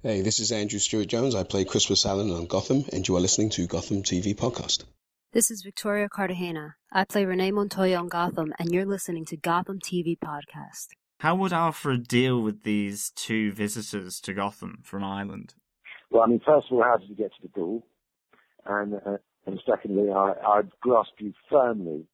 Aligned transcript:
Hey, 0.00 0.20
this 0.20 0.38
is 0.38 0.52
Andrew 0.52 0.78
Stewart 0.78 1.08
Jones. 1.08 1.34
I 1.34 1.42
play 1.42 1.64
Crispus 1.64 2.06
Allen 2.06 2.30
on 2.30 2.46
Gotham, 2.46 2.84
and 2.92 3.08
you 3.08 3.16
are 3.16 3.20
listening 3.20 3.50
to 3.50 3.66
Gotham 3.66 4.04
TV 4.04 4.32
Podcast. 4.32 4.84
This 5.32 5.50
is 5.50 5.62
Victoria 5.62 6.08
Cartagena. 6.08 6.76
I 6.92 7.02
play 7.02 7.24
Renee 7.24 7.50
Montoya 7.50 7.96
on 7.96 8.06
Gotham, 8.06 8.54
and 8.60 8.70
you're 8.70 8.86
listening 8.86 9.24
to 9.24 9.36
Gotham 9.36 9.80
TV 9.80 10.16
Podcast. 10.16 10.90
How 11.18 11.34
would 11.34 11.52
Alfred 11.52 12.06
deal 12.06 12.40
with 12.40 12.62
these 12.62 13.10
two 13.16 13.50
visitors 13.50 14.20
to 14.20 14.32
Gotham 14.32 14.78
from 14.84 15.02
Ireland? 15.02 15.54
Well, 16.12 16.22
I 16.22 16.26
mean, 16.28 16.42
first 16.46 16.68
of 16.70 16.76
all, 16.76 16.84
how 16.84 16.98
did 16.98 17.08
you 17.08 17.16
get 17.16 17.32
to 17.32 17.42
the 17.42 17.48
door? 17.48 17.82
And, 18.66 18.94
uh, 18.94 19.16
and 19.46 19.60
secondly, 19.68 20.12
I, 20.12 20.34
I'd 20.46 20.70
grasp 20.80 21.14
you 21.18 21.32
firmly 21.50 22.06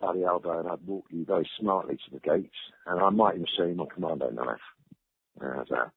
by 0.00 0.14
the 0.14 0.24
elbow 0.24 0.60
and 0.60 0.68
I'd 0.70 0.86
walk 0.86 1.04
you 1.10 1.26
very 1.26 1.46
smartly 1.60 1.96
to 1.96 2.10
the 2.14 2.20
gates, 2.20 2.56
and 2.86 2.98
I 2.98 3.10
might 3.10 3.34
even 3.34 3.46
show 3.58 3.66
you 3.66 3.74
my 3.74 3.84
commando 3.92 4.30
knife. 4.30 4.56
How's 5.38 5.68
that? 5.68 5.90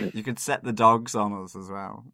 You 0.00 0.22
could 0.22 0.38
set 0.38 0.62
the 0.62 0.72
dogs 0.72 1.14
on 1.14 1.32
us 1.32 1.56
as 1.56 1.70
well. 1.70 2.04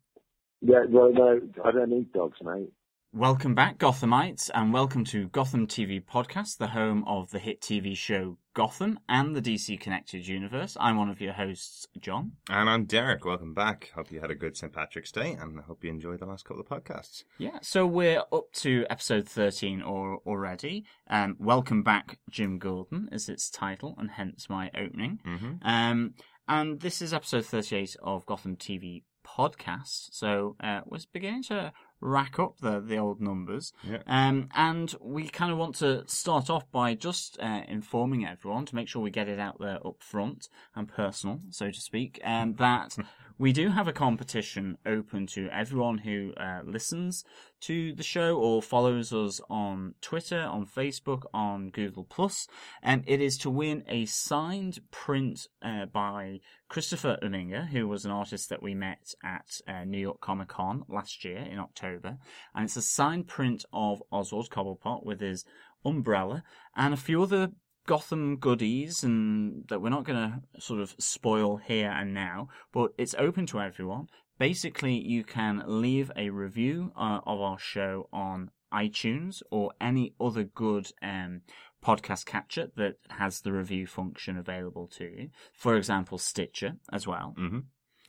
Yeah, 0.60 0.84
well, 0.88 1.12
no, 1.12 1.40
I 1.64 1.72
don't 1.72 1.90
need 1.90 2.12
dogs, 2.12 2.38
mate. 2.42 2.70
Welcome 3.14 3.54
back, 3.54 3.78
Gothamites, 3.78 4.48
and 4.54 4.72
welcome 4.72 5.04
to 5.06 5.28
Gotham 5.28 5.66
TV 5.66 6.02
Podcast, 6.02 6.56
the 6.56 6.68
home 6.68 7.04
of 7.06 7.30
the 7.30 7.38
hit 7.38 7.60
TV 7.60 7.94
show 7.94 8.38
Gotham 8.54 8.98
and 9.08 9.34
the 9.34 9.42
DC 9.42 9.80
Connected 9.80 10.26
Universe. 10.26 10.76
I'm 10.80 10.96
one 10.96 11.10
of 11.10 11.20
your 11.20 11.32
hosts, 11.32 11.86
John. 11.98 12.32
And 12.48 12.70
I'm 12.70 12.84
Derek. 12.84 13.24
Welcome 13.24 13.54
back. 13.54 13.90
Hope 13.94 14.12
you 14.12 14.20
had 14.20 14.30
a 14.30 14.34
good 14.34 14.56
St. 14.56 14.72
Patrick's 14.72 15.12
Day 15.12 15.32
and 15.32 15.58
I 15.58 15.62
hope 15.62 15.84
you 15.84 15.90
enjoyed 15.90 16.20
the 16.20 16.26
last 16.26 16.44
couple 16.46 16.62
of 16.62 16.68
podcasts. 16.68 17.24
Yeah, 17.38 17.58
so 17.60 17.86
we're 17.86 18.22
up 18.32 18.52
to 18.54 18.86
episode 18.88 19.28
13 19.28 19.82
or, 19.82 20.20
already. 20.26 20.84
Um, 21.08 21.36
welcome 21.38 21.82
back, 21.82 22.18
Jim 22.30 22.58
Gordon, 22.58 23.08
is 23.10 23.28
its 23.28 23.50
title, 23.50 23.94
and 23.98 24.10
hence 24.12 24.48
my 24.48 24.70
opening. 24.74 25.20
Mm-hmm. 25.26 25.52
Um, 25.62 26.14
and 26.52 26.80
this 26.80 27.00
is 27.00 27.14
episode 27.14 27.46
38 27.46 27.96
of 28.02 28.26
Gotham 28.26 28.56
TV 28.56 29.04
Podcast. 29.26 30.08
So 30.12 30.54
uh, 30.62 30.82
we're 30.84 30.98
beginning 31.10 31.44
to 31.44 31.72
rack 32.02 32.38
up 32.38 32.58
the, 32.60 32.78
the 32.78 32.98
old 32.98 33.22
numbers. 33.22 33.72
Yeah. 33.82 34.02
Um, 34.06 34.50
and 34.54 34.94
we 35.00 35.28
kind 35.28 35.50
of 35.50 35.56
want 35.56 35.76
to 35.76 36.06
start 36.06 36.50
off 36.50 36.70
by 36.70 36.94
just 36.94 37.40
uh, 37.40 37.62
informing 37.68 38.26
everyone 38.26 38.66
to 38.66 38.74
make 38.74 38.88
sure 38.88 39.00
we 39.00 39.10
get 39.10 39.28
it 39.28 39.38
out 39.38 39.60
there 39.60 39.78
up 39.86 40.02
front 40.02 40.50
and 40.76 40.88
personal, 40.88 41.40
so 41.48 41.70
to 41.70 41.80
speak, 41.80 42.20
um, 42.22 42.54
that 42.56 42.98
we 43.42 43.52
do 43.52 43.70
have 43.70 43.88
a 43.88 43.92
competition 43.92 44.78
open 44.86 45.26
to 45.26 45.48
everyone 45.48 45.98
who 45.98 46.32
uh, 46.36 46.60
listens 46.64 47.24
to 47.60 47.92
the 47.92 48.02
show 48.04 48.36
or 48.36 48.62
follows 48.62 49.12
us 49.12 49.40
on 49.50 49.96
Twitter, 50.00 50.38
on 50.42 50.64
Facebook, 50.64 51.22
on 51.34 51.70
Google 51.70 52.04
Plus, 52.04 52.46
and 52.84 53.02
it 53.04 53.20
is 53.20 53.36
to 53.38 53.50
win 53.50 53.82
a 53.88 54.04
signed 54.04 54.78
print 54.92 55.48
uh, 55.60 55.86
by 55.86 56.38
Christopher 56.68 57.18
Uninga, 57.20 57.66
who 57.66 57.88
was 57.88 58.04
an 58.04 58.12
artist 58.12 58.48
that 58.48 58.62
we 58.62 58.76
met 58.76 59.12
at 59.24 59.60
uh, 59.66 59.82
New 59.82 59.98
York 59.98 60.20
Comic 60.20 60.46
Con 60.46 60.84
last 60.88 61.24
year 61.24 61.38
in 61.38 61.58
October, 61.58 62.18
and 62.54 62.66
it's 62.66 62.76
a 62.76 62.82
signed 62.82 63.26
print 63.26 63.64
of 63.72 64.00
Oswald 64.12 64.50
Cobblepot 64.50 65.04
with 65.04 65.20
his 65.20 65.44
umbrella 65.84 66.44
and 66.76 66.94
a 66.94 66.96
few 66.96 67.20
other 67.20 67.50
Gotham 67.86 68.36
goodies 68.36 69.02
and 69.02 69.64
that 69.68 69.80
we're 69.80 69.90
not 69.90 70.04
going 70.04 70.18
to 70.18 70.60
sort 70.60 70.80
of 70.80 70.94
spoil 70.98 71.56
here 71.56 71.90
and 71.90 72.14
now, 72.14 72.48
but 72.72 72.92
it's 72.96 73.14
open 73.18 73.46
to 73.46 73.60
everyone. 73.60 74.06
Basically, 74.38 74.94
you 74.94 75.24
can 75.24 75.62
leave 75.66 76.10
a 76.16 76.30
review 76.30 76.92
uh, 76.96 77.20
of 77.26 77.40
our 77.40 77.58
show 77.58 78.08
on 78.12 78.50
iTunes 78.72 79.42
or 79.50 79.72
any 79.80 80.14
other 80.20 80.44
good 80.44 80.90
um, 81.02 81.42
podcast 81.84 82.24
catcher 82.24 82.70
that 82.76 82.94
has 83.10 83.40
the 83.40 83.52
review 83.52 83.86
function 83.86 84.36
available 84.36 84.86
to 84.86 85.04
you. 85.04 85.30
For 85.56 85.76
example, 85.76 86.18
Stitcher 86.18 86.74
as 86.92 87.06
well. 87.06 87.34
Mm-hmm. 87.38 87.58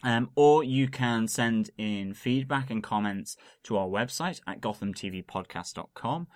Um, 0.05 0.29
or 0.35 0.63
you 0.63 0.89
can 0.89 1.27
send 1.27 1.69
in 1.77 2.13
feedback 2.13 2.69
and 2.69 2.83
comments 2.83 3.38
to 3.63 3.77
our 3.77 3.88
website 3.88 4.41
at 4.45 4.59
gothamtvpodcast.com 4.59 6.27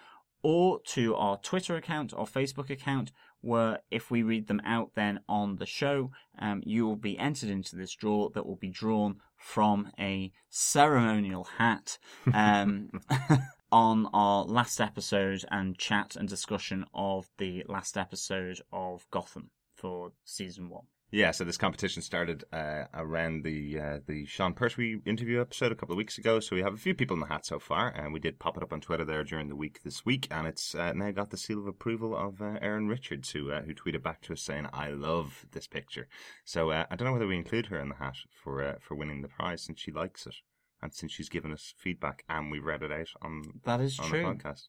or 0.42 0.80
to 0.86 1.16
our 1.16 1.38
Twitter 1.38 1.76
account 1.76 2.14
or 2.16 2.26
Facebook 2.26 2.70
account, 2.70 3.12
where 3.42 3.80
if 3.92 4.10
we 4.12 4.24
read 4.24 4.48
them 4.48 4.62
out 4.66 4.92
then 4.96 5.20
on 5.28 5.58
the 5.58 5.66
show, 5.66 6.12
um, 6.40 6.62
you 6.66 6.86
will 6.86 6.96
be 6.96 7.18
entered 7.18 7.50
into 7.50 7.76
this 7.76 7.94
draw 7.94 8.30
that 8.30 8.46
will 8.46 8.56
be 8.56 8.70
drawn 8.70 9.18
from 9.38 9.92
a 10.00 10.32
ceremonial 10.50 11.44
hat 11.58 11.98
um, 12.34 12.90
on 13.72 14.08
our 14.14 14.44
last 14.44 14.82
episode 14.82 15.46
and 15.52 15.78
chat 15.78 16.16
and 16.16 16.28
discussion 16.28 16.86
of 16.94 17.30
the 17.38 17.64
last 17.68 17.98
episode 17.98 18.60
of 18.72 19.06
Gotham 19.12 19.52
for 19.76 20.12
season 20.26 20.70
one. 20.70 20.86
Yeah, 21.10 21.32
so 21.32 21.46
this 21.46 21.56
competition 21.58 22.02
started 22.02 22.44
uh, 22.52 22.84
around 22.94 23.44
the 23.46 23.80
uh, 23.80 24.00
the 24.06 24.26
Sean 24.26 24.54
Pertwee 24.54 25.00
interview 25.06 25.40
episode 25.40 25.72
a 25.72 25.76
couple 25.76 25.94
of 25.94 25.98
weeks 25.98 26.18
ago. 26.18 26.42
So 26.42 26.54
we 26.54 26.62
have 26.64 26.74
a 26.74 26.78
few 26.78 26.94
people 26.94 27.14
in 27.14 27.22
the 27.22 27.28
hat 27.28 27.46
so 27.46 27.60
far, 27.60 27.88
and 27.88 28.12
we 28.12 28.20
did 28.20 28.40
pop 28.40 28.58
it 28.58 28.64
up 28.64 28.74
on 28.74 28.82
Twitter 28.82 29.06
there 29.06 29.24
during 29.24 29.48
the 29.48 29.56
week 29.56 29.84
this 29.84 30.06
week, 30.06 30.28
and 30.30 30.46
it's 30.46 30.76
uh, 30.76 30.92
now 30.92 31.12
got 31.12 31.30
the 31.30 31.38
seal 31.38 31.60
of 31.60 31.68
approval 31.68 32.14
of 32.16 32.42
uh, 32.42 32.58
Erin 32.62 32.90
Richards, 32.90 33.32
who 33.32 33.52
uh, 33.54 33.62
who 33.62 33.74
tweeted 33.74 34.04
back 34.04 34.20
to 34.24 34.34
us 34.34 34.42
saying, 34.42 34.68
"I 34.74 34.90
love 34.90 35.46
this 35.54 35.66
picture." 35.66 36.10
So 36.44 36.72
uh, 36.72 36.86
I 36.92 36.98
don't 36.98 37.06
know 37.06 37.14
whether 37.14 37.28
we 37.28 37.38
include 37.38 37.68
her 37.68 37.80
in 37.80 37.88
the 37.88 37.96
hat 37.96 38.18
for 38.44 38.62
uh, 38.62 38.76
for 38.82 38.96
winning 38.96 39.22
the 39.22 39.30
prize 39.30 39.64
since 39.64 39.80
she 39.80 39.92
likes 39.94 40.28
it, 40.28 40.36
and 40.82 40.94
since 40.94 41.14
she's 41.14 41.30
given 41.30 41.54
us 41.54 41.74
feedback, 41.78 42.26
and 42.28 42.52
we 42.52 42.60
read 42.60 42.84
it 42.84 42.92
out 42.92 43.08
on 43.22 43.44
That 43.64 43.80
is 43.80 43.98
on 43.98 44.10
true. 44.10 44.24
the 44.24 44.28
podcast. 44.28 44.64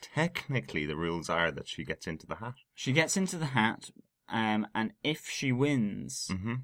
Technically, 0.00 0.86
the 0.86 0.96
rules 0.96 1.28
are 1.28 1.50
that 1.50 1.68
she 1.68 1.84
gets 1.84 2.06
into 2.06 2.26
the 2.26 2.36
hat. 2.36 2.54
She 2.74 2.92
gets 2.92 3.16
into 3.16 3.36
the 3.36 3.46
hat, 3.46 3.90
um, 4.30 4.66
and 4.74 4.92
if 5.02 5.26
she 5.28 5.52
wins, 5.52 6.28
Mm-hmm. 6.30 6.54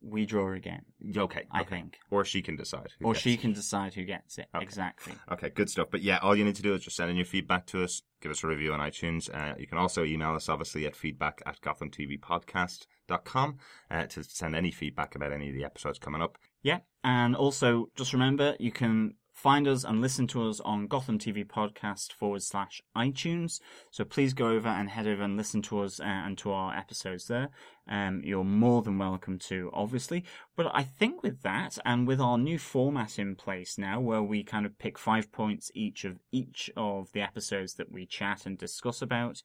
we 0.00 0.26
draw 0.26 0.52
again. 0.52 0.82
Okay, 1.16 1.44
I 1.50 1.62
okay. 1.62 1.70
think. 1.70 1.98
or 2.10 2.24
she 2.24 2.40
can 2.42 2.54
decide. 2.56 2.92
Or 3.02 3.12
gets 3.14 3.22
she 3.24 3.34
it. 3.34 3.40
can 3.40 3.52
decide 3.52 3.94
who 3.94 4.04
gets 4.04 4.38
it. 4.38 4.46
Okay. 4.54 4.62
Exactly. 4.62 5.14
Okay, 5.32 5.50
good 5.50 5.68
stuff. 5.68 5.88
But 5.90 6.02
yeah, 6.02 6.18
all 6.22 6.36
you 6.36 6.44
need 6.44 6.54
to 6.56 6.62
do 6.62 6.72
is 6.74 6.82
just 6.84 6.96
send 6.96 7.10
in 7.10 7.16
your 7.16 7.24
feedback 7.24 7.66
to 7.66 7.82
us, 7.82 8.02
give 8.20 8.30
us 8.30 8.44
a 8.44 8.46
review 8.46 8.72
on 8.72 8.78
iTunes. 8.80 9.28
Uh, 9.34 9.54
you 9.58 9.66
can 9.66 9.76
also 9.78 10.04
email 10.04 10.34
us, 10.36 10.48
obviously, 10.48 10.86
at 10.86 10.94
feedback 10.94 11.42
at 11.46 11.60
gothamtvpodcast.com 11.62 13.58
uh, 13.90 14.06
to 14.06 14.22
send 14.24 14.54
any 14.54 14.70
feedback 14.70 15.14
about 15.14 15.32
any 15.32 15.48
of 15.48 15.54
the 15.54 15.64
episodes 15.64 15.98
coming 15.98 16.22
up. 16.22 16.38
Yeah. 16.62 16.78
And 17.04 17.34
also, 17.36 17.88
just 17.96 18.12
remember, 18.12 18.56
you 18.60 18.70
can 18.72 19.14
find 19.38 19.68
us 19.68 19.84
and 19.84 20.00
listen 20.00 20.26
to 20.26 20.48
us 20.48 20.58
on 20.60 20.88
Gotham 20.88 21.16
TV 21.16 21.46
Podcast 21.46 22.12
forward 22.12 22.42
slash 22.42 22.82
iTunes. 22.96 23.60
So 23.92 24.04
please 24.04 24.34
go 24.34 24.48
over 24.48 24.68
and 24.68 24.90
head 24.90 25.06
over 25.06 25.22
and 25.22 25.36
listen 25.36 25.62
to 25.62 25.82
us 25.82 26.00
uh, 26.00 26.04
and 26.04 26.36
to 26.38 26.50
our 26.50 26.76
episodes 26.76 27.26
there. 27.26 27.50
Um, 27.88 28.20
you're 28.24 28.42
more 28.42 28.82
than 28.82 28.98
welcome 28.98 29.38
to, 29.50 29.70
obviously. 29.72 30.24
But 30.56 30.72
I 30.74 30.82
think 30.82 31.22
with 31.22 31.42
that 31.42 31.78
and 31.84 32.04
with 32.04 32.20
our 32.20 32.36
new 32.36 32.58
format 32.58 33.16
in 33.16 33.36
place 33.36 33.78
now, 33.78 34.00
where 34.00 34.22
we 34.22 34.42
kind 34.42 34.66
of 34.66 34.76
pick 34.76 34.98
five 34.98 35.30
points 35.30 35.70
each 35.72 36.04
of 36.04 36.18
each 36.32 36.68
of 36.76 37.12
the 37.12 37.20
episodes 37.20 37.74
that 37.74 37.92
we 37.92 38.06
chat 38.06 38.44
and 38.44 38.58
discuss 38.58 39.00
about, 39.00 39.40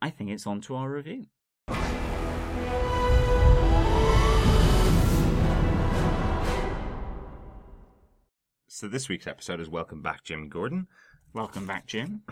I 0.00 0.10
think 0.10 0.30
it's 0.30 0.46
on 0.46 0.60
to 0.62 0.76
our 0.76 0.88
review. 0.88 1.26
So 8.76 8.88
this 8.88 9.08
week's 9.08 9.26
episode 9.26 9.58
is 9.58 9.70
Welcome 9.70 10.02
Back, 10.02 10.22
Jim 10.22 10.50
Gordon. 10.50 10.86
Welcome 11.32 11.66
back, 11.66 11.86
Jim. 11.86 12.22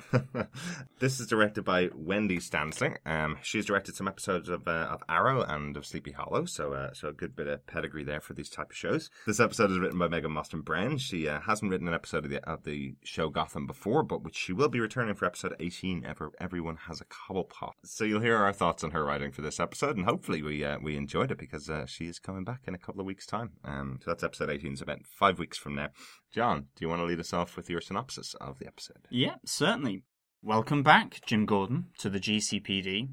this 0.98 1.20
is 1.20 1.26
directed 1.26 1.62
by 1.62 1.88
Wendey 1.88 2.38
Stanzler. 2.38 2.96
Um, 3.04 3.36
she's 3.42 3.66
directed 3.66 3.96
some 3.96 4.08
episodes 4.08 4.48
of 4.48 4.66
uh, 4.66 4.88
of 4.90 5.02
Arrow 5.10 5.42
and 5.42 5.76
of 5.76 5.84
Sleepy 5.84 6.12
Hollow, 6.12 6.46
so 6.46 6.72
uh, 6.72 6.94
so 6.94 7.08
a 7.08 7.12
good 7.12 7.36
bit 7.36 7.46
of 7.46 7.66
pedigree 7.66 8.04
there 8.04 8.22
for 8.22 8.32
these 8.32 8.48
type 8.48 8.70
of 8.70 8.76
shows. 8.76 9.10
This 9.26 9.40
episode 9.40 9.70
is 9.70 9.78
written 9.78 9.98
by 9.98 10.08
Megan 10.08 10.32
Mostyn-Brown. 10.32 10.98
She 10.98 11.28
uh, 11.28 11.40
hasn't 11.40 11.70
written 11.70 11.88
an 11.88 11.92
episode 11.92 12.24
of 12.24 12.30
the 12.30 12.42
of 12.48 12.64
the 12.64 12.94
show 13.02 13.28
Gotham 13.28 13.66
before, 13.66 14.02
but 14.02 14.22
which 14.22 14.36
she 14.36 14.54
will 14.54 14.70
be 14.70 14.80
returning 14.80 15.14
for 15.14 15.26
episode 15.26 15.54
eighteen. 15.60 16.04
Ever 16.06 16.30
everyone 16.40 16.76
has 16.88 17.02
a 17.02 17.04
cobblepot. 17.04 17.72
So 17.84 18.04
you'll 18.04 18.20
hear 18.20 18.36
our 18.36 18.54
thoughts 18.54 18.84
on 18.84 18.92
her 18.92 19.04
writing 19.04 19.32
for 19.32 19.42
this 19.42 19.60
episode, 19.60 19.98
and 19.98 20.06
hopefully 20.06 20.42
we 20.42 20.64
uh, 20.64 20.78
we 20.82 20.96
enjoyed 20.96 21.30
it 21.30 21.38
because 21.38 21.68
uh, 21.68 21.84
she 21.84 22.06
is 22.06 22.18
coming 22.18 22.44
back 22.44 22.62
in 22.66 22.74
a 22.74 22.78
couple 22.78 23.00
of 23.00 23.06
weeks' 23.06 23.26
time. 23.26 23.52
Um, 23.64 23.98
so 24.02 24.10
that's 24.10 24.24
episode 24.24 24.48
eighteen. 24.48 24.76
So 24.76 24.84
about 24.84 25.04
five 25.04 25.38
weeks 25.38 25.58
from 25.58 25.74
now. 25.74 25.88
John, 26.34 26.66
do 26.74 26.84
you 26.84 26.88
want 26.88 26.98
to 26.98 27.04
lead 27.04 27.20
us 27.20 27.32
off 27.32 27.56
with 27.56 27.70
your 27.70 27.80
synopsis 27.80 28.34
of 28.40 28.58
the 28.58 28.66
episode? 28.66 29.06
Yeah, 29.08 29.36
certainly. 29.44 30.02
Welcome 30.42 30.82
back, 30.82 31.20
Jim 31.24 31.46
Gordon, 31.46 31.90
to 31.98 32.10
the 32.10 32.18
GCPD. 32.18 33.10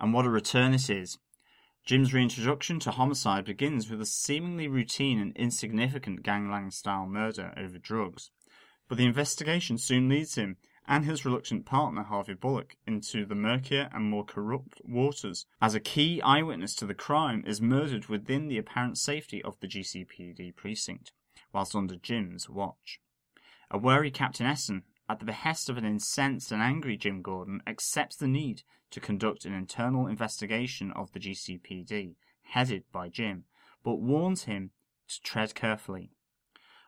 And 0.00 0.12
what 0.12 0.26
a 0.26 0.30
return 0.30 0.74
it 0.74 0.90
is. 0.90 1.16
Jim's 1.84 2.12
reintroduction 2.12 2.80
to 2.80 2.90
homicide 2.90 3.44
begins 3.44 3.88
with 3.88 4.00
a 4.00 4.04
seemingly 4.04 4.66
routine 4.66 5.20
and 5.20 5.36
insignificant 5.36 6.24
gangland 6.24 6.74
style 6.74 7.06
murder 7.06 7.54
over 7.56 7.78
drugs. 7.78 8.32
But 8.88 8.98
the 8.98 9.06
investigation 9.06 9.78
soon 9.78 10.08
leads 10.08 10.34
him 10.34 10.56
and 10.88 11.04
his 11.04 11.24
reluctant 11.24 11.66
partner, 11.66 12.02
Harvey 12.02 12.34
Bullock, 12.34 12.74
into 12.84 13.24
the 13.24 13.36
murkier 13.36 13.88
and 13.92 14.10
more 14.10 14.24
corrupt 14.24 14.80
waters, 14.84 15.46
as 15.62 15.76
a 15.76 15.80
key 15.80 16.20
eyewitness 16.20 16.74
to 16.74 16.86
the 16.86 16.94
crime 16.94 17.44
is 17.46 17.60
murdered 17.60 18.06
within 18.06 18.48
the 18.48 18.58
apparent 18.58 18.98
safety 18.98 19.40
of 19.44 19.60
the 19.60 19.68
GCPD 19.68 20.56
precinct, 20.56 21.12
whilst 21.56 21.74
under 21.74 21.96
Jim's 21.96 22.50
watch. 22.50 23.00
A 23.70 23.78
wary 23.78 24.10
Captain 24.10 24.44
Essen, 24.44 24.82
at 25.08 25.20
the 25.20 25.24
behest 25.24 25.70
of 25.70 25.78
an 25.78 25.86
incensed 25.86 26.52
and 26.52 26.60
angry 26.60 26.98
Jim 26.98 27.22
Gordon, 27.22 27.62
accepts 27.66 28.16
the 28.16 28.28
need 28.28 28.62
to 28.90 29.00
conduct 29.00 29.46
an 29.46 29.54
internal 29.54 30.06
investigation 30.06 30.92
of 30.92 31.12
the 31.12 31.18
GCPD, 31.18 32.16
headed 32.42 32.84
by 32.92 33.08
Jim, 33.08 33.44
but 33.82 33.94
warns 33.94 34.44
him 34.44 34.72
to 35.08 35.22
tread 35.22 35.54
carefully. 35.54 36.10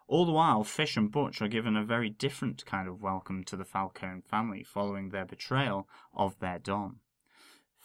All 0.06 0.26
the 0.26 0.32
while, 0.32 0.64
Fish 0.64 0.98
and 0.98 1.10
Butch 1.10 1.40
are 1.40 1.48
given 1.48 1.74
a 1.74 1.82
very 1.82 2.10
different 2.10 2.66
kind 2.66 2.86
of 2.88 3.00
welcome 3.00 3.44
to 3.44 3.56
the 3.56 3.64
Falcone 3.64 4.20
family 4.20 4.64
following 4.64 5.08
their 5.08 5.24
betrayal 5.24 5.88
of 6.12 6.38
their 6.40 6.58
Don. 6.58 6.96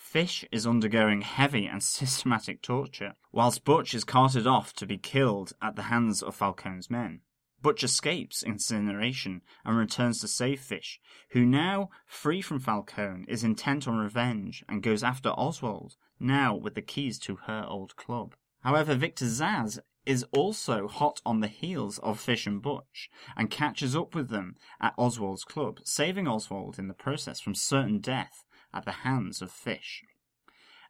Fish 0.03 0.43
is 0.51 0.67
undergoing 0.67 1.21
heavy 1.21 1.65
and 1.65 1.81
systematic 1.99 2.61
torture, 2.61 3.13
whilst 3.31 3.63
Butch 3.63 3.95
is 3.95 4.03
carted 4.03 4.45
off 4.45 4.73
to 4.73 4.85
be 4.85 4.97
killed 4.97 5.53
at 5.61 5.75
the 5.75 5.83
hands 5.83 6.21
of 6.21 6.35
Falcone's 6.35 6.89
men. 6.89 7.21
Butch 7.61 7.85
escapes 7.85 8.43
incineration 8.43 9.41
and 9.63 9.77
returns 9.77 10.19
to 10.19 10.27
save 10.27 10.59
Fish, 10.59 10.99
who 11.29 11.45
now, 11.45 11.89
free 12.05 12.41
from 12.41 12.59
Falcone, 12.59 13.23
is 13.29 13.45
intent 13.45 13.87
on 13.87 13.97
revenge 13.97 14.63
and 14.67 14.83
goes 14.83 15.03
after 15.03 15.29
Oswald, 15.29 15.95
now 16.19 16.53
with 16.53 16.75
the 16.75 16.81
keys 16.81 17.17
to 17.19 17.37
her 17.47 17.65
old 17.67 17.95
club. 17.95 18.35
However, 18.59 18.95
Victor 18.95 19.25
Zsasz 19.25 19.79
is 20.05 20.25
also 20.31 20.89
hot 20.89 21.21
on 21.25 21.39
the 21.39 21.47
heels 21.47 21.97
of 21.99 22.19
Fish 22.19 22.45
and 22.45 22.61
Butch 22.61 23.09
and 23.37 23.49
catches 23.49 23.95
up 23.95 24.13
with 24.13 24.27
them 24.29 24.57
at 24.81 24.93
Oswald's 24.97 25.45
club, 25.45 25.79
saving 25.85 26.27
Oswald 26.27 26.77
in 26.77 26.89
the 26.89 26.93
process 26.93 27.39
from 27.39 27.55
certain 27.55 27.99
death 27.99 28.42
at 28.73 28.85
the 28.85 29.03
hands 29.03 29.41
of 29.41 29.51
Fish. 29.51 30.03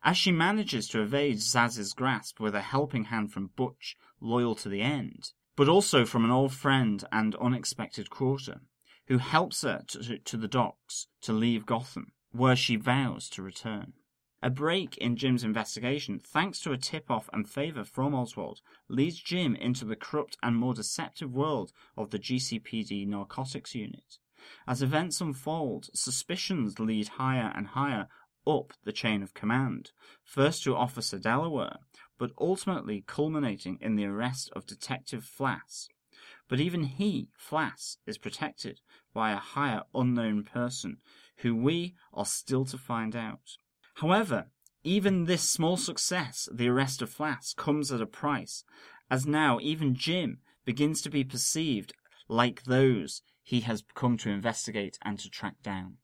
As 0.04 0.18
she 0.18 0.32
manages 0.32 0.88
to 0.90 1.02
evade 1.02 1.40
Zsasz's 1.40 1.94
grasp 1.94 2.40
with 2.40 2.56
a 2.56 2.62
helping 2.62 3.06
hand 3.06 3.32
from 3.32 3.52
Butch, 3.56 3.96
loyal 4.20 4.56
to 4.56 4.70
the 4.70 4.82
end, 4.82 5.32
but 5.56 5.70
also 5.70 6.06
from 6.06 6.26
an 6.26 6.32
old 6.32 6.54
friend 6.54 7.04
and 7.12 7.36
unexpected 7.36 8.10
quarter, 8.10 8.62
who 9.08 9.18
helps 9.18 9.62
her 9.62 9.84
to, 9.88 10.18
to 10.18 10.38
the 10.38 10.48
docks 10.48 11.08
to 11.22 11.34
leave 11.34 11.66
Gotham, 11.66 12.12
where 12.32 12.56
she 12.56 12.76
vows 12.76 13.30
to 13.30 13.42
return. 13.42 13.94
A 14.42 14.50
break 14.50 14.98
in 14.98 15.16
Jim's 15.16 15.46
investigation, 15.46 16.20
thanks 16.20 16.60
to 16.60 16.74
a 16.74 16.78
tip 16.78 17.10
off 17.10 17.30
and 17.32 17.50
favour 17.50 17.86
from 17.86 18.14
Oswald, 18.14 18.60
leads 18.90 19.20
Jim 19.20 19.56
into 19.56 19.86
the 19.86 19.96
corrupt 19.96 20.36
and 20.44 20.58
more 20.58 20.74
deceptive 20.74 21.34
world 21.34 21.72
of 21.96 22.10
the 22.10 22.20
GCPD 22.20 23.08
narcotics 23.08 23.74
unit. 23.74 24.18
As 24.68 24.81
events 24.81 25.22
unfold, 25.22 25.90
suspicions 25.94 26.80
lead 26.80 27.07
higher 27.10 27.51
and 27.56 27.68
higher 27.68 28.07
up 28.45 28.74
the 28.84 28.92
chain 28.92 29.24
of 29.24 29.34
command, 29.34 29.92
first 30.24 30.63
to 30.63 30.75
Officer 30.75 31.18
Delaware, 31.18 31.78
but 32.18 32.31
ultimately 32.40 33.04
culminating 33.07 33.78
in 33.81 33.95
the 33.95 34.06
arrest 34.06 34.50
of 34.54 34.66
Detective 34.66 35.24
Flass. 35.24 35.88
But 36.48 36.60
even 36.60 36.84
he, 36.84 37.30
Flass, 37.38 37.98
is 38.06 38.18
protected 38.18 38.81
by 39.13 39.31
a 39.31 39.38
higher 39.38 39.84
unknown 39.94 40.44
person 40.44 40.98
who 41.38 41.56
we 41.56 41.96
are 42.13 42.25
still 42.25 42.66
to 42.66 42.78
find 42.78 43.16
out. 43.16 43.57
However, 43.96 44.48
even 44.84 45.25
this 45.25 45.50
small 45.50 45.78
success, 45.78 46.50
the 46.51 46.68
arrest 46.68 47.01
of 47.01 47.10
Flass, 47.10 47.56
comes 47.56 47.92
at 47.92 48.01
a 48.01 48.06
price, 48.06 48.66
as 49.10 49.25
now 49.25 49.60
even 49.62 49.96
Jim 49.96 50.39
begins 50.66 51.01
to 51.01 51.10
be 51.10 51.24
perceived 51.24 51.94
like 52.28 52.63
those 52.63 53.22
he 53.44 53.62
has 53.62 53.84
come 53.94 54.18
to 54.18 54.30
investigate 54.30 54.98
and 55.04 55.19
to 55.19 55.30
track 55.30 55.56
down. 55.62 55.98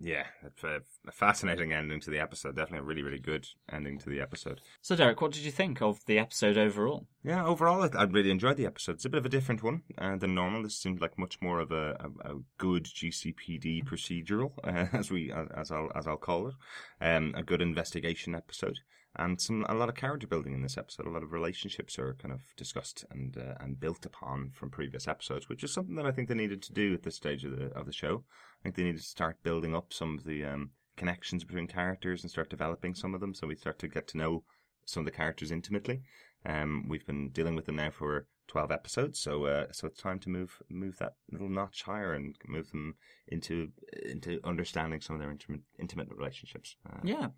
Yeah, 0.00 0.26
a, 0.62 0.76
a 1.08 1.12
fascinating 1.12 1.72
ending 1.72 1.98
to 2.00 2.10
the 2.10 2.20
episode. 2.20 2.54
Definitely 2.54 2.78
a 2.78 2.88
really, 2.88 3.02
really 3.02 3.18
good 3.18 3.48
ending 3.70 3.98
to 3.98 4.08
the 4.08 4.20
episode. 4.20 4.60
So, 4.80 4.94
Derek, 4.94 5.20
what 5.20 5.32
did 5.32 5.42
you 5.42 5.50
think 5.50 5.82
of 5.82 6.04
the 6.06 6.20
episode 6.20 6.56
overall? 6.56 7.08
Yeah, 7.24 7.44
overall, 7.44 7.82
I, 7.82 7.90
I 7.98 8.04
really 8.04 8.30
enjoyed 8.30 8.56
the 8.58 8.66
episode. 8.66 8.92
It's 8.92 9.04
a 9.04 9.08
bit 9.08 9.18
of 9.18 9.26
a 9.26 9.30
different 9.30 9.64
one 9.64 9.82
uh, 9.98 10.16
than 10.16 10.36
normal. 10.36 10.62
This 10.62 10.78
seemed 10.78 11.00
like 11.00 11.18
much 11.18 11.42
more 11.42 11.58
of 11.58 11.72
a, 11.72 11.96
a, 11.98 12.34
a 12.34 12.38
good 12.58 12.84
GCPD 12.84 13.84
procedural, 13.84 14.52
uh, 14.62 14.86
as 14.96 15.10
we 15.10 15.32
as 15.32 15.72
I'll 15.72 15.90
as 15.96 16.06
I'll 16.06 16.16
call 16.16 16.48
it, 16.48 16.54
um, 17.00 17.34
a 17.36 17.42
good 17.42 17.60
investigation 17.60 18.36
episode 18.36 18.78
and 19.18 19.40
some 19.40 19.66
a 19.68 19.74
lot 19.74 19.88
of 19.88 19.94
character 19.94 20.26
building 20.26 20.54
in 20.54 20.62
this 20.62 20.78
episode. 20.78 21.06
A 21.06 21.10
lot 21.10 21.22
of 21.22 21.32
relationships 21.32 21.98
are 21.98 22.14
kind 22.14 22.32
of 22.32 22.40
discussed 22.56 23.04
and 23.10 23.36
uh, 23.36 23.54
and 23.60 23.80
built 23.80 24.06
upon 24.06 24.50
from 24.50 24.70
previous 24.70 25.08
episodes, 25.08 25.48
which 25.48 25.64
is 25.64 25.72
something 25.72 25.96
that 25.96 26.06
I 26.06 26.12
think 26.12 26.28
they 26.28 26.34
needed 26.34 26.62
to 26.62 26.72
do 26.72 26.94
at 26.94 27.02
this 27.02 27.16
stage 27.16 27.44
of 27.44 27.56
the 27.56 27.66
of 27.74 27.86
the 27.86 27.92
show. 27.92 28.24
I 28.60 28.62
think 28.62 28.76
they 28.76 28.84
needed 28.84 29.00
to 29.00 29.06
start 29.06 29.42
building 29.42 29.74
up 29.74 29.92
some 29.92 30.18
of 30.18 30.24
the 30.24 30.44
um, 30.44 30.70
connections 30.96 31.44
between 31.44 31.66
characters 31.66 32.22
and 32.22 32.30
start 32.30 32.50
developing 32.50 32.94
some 32.94 33.14
of 33.14 33.20
them, 33.20 33.34
so 33.34 33.46
we 33.46 33.56
start 33.56 33.78
to 33.80 33.88
get 33.88 34.06
to 34.08 34.18
know 34.18 34.44
some 34.84 35.02
of 35.02 35.04
the 35.06 35.16
characters 35.16 35.50
intimately. 35.50 36.02
Um, 36.46 36.86
we've 36.88 37.06
been 37.06 37.30
dealing 37.30 37.56
with 37.56 37.66
them 37.66 37.76
now 37.76 37.90
for 37.90 38.26
12 38.48 38.70
episodes 38.72 39.18
so 39.18 39.44
uh, 39.44 39.66
so 39.70 39.86
it's 39.86 40.00
time 40.00 40.18
to 40.18 40.28
move 40.28 40.60
move 40.68 40.98
that 40.98 41.14
little 41.30 41.48
notch 41.48 41.82
higher 41.82 42.14
and 42.14 42.36
move 42.46 42.70
them 42.70 42.94
into 43.28 43.68
into 44.04 44.40
understanding 44.44 45.00
some 45.00 45.14
of 45.14 45.20
their 45.20 45.30
intimate 45.30 45.60
intimate 45.78 46.08
relationships 46.10 46.76
uh, 46.90 46.98
yeah 47.04 47.28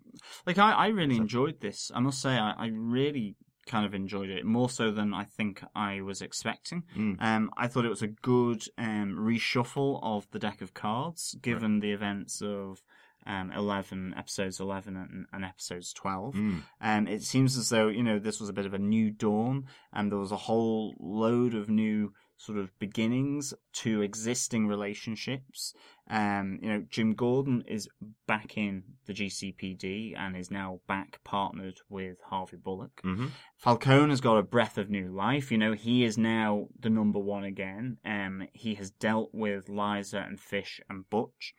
like 0.45 0.57
i, 0.57 0.71
I 0.71 0.87
really 0.87 1.15
so. 1.15 1.21
enjoyed 1.21 1.61
this 1.61 1.91
i 1.93 1.99
must 1.99 2.21
say 2.21 2.31
I, 2.31 2.51
I 2.51 2.67
really 2.73 3.35
kind 3.67 3.85
of 3.85 3.93
enjoyed 3.93 4.29
it 4.29 4.45
more 4.45 4.69
so 4.69 4.91
than 4.91 5.13
I 5.13 5.23
think 5.23 5.63
I 5.75 6.01
was 6.01 6.21
expecting. 6.21 6.83
Mm. 6.97 7.21
Um, 7.21 7.51
I 7.57 7.67
thought 7.67 7.85
it 7.85 7.89
was 7.89 8.01
a 8.01 8.07
good 8.07 8.63
um, 8.77 9.15
reshuffle 9.19 9.99
of 10.01 10.29
the 10.31 10.39
deck 10.39 10.61
of 10.61 10.73
cards, 10.73 11.35
given 11.41 11.73
right. 11.73 11.81
the 11.81 11.91
events 11.91 12.41
of 12.41 12.83
um, 13.25 13.51
11 13.51 14.13
episodes 14.17 14.59
11 14.59 14.95
and, 14.95 15.25
and 15.31 15.45
episodes 15.45 15.93
12 15.93 16.35
mm. 16.35 16.61
um, 16.81 17.07
it 17.07 17.23
seems 17.23 17.57
as 17.57 17.69
though 17.69 17.87
you 17.87 18.03
know 18.03 18.19
this 18.19 18.39
was 18.39 18.49
a 18.49 18.53
bit 18.53 18.65
of 18.65 18.73
a 18.73 18.79
new 18.79 19.11
dawn 19.11 19.65
and 19.93 20.11
there 20.11 20.19
was 20.19 20.31
a 20.31 20.37
whole 20.37 20.95
load 20.99 21.53
of 21.53 21.69
new 21.69 22.11
sort 22.41 22.57
of 22.57 22.77
beginnings 22.79 23.53
to 23.71 24.01
existing 24.01 24.67
relationships. 24.67 25.73
Um, 26.09 26.59
you 26.61 26.67
know 26.67 26.83
jim 26.89 27.13
gordon 27.13 27.63
is 27.67 27.87
back 28.27 28.57
in 28.57 28.83
the 29.05 29.13
gcpd 29.13 30.13
and 30.17 30.35
is 30.35 30.51
now 30.51 30.81
back 30.85 31.21
partnered 31.23 31.79
with 31.87 32.17
harvey 32.29 32.57
bullock. 32.57 33.01
Mm-hmm. 33.05 33.27
falcone 33.55 34.09
has 34.09 34.19
got 34.19 34.37
a 34.37 34.43
breath 34.43 34.77
of 34.77 34.89
new 34.89 35.09
life. 35.15 35.51
You 35.51 35.57
know 35.57 35.73
he 35.73 36.03
is 36.03 36.17
now 36.17 36.67
the 36.77 36.89
number 36.89 37.19
one 37.19 37.43
again. 37.43 37.97
Um, 38.03 38.47
he 38.53 38.73
has 38.75 38.89
dealt 38.91 39.29
with 39.31 39.69
liza 39.69 40.25
and 40.27 40.39
fish 40.39 40.81
and 40.89 41.09
butch 41.09 41.53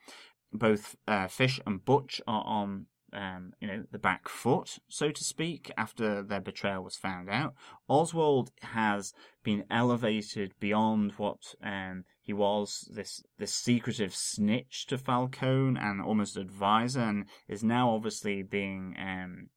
both 0.53 0.97
uh, 1.07 1.29
Fish 1.29 1.61
and 1.67 1.85
Butch 1.85 2.21
are 2.27 2.45
on, 2.45 2.87
um, 3.13 3.53
you 3.61 3.69
know, 3.69 3.85
the 3.91 3.99
back 3.99 4.29
foot, 4.29 4.79
so 4.89 5.11
to 5.11 5.25
speak, 5.25 5.71
after 5.77 6.23
their 6.23 6.41
betrayal 6.41 6.85
was 6.85 6.97
found 6.97 7.29
out. 7.29 7.55
Oswald 7.89 8.51
has 8.61 9.13
been 9.43 9.65
elevated 9.71 10.55
beyond 10.61 11.13
what 11.17 11.55
um, 11.63 12.05
he 12.21 12.33
was, 12.33 12.89
this 12.93 13.23
this 13.39 13.55
secretive 13.55 14.15
snitch 14.15 14.87
to 14.87 14.99
Falcone 14.99 15.79
and 15.81 16.01
almost 16.01 16.37
advisor, 16.37 17.01
and 17.01 17.27
is 17.49 17.65
now 17.65 17.91
obviously 17.91 18.43
being 18.43 18.95
um, 18.99 19.49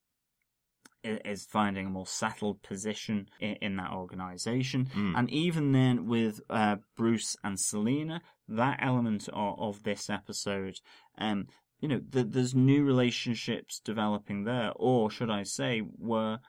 is 1.05 1.45
finding 1.45 1.87
a 1.87 1.89
more 1.89 2.07
settled 2.07 2.61
position 2.61 3.29
in, 3.39 3.55
in 3.61 3.75
that 3.77 3.91
organization. 3.91 4.89
Mm. 4.95 5.17
And 5.17 5.29
even 5.29 5.71
then, 5.71 6.07
with 6.07 6.41
uh, 6.49 6.77
Bruce 6.95 7.35
and 7.43 7.59
Selina, 7.59 8.21
that 8.47 8.79
element 8.81 9.27
of, 9.33 9.59
of 9.59 9.83
this 9.83 10.09
episode, 10.09 10.79
um, 11.17 11.47
you 11.79 11.87
know, 11.87 12.01
the, 12.09 12.23
there's 12.23 12.55
new 12.55 12.83
relationships 12.83 13.79
developing 13.79 14.43
there, 14.43 14.71
or 14.75 15.11
should 15.11 15.29
I 15.29 15.43
say, 15.43 15.81
were 15.97 16.39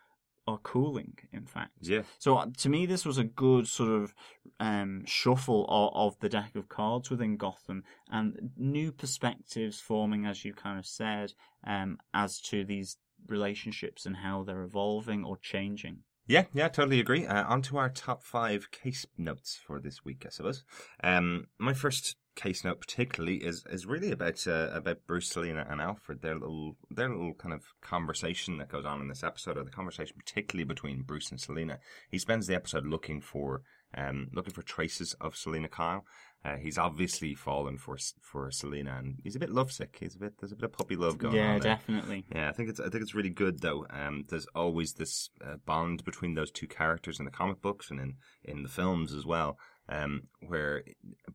are 0.48 0.58
cooling. 0.58 1.18
In 1.32 1.44
fact, 1.44 1.72
yeah. 1.80 2.02
So 2.18 2.36
uh, 2.36 2.46
to 2.58 2.68
me, 2.68 2.86
this 2.86 3.04
was 3.04 3.18
a 3.18 3.24
good 3.24 3.66
sort 3.66 3.90
of 3.90 4.14
um, 4.60 5.04
shuffle 5.04 5.66
of, 5.68 6.14
of 6.14 6.20
the 6.20 6.28
deck 6.28 6.54
of 6.54 6.68
cards 6.68 7.10
within 7.10 7.36
Gotham, 7.36 7.82
and 8.10 8.50
new 8.56 8.92
perspectives 8.92 9.80
forming, 9.80 10.24
as 10.24 10.44
you 10.44 10.54
kind 10.54 10.78
of 10.78 10.86
said, 10.86 11.32
um, 11.66 11.98
as 12.14 12.40
to 12.42 12.64
these 12.64 12.96
relationships 13.30 14.06
and 14.06 14.16
how 14.16 14.42
they're 14.42 14.62
evolving 14.62 15.24
or 15.24 15.36
changing. 15.36 16.00
Yeah, 16.28 16.44
yeah, 16.52 16.68
totally 16.68 16.98
agree. 16.98 17.24
Uh, 17.24 17.44
on 17.44 17.62
to 17.62 17.76
our 17.76 17.88
top 17.88 18.24
five 18.24 18.70
case 18.72 19.06
notes 19.16 19.58
for 19.64 19.80
this 19.80 20.04
week, 20.04 20.24
I 20.26 20.30
suppose. 20.30 20.64
Um, 21.02 21.46
my 21.58 21.72
first 21.72 22.16
case 22.34 22.64
note, 22.64 22.80
particularly, 22.80 23.36
is 23.36 23.64
is 23.70 23.86
really 23.86 24.10
about 24.10 24.44
uh, 24.46 24.70
about 24.72 25.06
Bruce, 25.06 25.28
Selina, 25.28 25.64
and 25.68 25.80
Alfred. 25.80 26.22
Their 26.22 26.34
little 26.34 26.76
their 26.90 27.08
little 27.08 27.34
kind 27.34 27.54
of 27.54 27.62
conversation 27.80 28.58
that 28.58 28.68
goes 28.68 28.84
on 28.84 29.00
in 29.00 29.08
this 29.08 29.22
episode, 29.22 29.56
or 29.56 29.62
the 29.62 29.70
conversation 29.70 30.16
particularly 30.16 30.64
between 30.64 31.02
Bruce 31.02 31.30
and 31.30 31.40
Selina. 31.40 31.78
He 32.10 32.18
spends 32.18 32.48
the 32.48 32.56
episode 32.56 32.86
looking 32.86 33.20
for 33.20 33.62
um, 33.96 34.28
looking 34.32 34.52
for 34.52 34.62
traces 34.62 35.14
of 35.20 35.36
Selina 35.36 35.68
Kyle. 35.68 36.04
Uh, 36.46 36.56
he's 36.56 36.78
obviously 36.78 37.34
fallen 37.34 37.76
for 37.76 37.98
for 38.20 38.50
Selena, 38.52 38.96
and 38.98 39.16
he's 39.24 39.34
a 39.34 39.40
bit 39.40 39.50
lovesick. 39.50 39.96
He's 39.98 40.14
a 40.14 40.18
bit 40.18 40.34
there's 40.38 40.52
a 40.52 40.56
bit 40.56 40.66
of 40.66 40.72
puppy 40.72 40.94
love 40.94 41.18
going 41.18 41.34
yeah, 41.34 41.48
on. 41.48 41.54
Yeah, 41.54 41.58
definitely. 41.58 42.24
Yeah, 42.32 42.48
I 42.48 42.52
think 42.52 42.68
it's 42.68 42.78
I 42.78 42.88
think 42.88 43.02
it's 43.02 43.14
really 43.14 43.30
good 43.30 43.60
though. 43.60 43.84
Um, 43.90 44.24
there's 44.28 44.46
always 44.54 44.92
this 44.92 45.30
uh, 45.44 45.56
bond 45.64 46.04
between 46.04 46.34
those 46.34 46.52
two 46.52 46.68
characters 46.68 47.18
in 47.18 47.24
the 47.24 47.32
comic 47.32 47.60
books 47.60 47.90
and 47.90 47.98
in 47.98 48.14
in 48.44 48.62
the 48.62 48.68
films 48.68 49.12
as 49.12 49.26
well. 49.26 49.58
Um, 49.88 50.28
where 50.46 50.84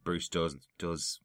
Bruce 0.03 0.29
does 0.29 0.55
does 0.79 1.19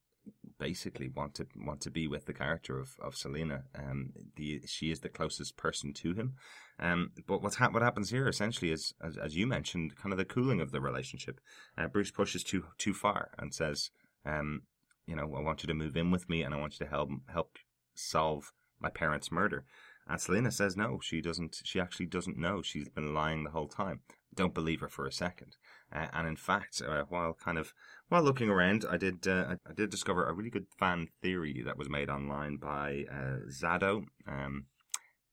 basically 0.59 1.09
want 1.09 1.35
to 1.35 1.47
want 1.57 1.81
to 1.83 1.91
be 1.91 2.07
with 2.07 2.27
the 2.27 2.33
character 2.33 2.79
of 2.79 2.97
of 3.01 3.17
Selina. 3.17 3.65
Um, 3.75 4.13
the 4.37 4.63
she 4.67 4.91
is 4.91 5.01
the 5.01 5.09
closest 5.09 5.57
person 5.57 5.93
to 5.95 6.15
him. 6.15 6.35
Um, 6.79 7.13
but 7.27 7.43
what's 7.43 7.57
ha- 7.57 7.71
what 7.71 7.83
happens 7.83 8.11
here 8.11 8.29
essentially 8.29 8.71
is, 8.71 8.95
as, 9.03 9.17
as 9.17 9.37
you 9.37 9.47
mentioned, 9.47 9.97
kind 9.97 10.13
of 10.13 10.19
the 10.19 10.25
cooling 10.25 10.61
of 10.61 10.73
the 10.73 10.81
relationship. 10.81 11.41
Uh, 11.77 11.89
Bruce 11.89 12.11
pushes 12.11 12.45
too 12.45 12.65
too 12.79 12.95
far 12.95 13.31
and 13.39 13.55
says, 13.55 13.91
um, 14.25 14.63
you 15.07 15.17
know, 15.17 15.35
I 15.37 15.41
want 15.41 15.63
you 15.63 15.67
to 15.69 15.75
move 15.75 15.97
in 15.97 16.11
with 16.11 16.29
me, 16.29 16.43
and 16.43 16.55
I 16.55 16.59
want 16.59 16.79
you 16.79 16.87
to 16.87 16.91
help 16.91 17.11
help 17.33 17.57
solve 17.95 18.53
my 18.81 18.91
parents' 18.91 19.33
murder. 19.33 19.65
And 20.09 20.21
Selena 20.21 20.51
says 20.51 20.77
no, 20.77 21.01
she 21.03 21.21
doesn't. 21.21 21.61
She 21.65 21.81
actually 21.81 22.07
doesn't 22.07 22.39
know. 22.39 22.63
She's 22.63 22.89
been 22.89 23.13
lying 23.15 23.45
the 23.45 23.51
whole 23.51 23.69
time. 23.69 24.01
Don't 24.35 24.55
believe 24.55 24.81
her 24.81 24.89
for 24.89 25.07
a 25.07 25.13
second. 25.13 25.57
Uh, 25.93 26.07
and 26.13 26.29
in 26.29 26.37
fact, 26.37 26.83
uh, 26.87 27.05
while 27.09 27.35
kind 27.35 27.59
of 27.59 27.73
while 28.09 28.23
looking 28.23 28.49
around, 28.49 28.85
I 28.89 28.97
did 28.97 29.27
uh, 29.27 29.47
I, 29.49 29.71
I 29.71 29.73
did 29.75 29.91
discover 29.91 30.27
a 30.27 30.33
really 30.33 30.51
good 30.51 30.67
fan 30.79 31.09
theory 31.23 31.63
that 31.65 31.79
was 31.79 31.89
made 31.89 32.09
online 32.09 32.57
by 32.57 33.05
uh, 33.11 33.49
Zado. 33.51 34.05
Um, 34.27 34.67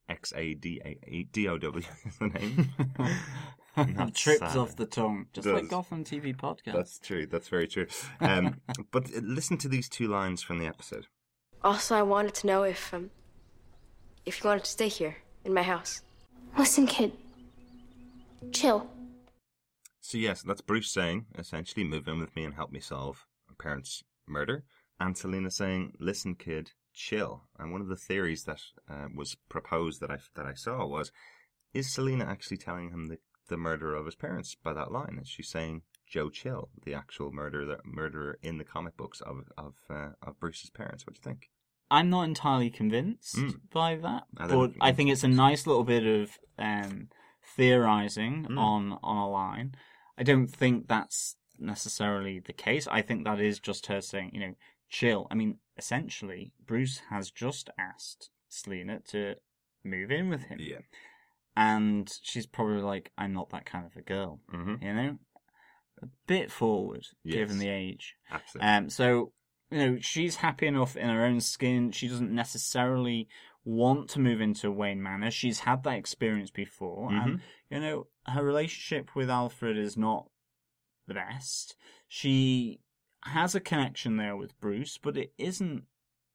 X 0.10 0.34
A 0.36 0.54
D 0.54 0.82
A 0.84 1.24
D 1.32 1.48
O 1.48 1.58
W 1.58 1.86
is 2.06 2.18
the 2.18 2.28
name. 2.28 2.70
Not 3.96 4.14
Trips 4.14 4.40
sad. 4.40 4.58
off 4.58 4.76
the 4.76 4.86
tongue, 4.86 5.28
just 5.34 5.46
Does. 5.46 5.54
like 5.54 5.68
Gotham 5.68 6.04
TV 6.04 6.36
podcast. 6.36 6.74
That's 6.74 7.00
true. 7.00 7.26
That's 7.26 7.48
very 7.48 7.68
true. 7.68 7.88
Um, 8.20 8.62
but 8.92 9.10
listen 9.22 9.58
to 9.60 9.68
these 9.68 9.90
two 9.90 10.08
lines 10.08 10.44
from 10.44 10.60
the 10.60 10.68
episode. 10.68 11.08
Also, 11.64 11.96
I 11.96 12.04
wanted 12.04 12.36
to 12.36 12.48
know 12.48 12.64
if 12.64 12.94
um, 12.94 13.10
if 14.26 14.44
you 14.44 14.48
wanted 14.48 14.64
to 14.64 14.72
stay 14.72 14.88
here 14.88 15.18
in 15.46 15.54
my 15.54 15.64
house. 15.64 16.02
Listen, 16.58 16.88
kid. 16.88 17.14
Chill. 18.52 18.88
So 20.02 20.18
yes, 20.18 20.42
that's 20.42 20.62
Bruce 20.62 20.92
saying 20.92 21.26
essentially, 21.38 21.84
move 21.84 22.08
in 22.08 22.20
with 22.20 22.36
me 22.36 22.44
and 22.44 22.54
help 22.54 22.72
me 22.72 22.80
solve 22.80 23.26
my 23.48 23.56
parents' 23.58 24.04
murder, 24.28 24.64
and 25.00 25.18
Selena 25.18 25.50
saying, 25.50 25.94
listen, 26.00 26.36
kid, 26.36 26.72
chill. 26.94 27.44
And 27.58 27.72
one 27.72 27.82
of 27.82 27.88
the 27.88 27.96
theories 27.96 28.44
that 28.44 28.62
uh, 28.90 29.08
was 29.16 29.36
proposed 29.50 30.02
that 30.02 30.12
I 30.12 30.20
that 30.36 30.46
I 30.46 30.54
saw 30.54 30.86
was, 30.86 31.12
is 31.74 31.94
Selena 31.94 32.26
actually 32.26 32.58
telling 32.58 32.90
him 32.90 33.08
the 33.08 33.18
the 33.50 33.58
murder 33.58 33.96
of 33.96 34.06
his 34.06 34.16
parents 34.16 34.56
by 34.56 34.74
that 34.74 34.92
line? 34.92 35.20
Is 35.22 35.28
she 35.28 35.44
saying 35.44 35.82
Joe 36.08 36.30
Chill, 36.30 36.70
the 36.86 36.94
actual 36.94 37.32
murderer, 37.32 37.66
the 37.66 37.80
murderer 37.84 38.38
in 38.42 38.58
the 38.58 38.64
comic 38.64 38.96
books 38.96 39.22
of 39.22 39.52
of 39.58 39.76
uh, 39.90 40.10
of 40.22 40.40
Bruce's 40.40 40.70
parents? 40.70 41.06
What 41.06 41.16
do 41.16 41.20
you 41.20 41.32
think? 41.32 41.50
I'm 41.98 42.10
not 42.10 42.24
entirely 42.24 42.70
convinced 42.70 43.36
Mm. 43.38 43.60
by 43.72 43.96
that, 43.98 44.24
I 44.38 44.48
but 44.48 44.72
I 44.82 44.92
think 44.94 45.10
it's 45.12 45.24
a 45.24 45.28
nice 45.46 45.66
little 45.68 45.84
bit 45.84 46.06
of 46.06 46.38
um, 46.58 47.10
theorizing 47.56 48.46
Mm. 48.50 48.58
on 48.60 48.82
on 49.04 49.18
a 49.18 49.30
line. 49.30 49.76
I 50.18 50.24
don't 50.24 50.48
think 50.48 50.88
that's 50.88 51.38
necessarily 51.58 52.40
the 52.40 52.54
case. 52.54 52.88
I 52.88 53.02
think 53.02 53.24
that 53.26 53.40
is 53.40 53.60
just 53.60 53.88
her 53.88 54.02
saying, 54.02 54.32
you 54.34 54.40
know, 54.40 54.56
chill. 54.90 55.28
I 55.32 55.36
mean, 55.36 55.60
essentially, 55.78 56.52
Bruce 56.66 57.00
has 57.10 57.32
just 57.32 57.70
asked 57.78 58.30
Selena 58.50 59.00
to 59.10 59.36
move 59.84 60.12
in 60.12 60.30
with 60.30 60.44
him, 60.44 60.60
Yeah. 60.60 60.82
and 61.56 62.10
she's 62.24 62.46
probably 62.48 62.82
like, 62.82 63.12
"I'm 63.18 63.34
not 63.34 63.50
that 63.52 63.66
kind 63.66 63.86
of 63.86 63.96
a 63.96 64.02
girl," 64.02 64.40
Mm-hmm. 64.52 64.84
you 64.84 64.94
know, 64.94 65.20
a 66.02 66.08
bit 66.28 66.52
forward 66.52 67.06
given 67.26 67.60
the 67.60 67.70
age. 67.70 68.16
Absolutely. 68.32 68.68
Um, 68.70 68.90
so 68.90 69.34
you 69.74 69.80
know 69.80 69.98
she's 70.00 70.38
happy 70.38 70.68
enough 70.68 70.96
in 70.96 71.10
her 71.10 71.26
own 71.26 71.40
skin. 71.40 71.92
She 71.92 72.08
doesn't 72.08 72.34
necessarily 72.34 73.28
want 73.66 74.10
to 74.10 74.20
move 74.20 74.40
into 74.40 74.72
Wayne 74.72 75.02
Manor. 75.02 75.32
She's 75.32 75.62
had 75.62 75.84
that 75.84 75.98
experience 75.98 76.52
before, 76.52 77.10
and 77.12 77.40
mm-hmm. 77.40 77.74
you 77.74 77.80
know 77.80 78.08
her 78.28 78.44
relationship 78.44 79.16
with 79.16 79.30
Alfred 79.30 79.78
is 79.78 79.98
not 79.98 80.28
the 81.08 81.16
best. 81.16 81.76
She 82.08 82.82
has 83.24 83.56
a 83.56 83.60
connection 83.60 84.18
there 84.18 84.36
with 84.36 84.60
Bruce, 84.60 85.00
but 85.02 85.18
it 85.18 85.34
isn't 85.38 85.84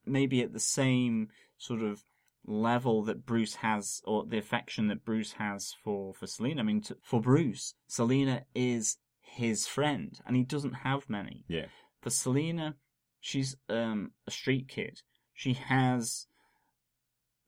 maybe 0.04 0.42
at 0.42 0.52
the 0.52 0.60
same 0.60 1.28
sort 1.58 1.82
of 1.82 2.04
level 2.44 3.04
that 3.04 3.24
Bruce 3.26 3.56
has, 3.56 4.00
or 4.04 4.24
the 4.26 4.38
affection 4.38 4.88
that 4.88 5.04
Bruce 5.04 5.34
has 5.34 5.76
for 5.84 6.12
for 6.12 6.26
Selena. 6.26 6.62
I 6.62 6.64
mean, 6.64 6.80
to, 6.82 6.96
for 7.02 7.20
Bruce, 7.20 7.74
Selena 7.86 8.42
is 8.54 8.96
his 9.20 9.68
friend, 9.68 10.18
and 10.26 10.34
he 10.34 10.42
doesn't 10.42 10.74
have 10.74 11.08
many. 11.08 11.44
yeah. 11.46 11.66
For 12.00 12.10
Selena, 12.10 12.76
she's 13.20 13.56
um, 13.68 14.12
a 14.26 14.30
street 14.30 14.68
kid. 14.68 15.02
She 15.34 15.54
has 15.54 16.26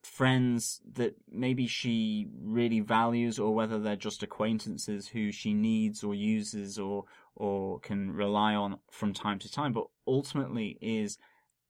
friends 0.03 0.81
that 0.95 1.15
maybe 1.31 1.67
she 1.67 2.27
really 2.43 2.81
values, 2.81 3.39
or 3.39 3.55
whether 3.55 3.79
they're 3.79 3.97
just 3.97 4.23
acquaintances 4.23 5.09
who 5.09 5.33
she 5.33 5.55
needs 5.55 6.03
or 6.03 6.15
uses 6.15 6.79
or 6.79 7.05
or 7.35 7.81
can 7.81 8.13
rely 8.13 8.55
on 8.55 8.79
from 8.91 9.13
time 9.13 9.39
to 9.41 9.51
time. 9.51 9.73
But 9.73 9.87
ultimately, 10.07 10.79
is 10.81 11.19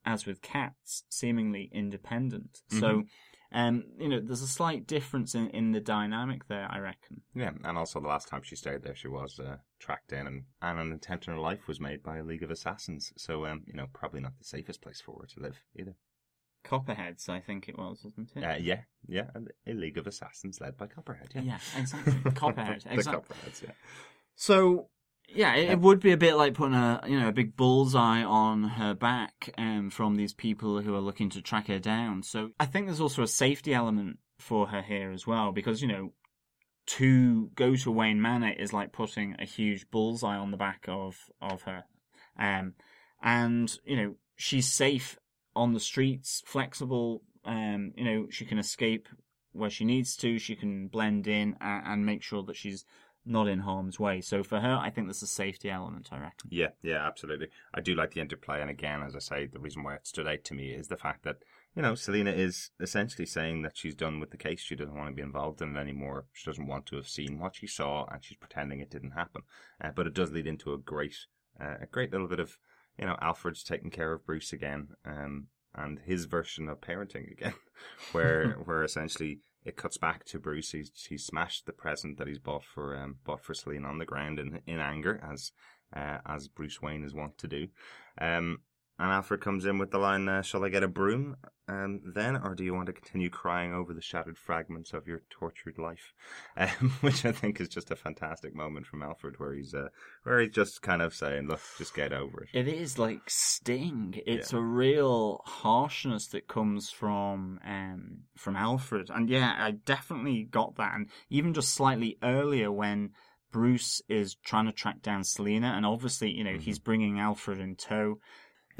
as 0.04 0.26
with 0.26 0.42
cats, 0.42 1.04
seemingly 1.08 1.70
independent. 1.72 2.62
So. 2.78 3.04
Um, 3.52 3.84
you 3.98 4.08
know, 4.08 4.20
there's 4.20 4.42
a 4.42 4.46
slight 4.48 4.86
difference 4.86 5.34
in, 5.34 5.48
in 5.50 5.72
the 5.72 5.80
dynamic 5.80 6.46
there, 6.46 6.68
I 6.70 6.78
reckon. 6.78 7.22
Yeah, 7.34 7.50
and 7.64 7.76
also 7.76 8.00
the 8.00 8.06
last 8.06 8.28
time 8.28 8.42
she 8.44 8.54
stayed 8.54 8.82
there, 8.82 8.94
she 8.94 9.08
was 9.08 9.40
uh, 9.40 9.56
tracked 9.80 10.12
in, 10.12 10.26
and, 10.26 10.44
and 10.62 10.78
an 10.78 10.92
attempt 10.92 11.28
on 11.28 11.34
her 11.34 11.40
life 11.40 11.66
was 11.66 11.80
made 11.80 12.02
by 12.02 12.18
a 12.18 12.22
League 12.22 12.44
of 12.44 12.50
Assassins. 12.50 13.12
So, 13.16 13.46
um, 13.46 13.64
you 13.66 13.74
know, 13.74 13.86
probably 13.92 14.20
not 14.20 14.38
the 14.38 14.44
safest 14.44 14.82
place 14.82 15.00
for 15.00 15.20
her 15.20 15.26
to 15.26 15.40
live 15.40 15.58
either. 15.76 15.96
Copperheads, 16.62 17.28
I 17.28 17.40
think 17.40 17.68
it 17.68 17.78
was, 17.78 18.04
wasn't 18.04 18.30
it? 18.36 18.44
Uh, 18.44 18.56
yeah, 18.60 18.82
yeah, 19.08 19.30
and 19.34 19.50
a 19.66 19.72
League 19.72 19.98
of 19.98 20.06
Assassins 20.06 20.60
led 20.60 20.76
by 20.76 20.86
Copperhead. 20.86 21.30
Yeah, 21.34 21.42
Yeah, 21.42 21.58
exactly. 21.76 22.32
Copperhead, 22.34 22.82
the 22.82 22.92
exactly. 22.94 23.34
Copperheads. 23.34 23.62
Yeah. 23.62 23.72
So 24.36 24.88
yeah, 25.34 25.54
it, 25.54 25.70
it 25.70 25.80
would 25.80 26.00
be 26.00 26.12
a 26.12 26.16
bit 26.16 26.36
like 26.36 26.54
putting 26.54 26.74
a 26.74 27.00
you 27.06 27.18
know 27.18 27.28
a 27.28 27.32
big 27.32 27.56
bullseye 27.56 28.22
on 28.22 28.64
her 28.64 28.94
back 28.94 29.52
um, 29.58 29.90
from 29.90 30.16
these 30.16 30.32
people 30.32 30.80
who 30.80 30.94
are 30.94 31.00
looking 31.00 31.30
to 31.30 31.42
track 31.42 31.68
her 31.68 31.78
down. 31.78 32.22
So 32.22 32.50
I 32.58 32.66
think 32.66 32.86
there's 32.86 33.00
also 33.00 33.22
a 33.22 33.28
safety 33.28 33.74
element 33.74 34.18
for 34.38 34.68
her 34.68 34.82
here 34.82 35.12
as 35.12 35.26
well 35.26 35.52
because 35.52 35.82
you 35.82 35.88
know 35.88 36.12
to 36.86 37.50
go 37.54 37.76
to 37.76 37.90
Wayne 37.90 38.20
Manor 38.20 38.52
is 38.52 38.72
like 38.72 38.92
putting 38.92 39.36
a 39.38 39.44
huge 39.44 39.90
bullseye 39.90 40.36
on 40.36 40.50
the 40.50 40.56
back 40.56 40.86
of 40.88 41.16
of 41.40 41.62
her, 41.62 41.84
um, 42.38 42.74
and 43.22 43.78
you 43.84 43.96
know 43.96 44.14
she's 44.36 44.72
safe 44.72 45.18
on 45.54 45.72
the 45.72 45.80
streets, 45.80 46.42
flexible. 46.46 47.22
Um, 47.44 47.92
you 47.96 48.04
know 48.04 48.26
she 48.30 48.44
can 48.44 48.58
escape 48.58 49.08
where 49.52 49.70
she 49.70 49.84
needs 49.84 50.16
to. 50.16 50.38
She 50.38 50.56
can 50.56 50.88
blend 50.88 51.26
in 51.26 51.56
and, 51.60 51.86
and 51.86 52.06
make 52.06 52.22
sure 52.22 52.42
that 52.44 52.56
she's 52.56 52.84
not 53.30 53.48
in 53.48 53.60
harm's 53.60 53.98
way. 53.98 54.20
So 54.20 54.42
for 54.42 54.60
her, 54.60 54.76
I 54.76 54.90
think 54.90 55.06
there's 55.06 55.22
a 55.22 55.26
safety 55.26 55.70
element. 55.70 56.08
I 56.10 56.18
reckon. 56.18 56.50
Yeah, 56.50 56.70
yeah, 56.82 57.06
absolutely. 57.06 57.48
I 57.72 57.80
do 57.80 57.94
like 57.94 58.12
the 58.12 58.20
interplay, 58.20 58.60
and 58.60 58.68
again, 58.68 59.02
as 59.02 59.14
I 59.14 59.20
say, 59.20 59.46
the 59.46 59.60
reason 59.60 59.82
why 59.82 59.94
it 59.94 60.06
stood 60.06 60.26
out 60.26 60.44
to 60.44 60.54
me 60.54 60.70
is 60.70 60.88
the 60.88 60.96
fact 60.96 61.22
that 61.24 61.36
you 61.74 61.82
know 61.82 61.94
Selena 61.94 62.32
is 62.32 62.70
essentially 62.80 63.26
saying 63.26 63.62
that 63.62 63.76
she's 63.76 63.94
done 63.94 64.20
with 64.20 64.30
the 64.30 64.36
case. 64.36 64.60
She 64.60 64.74
doesn't 64.74 64.96
want 64.96 65.08
to 65.08 65.14
be 65.14 65.22
involved 65.22 65.62
in 65.62 65.76
it 65.76 65.80
anymore. 65.80 66.26
She 66.32 66.50
doesn't 66.50 66.66
want 66.66 66.86
to 66.86 66.96
have 66.96 67.08
seen 67.08 67.38
what 67.38 67.54
she 67.54 67.66
saw, 67.66 68.06
and 68.10 68.22
she's 68.22 68.36
pretending 68.36 68.80
it 68.80 68.90
didn't 68.90 69.12
happen. 69.12 69.42
Uh, 69.82 69.90
but 69.94 70.06
it 70.06 70.14
does 70.14 70.32
lead 70.32 70.46
into 70.46 70.72
a 70.72 70.78
great, 70.78 71.14
uh, 71.60 71.76
a 71.80 71.86
great 71.86 72.10
little 72.10 72.28
bit 72.28 72.40
of 72.40 72.58
you 72.98 73.06
know 73.06 73.16
Alfred's 73.22 73.62
taking 73.62 73.90
care 73.90 74.12
of 74.12 74.26
Bruce 74.26 74.52
again, 74.52 74.88
um, 75.06 75.46
and 75.74 76.00
his 76.00 76.24
version 76.24 76.68
of 76.68 76.80
parenting 76.80 77.30
again, 77.30 77.54
where 78.12 78.52
where 78.64 78.82
essentially 78.82 79.40
it 79.64 79.76
cuts 79.76 79.96
back 79.98 80.24
to 80.26 80.38
Bruce. 80.38 80.72
He's 80.72 80.90
he's 81.08 81.24
smashed 81.24 81.66
the 81.66 81.72
present 81.72 82.18
that 82.18 82.28
he's 82.28 82.38
bought 82.38 82.64
for 82.64 82.96
um 82.96 83.16
bought 83.24 83.42
for 83.42 83.54
Selena 83.54 83.88
on 83.88 83.98
the 83.98 84.06
ground 84.06 84.38
in 84.38 84.60
in 84.66 84.78
anger, 84.78 85.20
as 85.22 85.52
uh, 85.94 86.18
as 86.26 86.48
Bruce 86.48 86.80
Wayne 86.80 87.04
is 87.04 87.14
wont 87.14 87.36
to 87.38 87.48
do. 87.48 87.68
Um, 88.20 88.60
and 89.00 89.10
Alfred 89.10 89.40
comes 89.40 89.64
in 89.64 89.78
with 89.78 89.90
the 89.90 89.98
line, 89.98 90.28
uh, 90.28 90.42
"Shall 90.42 90.64
I 90.64 90.68
get 90.68 90.82
a 90.82 90.88
broom 90.88 91.36
um, 91.66 92.02
then, 92.14 92.36
or 92.36 92.54
do 92.54 92.64
you 92.64 92.74
want 92.74 92.86
to 92.86 92.92
continue 92.92 93.30
crying 93.30 93.72
over 93.72 93.94
the 93.94 94.02
shattered 94.02 94.36
fragments 94.36 94.92
of 94.92 95.06
your 95.06 95.22
tortured 95.30 95.78
life?" 95.78 96.12
Um, 96.56 96.90
which 97.00 97.24
I 97.24 97.32
think 97.32 97.60
is 97.60 97.68
just 97.68 97.90
a 97.90 97.96
fantastic 97.96 98.54
moment 98.54 98.86
from 98.86 99.02
Alfred, 99.02 99.38
where 99.38 99.54
he's 99.54 99.72
uh, 99.72 99.88
where 100.24 100.40
he's 100.40 100.50
just 100.50 100.82
kind 100.82 101.00
of 101.00 101.14
saying, 101.14 101.48
"Look, 101.48 101.60
just 101.78 101.94
get 101.94 102.12
over 102.12 102.42
it." 102.42 102.50
It 102.52 102.68
is 102.68 102.98
like 102.98 103.22
sting. 103.28 104.20
It's 104.26 104.52
a 104.52 104.60
real 104.60 105.40
harshness 105.46 106.26
that 106.28 106.48
comes 106.48 106.90
from 106.90 107.58
um 107.64 108.24
from 108.36 108.56
Alfred, 108.56 109.08
and 109.08 109.30
yeah, 109.30 109.54
I 109.58 109.70
definitely 109.70 110.44
got 110.44 110.76
that. 110.76 110.94
And 110.94 111.08
even 111.30 111.54
just 111.54 111.72
slightly 111.72 112.18
earlier 112.22 112.70
when 112.70 113.12
Bruce 113.50 114.02
is 114.08 114.36
trying 114.44 114.66
to 114.66 114.72
track 114.72 115.00
down 115.00 115.24
Selena, 115.24 115.68
and 115.68 115.86
obviously 115.86 116.30
you 116.30 116.44
know 116.44 116.58
he's 116.58 116.78
bringing 116.78 117.18
Alfred 117.18 117.60
in 117.60 117.76
tow. 117.76 118.18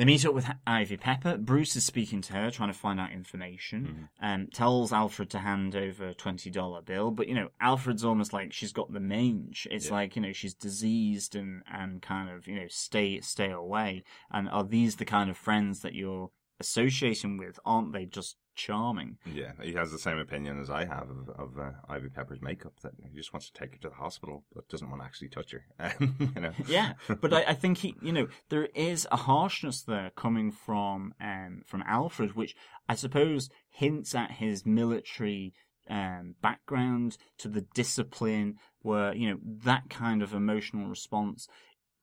They 0.01 0.07
meet 0.07 0.25
up 0.25 0.33
with 0.33 0.51
Ivy 0.67 0.97
Pepper. 0.97 1.37
Bruce 1.37 1.77
is 1.77 1.85
speaking 1.85 2.23
to 2.23 2.33
her, 2.33 2.51
trying 2.51 2.73
to 2.73 2.79
find 2.79 2.99
out 2.99 3.13
information. 3.13 4.09
Um, 4.23 4.47
tells 4.47 4.95
Alfred 4.95 5.29
to 5.29 5.41
hand 5.41 5.77
over 5.77 6.07
a 6.09 6.15
twenty 6.15 6.49
dollar 6.51 6.81
bill, 6.81 7.11
but 7.11 7.29
you 7.29 7.35
know 7.35 7.51
Alfred's 7.61 8.03
almost 8.03 8.33
like 8.33 8.51
she's 8.51 8.73
got 8.73 8.91
the 8.91 8.99
mange. 8.99 9.69
It's 9.71 9.89
Yeah. 9.89 9.93
like 9.93 10.17
you 10.17 10.23
know 10.23 10.33
she's 10.33 10.55
diseased 10.55 11.37
and 11.37 11.63
and 11.71 12.01
kind 12.01 12.31
of 12.31 12.49
you 12.49 12.57
know 12.57 12.67
stay 12.69 13.21
stay 13.21 13.51
away. 13.51 14.03
And 14.31 14.49
are 14.49 14.65
these 14.65 14.97
the 14.97 15.05
kind 15.05 15.29
of 15.29 15.37
friends 15.37 15.81
that 15.81 15.95
you're 15.95 16.31
associating 16.61 17.37
with? 17.37 17.61
Aren't 17.67 17.93
they 17.93 18.07
just 18.07 18.37
charming? 18.55 19.19
Yeah, 19.27 19.53
he 19.63 19.75
has 19.75 19.91
the 19.91 19.99
same 19.99 20.19
opinion 20.19 20.61
as 20.61 20.71
I 20.71 20.85
have 20.85 21.09
of, 21.11 21.29
of 21.31 21.59
uh, 21.59 21.71
Ivy 21.89 22.09
Pepper's 22.09 22.41
makeup. 22.41 22.73
That 22.83 22.93
he 23.03 23.17
just 23.17 23.33
wants 23.33 23.51
to 23.51 23.59
take 23.59 23.73
her 23.73 23.79
to 23.79 23.89
the 23.89 23.95
hospital, 23.95 24.45
but 24.55 24.69
doesn't 24.69 24.89
want 24.89 25.03
to 25.03 25.07
actually 25.07 25.29
touch 25.29 25.53
her. 25.53 25.65
Um, 25.79 26.17
you 26.37 26.41
know. 26.41 26.53
Yeah, 26.67 26.95
but 27.21 27.33
I, 27.33 27.45
I 27.49 27.55
think 27.55 27.79
he, 27.79 27.95
you 28.03 28.13
know, 28.13 28.29
there 28.49 28.69
is 28.75 29.07
a 29.11 29.17
harshness 29.17 29.83
there 29.83 30.11
coming 30.17 30.51
from 30.51 31.15
um 31.21 31.63
from 31.67 31.83
Alfred, 31.87 32.37
which 32.37 32.55
I 32.89 32.95
suppose 32.95 33.51
hints 33.71 34.15
at 34.15 34.33
his 34.33 34.67
military 34.67 35.55
um 35.89 36.37
background 36.43 37.17
to 37.39 37.49
the 37.49 37.67
discipline, 37.75 38.57
where 38.83 39.15
you 39.15 39.31
know 39.31 39.39
that 39.65 39.91
kind 39.91 40.23
of 40.23 40.35
emotional 40.35 40.89
response 40.89 41.49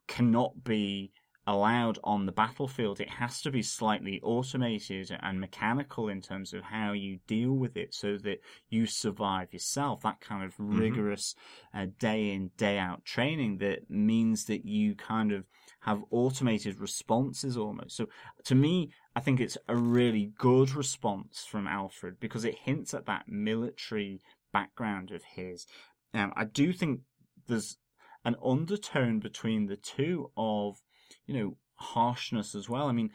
cannot 0.07 0.63
be 0.63 1.11
allowed 1.47 1.97
on 2.03 2.25
the 2.25 2.31
battlefield. 2.31 2.99
It 2.99 3.09
has 3.09 3.41
to 3.41 3.49
be 3.49 3.63
slightly 3.63 4.19
automated 4.21 5.17
and 5.21 5.39
mechanical 5.39 6.09
in 6.09 6.21
terms 6.21 6.53
of 6.53 6.61
how 6.61 6.91
you 6.91 7.19
deal 7.25 7.53
with 7.53 7.77
it 7.77 7.93
so 7.93 8.17
that 8.17 8.41
you 8.69 8.85
survive 8.85 9.53
yourself. 9.53 10.01
That 10.01 10.19
kind 10.19 10.43
of 10.43 10.53
rigorous 10.57 11.35
uh, 11.73 11.87
day 11.97 12.31
in, 12.31 12.51
day 12.57 12.77
out 12.77 13.05
training 13.05 13.59
that 13.59 13.89
means 13.89 14.45
that 14.45 14.65
you 14.65 14.93
kind 14.93 15.31
of 15.31 15.45
have 15.81 16.03
automated 16.11 16.81
responses 16.81 17.55
almost. 17.55 17.95
So 17.95 18.07
to 18.43 18.53
me, 18.53 18.91
I 19.15 19.21
think 19.21 19.39
it's 19.39 19.57
a 19.69 19.75
really 19.75 20.33
good 20.37 20.75
response 20.75 21.45
from 21.49 21.65
Alfred 21.65 22.19
because 22.19 22.43
it 22.43 22.59
hints 22.65 22.93
at 22.93 23.05
that 23.05 23.29
military 23.29 24.19
background 24.51 25.11
of 25.11 25.23
his. 25.23 25.65
Um, 26.13 26.33
I 26.35 26.43
do 26.43 26.73
think 26.73 27.01
there's 27.47 27.77
an 28.25 28.35
undertone 28.43 29.19
between 29.19 29.67
the 29.67 29.77
two 29.77 30.29
of 30.35 30.81
you 31.27 31.33
know, 31.33 31.57
harshness 31.75 32.55
as 32.55 32.67
well. 32.67 32.87
I 32.87 32.91
mean, 32.91 33.11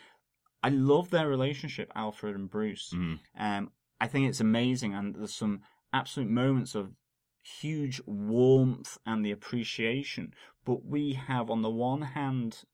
I 0.63 0.69
love 0.69 1.11
their 1.11 1.29
relationship, 1.29 1.91
Alfred 1.95 2.37
and 2.37 2.49
Bruce. 2.49 2.93
Mm. 2.95 3.19
Um, 3.37 3.73
I 4.01 4.07
think 4.07 4.29
it's 4.29 4.41
amazing, 4.41 4.95
and 4.95 5.15
there's 5.15 5.35
some 5.35 5.63
absolute 5.93 6.31
moments 6.31 6.75
of 6.75 6.93
huge 7.43 8.01
warmth 8.07 8.99
and 9.05 9.25
the 9.25 9.33
appreciation. 9.33 10.35
But 10.65 10.85
we 10.85 11.15
have, 11.15 11.51
on 11.51 11.63
the 11.63 11.71
one 11.71 12.03
hand, 12.03 12.65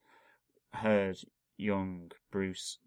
heard 0.75 1.18
young 1.57 2.11
Bruce 2.30 2.78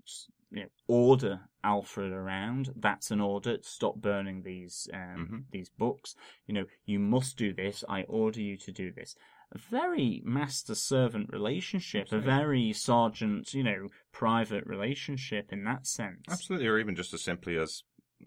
you 0.52 0.64
know, 0.64 0.70
order 0.88 1.42
Alfred 1.64 2.12
around. 2.12 2.74
That's 2.76 3.10
an 3.12 3.22
order. 3.22 3.58
Stop 3.62 3.98
burning 3.98 4.44
these 4.44 4.88
um, 4.94 5.28
Mhm. 5.28 5.52
these 5.52 5.70
books. 5.70 6.16
You 6.46 6.54
know, 6.54 6.66
you 6.86 7.00
must 7.00 7.38
do 7.38 7.54
this. 7.54 7.84
I 7.88 8.04
order 8.04 8.42
you 8.42 8.58
to 8.58 8.72
do 8.72 8.92
this. 8.92 9.16
A 9.54 9.58
very 9.58 10.22
master 10.24 10.76
servant 10.76 11.30
relationship. 11.32 12.12
A 12.12 12.20
very 12.20 12.72
sergeant, 12.72 13.54
you 13.54 13.64
know, 13.64 13.90
private 14.14 14.66
relationship 14.66 15.52
in 15.52 15.66
that 15.66 15.86
sense. 15.86 16.24
Absolutely, 16.30 16.68
or 16.68 16.80
even 16.80 16.96
just 16.96 17.14
as 17.14 17.22
simply 17.22 17.58
as 17.58 17.84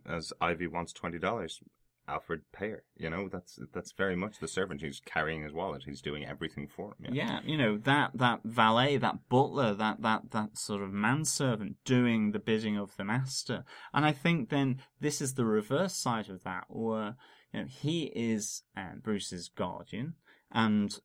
as 0.07 0.33
Ivy 0.41 0.67
wants 0.67 0.93
twenty 0.93 1.19
dollars, 1.19 1.61
Alfred 2.07 2.43
pay 2.53 2.71
her. 2.71 2.85
You 2.97 3.09
know, 3.09 3.29
that's 3.29 3.59
that's 3.73 3.93
very 3.93 4.17
much 4.17 4.39
the 4.39 4.49
servant. 4.49 4.83
He's 4.83 5.01
carrying 5.01 5.43
his 5.43 5.53
wallet. 5.53 5.85
He's 5.87 6.03
doing 6.03 6.27
everything 6.27 6.69
for 6.69 6.95
him. 7.01 7.15
Yeah, 7.15 7.41
you 7.45 7.57
know 7.57 7.79
that 7.79 8.11
that 8.15 8.41
valet, 8.45 8.99
that 8.99 9.29
butler, 9.31 9.73
that 9.75 10.03
that 10.03 10.31
that 10.33 10.59
sort 10.59 10.83
of 10.83 10.93
manservant 10.93 11.77
doing 11.85 12.33
the 12.33 12.39
bidding 12.39 12.77
of 12.77 12.97
the 12.97 13.05
master. 13.05 13.65
And 13.95 14.05
I 14.05 14.13
think 14.13 14.51
then 14.51 14.83
this 15.01 15.23
is 15.23 15.35
the 15.35 15.47
reverse 15.47 15.95
side 15.95 16.29
of 16.29 16.45
that, 16.45 16.65
where 16.69 17.17
you 17.53 17.61
know 17.61 17.67
he 17.67 18.13
is 18.15 18.63
uh, 18.77 18.97
Bruce's 19.03 19.49
guardian, 19.49 20.15
and 20.53 20.99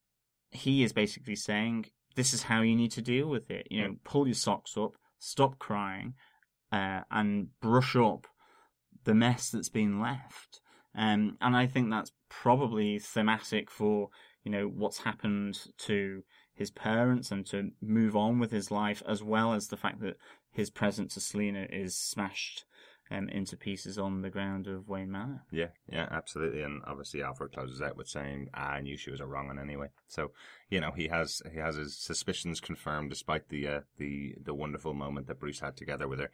he 0.52 0.84
is 0.84 0.94
basically 0.94 1.36
saying, 1.36 1.88
"This 2.16 2.34
is 2.34 2.44
how 2.44 2.62
you 2.62 2.76
need 2.76 2.92
to 2.92 3.02
deal 3.02 3.28
with 3.28 3.50
it. 3.52 3.68
You 3.70 3.82
know, 3.82 3.96
pull 4.04 4.28
your 4.28 4.36
socks 4.36 4.78
up, 4.78 4.98
stop 5.20 5.60
crying, 5.60 6.16
uh, 6.72 7.02
and 7.12 7.60
brush 7.62 7.96
up 7.96 8.28
the 9.04 9.14
mess 9.14 9.50
that's 9.50 9.70
been 9.70 10.00
left." 10.00 10.62
Um, 10.96 11.38
and 11.40 11.56
I 11.56 11.68
think 11.68 11.90
that's 11.90 12.12
probably 12.30 13.00
thematic 13.00 13.70
for 13.70 14.10
you 14.44 14.52
know 14.52 14.68
what's 14.68 15.00
happened 15.00 15.60
to 15.78 16.24
his 16.54 16.72
parents 16.72 17.32
and 17.32 17.46
to 17.48 17.72
move 17.82 18.16
on 18.16 18.40
with 18.40 18.52
his 18.52 18.72
life, 18.72 19.02
as 19.08 19.24
well 19.24 19.54
as 19.54 19.68
the 19.68 19.78
fact 19.78 20.02
that 20.02 20.18
his 20.52 20.70
present 20.70 21.12
to 21.12 21.22
Selena 21.22 21.68
is 21.70 21.96
smashed 21.96 22.66
um, 23.12 23.30
into 23.30 23.58
pieces 23.58 23.98
on 23.98 24.22
the 24.22 24.30
ground 24.30 24.68
of 24.68 24.88
Wayne 24.88 25.12
Manor. 25.12 25.44
Yeah, 25.52 25.70
yeah, 25.92 26.08
absolutely. 26.12 26.62
And 26.62 26.82
obviously, 26.86 27.24
Alfred 27.24 27.54
closes 27.54 27.82
out 27.82 27.98
with 27.98 28.08
saying, 28.08 28.50
ah, 28.54 28.72
"I 28.72 28.82
knew 28.82 28.98
she 28.98 29.12
was 29.12 29.20
a 29.20 29.26
wrong 29.26 29.48
one 29.48 29.60
anyway." 29.60 29.88
So, 30.08 30.32
you 30.70 30.80
know, 30.80 30.92
he 30.92 31.08
has 31.08 31.42
he 31.52 31.60
has 31.60 31.76
his 31.76 31.98
suspicions 31.98 32.60
confirmed, 32.60 33.10
despite 33.10 33.50
the 33.50 33.68
uh, 33.68 33.80
the 33.98 34.36
the 34.42 34.54
wonderful 34.54 34.94
moment 34.94 35.28
that 35.28 35.40
Bruce 35.40 35.60
had 35.60 35.76
together 35.76 36.08
with 36.08 36.20
her. 36.20 36.32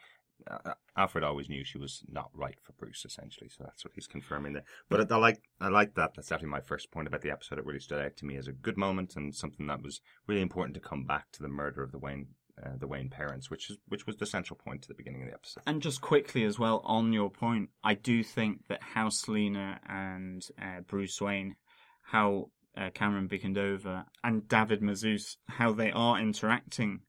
Uh, 0.50 0.74
Alfred 0.98 1.24
always 1.24 1.48
knew 1.48 1.64
she 1.64 1.78
was 1.78 2.04
not 2.10 2.30
right 2.34 2.58
for 2.62 2.74
Bruce, 2.74 3.06
essentially. 3.06 3.50
So 3.50 3.64
that's 3.64 3.86
what 3.86 3.94
he's 3.96 4.06
confirming 4.06 4.52
there. 4.52 4.66
But 4.90 5.10
I, 5.10 5.16
I 5.16 5.18
like 5.18 5.42
I 5.62 5.70
like 5.70 5.96
that. 5.96 6.14
That's 6.16 6.28
definitely 6.28 6.50
my 6.50 6.62
first 6.62 6.92
point 6.92 7.08
about 7.08 7.22
the 7.22 7.32
episode. 7.32 7.58
It 7.58 7.66
really 7.66 7.80
stood 7.80 8.04
out 8.04 8.18
to 8.18 8.26
me 8.26 8.36
as 8.36 8.48
a 8.48 8.54
good 8.54 8.78
moment 8.78 9.16
and 9.16 9.34
something 9.34 9.68
that 9.68 9.82
was 9.82 10.02
really 10.28 10.42
important 10.42 10.74
to 10.76 10.82
come 10.82 11.06
back 11.06 11.32
to 11.34 11.42
the 11.42 11.48
murder 11.48 11.84
of 11.84 11.94
the 11.94 12.00
Wayne 12.00 12.28
uh, 12.64 12.72
the 12.78 12.88
Wayne 12.88 13.10
parents, 13.10 13.50
which 13.50 13.70
is 13.70 13.78
which 13.88 14.06
was 14.08 14.18
the 14.18 14.26
central 14.26 14.58
point 14.58 14.82
to 14.84 14.88
the 14.88 14.94
beginning 14.94 15.24
of 15.24 15.28
the 15.28 15.34
episode. 15.34 15.64
And 15.68 15.82
just 15.82 16.02
quickly 16.02 16.44
as 16.44 16.58
well, 16.58 16.82
on 16.86 17.14
your 17.14 17.30
point, 17.30 17.70
I 17.84 17.96
do 17.96 18.24
think 18.24 18.68
that 18.68 18.82
how 18.82 19.10
Selena 19.10 19.80
and 19.88 20.46
uh, 20.62 20.82
Bruce 20.88 21.20
Wayne, 21.20 21.56
how 22.04 22.52
uh, 22.78 22.90
Camren 22.92 23.28
Bicondova 23.28 24.06
and 24.24 24.48
David 24.48 24.82
Mazouz, 24.82 25.38
how 25.48 25.74
they 25.74 25.92
are 25.92 26.20
interacting 26.20 27.02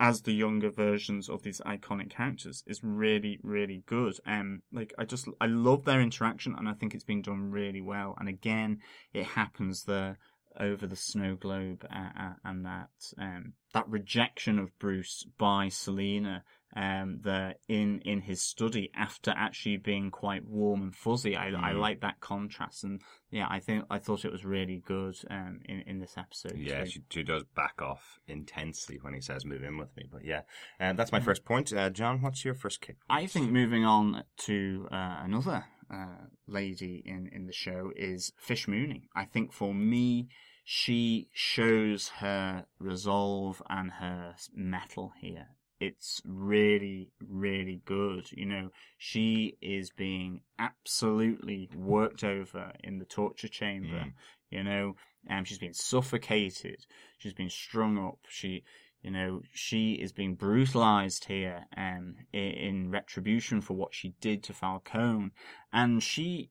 as 0.00 0.22
the 0.22 0.32
younger 0.32 0.70
versions 0.70 1.28
of 1.28 1.42
these 1.42 1.60
iconic 1.66 2.08
characters 2.08 2.64
is 2.66 2.80
really, 2.82 3.38
really 3.42 3.82
good. 3.84 4.14
Um, 4.24 4.62
like 4.72 4.94
I 4.98 5.04
just, 5.04 5.28
I 5.40 5.46
love 5.46 5.84
their 5.84 6.00
interaction, 6.00 6.54
and 6.56 6.68
I 6.68 6.72
think 6.72 6.94
it's 6.94 7.04
been 7.04 7.22
done 7.22 7.50
really 7.50 7.82
well. 7.82 8.16
And 8.18 8.28
again, 8.28 8.78
it 9.12 9.26
happens 9.26 9.84
there 9.84 10.18
over 10.58 10.86
the 10.86 10.96
snow 10.96 11.36
globe, 11.36 11.86
uh, 11.90 12.10
uh, 12.18 12.32
and 12.44 12.64
that 12.66 12.90
um, 13.18 13.52
that 13.72 13.88
rejection 13.88 14.58
of 14.58 14.76
Bruce 14.78 15.24
by 15.38 15.68
Selena 15.68 16.42
um, 16.76 17.18
there 17.22 17.54
in 17.68 18.00
in 18.00 18.20
his 18.20 18.40
study 18.42 18.90
after 18.94 19.32
actually 19.36 19.76
being 19.76 20.10
quite 20.10 20.44
warm 20.44 20.82
and 20.82 20.94
fuzzy. 20.94 21.36
I 21.36 21.48
I 21.48 21.72
Mm. 21.72 21.80
like 21.80 22.00
that 22.00 22.20
contrast, 22.20 22.84
and 22.84 23.00
yeah, 23.30 23.46
I 23.50 23.58
think 23.60 23.84
I 23.90 23.98
thought 23.98 24.24
it 24.24 24.32
was 24.32 24.44
really 24.44 24.82
good 24.84 25.16
um, 25.30 25.60
in 25.64 25.80
in 25.82 25.98
this 26.00 26.16
episode. 26.16 26.56
Yeah, 26.58 26.84
she, 26.84 27.02
she 27.10 27.22
does 27.22 27.44
back 27.56 27.80
off 27.82 28.20
intensely 28.26 28.98
when 29.00 29.14
he 29.14 29.20
says 29.20 29.44
"move 29.44 29.62
in 29.62 29.78
with 29.78 29.96
me." 29.96 30.04
But 30.10 30.24
yeah, 30.24 30.42
um, 30.78 30.96
that's 30.96 31.12
my 31.12 31.20
Mhm. 31.20 31.24
first 31.24 31.44
point. 31.44 31.72
Uh, 31.72 31.90
John, 31.90 32.22
what's 32.22 32.44
your 32.44 32.54
first 32.54 32.80
kick? 32.80 32.96
I 33.08 33.26
think 33.26 33.50
moving 33.50 33.84
on 33.84 34.24
to 34.46 34.88
uh, 34.92 35.20
another 35.24 35.64
uh, 35.92 36.26
lady 36.46 37.02
in, 37.04 37.28
in 37.32 37.46
the 37.46 37.52
show 37.52 37.90
is 37.96 38.32
Fish 38.38 38.68
Mooney. 38.68 39.08
I 39.14 39.24
think 39.24 39.52
for 39.52 39.74
me, 39.74 40.28
she 40.64 41.28
shows 41.32 42.08
her 42.18 42.66
resolve 42.78 43.62
and 43.68 43.90
her 43.92 44.34
mettle 44.54 45.12
here. 45.20 45.48
It's 45.80 46.20
really, 46.26 47.10
really 47.26 47.80
good. 47.86 48.30
You 48.32 48.46
know, 48.46 48.68
she 48.98 49.56
is 49.62 49.90
being 49.90 50.42
absolutely 50.58 51.70
worked 51.74 52.22
over 52.22 52.72
in 52.84 52.98
the 52.98 53.06
torture 53.06 53.48
chamber. 53.48 54.04
Mm. 54.04 54.12
You 54.50 54.64
know, 54.64 54.96
um, 55.30 55.44
she's 55.44 55.58
been 55.58 55.74
suffocated. 55.74 56.84
She's 57.18 57.32
been 57.32 57.50
strung 57.50 57.98
up. 57.98 58.18
She, 58.28 58.62
you 59.02 59.10
know, 59.10 59.42
she 59.52 59.92
is 59.92 60.12
being 60.12 60.34
brutalized 60.34 61.24
here 61.24 61.64
um, 61.76 62.16
in, 62.32 62.90
retribution 62.90 63.60
for 63.60 63.74
what 63.74 63.94
she 63.94 64.14
did 64.20 64.42
to 64.44 64.52
Falcone. 64.52 65.30
And 65.72 66.02
she, 66.02 66.50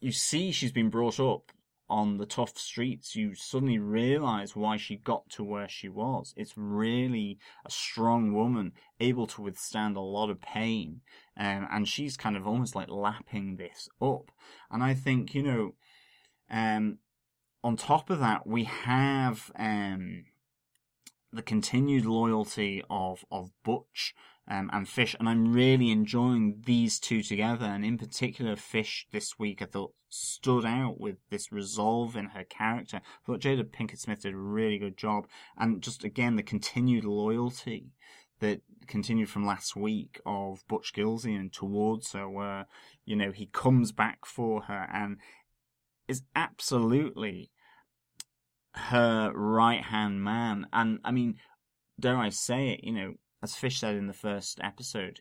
you 0.00 0.10
see, 0.10 0.50
she's 0.50 0.72
been 0.72 0.90
brought 0.90 1.20
up 1.20 1.52
on 1.88 2.18
the 2.18 2.26
tough 2.26 2.58
streets. 2.58 3.14
You 3.14 3.34
suddenly 3.34 3.78
realize 3.78 4.56
why 4.56 4.76
she 4.76 4.96
got 4.96 5.30
to 5.30 5.44
where 5.44 5.68
she 5.68 5.88
was. 5.88 6.34
It's 6.36 6.54
really 6.56 7.38
a 7.64 7.70
strong 7.70 8.34
woman, 8.34 8.72
able 8.98 9.28
to 9.28 9.42
withstand 9.42 9.96
a 9.96 10.00
lot 10.00 10.30
of 10.30 10.40
pain. 10.40 11.02
Um, 11.36 11.68
and 11.70 11.88
she's 11.88 12.16
kind 12.16 12.36
of 12.36 12.48
almost 12.48 12.74
like 12.74 12.90
lapping 12.90 13.56
this 13.56 13.88
up. 14.02 14.32
And 14.72 14.82
I 14.82 14.94
think, 14.94 15.34
you 15.34 15.42
know, 15.44 15.74
um, 16.50 16.98
on 17.62 17.76
top 17.76 18.10
of 18.10 18.18
that, 18.18 18.44
we 18.46 18.64
have, 18.64 19.52
um, 19.56 20.24
the 21.32 21.42
continued 21.42 22.06
loyalty 22.06 22.82
of 22.88 23.24
of 23.30 23.50
Butch 23.62 24.14
um, 24.50 24.70
and 24.72 24.88
Fish, 24.88 25.14
and 25.18 25.28
I'm 25.28 25.52
really 25.52 25.90
enjoying 25.90 26.62
these 26.64 26.98
two 26.98 27.22
together. 27.22 27.66
And 27.66 27.84
in 27.84 27.98
particular, 27.98 28.56
Fish 28.56 29.06
this 29.12 29.38
week 29.38 29.60
I 29.60 29.66
thought 29.66 29.94
stood 30.08 30.64
out 30.64 30.98
with 30.98 31.16
this 31.28 31.52
resolve 31.52 32.16
in 32.16 32.26
her 32.26 32.44
character. 32.44 32.96
I 33.04 33.26
thought 33.26 33.40
Jada 33.40 33.64
Pinkett 33.64 33.98
Smith 33.98 34.22
did 34.22 34.32
a 34.32 34.38
really 34.38 34.78
good 34.78 34.96
job, 34.96 35.26
and 35.56 35.82
just 35.82 36.04
again 36.04 36.36
the 36.36 36.42
continued 36.42 37.04
loyalty 37.04 37.92
that 38.40 38.60
continued 38.86 39.28
from 39.28 39.44
last 39.44 39.76
week 39.76 40.20
of 40.24 40.66
Butch 40.68 40.92
Gilzean 40.94 41.52
towards 41.52 42.12
her, 42.12 42.28
where 42.28 42.66
you 43.04 43.16
know 43.16 43.32
he 43.32 43.46
comes 43.46 43.92
back 43.92 44.24
for 44.24 44.62
her 44.62 44.88
and 44.92 45.18
is 46.06 46.22
absolutely 46.34 47.50
her 48.74 49.32
right 49.34 49.82
hand 49.82 50.22
man. 50.22 50.66
And 50.72 51.00
I 51.04 51.10
mean, 51.10 51.36
dare 51.98 52.16
I 52.16 52.28
say 52.28 52.70
it, 52.70 52.84
you 52.84 52.92
know, 52.92 53.14
as 53.42 53.54
Fish 53.54 53.80
said 53.80 53.96
in 53.96 54.06
the 54.06 54.12
first 54.12 54.58
episode, 54.62 55.20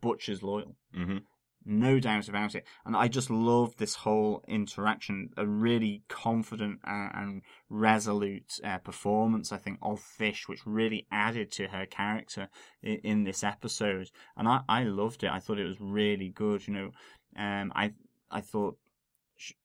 Butcher's 0.00 0.42
loyal. 0.42 0.76
Mm-hmm. 0.96 1.18
No 1.66 2.00
doubt 2.00 2.28
about 2.28 2.54
it. 2.54 2.64
And 2.86 2.96
I 2.96 3.08
just 3.08 3.28
love 3.28 3.76
this 3.76 3.94
whole 3.94 4.42
interaction. 4.48 5.28
A 5.36 5.46
really 5.46 6.02
confident 6.08 6.80
uh, 6.86 7.10
and 7.14 7.42
resolute 7.68 8.58
uh, 8.64 8.78
performance, 8.78 9.52
I 9.52 9.58
think, 9.58 9.78
of 9.82 10.00
Fish, 10.00 10.48
which 10.48 10.64
really 10.64 11.06
added 11.12 11.52
to 11.52 11.68
her 11.68 11.84
character 11.84 12.48
in, 12.82 12.96
in 13.04 13.24
this 13.24 13.44
episode. 13.44 14.10
And 14.38 14.48
I, 14.48 14.60
I 14.70 14.84
loved 14.84 15.22
it. 15.22 15.30
I 15.30 15.38
thought 15.38 15.58
it 15.58 15.66
was 15.66 15.80
really 15.80 16.30
good. 16.30 16.66
You 16.66 16.74
know, 16.74 16.90
um, 17.36 17.72
I, 17.76 17.92
I 18.30 18.40
thought, 18.40 18.78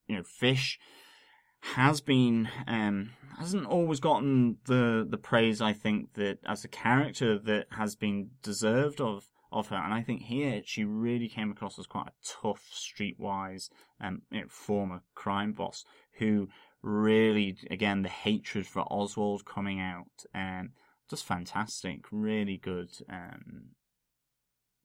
you 0.07 0.17
know, 0.17 0.23
Fish 0.23 0.77
has 1.73 2.01
been 2.01 2.49
um, 2.67 3.11
hasn't 3.37 3.65
always 3.65 3.99
gotten 3.99 4.57
the 4.65 5.05
the 5.09 5.17
praise 5.17 5.61
I 5.61 5.73
think 5.73 6.13
that 6.13 6.39
as 6.45 6.63
a 6.63 6.69
character 6.69 7.37
that 7.39 7.67
has 7.71 7.95
been 7.95 8.29
deserved 8.43 9.01
of 9.01 9.29
of 9.55 9.69
her. 9.69 9.77
And 9.77 9.93
I 9.93 10.01
think 10.01 10.23
here 10.23 10.61
she 10.65 10.83
really 10.83 11.29
came 11.29 11.49
across 11.49 11.79
as 11.79 11.87
quite 11.87 12.07
a 12.07 12.41
tough, 12.41 12.69
streetwise, 12.73 13.69
um, 14.01 14.21
you 14.29 14.41
know, 14.41 14.47
former 14.49 15.01
crime 15.15 15.53
boss 15.53 15.85
who 16.19 16.49
really, 16.81 17.57
again, 17.71 18.01
the 18.01 18.09
hatred 18.09 18.67
for 18.67 18.81
Oswald 18.91 19.45
coming 19.45 19.79
out, 19.79 20.25
um, 20.33 20.71
just 21.09 21.25
fantastic, 21.25 22.05
really 22.11 22.57
good 22.57 22.89
um, 23.09 23.69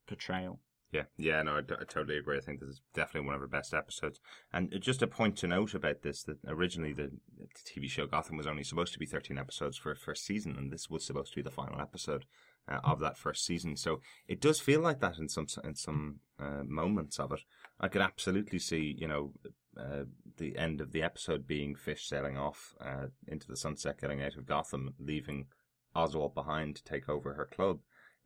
portrayal. 0.07 0.61
Yeah, 0.93 1.05
yeah, 1.17 1.41
no, 1.43 1.59
I, 1.59 1.61
totally 1.61 2.19
agree. 2.19 2.37
I 2.37 2.41
think 2.41 2.59
this 2.59 2.69
is 2.69 2.83
definitely 2.95 3.27
one 3.27 3.37
of 3.37 3.41
her 3.41 3.47
best 3.47 3.73
episodes. 3.73 4.19
And 4.53 4.75
just 4.81 5.03
a 5.03 5.07
point 5.07 5.37
to 5.37 5.47
note 5.47 5.73
about 5.73 6.03
this: 6.03 6.25
that 6.25 6.39
originally 6.49 6.93
the, 6.93 7.13
the 7.39 7.47
TV 7.65 7.89
show 7.89 8.07
Gotham 8.07 8.37
was 8.37 8.47
only 8.47 8.65
supposed 8.65 8.93
to 8.95 8.99
be 8.99 9.07
thirteen 9.07 9.39
episodes 9.39 9.77
for 9.77 9.93
a 9.93 9.97
first 9.97 10.27
season, 10.27 10.57
and 10.59 10.73
this 10.73 10.91
was 10.91 11.07
supposed 11.07 11.31
to 11.31 11.37
be 11.37 11.43
the 11.43 11.51
final 11.51 11.81
episode 11.81 12.25
uh, 12.69 12.81
of 12.83 12.99
that 13.01 13.17
first 13.17 13.47
season. 13.47 13.77
So 13.77 14.01
it 14.27 14.41
does 14.41 14.59
feel 14.59 14.81
like 14.81 14.99
that 15.01 15.19
in 15.19 15.29
some 15.29 15.47
in 15.63 15.77
some 15.77 16.21
uh, 16.41 16.65
moments 16.65 17.21
of 17.21 17.31
it. 17.31 17.41
I 17.79 17.87
could 17.87 18.03
absolutely 18.03 18.59
see, 18.59 18.97
you 18.99 19.07
know, 19.07 19.33
uh, 19.79 20.05
the 20.39 20.59
end 20.59 20.81
of 20.81 20.91
the 20.91 21.05
episode 21.05 21.47
being 21.47 21.77
Fish 21.77 22.09
sailing 22.09 22.37
off 22.37 22.75
uh, 22.81 23.07
into 23.29 23.47
the 23.47 23.57
sunset, 23.57 24.01
getting 24.01 24.23
out 24.23 24.37
of 24.37 24.45
Gotham, 24.45 24.95
leaving 24.99 25.47
Oswald 25.95 26.35
behind 26.35 26.75
to 26.77 26.85
take 26.85 27.09
over 27.09 27.35
her 27.35 27.47
club 27.47 27.79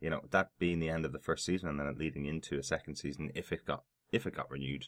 you 0.05 0.11
know, 0.11 0.21
that 0.33 0.51
being 0.59 0.81
the 0.81 0.91
end 0.91 1.07
of 1.07 1.13
the 1.13 1.19
first 1.19 1.47
season 1.47 1.71
and 1.71 1.81
then 1.81 1.97
leading 1.99 2.27
into 2.27 2.59
a 2.59 2.63
second 2.63 2.97
season 2.97 3.31
if 3.35 3.51
it 3.53 3.65
got 3.65 3.85
if 4.13 4.27
it 4.27 4.37
got 4.37 4.51
renewed, 4.51 4.85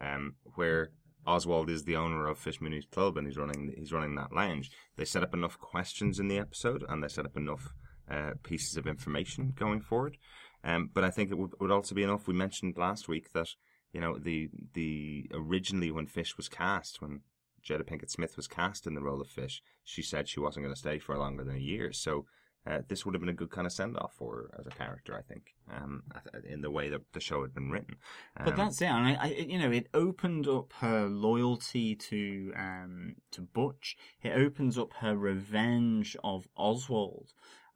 um, 0.00 0.36
where 0.54 0.92
Oswald 1.26 1.68
is 1.68 1.82
the 1.82 1.96
owner 1.96 2.28
of 2.28 2.38
Fish 2.38 2.60
Mooney's 2.60 2.86
club 2.86 3.16
and 3.16 3.26
he's 3.26 3.36
running 3.36 3.74
he's 3.76 3.92
running 3.92 4.14
that 4.14 4.32
lounge. 4.32 4.70
They 4.96 5.04
set 5.04 5.24
up 5.24 5.34
enough 5.34 5.58
questions 5.58 6.20
in 6.20 6.28
the 6.28 6.38
episode 6.38 6.84
and 6.88 7.02
they 7.02 7.08
set 7.08 7.26
up 7.26 7.36
enough 7.36 7.74
uh, 8.08 8.34
pieces 8.44 8.76
of 8.76 8.86
information 8.86 9.54
going 9.58 9.80
forward. 9.80 10.16
Um, 10.62 10.88
but 10.94 11.02
I 11.02 11.10
think 11.10 11.32
it 11.32 11.38
would, 11.38 11.50
would 11.58 11.72
also 11.72 11.96
be 11.96 12.04
enough. 12.04 12.28
We 12.28 12.34
mentioned 12.34 12.76
last 12.76 13.08
week 13.08 13.32
that 13.32 13.48
you 13.92 14.00
know 14.00 14.18
the 14.18 14.50
the 14.74 15.32
originally 15.34 15.90
when 15.90 16.06
Fish 16.06 16.36
was 16.36 16.48
cast 16.48 17.02
when 17.02 17.22
Jada 17.60 17.82
Pinkett 17.82 18.10
Smith 18.10 18.36
was 18.36 18.46
cast 18.46 18.86
in 18.86 18.94
the 18.94 19.02
role 19.02 19.20
of 19.20 19.26
Fish, 19.26 19.64
she 19.82 20.00
said 20.00 20.28
she 20.28 20.38
wasn't 20.38 20.64
going 20.64 20.74
to 20.74 20.80
stay 20.80 21.00
for 21.00 21.18
longer 21.18 21.42
than 21.42 21.56
a 21.56 21.58
year. 21.58 21.92
So 21.92 22.26
uh, 22.66 22.80
this 22.88 23.04
would 23.04 23.14
have 23.14 23.20
been 23.20 23.30
a 23.30 23.34
good 23.34 23.50
kind 23.50 23.66
of 23.66 23.72
send 23.72 23.96
off 23.96 24.14
for 24.14 24.34
her 24.34 24.50
as 24.58 24.66
a 24.66 24.70
character, 24.70 25.16
I 25.16 25.22
think, 25.22 25.54
um, 25.74 26.02
in 26.46 26.60
the 26.60 26.70
way 26.70 26.90
that 26.90 27.00
the 27.12 27.20
show 27.20 27.42
had 27.42 27.54
been 27.54 27.70
written. 27.70 27.96
Um, 28.36 28.44
but 28.44 28.56
that's 28.56 28.82
it. 28.82 28.86
I, 28.88 29.14
I, 29.14 29.26
you 29.26 29.58
know, 29.58 29.70
it 29.70 29.88
opened 29.94 30.46
up 30.46 30.72
her 30.80 31.06
loyalty 31.06 31.94
to 31.94 32.52
um, 32.56 33.16
to 33.32 33.40
Butch. 33.40 33.96
It 34.22 34.30
opens 34.30 34.76
up 34.76 34.92
her 35.00 35.16
revenge 35.16 36.16
of 36.22 36.48
Oswald. 36.56 37.32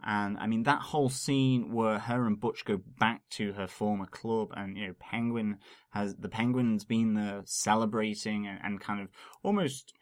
And 0.06 0.36
I 0.36 0.46
mean 0.46 0.64
that 0.64 0.82
whole 0.82 1.08
scene 1.08 1.72
where 1.72 1.98
her 1.98 2.26
and 2.26 2.38
Butch 2.38 2.66
go 2.66 2.78
back 2.98 3.22
to 3.30 3.54
her 3.54 3.66
former 3.66 4.04
club, 4.04 4.52
and 4.54 4.76
you 4.76 4.88
know 4.88 4.94
Penguin 4.98 5.58
has 5.90 6.14
the 6.16 6.28
Penguin's 6.28 6.84
been 6.84 7.14
there 7.14 7.40
celebrating 7.46 8.46
and, 8.46 8.60
and 8.62 8.80
kind 8.80 9.00
of 9.00 9.08
almost 9.42 9.94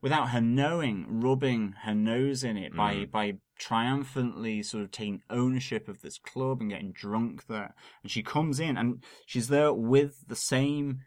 without 0.00 0.30
her 0.30 0.40
knowing, 0.40 1.20
rubbing 1.20 1.74
her 1.82 1.94
nose 1.94 2.44
in 2.44 2.56
it 2.56 2.74
by 2.74 2.94
mm. 2.94 3.10
by 3.10 3.34
triumphantly 3.58 4.62
sort 4.62 4.84
of 4.84 4.90
taking 4.90 5.22
ownership 5.28 5.88
of 5.88 6.00
this 6.00 6.18
club 6.18 6.60
and 6.60 6.70
getting 6.70 6.92
drunk 6.92 7.46
there. 7.46 7.74
And 8.02 8.10
she 8.10 8.22
comes 8.22 8.60
in 8.60 8.76
and 8.76 9.02
she's 9.26 9.48
there 9.48 9.72
with 9.72 10.28
the 10.28 10.36
same 10.36 11.00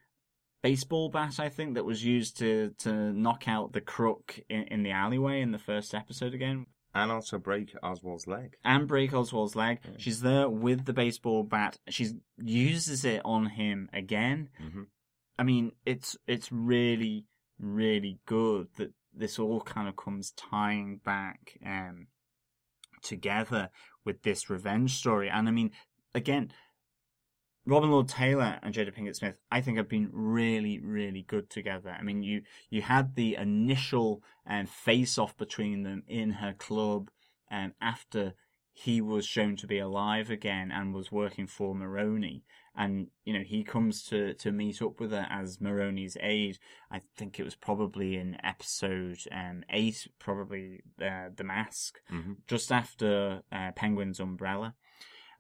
baseball 0.62 1.10
bat, 1.10 1.40
I 1.40 1.50
think, 1.50 1.76
that 1.76 1.86
was 1.86 2.04
used 2.06 2.38
to 2.40 2.74
to 2.80 2.92
knock 3.14 3.48
out 3.48 3.74
the 3.74 3.82
crook 3.82 4.40
in, 4.50 4.64
in 4.64 4.84
the 4.84 4.92
alleyway 4.92 5.42
in 5.42 5.52
the 5.52 5.60
first 5.60 5.94
episode 5.94 6.34
again. 6.34 6.68
And 6.94 7.10
also 7.10 7.38
break 7.38 7.74
Oswald's 7.82 8.28
leg. 8.28 8.58
And 8.66 8.86
break 8.86 9.14
Oswald's 9.14 9.56
leg. 9.56 9.80
Yeah. 9.84 9.92
She's 9.98 10.20
there 10.20 10.50
with 10.50 10.84
the 10.84 10.92
baseball 10.92 11.44
bat. 11.44 11.78
She 11.88 12.10
uses 12.38 13.06
it 13.06 13.22
on 13.24 13.46
him 13.46 13.90
again. 13.94 14.50
Mm-hmm. 14.62 14.82
I 15.40 15.44
mean, 15.44 15.72
it's 15.86 16.18
it's 16.28 16.52
really 16.52 17.26
really 17.62 18.20
good 18.26 18.68
that 18.78 18.92
this 19.14 19.40
all 19.40 19.62
kind 19.62 19.88
of 19.88 19.96
comes 19.96 20.32
tying 20.32 21.00
back 21.04 21.58
um, 21.66 22.08
together 23.02 23.70
with 24.06 24.24
this 24.24 24.50
revenge 24.50 24.98
story. 24.98 25.30
And 25.30 25.48
I 25.48 25.52
mean, 25.52 25.72
again, 26.16 26.52
Robin 27.66 27.92
Lord 27.92 28.08
Taylor 28.08 28.60
and 28.64 28.74
Jada 28.74 28.94
Pinkett 28.94 29.16
Smith, 29.16 29.36
I 29.52 29.62
think, 29.62 29.78
have 29.78 29.88
been 29.88 30.10
really, 30.12 30.80
really 30.80 31.22
good 31.22 31.50
together. 31.50 31.96
I 31.98 32.02
mean, 32.02 32.24
you 32.24 32.42
you 32.72 32.82
had 32.82 33.16
the 33.16 33.36
initial 33.36 34.24
um, 34.48 34.66
face 34.66 35.18
off 35.18 35.38
between 35.38 35.84
them 35.84 36.04
in 36.08 36.32
her 36.32 36.54
club 36.54 37.12
um, 37.52 37.74
after 37.80 38.34
he 38.74 39.02
was 39.02 39.26
shown 39.26 39.56
to 39.58 39.68
be 39.68 39.80
alive 39.80 40.30
again 40.30 40.72
and 40.72 40.94
was 40.94 41.12
working 41.12 41.48
for 41.48 41.76
Maroni. 41.76 42.44
And, 42.76 43.08
you 43.26 43.34
know, 43.34 43.44
he 43.46 43.66
comes 43.66 44.04
to, 44.06 44.34
to 44.36 44.52
meet 44.52 44.82
up 44.82 45.00
with 45.00 45.12
her 45.12 45.28
as 45.30 45.58
Maroni's 45.58 46.16
aide. 46.22 46.58
I 46.90 47.02
think 47.18 47.38
it 47.38 47.44
was 47.44 47.56
probably 47.56 48.16
in 48.16 48.38
episode 48.44 49.18
um, 49.30 49.64
eight, 49.70 50.08
probably 50.20 50.82
uh, 51.02 51.30
The 51.36 51.44
Mask, 51.44 52.00
mm-hmm. 52.10 52.34
just 52.48 52.72
after 52.72 53.42
uh, 53.52 53.72
Penguin's 53.76 54.22
umbrella. 54.22 54.76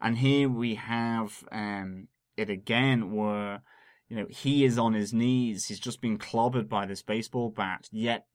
And 0.02 0.17
here 0.17 0.50
we 0.50 0.76
have 0.76 1.44
um, 1.54 2.10
it 2.36 2.50
again 2.50 3.13
where, 3.13 3.62
you 4.10 4.17
know, 4.17 4.26
he 4.30 4.65
is 4.65 4.78
on 4.78 4.94
his 4.94 5.13
knees. 5.13 5.65
He's 5.67 5.80
just 5.80 6.02
been 6.02 6.17
clobbered 6.17 6.67
by 6.67 6.86
this 6.86 7.02
baseball 7.02 7.50
bat, 7.50 7.88
yet 7.94 8.26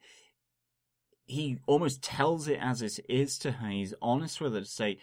he 1.26 1.58
almost 1.66 2.02
tells 2.02 2.48
it 2.48 2.58
as 2.60 2.82
it 2.82 3.00
is 3.08 3.38
to 3.38 3.52
her. 3.52 3.68
He's 3.68 3.94
honest 4.00 4.40
with 4.40 4.54
her 4.54 4.60
to 4.60 4.66
say, 4.66 4.98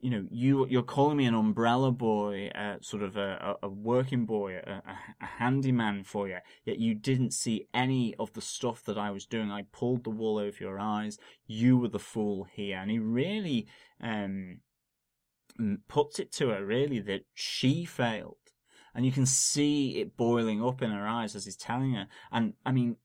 you 0.00 0.10
know, 0.10 0.26
you 0.30 0.66
you're 0.66 0.82
calling 0.82 1.18
me 1.18 1.26
an 1.26 1.34
umbrella 1.34 1.92
boy, 1.92 2.50
uh, 2.54 2.76
sort 2.80 3.02
of 3.02 3.16
a, 3.16 3.56
a, 3.62 3.68
working 3.68 4.24
boy, 4.24 4.56
a, 4.56 4.82
a, 5.20 5.26
handyman 5.26 6.04
for 6.04 6.26
you. 6.26 6.38
Yet 6.64 6.78
you 6.78 6.94
didn't 6.94 7.32
see 7.32 7.68
any 7.74 8.14
of 8.18 8.32
the 8.32 8.40
stuff 8.40 8.82
that 8.84 8.96
I 8.96 9.10
was 9.10 9.26
doing. 9.26 9.50
I 9.50 9.64
pulled 9.72 10.04
the 10.04 10.10
wool 10.10 10.38
over 10.38 10.56
your 10.58 10.80
eyes. 10.80 11.18
You 11.46 11.76
were 11.76 11.88
the 11.88 11.98
fool 11.98 12.46
here, 12.50 12.78
and 12.78 12.90
he 12.90 12.98
really 12.98 13.66
um, 14.02 14.60
puts 15.86 16.18
it 16.18 16.32
to 16.32 16.48
her 16.48 16.64
really 16.64 17.00
that 17.00 17.26
she 17.34 17.84
failed, 17.84 18.36
and 18.94 19.04
you 19.04 19.12
can 19.12 19.26
see 19.26 20.00
it 20.00 20.16
boiling 20.16 20.64
up 20.64 20.80
in 20.80 20.90
her 20.90 21.06
eyes 21.06 21.36
as 21.36 21.44
he's 21.44 21.56
telling 21.56 21.92
her. 21.92 22.06
And 22.32 22.54
I 22.64 22.72
mean, 22.72 22.96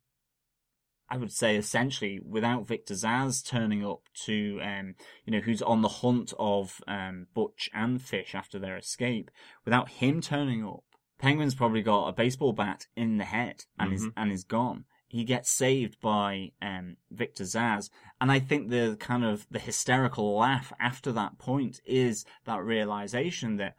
I 1.09 1.17
would 1.17 1.31
say 1.31 1.55
essentially 1.55 2.19
without 2.23 2.67
Victor 2.67 2.95
Zsasz 2.95 3.45
turning 3.45 3.85
up 3.85 4.01
to, 4.25 4.59
um, 4.63 4.95
you 5.25 5.31
know, 5.31 5.39
who's 5.39 5.61
on 5.61 5.81
the 5.81 5.87
hunt 5.87 6.33
of 6.39 6.81
um, 6.87 7.27
Butch 7.33 7.69
and 7.73 8.01
Fish 8.01 8.33
after 8.33 8.57
their 8.57 8.77
escape, 8.77 9.29
without 9.65 9.89
him 9.89 10.21
turning 10.21 10.65
up, 10.65 10.83
Penguin's 11.19 11.55
probably 11.55 11.81
got 11.81 12.07
a 12.07 12.13
baseball 12.13 12.53
bat 12.53 12.87
in 12.95 13.17
the 13.17 13.25
head 13.25 13.65
and 13.79 13.91
mm-hmm. 13.91 14.07
is 14.07 14.11
and 14.17 14.31
is 14.31 14.43
gone. 14.43 14.85
He 15.07 15.23
gets 15.23 15.49
saved 15.49 16.01
by 16.01 16.51
um, 16.61 16.97
Victor 17.11 17.43
Zsasz, 17.43 17.89
and 18.19 18.31
I 18.31 18.39
think 18.39 18.69
the 18.69 18.97
kind 18.99 19.23
of 19.23 19.45
the 19.49 19.59
hysterical 19.59 20.35
laugh 20.37 20.73
after 20.79 21.11
that 21.13 21.37
point 21.37 21.79
is 21.85 22.25
that 22.45 22.63
realization 22.63 23.57
that, 23.57 23.75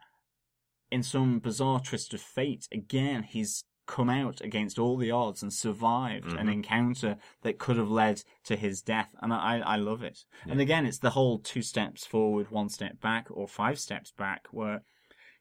in 0.89 1.03
some 1.03 1.39
bizarre 1.39 1.81
twist 1.81 2.13
of 2.13 2.21
fate, 2.21 2.67
again 2.71 3.23
he's 3.23 3.65
come 3.87 4.09
out 4.09 4.41
against 4.41 4.77
all 4.77 4.97
the 4.97 5.11
odds 5.11 5.41
and 5.41 5.51
survived 5.51 6.27
mm-hmm. 6.27 6.37
an 6.37 6.49
encounter 6.49 7.17
that 7.41 7.57
could 7.57 7.77
have 7.77 7.89
led 7.89 8.21
to 8.43 8.55
his 8.55 8.81
death. 8.81 9.15
And 9.21 9.33
I, 9.33 9.61
I 9.65 9.75
love 9.77 10.03
it. 10.03 10.25
Yeah. 10.45 10.51
And 10.51 10.61
again, 10.61 10.85
it's 10.85 10.99
the 10.99 11.11
whole 11.11 11.39
two 11.39 11.61
steps 11.61 12.05
forward, 12.05 12.51
one 12.51 12.69
step 12.69 13.01
back, 13.01 13.27
or 13.31 13.47
five 13.47 13.79
steps 13.79 14.11
back, 14.11 14.47
where, 14.51 14.83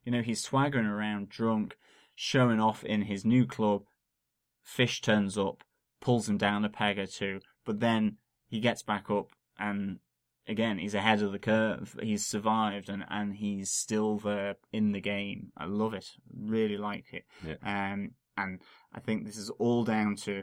you 0.05 0.13
know, 0.13 0.23
he's 0.23 0.43
swaggering 0.43 0.87
around 0.87 1.29
drunk, 1.29 1.77
showing 2.15 2.61
off 2.61 2.85
in 2.85 3.03
his 3.03 3.25
new 3.25 3.45
club. 3.47 3.83
Fish 4.63 5.01
turns 5.01 5.37
up, 5.37 5.63
pulls 6.01 6.29
him 6.29 6.39
down 6.39 6.65
a 6.65 6.69
peg 6.69 6.99
or 6.99 7.07
two, 7.07 7.41
but 7.65 7.81
then 7.81 8.17
he 8.49 8.61
gets 8.61 8.83
back 8.83 9.11
up 9.11 9.29
and 9.59 9.99
again, 10.49 10.79
he's 10.79 10.95
ahead 10.95 11.23
of 11.23 11.33
the 11.33 11.39
curve. 11.39 11.97
He's 12.01 12.25
survived 12.25 12.89
and, 12.89 13.05
and 13.09 13.35
he's 13.35 13.71
still 13.71 14.19
there 14.19 14.57
in 14.73 14.93
the 14.93 15.01
game. 15.01 15.53
I 15.57 15.67
love 15.67 15.95
it. 15.95 16.07
Really 16.33 16.77
like 16.77 17.07
it. 17.13 17.25
Yeah. 17.45 17.93
Um, 17.93 18.13
and 18.37 18.61
I 18.95 19.01
think 19.01 19.25
this 19.25 19.37
is 19.37 19.51
all 19.51 19.85
down 19.85 20.17
to 20.17 20.43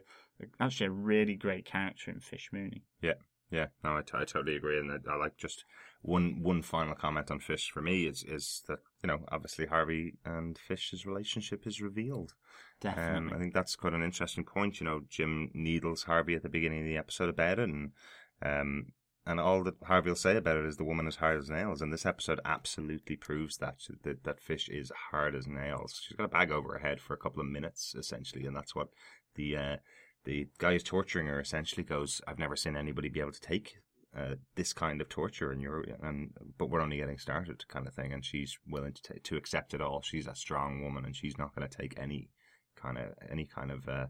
actually 0.59 0.87
a 0.87 0.91
really 0.91 1.35
great 1.35 1.65
character 1.65 2.11
in 2.11 2.19
Fish 2.19 2.49
Mooney. 2.51 2.83
Yeah, 3.01 3.13
yeah, 3.53 3.67
no, 3.83 3.97
I, 3.97 4.01
t- 4.01 4.11
I 4.15 4.25
totally 4.25 4.55
agree, 4.55 4.79
and 4.79 4.91
I, 4.91 5.11
I 5.11 5.15
like 5.15 5.37
just 5.37 5.65
one 6.01 6.41
one 6.41 6.61
final 6.61 6.95
comment 6.95 7.31
on 7.31 7.39
Fish 7.39 7.69
for 7.71 7.81
me 7.81 8.05
is 8.05 8.23
is 8.23 8.63
that 8.67 8.79
you 9.03 9.07
know 9.07 9.19
obviously 9.31 9.67
Harvey 9.67 10.15
and 10.25 10.57
Fish's 10.57 11.05
relationship 11.05 11.67
is 11.67 11.81
revealed. 11.81 12.33
Definitely, 12.81 13.29
um, 13.29 13.31
I 13.33 13.39
think 13.39 13.53
that's 13.53 13.75
quite 13.75 13.93
an 13.93 14.03
interesting 14.03 14.43
point. 14.43 14.79
You 14.79 14.85
know, 14.85 15.01
Jim 15.07 15.51
needles 15.53 16.03
Harvey 16.03 16.35
at 16.35 16.43
the 16.43 16.49
beginning 16.49 16.79
of 16.79 16.85
the 16.85 16.97
episode 16.97 17.29
about 17.29 17.59
it, 17.59 17.69
and 17.69 17.91
um, 18.41 18.87
and 19.25 19.39
all 19.39 19.63
that 19.63 19.75
Harvey 19.83 20.09
will 20.09 20.15
say 20.15 20.35
about 20.35 20.57
it 20.57 20.65
is 20.65 20.77
the 20.77 20.83
woman 20.83 21.07
is 21.07 21.17
hard 21.17 21.39
as 21.39 21.49
nails. 21.49 21.81
And 21.81 21.93
this 21.93 22.05
episode 22.05 22.41
absolutely 22.43 23.15
proves 23.15 23.57
that, 23.57 23.77
that 24.03 24.23
that 24.23 24.41
fish 24.41 24.67
is 24.69 24.91
hard 25.11 25.35
as 25.35 25.47
nails. 25.47 26.01
She's 26.03 26.17
got 26.17 26.25
a 26.25 26.29
bag 26.29 26.51
over 26.51 26.73
her 26.73 26.79
head 26.79 26.99
for 26.99 27.13
a 27.13 27.17
couple 27.17 27.41
of 27.41 27.47
minutes, 27.47 27.95
essentially, 27.97 28.45
and 28.45 28.55
that's 28.55 28.75
what 28.75 28.89
the 29.35 29.55
uh, 29.55 29.75
the 30.25 30.47
guy 30.57 30.73
who's 30.73 30.83
torturing 30.83 31.27
her 31.27 31.39
essentially 31.39 31.83
goes, 31.83 32.21
"I've 32.27 32.39
never 32.39 32.55
seen 32.55 32.75
anybody 32.75 33.09
be 33.09 33.21
able 33.21 33.31
to 33.31 33.41
take 33.41 33.77
uh, 34.17 34.35
this 34.55 34.73
kind 34.73 34.99
of 35.01 35.09
torture, 35.09 35.51
and 35.51 35.61
you're 35.61 35.85
and 36.01 36.31
but 36.57 36.69
we're 36.69 36.81
only 36.81 36.97
getting 36.97 37.17
started, 37.17 37.67
kind 37.67 37.87
of 37.87 37.93
thing." 37.93 38.11
And 38.11 38.25
she's 38.25 38.57
willing 38.67 38.93
to 38.93 39.01
ta- 39.01 39.19
to 39.23 39.37
accept 39.37 39.73
it 39.73 39.81
all. 39.81 40.01
She's 40.01 40.27
a 40.27 40.35
strong 40.35 40.83
woman, 40.83 41.05
and 41.05 41.15
she's 41.15 41.37
not 41.37 41.55
going 41.55 41.67
to 41.67 41.77
take 41.77 41.97
any 41.97 42.29
kind 42.75 42.97
of 42.97 43.13
any 43.29 43.45
kind 43.45 43.71
of 43.71 43.87
uh, 43.87 44.07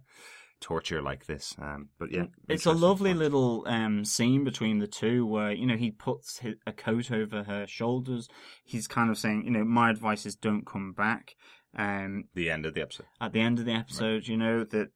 torture 0.64 1.02
like 1.02 1.26
this. 1.28 1.56
Um, 1.60 1.90
but 2.00 2.12
yeah, 2.12 2.26
It's 2.50 2.66
a 2.66 2.72
lovely 2.72 3.12
point. 3.12 3.20
little 3.20 3.64
um, 3.68 4.04
scene 4.06 4.44
between 4.44 4.80
the 4.80 4.88
two 4.88 5.26
where, 5.26 5.52
you 5.52 5.66
know, 5.68 5.76
he 5.78 5.92
puts 5.92 6.40
hi 6.40 6.54
a 6.66 6.72
coat 6.72 7.12
over 7.12 7.44
her 7.44 7.68
shoulders. 7.68 8.28
He's 8.64 8.88
kind 8.88 9.10
of 9.12 9.18
saying, 9.18 9.44
you 9.46 9.52
know, 9.52 9.64
my 9.66 9.90
advice 9.92 10.26
is 10.26 10.36
don't 10.36 10.66
come 10.66 10.94
back. 10.94 11.36
Um, 11.78 12.26
the 12.34 12.50
end 12.50 12.66
of 12.66 12.74
the 12.74 12.82
episode. 12.82 13.08
at 13.20 13.34
the 13.34 13.42
end 13.42 13.60
of 13.60 13.66
the 13.66 13.74
episode, 13.74 14.28
you 14.28 14.38
know, 14.38 14.64
that 14.64 14.90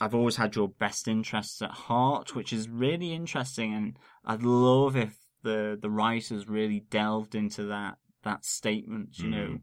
I've 0.00 0.14
always 0.14 0.36
had 0.36 0.54
your 0.56 0.68
best 0.68 1.08
interests 1.08 1.60
at 1.60 1.70
heart, 1.72 2.34
which 2.34 2.52
is 2.52 2.68
really 2.68 3.12
interesting. 3.12 3.74
And 3.74 3.98
I'd 4.24 4.42
love 4.44 4.96
if 4.96 5.16
the, 5.42 5.76
the 5.80 5.90
writers 5.90 6.48
really 6.48 6.80
delved 6.88 7.34
into 7.34 7.64
that, 7.64 7.96
that 8.22 8.44
statement, 8.44 9.18
you 9.18 9.28
know. 9.28 9.46
Mhm. 9.48 9.60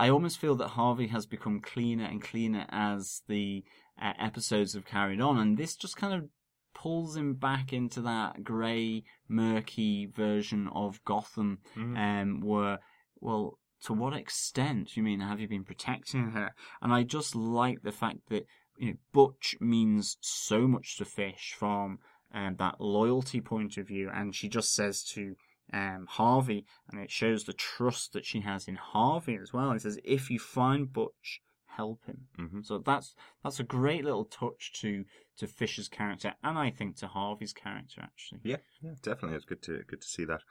I 0.00 0.10
almost 0.10 0.38
feel 0.38 0.54
that 0.56 0.68
Harvey 0.68 1.08
has 1.08 1.26
become 1.26 1.60
cleaner 1.60 2.04
and 2.04 2.22
cleaner 2.22 2.66
as 2.70 3.22
the 3.28 3.64
uh, 4.00 4.12
episodes 4.18 4.74
have 4.74 4.84
carried 4.86 5.20
on, 5.20 5.38
and 5.38 5.56
this 5.56 5.76
just 5.76 5.96
kind 5.96 6.14
of 6.14 6.28
pulls 6.74 7.16
him 7.16 7.34
back 7.34 7.72
into 7.72 8.00
that 8.02 8.44
grey, 8.44 9.02
murky 9.28 10.06
version 10.06 10.68
of 10.68 11.02
Gotham, 11.04 11.58
Mhm. 11.74 11.96
um, 11.98 12.40
where, 12.40 12.78
well, 13.20 13.58
to 13.82 13.92
what 13.92 14.12
extent, 14.12 14.96
you 14.96 15.02
mean, 15.02 15.20
have 15.20 15.40
you 15.40 15.48
been 15.48 15.64
protecting 15.64 16.30
her? 16.32 16.52
And 16.82 16.92
I 16.92 17.02
just 17.02 17.34
like 17.34 17.82
the 17.82 17.92
fact 17.92 18.28
that, 18.28 18.46
you 18.76 18.88
know, 18.92 18.96
Butch 19.12 19.56
means 19.60 20.16
so 20.20 20.68
much 20.68 20.96
to 20.98 21.04
Fish 21.04 21.54
from 21.56 21.98
um, 22.32 22.56
that 22.56 22.80
loyalty 22.80 23.40
point 23.40 23.78
of 23.78 23.88
view, 23.88 24.10
and 24.12 24.34
she 24.34 24.48
just 24.48 24.74
says 24.74 25.02
to 25.02 25.34
um, 25.72 26.06
Harvey, 26.08 26.64
and 26.88 27.00
it 27.00 27.10
shows 27.10 27.44
the 27.44 27.52
trust 27.52 28.12
that 28.12 28.24
she 28.24 28.40
has 28.40 28.68
in 28.68 28.76
Harvey 28.76 29.36
as 29.36 29.52
well. 29.52 29.72
It 29.72 29.82
says, 29.82 29.98
"If 30.04 30.30
you 30.30 30.38
find 30.38 30.92
Butch, 30.92 31.40
help 31.78 32.04
him." 32.04 32.28
Mhm. 32.38 32.66
So 32.66 32.78
that's 32.78 33.14
that's 33.42 33.60
a 33.60 33.64
great 33.64 34.04
little 34.04 34.26
touch 34.26 34.72
to 34.80 35.04
to 35.38 35.46
Fisher's 35.46 35.88
character, 35.88 36.34
and 36.42 36.58
I 36.58 36.70
think 36.70 36.96
to 36.96 37.06
Harvey's 37.06 37.54
character 37.54 38.02
actually. 38.02 38.40
Yeah, 38.44 38.58
yeah, 38.82 38.94
definitely. 39.02 39.36
It's 39.36 39.46
good 39.46 39.62
to 39.62 39.84
good 39.86 40.02
to 40.02 40.06
see 40.08 40.24
that. 40.26 40.42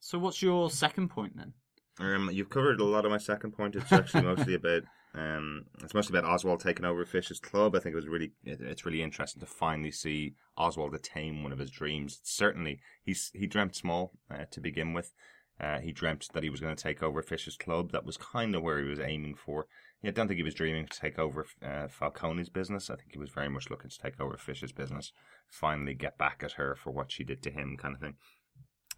So 0.00 0.18
what's 0.18 0.42
your 0.42 0.70
second 0.70 1.08
point 1.08 1.36
then? 1.36 1.54
Um, 2.00 2.30
you've 2.32 2.50
covered 2.50 2.80
a 2.80 2.84
lot 2.84 3.04
of 3.04 3.10
my 3.10 3.18
second 3.18 3.52
point. 3.52 3.76
It's 3.76 3.92
actually 3.92 4.24
mostly 4.24 4.54
about 4.54 4.82
um, 5.14 5.66
it's 5.82 5.94
mostly 5.94 6.18
about 6.18 6.30
Oswald 6.30 6.60
taking 6.60 6.84
over 6.86 7.04
Fisher's 7.04 7.40
club. 7.40 7.76
I 7.76 7.80
think 7.80 7.92
it 7.92 8.02
was 8.02 8.08
really 8.08 8.32
it, 8.44 8.60
it's 8.60 8.84
really 8.84 9.02
interesting 9.02 9.40
to 9.40 9.46
finally 9.46 9.90
see 9.92 10.34
Oswald 10.56 10.94
attain 10.94 11.42
one 11.42 11.52
of 11.52 11.58
his 11.58 11.70
dreams. 11.70 12.20
Certainly, 12.22 12.80
he's 13.04 13.30
he 13.34 13.46
dreamt 13.46 13.76
small 13.76 14.12
uh, 14.30 14.46
to 14.50 14.60
begin 14.60 14.92
with. 14.94 15.12
Uh, 15.60 15.78
he 15.78 15.92
dreamt 15.92 16.26
that 16.32 16.42
he 16.42 16.50
was 16.50 16.60
going 16.60 16.74
to 16.74 16.82
take 16.82 17.02
over 17.02 17.22
Fisher's 17.22 17.56
club. 17.56 17.92
That 17.92 18.06
was 18.06 18.16
kind 18.16 18.56
of 18.56 18.62
where 18.62 18.80
he 18.82 18.88
was 18.88 18.98
aiming 18.98 19.36
for. 19.36 19.66
Yeah, 20.02 20.10
I 20.10 20.12
don't 20.12 20.26
think 20.26 20.38
he 20.38 20.42
was 20.42 20.54
dreaming 20.54 20.86
to 20.86 21.00
take 21.00 21.18
over 21.18 21.46
uh, 21.62 21.86
Falcone's 21.88 22.48
business. 22.48 22.90
I 22.90 22.96
think 22.96 23.12
he 23.12 23.18
was 23.18 23.30
very 23.30 23.48
much 23.48 23.70
looking 23.70 23.90
to 23.90 23.98
take 23.98 24.20
over 24.20 24.36
Fish's 24.36 24.72
business, 24.72 25.12
finally 25.48 25.94
get 25.94 26.18
back 26.18 26.42
at 26.44 26.52
her 26.52 26.74
for 26.74 26.90
what 26.90 27.12
she 27.12 27.22
did 27.22 27.42
to 27.42 27.50
him, 27.50 27.76
kind 27.76 27.94
of 27.94 28.00
thing. 28.00 28.14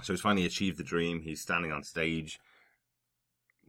So 0.02 0.12
he's 0.12 0.22
finally 0.22 0.46
achieved 0.46 0.78
the 0.78 0.84
dream. 0.84 1.20
He's 1.20 1.40
standing 1.40 1.72
on 1.72 1.82
stage 1.82 2.40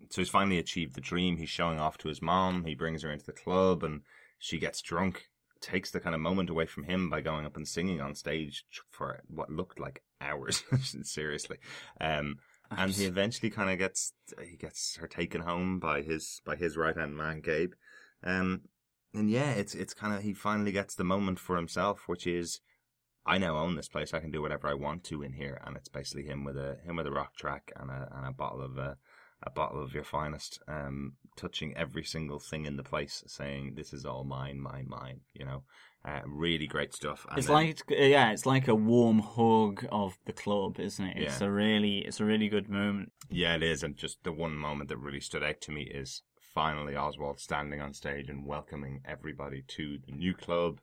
so 0.09 0.21
he's 0.21 0.29
finally 0.29 0.57
achieved 0.57 0.95
the 0.95 1.01
dream. 1.01 1.37
He's 1.37 1.49
showing 1.49 1.79
off 1.79 1.97
to 1.99 2.07
his 2.07 2.21
mom. 2.21 2.65
He 2.65 2.75
brings 2.75 3.03
her 3.03 3.11
into 3.11 3.25
the 3.25 3.31
club, 3.31 3.83
and 3.83 4.01
she 4.39 4.59
gets 4.59 4.81
drunk. 4.81 5.29
Takes 5.61 5.91
the 5.91 5.99
kind 5.99 6.13
of 6.13 6.21
moment 6.21 6.49
away 6.49 6.65
from 6.65 6.83
him 6.83 7.09
by 7.09 7.21
going 7.21 7.45
up 7.45 7.55
and 7.55 7.67
singing 7.67 8.01
on 8.01 8.13
stage 8.13 8.65
for 8.91 9.21
what 9.27 9.49
looked 9.49 9.79
like 9.79 10.03
hours. 10.21 10.63
Seriously, 11.03 11.57
um, 11.99 12.37
and 12.71 12.91
he 12.91 13.05
eventually 13.05 13.49
kind 13.49 13.69
of 13.69 13.77
gets 13.77 14.13
he 14.43 14.55
gets 14.57 14.97
her 14.97 15.07
taken 15.07 15.41
home 15.41 15.79
by 15.79 16.01
his 16.01 16.41
by 16.45 16.55
his 16.55 16.77
right 16.77 16.95
hand 16.95 17.15
man 17.15 17.41
Gabe, 17.41 17.73
um, 18.23 18.61
and 19.13 19.29
yeah, 19.29 19.51
it's 19.51 19.75
it's 19.75 19.93
kind 19.93 20.13
of 20.15 20.21
he 20.21 20.33
finally 20.33 20.71
gets 20.71 20.95
the 20.95 21.03
moment 21.03 21.39
for 21.39 21.55
himself, 21.55 22.03
which 22.07 22.27
is 22.27 22.59
I 23.25 23.37
now 23.37 23.57
own 23.57 23.75
this 23.75 23.87
place. 23.87 24.13
I 24.13 24.19
can 24.19 24.31
do 24.31 24.41
whatever 24.41 24.67
I 24.67 24.75
want 24.75 25.03
to 25.05 25.23
in 25.23 25.33
here, 25.33 25.59
and 25.65 25.75
it's 25.75 25.89
basically 25.89 26.25
him 26.25 26.43
with 26.43 26.57
a 26.57 26.77
him 26.85 26.95
with 26.97 27.07
a 27.07 27.11
rock 27.11 27.35
track 27.35 27.71
and 27.75 27.89
a 27.89 28.07
and 28.15 28.27
a 28.27 28.31
bottle 28.31 28.61
of 28.61 28.77
uh, 28.77 28.95
a 29.43 29.49
bottle 29.49 29.81
of 29.81 29.93
your 29.93 30.03
finest, 30.03 30.59
um, 30.67 31.13
touching 31.35 31.75
every 31.75 32.03
single 32.03 32.39
thing 32.39 32.65
in 32.65 32.77
the 32.77 32.83
place, 32.83 33.23
saying 33.27 33.73
this 33.75 33.93
is 33.93 34.05
all 34.05 34.23
mine, 34.23 34.59
mine, 34.59 34.85
mine. 34.87 35.21
You 35.33 35.45
know, 35.45 35.63
uh, 36.05 36.21
really 36.27 36.67
great 36.67 36.93
stuff. 36.93 37.25
And 37.29 37.37
It's 37.37 37.47
then- 37.47 37.55
like 37.55 37.81
yeah, 37.89 38.31
it's 38.31 38.45
like 38.45 38.67
a 38.67 38.75
warm 38.75 39.19
hug 39.19 39.85
of 39.91 40.17
the 40.25 40.33
club, 40.33 40.79
isn't 40.79 41.05
it? 41.05 41.17
It's 41.17 41.41
Yeah. 41.41 41.47
a 41.47 41.51
really 41.51 41.99
it's 41.99 42.19
a 42.19 42.25
really 42.25 42.47
good 42.47 42.69
moment. 42.69 43.11
Yeah, 43.29 43.55
it 43.55 43.63
is. 43.63 43.81
And 43.83 43.95
just 43.97 44.23
the 44.23 44.31
one 44.31 44.55
moment 44.55 44.89
that 44.89 44.97
really 44.97 45.19
stood 45.21 45.43
out 45.43 45.61
to 45.61 45.71
me 45.71 45.83
is 45.83 46.21
finally 46.53 46.95
Oswald 46.95 47.39
standing 47.39 47.81
on 47.81 47.93
stage 47.93 48.29
and 48.29 48.45
welcoming 48.45 49.01
everybody 49.05 49.61
to 49.67 49.97
the 50.05 50.11
new 50.13 50.33
club. 50.33 50.79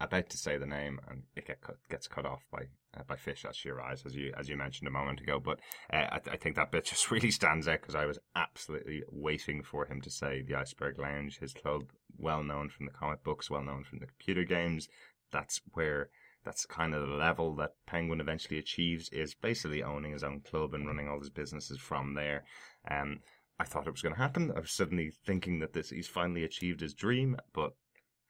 About 0.00 0.28
to 0.30 0.36
say 0.36 0.58
the 0.58 0.66
name, 0.66 0.98
and 1.08 1.22
it 1.36 1.46
get 1.46 1.60
cut, 1.60 1.76
gets 1.88 2.08
cut 2.08 2.26
off 2.26 2.44
by 2.50 2.64
uh, 2.96 3.04
by 3.06 3.16
Fish 3.16 3.44
as 3.48 3.56
she 3.56 3.68
arrives, 3.68 4.04
as 4.04 4.14
you 4.16 4.32
as 4.36 4.48
you 4.48 4.56
mentioned 4.56 4.88
a 4.88 4.90
moment 4.90 5.20
ago. 5.20 5.38
But 5.38 5.60
uh, 5.92 5.96
I, 6.10 6.20
I 6.32 6.36
think 6.36 6.56
that 6.56 6.72
bit 6.72 6.84
just 6.94 7.10
really 7.10 7.30
stands 7.30 7.68
out 7.68 7.80
because 7.80 7.94
I 7.94 8.06
was 8.06 8.18
absolutely 8.34 9.02
waiting 9.10 9.62
for 9.62 9.86
him 9.86 10.00
to 10.00 10.10
say 10.10 10.42
the 10.42 10.56
Iceberg 10.56 10.98
Lounge, 10.98 11.38
his 11.38 11.52
club, 11.52 11.84
well 12.18 12.42
known 12.42 12.70
from 12.70 12.86
the 12.86 12.92
comic 12.92 13.22
books, 13.22 13.50
well 13.50 13.62
known 13.62 13.84
from 13.84 14.00
the 14.00 14.06
computer 14.06 14.44
games. 14.44 14.88
That's 15.30 15.60
where 15.72 16.10
that's 16.44 16.66
kind 16.66 16.94
of 16.94 17.08
the 17.08 17.14
level 17.14 17.54
that 17.56 17.72
Penguin 17.86 18.20
eventually 18.20 18.58
achieves 18.58 19.08
is 19.10 19.34
basically 19.34 19.82
owning 19.82 20.12
his 20.12 20.24
own 20.24 20.40
club 20.40 20.74
and 20.74 20.86
running 20.86 21.08
all 21.08 21.18
his 21.18 21.30
businesses 21.30 21.78
from 21.78 22.14
there. 22.14 22.44
Um, 22.90 23.20
I 23.58 23.64
thought 23.64 23.86
it 23.86 23.92
was 23.92 24.02
going 24.02 24.14
to 24.14 24.20
happen. 24.20 24.52
I 24.54 24.60
was 24.60 24.72
suddenly 24.72 25.12
thinking 25.24 25.60
that 25.60 25.72
this 25.72 25.90
he's 25.90 26.08
finally 26.08 26.44
achieved 26.44 26.80
his 26.80 26.94
dream, 26.94 27.36
but 27.52 27.72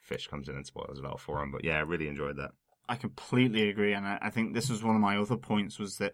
Fish 0.04 0.28
comes 0.28 0.48
in 0.48 0.56
and 0.56 0.66
spoils 0.66 0.98
it 0.98 1.04
all 1.04 1.18
for 1.18 1.42
him. 1.42 1.50
But 1.50 1.64
yeah, 1.64 1.76
I 1.76 1.80
really 1.80 2.08
enjoyed 2.08 2.36
that. 2.36 2.52
I 2.88 2.96
completely 2.96 3.70
agree, 3.70 3.94
and 3.94 4.06
I, 4.06 4.28
think 4.28 4.52
this 4.52 4.68
was 4.68 4.84
one 4.84 4.94
of 4.94 5.00
my 5.00 5.16
other 5.16 5.38
points 5.38 5.78
was 5.78 5.96
that 5.98 6.12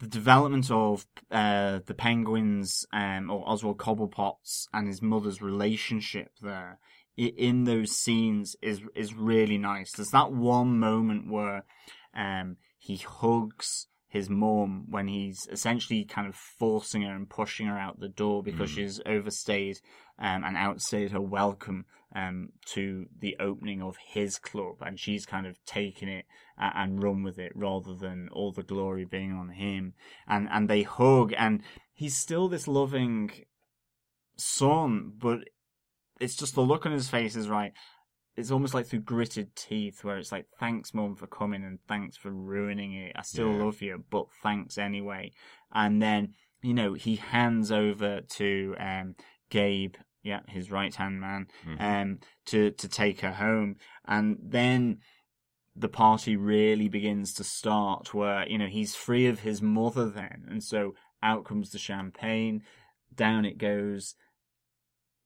the 0.00 0.08
development 0.08 0.68
of 0.68 1.06
uh, 1.30 1.78
the 1.86 1.94
penguins 1.94 2.84
um, 2.92 3.30
or 3.30 3.48
Oswald 3.48 3.78
Cobblepot's 3.78 4.68
and 4.72 4.88
his 4.88 5.00
mother's 5.00 5.40
relationship 5.40 6.32
there 6.42 6.80
in 7.16 7.64
those 7.64 7.92
scenes 7.92 8.56
is 8.62 8.80
is 8.96 9.14
really 9.14 9.58
nice. 9.58 9.92
There's 9.92 10.10
that 10.10 10.32
one 10.32 10.80
moment 10.80 11.30
where 11.30 11.64
um, 12.14 12.56
he 12.78 12.96
hugs 12.96 13.86
his 14.12 14.28
mom 14.28 14.84
when 14.90 15.08
he's 15.08 15.48
essentially 15.50 16.04
kind 16.04 16.28
of 16.28 16.34
forcing 16.34 17.00
her 17.00 17.14
and 17.16 17.30
pushing 17.30 17.66
her 17.66 17.78
out 17.78 17.98
the 17.98 18.10
door 18.10 18.42
because 18.42 18.70
Mm. 18.70 18.74
she's 18.74 19.00
overstayed 19.06 19.78
um, 20.18 20.44
and 20.44 20.54
outstayed 20.54 21.12
her 21.12 21.20
welcome 21.20 21.86
um, 22.14 22.50
to 22.66 23.06
the 23.18 23.34
opening 23.40 23.80
of 23.80 23.96
his 23.96 24.38
club, 24.38 24.76
and 24.82 25.00
she's 25.00 25.24
kind 25.24 25.46
of 25.46 25.56
taken 25.64 26.10
it 26.10 26.26
and 26.58 27.02
run 27.02 27.22
with 27.22 27.38
it 27.38 27.52
rather 27.54 27.94
than 27.94 28.28
all 28.32 28.52
the 28.52 28.62
glory 28.62 29.06
being 29.06 29.32
on 29.32 29.48
him. 29.48 29.94
And 30.28 30.46
and 30.50 30.68
they 30.68 30.82
hug, 30.82 31.32
and 31.38 31.62
he's 31.94 32.18
still 32.18 32.48
this 32.50 32.68
loving 32.68 33.30
son, 34.36 35.14
but 35.16 35.38
it's 36.20 36.36
just 36.36 36.54
the 36.54 36.60
look 36.60 36.84
on 36.84 36.92
his 36.92 37.08
face 37.08 37.34
is 37.34 37.48
right. 37.48 37.72
It's 38.36 38.50
almost 38.50 38.72
like 38.72 38.86
through 38.86 39.00
gritted 39.00 39.54
teeth, 39.54 40.04
where 40.04 40.16
it's 40.16 40.32
like, 40.32 40.46
"Thanks, 40.58 40.94
mom 40.94 41.16
for 41.16 41.26
coming, 41.26 41.64
and 41.64 41.78
thanks 41.86 42.16
for 42.16 42.30
ruining 42.30 42.94
it. 42.94 43.12
I 43.14 43.22
still 43.22 43.50
Yeah. 43.52 43.64
love 43.64 43.82
you, 43.82 44.04
but 44.10 44.32
thanks 44.42 44.78
anyway." 44.78 45.32
And 45.72 46.00
then 46.00 46.34
you 46.62 46.72
know 46.74 46.94
he 46.94 47.16
hands 47.16 47.70
over 47.70 48.20
to 48.22 48.74
um, 48.78 49.16
Gabe, 49.50 49.96
yeah, 50.22 50.40
his 50.48 50.70
right 50.70 50.94
hand 50.94 51.20
man, 51.20 51.48
Mhm. 51.66 51.80
um, 51.80 52.20
to 52.46 52.70
to 52.70 52.88
take 52.88 53.20
her 53.20 53.32
home, 53.32 53.76
and 54.06 54.38
then 54.42 55.00
the 55.76 55.88
party 55.88 56.36
really 56.36 56.88
begins 56.88 57.34
to 57.34 57.44
start. 57.44 58.14
Where 58.14 58.48
you 58.48 58.56
know 58.58 58.68
he's 58.68 58.94
free 58.96 59.26
of 59.26 59.40
his 59.40 59.60
mother 59.60 60.08
then, 60.08 60.46
and 60.48 60.64
so 60.64 60.94
out 61.22 61.44
comes 61.44 61.70
the 61.70 61.78
champagne, 61.78 62.64
down 63.14 63.44
it 63.44 63.58
goes. 63.58 64.14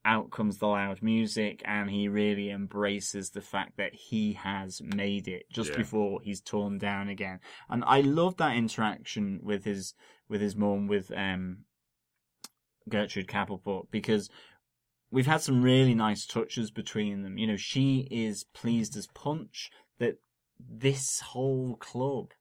Out 0.06 0.30
comes 0.30 0.58
the 0.58 0.68
loud 0.68 1.02
music, 1.02 1.62
and 1.64 1.90
he 1.90 2.06
really 2.06 2.48
embraces 2.50 3.30
the 3.30 3.40
fact 3.40 3.76
that 3.76 3.92
he 3.92 4.34
has 4.34 4.80
made 4.80 5.26
it 5.26 5.50
just 5.50 5.70
Yeah. 5.72 5.78
before 5.78 6.20
he's 6.22 6.40
torn 6.40 6.78
down 6.78 7.08
again. 7.08 7.40
And 7.68 7.82
I 7.84 8.02
love 8.02 8.36
that 8.36 8.56
interaction 8.56 9.40
with 9.42 9.64
his 9.64 9.94
with 10.28 10.40
his 10.40 10.54
mom, 10.54 10.86
with 10.86 11.10
um 11.10 11.64
Gertrude 12.88 13.26
Kapelput, 13.26 13.90
because 13.90 14.30
we've 15.10 15.26
had 15.26 15.40
some 15.40 15.62
really 15.62 15.94
nice 15.94 16.24
touches 16.24 16.70
between 16.70 17.22
them. 17.22 17.36
You 17.36 17.48
know, 17.48 17.56
she 17.56 18.06
is 18.10 18.44
pleased 18.44 18.96
as 18.96 19.08
punch 19.08 19.70
that 19.98 20.20
this 20.58 21.20
whole 21.20 21.74
club 21.76 22.32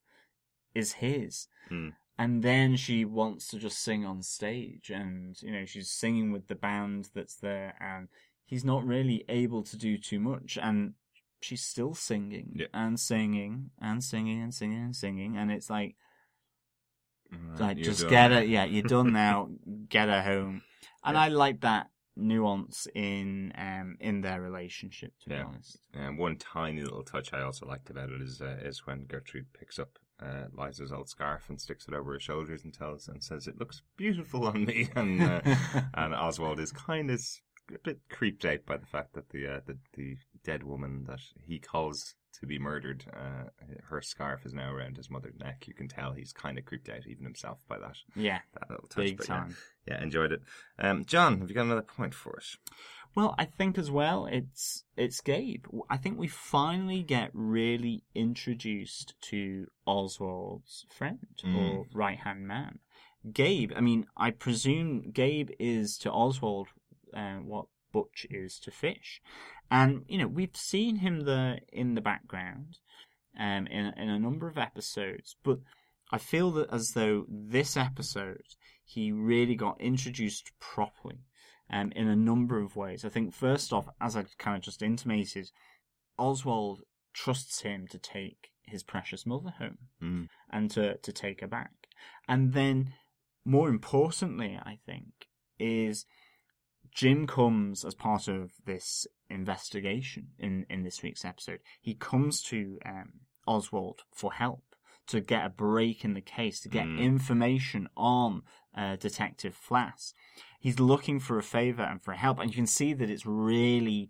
is 0.76 0.94
his. 0.94 1.48
Hmm. 1.70 1.90
And 2.18 2.44
then 2.44 2.78
she 2.78 3.04
wants 3.04 3.48
to 3.50 3.60
just 3.60 3.80
sing 3.80 4.06
on 4.06 4.22
stage 4.24 4.90
and, 4.90 5.36
you 5.42 5.52
know, 5.52 5.66
she's 5.66 5.92
singing 5.92 6.32
with 6.32 6.48
the 6.48 6.56
band 6.56 7.10
that's 7.14 7.36
there 7.36 7.76
and 7.82 8.08
he's 8.46 8.64
not 8.64 8.86
really 8.86 9.26
able 9.28 9.64
to 9.64 9.78
do 9.78 9.98
too 9.98 10.20
much. 10.20 10.58
And 10.62 10.94
she's 11.42 11.64
still 11.64 11.94
singing 11.94 12.54
Yeah. 12.56 12.68
and 12.74 13.00
singing 13.00 13.70
and 13.82 14.04
singing 14.04 14.42
and 14.42 14.54
singing 14.54 14.82
and 14.84 14.96
singing, 14.96 15.38
and 15.38 15.52
it's 15.52 15.70
like, 15.70 15.96
like 17.60 17.78
just 17.82 18.02
done. 18.02 18.10
get 18.10 18.32
her, 18.32 18.44
yeah, 18.44 18.66
you're 18.66 18.84
done 18.84 19.14
now, 19.14 19.50
get 19.90 20.10
her 20.10 20.22
home, 20.22 20.62
and 21.04 21.16
Yeah. 21.16 21.24
I 21.24 21.28
like 21.30 21.62
that 21.62 21.88
nuance 22.18 22.88
in 22.96 23.52
um 23.58 23.98
in 24.00 24.22
their 24.22 24.42
relationship. 24.42 25.14
To 25.24 25.30
be 25.30 25.36
honest, 25.36 25.78
And 25.94 26.18
one 26.18 26.38
tiny 26.38 26.82
little 26.82 27.04
touch 27.04 27.34
I 27.34 27.42
also 27.42 27.66
liked 27.66 27.90
about 27.90 28.10
it 28.10 28.22
is 28.22 28.42
uh, 28.42 28.58
is 28.62 28.86
when 28.88 29.06
Gertrude 29.06 29.54
picks 29.54 29.78
up 29.80 30.00
uh, 30.22 30.46
Liza's 30.54 30.92
old 30.92 31.10
scarf 31.10 31.50
and 31.50 31.60
sticks 31.60 31.88
it 31.88 31.94
over 31.94 32.14
her 32.14 32.20
shoulders 32.20 32.64
and 32.64 32.74
tells 32.74 33.08
and 33.08 33.24
says 33.24 33.48
it 33.48 33.60
looks 33.60 33.82
beautiful 33.98 34.46
on 34.46 34.66
me, 34.66 34.90
and 34.96 35.22
uh, 35.22 35.42
and 35.94 36.14
Oswald 36.14 36.60
is 36.60 36.72
kind 36.72 37.12
of 37.12 37.22
a 37.74 37.80
bit 37.80 38.00
creeped 38.10 38.46
out 38.46 38.66
by 38.66 38.78
the 38.78 38.86
fact 38.86 39.14
that 39.14 39.30
the 39.30 39.48
uh, 39.48 39.60
the 39.66 39.78
the 39.94 40.18
dead 40.44 40.64
woman 40.64 41.06
that 41.08 41.22
he 41.46 41.60
caused 41.60 42.16
to 42.40 42.46
be 42.46 42.60
murdered, 42.60 43.06
uh, 43.14 43.50
her 43.86 44.02
scarf 44.02 44.46
is 44.46 44.54
now 44.54 44.72
around 44.72 44.98
his 44.98 45.10
mother's 45.10 45.38
neck. 45.40 45.68
You 45.68 45.74
can 45.74 45.88
tell 45.88 46.12
he's 46.12 46.34
kind 46.34 46.58
of 46.58 46.66
creeped 46.66 46.90
out 46.90 47.08
even 47.08 47.24
himself 47.24 47.60
by 47.68 47.80
that 47.80 47.98
yeah, 48.16 48.40
that 48.54 48.70
little 48.70 48.88
touch. 48.88 49.06
big 49.06 49.18
but 49.18 49.28
yeah. 49.28 49.36
time. 49.36 49.58
Yeah, 49.88 50.04
enjoyed 50.04 50.32
it. 50.32 50.42
Um, 50.80 51.06
John, 51.06 51.40
have 51.40 51.50
you 51.50 51.56
got 51.56 51.66
another 51.66 51.82
point 51.82 52.14
for 52.14 52.38
us? 52.38 52.58
Well, 53.16 53.34
I 53.38 53.46
think 53.46 53.78
as 53.78 53.90
well, 53.90 54.26
it's 54.26 54.84
it's 54.98 55.22
Gabe. 55.22 55.66
I 55.90 55.96
think 55.96 56.20
we 56.20 56.28
finally 56.28 57.02
get 57.02 57.32
really 57.34 58.04
introduced 58.14 59.16
to 59.30 59.68
Oswald's 59.88 60.86
friend 60.90 61.20
or 61.46 61.86
right 61.94 62.20
hand 62.20 62.46
man, 62.46 62.80
Gabe. 63.32 63.72
I 63.74 63.80
mean, 63.80 64.08
I 64.18 64.32
presume 64.32 65.12
Gabe 65.12 65.52
is 65.60 65.98
to 66.00 66.12
Oswald 66.12 66.68
uh, 67.16 67.38
what 67.38 67.68
Butch 67.94 68.28
is 68.30 68.60
to 68.60 68.72
Fish, 68.72 69.22
and 69.72 70.04
you 70.10 70.18
know 70.18 70.28
we've 70.28 70.58
seen 70.58 70.98
him 70.98 71.22
there 71.22 71.60
in 71.72 71.96
the 71.96 72.02
background, 72.02 72.80
um, 73.40 73.66
in 73.68 73.94
in 73.96 74.10
a 74.10 74.20
number 74.20 74.50
of 74.50 74.58
episodes, 74.58 75.38
but 75.42 75.60
I 76.12 76.18
feel 76.18 76.52
that 76.52 76.74
as 76.74 76.92
though 76.92 77.26
this 77.30 77.78
episode 77.78 78.44
he 78.84 79.14
really 79.14 79.56
got 79.56 79.80
introduced 79.80 80.52
properly 80.60 81.22
um, 81.70 81.92
in 81.96 82.08
a 82.08 82.16
number 82.16 82.60
of 82.62 82.76
ways. 82.76 83.04
I 83.06 83.10
think, 83.10 83.34
first 83.34 83.74
off, 83.74 83.88
as 84.00 84.16
I 84.16 84.26
kind 84.38 84.58
of 84.58 84.64
just 84.64 84.82
intimated, 84.82 85.52
Oswald 86.18 86.82
trusts 87.14 87.62
him 87.62 87.88
to 87.88 87.98
take 87.98 88.50
his 88.64 88.84
precious 88.84 89.26
mother 89.26 89.52
home 89.58 89.78
Mm. 90.02 90.28
and 90.52 90.72
to, 90.72 90.98
to 90.98 91.12
take 91.12 91.42
her 91.42 91.48
back. 91.48 91.72
And 92.28 92.54
then, 92.54 92.94
more 93.46 93.70
importantly, 93.70 94.60
I 94.64 94.80
think, 94.86 95.28
is 95.60 96.06
Jim 96.92 97.28
comes 97.28 97.84
as 97.86 97.94
part 97.96 98.28
of 98.28 98.52
this 98.66 99.06
investigation 99.30 100.30
in, 100.40 100.66
in 100.70 100.84
this 100.84 101.02
week's 101.04 101.26
episode. 101.26 101.60
He 101.82 101.94
comes 101.94 102.42
to 102.44 102.80
um, 102.86 103.12
Oswald 103.48 104.02
for 104.14 104.34
help 104.34 104.64
to 105.08 105.22
get 105.22 105.46
a 105.46 105.50
break 105.50 106.04
in 106.04 106.14
the 106.16 106.22
case, 106.22 106.60
to 106.62 106.70
get 106.70 106.86
Mm. 106.86 107.00
information 107.00 107.88
on 107.96 108.42
uh, 108.76 108.96
Detective 108.96 109.58
Flass. 109.58 110.14
He's 110.60 110.80
looking 110.80 111.20
for 111.20 111.38
a 111.38 111.44
favor 111.44 111.84
and 111.84 112.02
for 112.02 112.14
help, 112.14 112.40
and 112.40 112.50
you 112.50 112.56
can 112.56 112.68
see 112.68 112.94
that 112.94 113.10
it's 113.10 113.26
really 113.26 114.10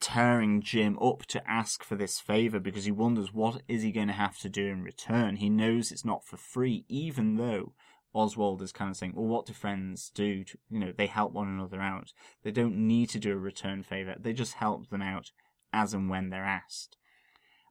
tearing 0.00 0.60
Jim 0.60 0.98
up 1.00 1.24
to 1.26 1.48
ask 1.48 1.84
for 1.84 1.94
this 1.94 2.18
favor 2.18 2.58
because 2.58 2.84
he 2.84 2.90
wonders 2.90 3.32
what 3.32 3.62
is 3.68 3.82
he 3.82 3.92
going 3.92 4.08
to 4.08 4.12
have 4.12 4.36
to 4.38 4.48
do 4.48 4.66
in 4.66 4.82
return. 4.82 5.36
He 5.36 5.48
knows 5.48 5.92
it's 5.92 6.04
not 6.04 6.24
for 6.26 6.36
free, 6.36 6.84
even 6.88 7.36
though 7.36 7.72
Oswald 8.12 8.60
is 8.62 8.72
kind 8.72 8.90
of 8.90 8.96
saying, 8.96 9.12
"Well, 9.14 9.26
what 9.26 9.46
do 9.46 9.52
friends 9.52 10.10
do? 10.14 10.44
To, 10.44 10.58
you 10.68 10.80
know, 10.80 10.92
they 10.92 11.06
help 11.06 11.32
one 11.32 11.48
another 11.48 11.80
out. 11.80 12.12
They 12.42 12.50
don't 12.50 12.76
need 12.76 13.10
to 13.10 13.18
do 13.18 13.32
a 13.32 13.36
return 13.36 13.82
favor. 13.82 14.16
They 14.18 14.32
just 14.32 14.54
help 14.54 14.90
them 14.90 15.02
out 15.02 15.30
as 15.72 15.94
and 15.94 16.10
when 16.10 16.30
they're 16.30 16.44
asked." 16.44 16.96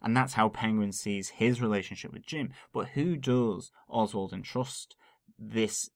And 0.01 0.17
that's 0.17 0.33
how 0.33 0.49
Penguin 0.49 0.93
sees 0.93 1.29
his 1.29 1.61
relationship 1.61 2.11
with 2.11 2.25
Jim. 2.25 2.53
But 2.73 2.89
who 2.89 3.15
does 3.15 3.71
Oswald 3.87 4.33
entrust 4.33 4.95
this 5.37 5.91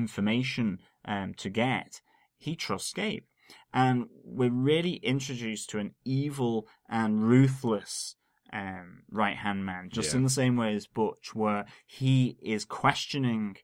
information 0.00 0.66
um, 1.04 1.34
to 1.42 1.48
get? 1.50 2.00
He 2.36 2.52
trusts 2.56 2.92
Gabe. 2.92 3.24
And 3.72 4.06
we're 4.38 4.50
really 4.72 4.94
introduced 4.96 5.70
to 5.70 5.78
an 5.78 5.90
evil 6.04 6.66
and 6.88 7.22
ruthless 7.28 8.16
um, 8.52 9.02
right 9.10 9.36
hand 9.36 9.64
man, 9.66 9.88
just 9.90 10.12
Yeah. 10.12 10.18
in 10.18 10.22
the 10.24 10.30
same 10.42 10.56
way 10.56 10.74
as 10.76 10.86
Butch, 10.86 11.34
where 11.34 11.64
he 11.86 12.36
is 12.40 12.64
questioning 12.64 13.56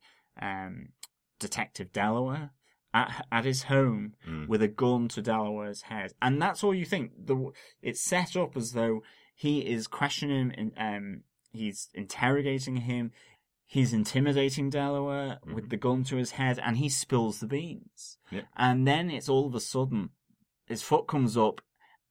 um, 0.43 0.89
Detective 1.39 1.93
Delaware 1.93 2.51
at, 2.93 3.25
at 3.31 3.45
his 3.45 3.65
home 3.65 4.15
Mm. 4.29 4.49
with 4.49 4.63
a 4.63 4.69
gun 4.83 5.07
to 5.09 5.23
Delaware's 5.23 5.83
head. 5.83 6.13
And 6.21 6.43
that's 6.43 6.65
all 6.65 6.75
you 6.75 6.85
think. 6.85 7.13
The, 7.27 7.53
it's 7.83 8.01
set 8.01 8.37
up 8.37 8.57
as 8.57 8.73
though 8.73 9.03
he 9.35 9.61
is 9.61 9.87
questioning 9.87 10.51
him, 10.51 10.73
and 10.77 10.97
um, 10.97 11.23
he's 11.53 11.89
interrogating 11.95 12.79
him, 12.79 13.13
he's 13.71 13.93
intimidating 13.93 14.69
Delaware 14.69 15.39
with 15.55 15.71
the 15.71 15.77
gun 15.77 16.03
to 16.03 16.17
his 16.17 16.33
head, 16.33 16.59
and 16.59 16.77
he 16.77 16.89
spills 16.89 17.39
the 17.39 17.47
beans. 17.47 18.19
Yeah. 18.29 18.43
And 18.57 18.87
then 18.87 19.11
it's 19.11 19.29
all 19.29 19.47
of 19.47 19.55
a 19.55 19.61
sudden, 19.61 20.11
his 20.67 20.83
foot 20.83 21.07
comes 21.07 21.37
up, 21.37 21.61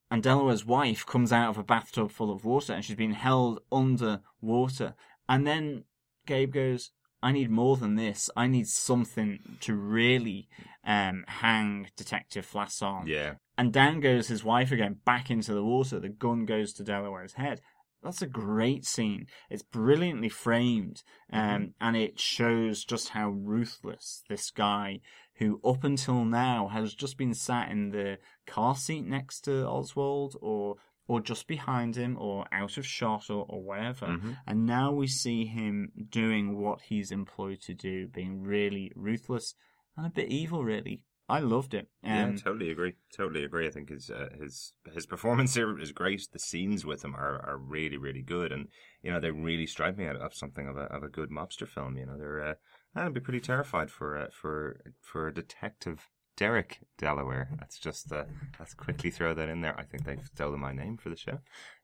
and 0.10 0.24
Delaware's 0.24 0.66
wife 0.66 1.06
comes 1.06 1.34
out 1.34 1.50
of 1.50 1.58
a 1.58 1.64
bathtub 1.64 2.12
full 2.12 2.32
of 2.32 2.46
water, 2.46 2.72
and 2.72 2.84
she's 2.84 2.96
been 2.96 3.14
held 3.14 3.60
under 3.74 4.22
water. 4.42 4.96
And 5.28 5.46
then 5.46 5.84
Gabe 6.26 6.54
goes, 6.54 6.92
I 7.22 7.34
need 7.34 7.52
more 7.52 7.76
than 7.76 7.96
this. 7.96 8.30
I 8.38 8.48
need 8.48 8.70
something 8.70 9.40
to 9.60 9.76
really 9.76 10.48
um, 10.86 11.26
hang 11.28 11.90
Detective 11.98 12.50
Flass 12.50 12.82
on. 12.82 13.06
Yeah. 13.06 13.34
And 13.58 13.74
down 13.74 14.00
goes 14.00 14.30
his 14.30 14.46
wife 14.46 14.72
again, 14.72 15.00
back 15.04 15.30
into 15.30 15.54
the 15.54 15.64
water. 15.64 16.00
The 16.00 16.08
gun 16.08 16.46
goes 16.46 16.72
to 16.76 16.84
Delaware's 16.86 17.34
head. 17.34 17.60
That's 18.02 18.22
a 18.22 18.28
great 18.28 18.86
scene. 18.86 19.28
It's 19.50 19.64
brilliantly 19.64 20.30
framed, 20.30 21.04
um, 21.34 21.74
and 21.82 21.98
it 21.98 22.20
shows 22.20 22.86
just 22.86 23.10
how 23.10 23.30
ruthless 23.30 24.24
this 24.30 24.52
guy, 24.52 25.02
who 25.36 25.60
up 25.66 25.84
until 25.84 26.24
now 26.24 26.70
has 26.70 26.94
just 26.94 27.18
been 27.18 27.34
sat 27.34 27.70
in 27.70 27.90
the 27.90 28.18
car 28.48 28.76
seat 28.76 29.06
next 29.06 29.42
to 29.42 29.68
Oswald, 29.68 30.36
or 30.42 30.76
or 31.08 31.20
just 31.20 31.48
behind 31.48 31.96
him, 31.96 32.16
or 32.20 32.46
out 32.52 32.78
of 32.78 32.86
shot, 32.86 33.32
or, 33.32 33.44
or 33.50 33.64
wherever. 33.64 34.06
Mhm. 34.06 34.38
And 34.46 34.66
now 34.68 34.92
we 34.94 35.08
see 35.08 35.46
him 35.46 35.92
doing 36.10 36.56
what 36.56 36.82
he's 36.82 37.12
employed 37.12 37.62
to 37.62 37.74
do, 37.74 38.08
being 38.08 38.44
really 38.44 38.92
ruthless 38.96 39.56
and 39.98 40.06
a 40.06 40.12
bit 40.12 40.30
evil, 40.30 40.64
really. 40.64 41.02
I 41.30 41.40
loved 41.40 41.74
it. 41.74 41.88
Yeah, 42.04 42.24
Um, 42.26 42.38
totally 42.38 42.72
agree. 42.72 42.96
Totally 43.16 43.44
agree. 43.44 43.68
I 43.68 43.72
think 43.72 43.90
his 43.90 44.10
uh, 44.10 44.30
his 44.40 44.74
his 44.94 45.06
performance 45.06 45.54
here 45.54 45.78
is 45.80 45.92
great. 45.92 46.28
The 46.32 46.40
scenes 46.40 46.86
with 46.86 47.04
him 47.04 47.16
are, 47.16 47.40
are 47.46 47.58
really 47.58 47.98
really 47.98 48.22
good, 48.24 48.52
and 48.52 48.68
you 49.04 49.12
know 49.12 49.20
they 49.20 49.32
really 49.32 49.68
strike 49.68 49.98
me 49.98 50.08
out 50.08 50.16
of 50.16 50.34
something 50.34 50.68
of 50.68 50.76
a 50.76 50.86
of 50.86 51.04
a 51.04 51.10
good 51.10 51.30
mobster 51.30 51.68
film. 51.68 51.98
You 51.98 52.06
know 52.08 52.18
they're 52.18 52.44
uh, 52.44 52.54
I'd 52.96 53.14
be 53.14 53.20
pretty 53.20 53.40
terrified 53.42 53.92
for 53.92 54.18
uh, 54.18 54.28
for 54.32 54.82
for 55.02 55.30
Detective 55.32 56.10
Derek 56.36 56.80
Delaware. 56.98 57.50
Let's 57.60 57.78
just 57.78 58.12
uh, 58.12 58.24
let's 58.60 58.74
quickly 58.74 59.12
throw 59.12 59.34
that 59.36 59.50
in 59.50 59.62
there. 59.62 59.78
I 59.80 59.84
think 59.84 60.06
they've 60.06 60.26
stolen 60.34 60.60
my 60.60 60.74
name 60.74 60.98
for 60.98 61.10
the 61.10 61.16
show, 61.18 61.40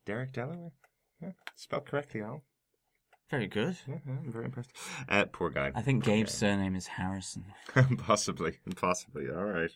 Derek 0.05 0.34
Delaware. 0.34 0.71
Yeah, 1.21 1.31
spelled 1.55 1.86
correctly, 1.86 2.21
Al. 2.21 2.43
Very 3.31 3.47
good. 3.47 3.75
Yeah, 3.88 3.95
yeah, 4.05 4.13
I'm 4.23 4.31
very 4.31 4.45
impressed. 4.45 4.69
Uh, 5.09 5.25
poor 5.25 5.49
guy. 5.49 5.71
I 5.73 5.81
think 5.81 6.03
Gabe's 6.03 6.31
surname 6.31 6.75
is 6.75 6.85
Harrison. 6.85 7.45
possibly, 7.97 8.59
possibly. 8.75 9.29
All 9.31 9.45
right, 9.45 9.71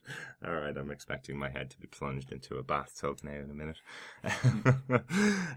all 0.45 0.53
right. 0.53 0.77
I'm 0.77 0.91
expecting 0.91 1.35
my 1.35 1.49
head 1.49 1.71
to 1.71 1.79
be 1.79 1.87
plunged 1.87 2.31
into 2.31 2.57
a 2.57 2.63
bathtub 2.63 3.21
now 3.23 3.31
in 3.31 3.49
a 3.49 3.53
minute. 3.55 3.77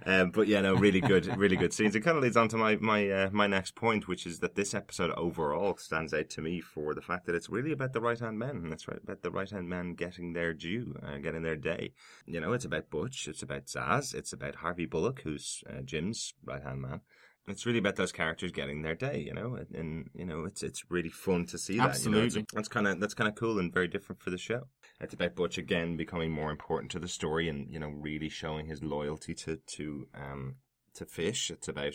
um, 0.07 0.31
but 0.35 0.49
yeah, 0.49 0.63
no, 0.63 0.75
really 0.75 1.03
good, 1.03 1.37
really 1.37 1.57
good 1.57 1.75
scenes. 1.75 1.95
It 1.95 2.01
kind 2.01 2.17
of 2.17 2.23
leads 2.23 2.37
on 2.39 2.49
to 2.49 2.57
my 2.57 2.77
my 2.77 3.11
uh, 3.11 3.31
my 3.31 3.47
next 3.47 3.75
point, 3.75 4.09
which 4.09 4.27
is 4.27 4.39
that 4.39 4.55
this 4.55 4.73
episode 4.73 5.11
overall 5.11 5.77
stands 5.77 6.15
out 6.15 6.31
to 6.31 6.41
me 6.41 6.63
for 6.63 6.95
the 6.95 7.03
fact 7.03 7.27
that 7.27 7.35
it's 7.35 7.51
really 7.51 7.73
about 7.73 7.93
the 7.93 8.01
right 8.01 8.19
hand 8.19 8.39
men, 8.39 8.57
and 8.57 8.73
it's 8.73 8.89
right 8.89 9.03
about 9.03 9.21
the 9.21 9.31
right 9.31 9.51
hand 9.51 9.69
men 9.69 9.93
getting 9.93 10.33
their 10.33 10.55
due, 10.55 10.99
uh, 11.07 11.19
getting 11.19 11.43
their 11.43 11.57
day. 11.57 11.93
You 12.25 12.41
know, 12.41 12.55
it's 12.55 12.65
about 12.65 12.89
Butch, 12.89 13.29
it's 13.29 13.43
about 13.43 13.67
Zsasz, 13.67 14.15
it's 14.15 14.33
about 14.33 14.57
Harvey 14.57 14.87
Bullock, 14.87 15.21
who's 15.25 15.63
uh, 15.69 15.83
Jim's 15.83 16.33
right 16.47 16.63
hand 16.63 16.81
man 16.81 17.03
it's 17.49 17.67
really 17.67 17.79
about 17.79 17.97
those 17.97 18.13
characters 18.13 18.53
getting 18.53 18.83
their 18.83 18.95
day, 18.95 19.19
you 19.27 19.35
know, 19.35 19.57
and, 19.57 19.75
and 19.75 20.11
you 20.15 20.25
know, 20.25 20.45
it's 20.45 20.63
it's 20.63 20.85
really 20.91 21.09
fun 21.09 21.45
to 21.47 21.59
see 21.59 21.77
that. 21.77 22.05
You 22.05 22.11
know, 22.11 22.19
Absolutely. 22.19 22.47
That's 22.53 22.69
kind 22.69 22.87
of 22.87 23.01
that's 23.01 23.15
kind 23.15 23.29
of 23.29 23.35
cool 23.35 23.59
and 23.59 23.73
very 23.73 23.89
different 23.89 24.23
for 24.23 24.31
the 24.31 24.39
show. 24.39 24.69
It's 25.01 25.15
about 25.15 25.35
Butch 25.35 25.59
again 25.59 25.97
becoming 25.97 26.31
more 26.31 26.51
important 26.51 26.93
to 26.93 27.01
the 27.01 27.09
story, 27.09 27.49
and 27.49 27.69
you 27.73 27.81
know, 27.81 27.89
really 27.89 28.29
showing 28.29 28.67
his 28.67 28.83
loyalty 28.83 29.35
to 29.35 29.57
to 29.57 30.07
um 30.15 30.57
to 30.95 31.05
Fish. 31.05 31.51
It's 31.51 31.69
about 31.69 31.95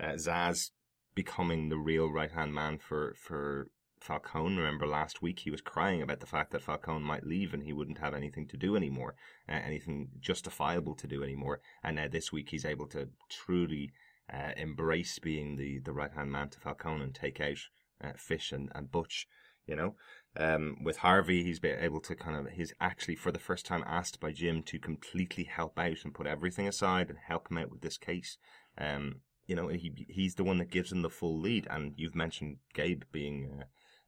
uh, 0.00 0.12
Zsasz 0.12 0.70
becoming 1.14 1.68
the 1.68 1.78
real 1.78 2.10
right 2.10 2.30
hand 2.30 2.54
man 2.54 2.78
for 2.78 3.14
for 3.18 3.68
Falcone. 4.00 4.56
Remember 4.56 4.86
last 4.86 5.20
week 5.20 5.40
he 5.40 5.50
was 5.50 5.60
crying 5.60 6.00
about 6.00 6.20
the 6.20 6.26
fact 6.26 6.52
that 6.52 6.62
Falcone 6.62 7.04
might 7.04 7.26
leave 7.26 7.52
and 7.52 7.64
he 7.64 7.72
wouldn't 7.72 7.98
have 7.98 8.14
anything 8.14 8.46
to 8.48 8.56
do 8.56 8.76
anymore, 8.76 9.14
uh, 9.48 9.52
anything 9.52 10.08
justifiable 10.20 10.94
to 10.94 11.06
do 11.06 11.22
anymore. 11.22 11.60
And 11.82 11.96
now 11.96 12.08
this 12.08 12.32
week 12.32 12.48
he's 12.50 12.64
able 12.64 12.86
to 12.88 13.08
truly 13.28 13.92
uh, 14.32 14.52
embrace 14.56 15.18
being 15.18 15.56
the, 15.56 15.78
the 15.78 15.92
right 15.92 16.12
hand 16.12 16.30
man 16.30 16.48
to 16.50 16.60
Falcone 16.60 17.02
and 17.02 17.14
take 17.14 17.40
out 17.40 17.58
uh, 18.02 18.12
Fish 18.16 18.52
and, 18.52 18.70
and 18.74 18.90
Butch. 18.90 19.26
You 19.66 19.74
know, 19.74 19.96
um, 20.38 20.76
with 20.84 20.98
Harvey, 20.98 21.42
he's 21.42 21.58
been 21.58 21.80
able 21.80 22.00
to 22.02 22.14
kind 22.14 22.36
of 22.36 22.52
he's 22.52 22.72
actually 22.80 23.16
for 23.16 23.32
the 23.32 23.40
first 23.40 23.66
time 23.66 23.82
asked 23.84 24.20
by 24.20 24.30
Jim 24.30 24.62
to 24.64 24.78
completely 24.78 25.42
help 25.42 25.76
out 25.76 26.04
and 26.04 26.14
put 26.14 26.28
everything 26.28 26.68
aside 26.68 27.10
and 27.10 27.18
help 27.18 27.50
him 27.50 27.58
out 27.58 27.72
with 27.72 27.80
this 27.80 27.98
case. 27.98 28.38
Um, 28.78 29.22
you 29.46 29.56
know, 29.56 29.68
he 29.68 30.06
he's 30.08 30.36
the 30.36 30.44
one 30.44 30.58
that 30.58 30.70
gives 30.70 30.92
him 30.92 31.02
the 31.02 31.10
full 31.10 31.40
lead. 31.40 31.66
And 31.68 31.94
you've 31.96 32.14
mentioned 32.14 32.58
Gabe 32.74 33.02
being 33.10 33.62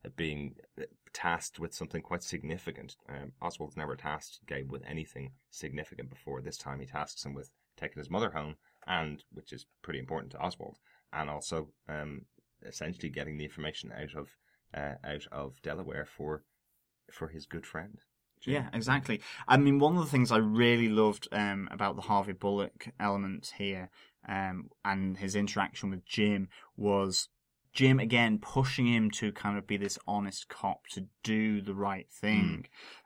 uh, 0.04 0.10
being 0.16 0.54
tasked 1.12 1.58
with 1.58 1.74
something 1.74 2.02
quite 2.02 2.22
significant. 2.22 2.96
Um, 3.08 3.32
Oswald's 3.40 3.76
never 3.76 3.96
tasked 3.96 4.40
Gabe 4.46 4.70
with 4.70 4.82
anything 4.86 5.32
significant 5.50 6.10
before. 6.10 6.40
This 6.40 6.58
time, 6.58 6.80
he 6.80 6.86
tasks 6.86 7.24
him 7.24 7.34
with 7.34 7.50
taking 7.76 8.00
his 8.00 8.10
mother 8.10 8.30
home, 8.30 8.56
and 8.88 9.22
which 9.32 9.52
is 9.52 9.66
pretty 9.82 10.00
important 10.00 10.32
to 10.32 10.38
Oswald, 10.38 10.78
and 11.12 11.30
also 11.30 11.68
um, 11.88 12.22
essentially 12.66 13.10
getting 13.10 13.36
the 13.36 13.44
information 13.44 13.92
out 13.92 14.14
of 14.14 14.30
uh, 14.74 14.94
out 15.04 15.26
of 15.30 15.60
Delaware 15.62 16.06
for 16.06 16.42
for 17.12 17.28
his 17.28 17.46
good 17.46 17.66
friend. 17.66 18.00
Jim. 18.40 18.54
Yeah, 18.54 18.68
exactly. 18.72 19.20
I 19.48 19.56
mean, 19.56 19.78
one 19.78 19.96
of 19.96 20.04
the 20.04 20.10
things 20.10 20.30
I 20.30 20.36
really 20.36 20.88
loved 20.88 21.28
um, 21.32 21.68
about 21.72 21.96
the 21.96 22.02
Harvey 22.02 22.32
Bullock 22.32 22.88
element 23.00 23.52
here 23.58 23.90
um, 24.28 24.70
and 24.84 25.16
his 25.16 25.34
interaction 25.34 25.90
with 25.90 26.04
Jim 26.04 26.48
was 26.76 27.28
Jim 27.72 27.98
again 27.98 28.38
pushing 28.38 28.86
him 28.86 29.10
to 29.12 29.32
kind 29.32 29.58
of 29.58 29.66
be 29.66 29.76
this 29.76 29.98
honest 30.06 30.48
cop 30.48 30.86
to 30.92 31.06
do 31.22 31.60
the 31.60 31.74
right 31.74 32.08
thing, 32.10 32.64
mm. 32.64 32.64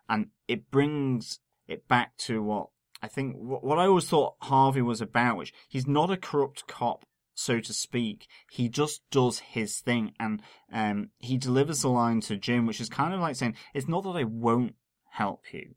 and 0.08 0.28
it 0.48 0.70
brings 0.70 1.40
it 1.66 1.88
back 1.88 2.16
to 2.18 2.42
what 2.42 2.68
I 3.02 3.08
think 3.08 3.36
what 3.36 3.78
I 3.78 3.86
always 3.86 4.06
thought 4.06 4.36
Harvey 4.42 4.82
was 4.82 5.00
about, 5.00 5.36
which 5.36 5.52
he's 5.68 5.86
not 5.86 6.10
a 6.10 6.16
corrupt 6.16 6.66
cop 6.68 7.04
so 7.34 7.60
to 7.60 7.72
speak. 7.72 8.28
He 8.50 8.68
just 8.68 9.02
does 9.10 9.40
his 9.40 9.80
thing, 9.80 10.12
and 10.18 10.42
um, 10.72 11.10
he 11.18 11.36
delivers 11.36 11.82
the 11.82 11.88
line 11.88 12.20
to 12.22 12.36
Jim, 12.36 12.66
which 12.66 12.80
is 12.80 12.88
kind 12.88 13.14
of 13.14 13.20
like 13.20 13.36
saying, 13.36 13.56
"It's 13.74 13.88
not 13.88 14.04
that 14.04 14.16
I 14.16 14.24
won't 14.24 14.74
help 15.10 15.52
you, 15.52 15.74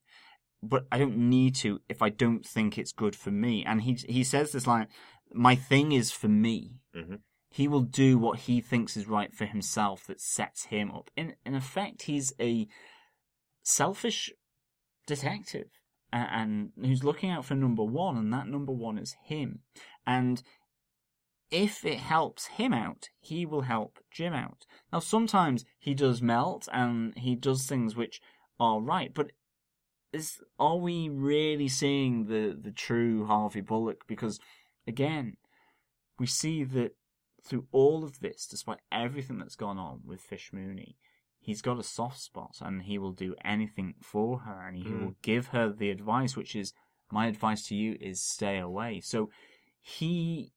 but 0.61 0.85
I 0.91 0.97
don't 0.97 1.17
need 1.17 1.55
to 1.55 1.81
if 1.89 2.01
I 2.01 2.09
don't 2.09 2.45
think 2.45 2.77
it's 2.77 2.91
good 2.91 3.15
for 3.15 3.31
me." 3.31 3.65
And 3.65 3.81
he 3.81 3.93
he 4.07 4.23
says 4.23 4.51
this 4.51 4.67
line, 4.67 4.87
"My 5.33 5.55
thing 5.55 5.91
is 5.91 6.11
for 6.11 6.27
me." 6.27 6.75
Mm-hmm. 6.95 7.15
He 7.49 7.67
will 7.69 7.83
do 7.83 8.17
what 8.17 8.39
he 8.39 8.59
thinks 8.59 8.97
is 8.97 9.07
right 9.07 9.33
for 9.33 9.45
himself 9.45 10.07
that 10.07 10.19
sets 10.19 10.65
him 10.65 10.91
up. 10.91 11.09
In 11.15 11.35
in 11.45 11.55
effect, 11.55 12.03
he's 12.03 12.33
a 12.39 12.67
selfish 13.63 14.31
detective 15.07 15.69
and 16.17 16.71
who's 16.79 17.03
looking 17.03 17.29
out 17.29 17.45
for 17.45 17.55
number 17.55 17.83
one, 17.83 18.17
and 18.17 18.31
that 18.33 18.47
number 18.47 18.71
one 18.71 18.97
is 18.97 19.15
him. 19.23 19.59
And 20.07 20.41
if 21.51 21.85
it 21.85 21.99
helps 21.99 22.47
him 22.47 22.73
out, 22.73 23.09
he 23.19 23.45
will 23.45 23.61
help 23.61 23.99
Jim 24.11 24.33
out. 24.33 24.65
Now, 24.91 24.99
sometimes 24.99 25.65
he 25.79 25.93
does 25.93 26.21
melt 26.21 26.67
and 26.71 27.17
he 27.17 27.35
does 27.35 27.65
things 27.65 27.95
which 27.95 28.21
are 28.59 28.79
right, 28.79 29.13
but 29.13 29.31
is 30.13 30.41
are 30.57 30.77
we 30.77 31.09
really 31.09 31.67
seeing 31.67 32.27
the 32.27 32.57
the 32.59 32.71
true 32.71 33.25
Harvey 33.25 33.61
Bullock? 33.61 34.07
Because 34.07 34.39
again, 34.87 35.35
we 36.17 36.25
see 36.25 36.63
that 36.63 36.95
through 37.43 37.67
all 37.71 38.03
of 38.03 38.19
this, 38.21 38.47
despite 38.47 38.79
everything 38.91 39.37
that's 39.37 39.55
gone 39.55 39.77
on 39.77 40.01
with 40.05 40.21
Fish 40.21 40.51
Mooney, 40.53 40.95
he's 41.45 41.61
got 41.61 41.79
a 41.79 41.83
soft 41.83 42.19
spot 42.19 42.57
and 42.59 42.81
he 42.81 42.97
will 42.97 43.11
do 43.11 43.35
anything 43.45 43.93
for 44.01 44.39
her 44.39 44.67
and 44.67 44.75
he 44.75 44.85
mm. 44.85 44.99
will 44.99 45.15
give 45.21 45.47
her 45.47 45.71
the 45.71 45.91
advice, 45.91 46.35
which 46.35 46.55
is 46.55 46.73
my 47.11 47.27
advice 47.27 47.67
to 47.67 47.75
you 47.75 47.95
is 48.01 48.19
stay 48.19 48.57
away. 48.57 48.99
So 48.99 49.29
he 49.79 50.53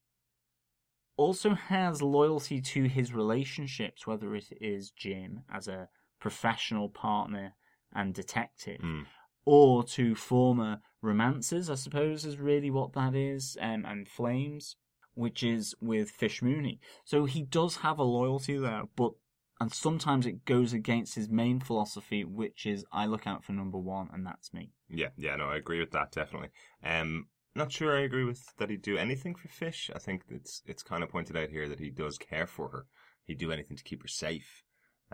also 1.19 1.51
has 1.55 2.01
loyalty 2.01 2.63
to 2.63 2.85
his 2.85 3.13
relationships, 3.13 4.07
whether 4.07 4.35
it 4.35 4.47
is 4.63 4.91
Jim 4.91 5.43
as 5.53 5.69
a 5.69 5.91
professional 6.21 6.89
partner 6.89 7.53
and 7.95 8.15
detective, 8.15 8.81
mm. 8.81 9.05
or 9.45 9.85
to 9.85 10.15
former 10.15 10.81
romances, 11.03 11.69
I 11.69 11.75
suppose 11.75 12.25
is 12.25 12.39
really 12.39 12.71
what 12.71 12.95
that 12.95 13.15
is, 13.15 13.59
um, 13.61 13.85
and 13.85 14.09
flames, 14.09 14.77
which 15.13 15.43
is 15.43 15.75
with 15.83 16.09
Fish 16.09 16.41
Mooney. 16.41 16.81
So 17.05 17.27
he 17.27 17.43
does 17.43 17.77
have 17.77 17.99
a 17.99 18.05
loyalty 18.05 18.57
there, 18.57 18.85
but 18.97 19.13
and 19.61 19.73
sometimes 19.73 20.27
it 20.27 20.45
goes 20.45 20.73
against 20.73 21.15
his 21.15 21.29
main 21.29 21.61
philosophy, 21.61 22.25
which 22.25 22.67
is 22.67 22.85
I 22.93 23.07
look 23.07 23.27
out 23.27 23.45
for 23.45 23.53
number 23.53 23.79
one, 23.79 24.09
and 24.13 24.25
that's 24.25 24.55
me. 24.55 24.73
Yeah, 24.89 25.09
yeah, 25.17 25.37
no, 25.37 25.47
I 25.47 25.57
agree 25.57 25.81
with 25.81 25.91
that 25.93 26.13
definitely. 26.13 26.51
Um, 26.85 27.27
not 27.55 27.73
sure 27.73 27.97
I 27.97 28.03
agree 28.03 28.25
with 28.25 28.57
that 28.59 28.71
he'd 28.71 28.83
do 28.83 28.97
anything 28.97 29.35
for 29.35 29.49
Fish. 29.49 29.91
I 29.95 29.99
think 29.99 30.23
it's 30.31 30.63
it's 30.65 30.83
kind 30.83 31.03
of 31.03 31.09
pointed 31.09 31.37
out 31.37 31.51
here 31.51 31.69
that 31.69 31.81
he 31.81 31.91
does 31.91 32.19
care 32.19 32.47
for 32.47 32.69
her. 32.69 32.87
He'd 33.25 33.39
do 33.39 33.53
anything 33.53 33.77
to 33.77 33.85
keep 33.85 34.03
her 34.03 34.09
safe. 34.09 34.63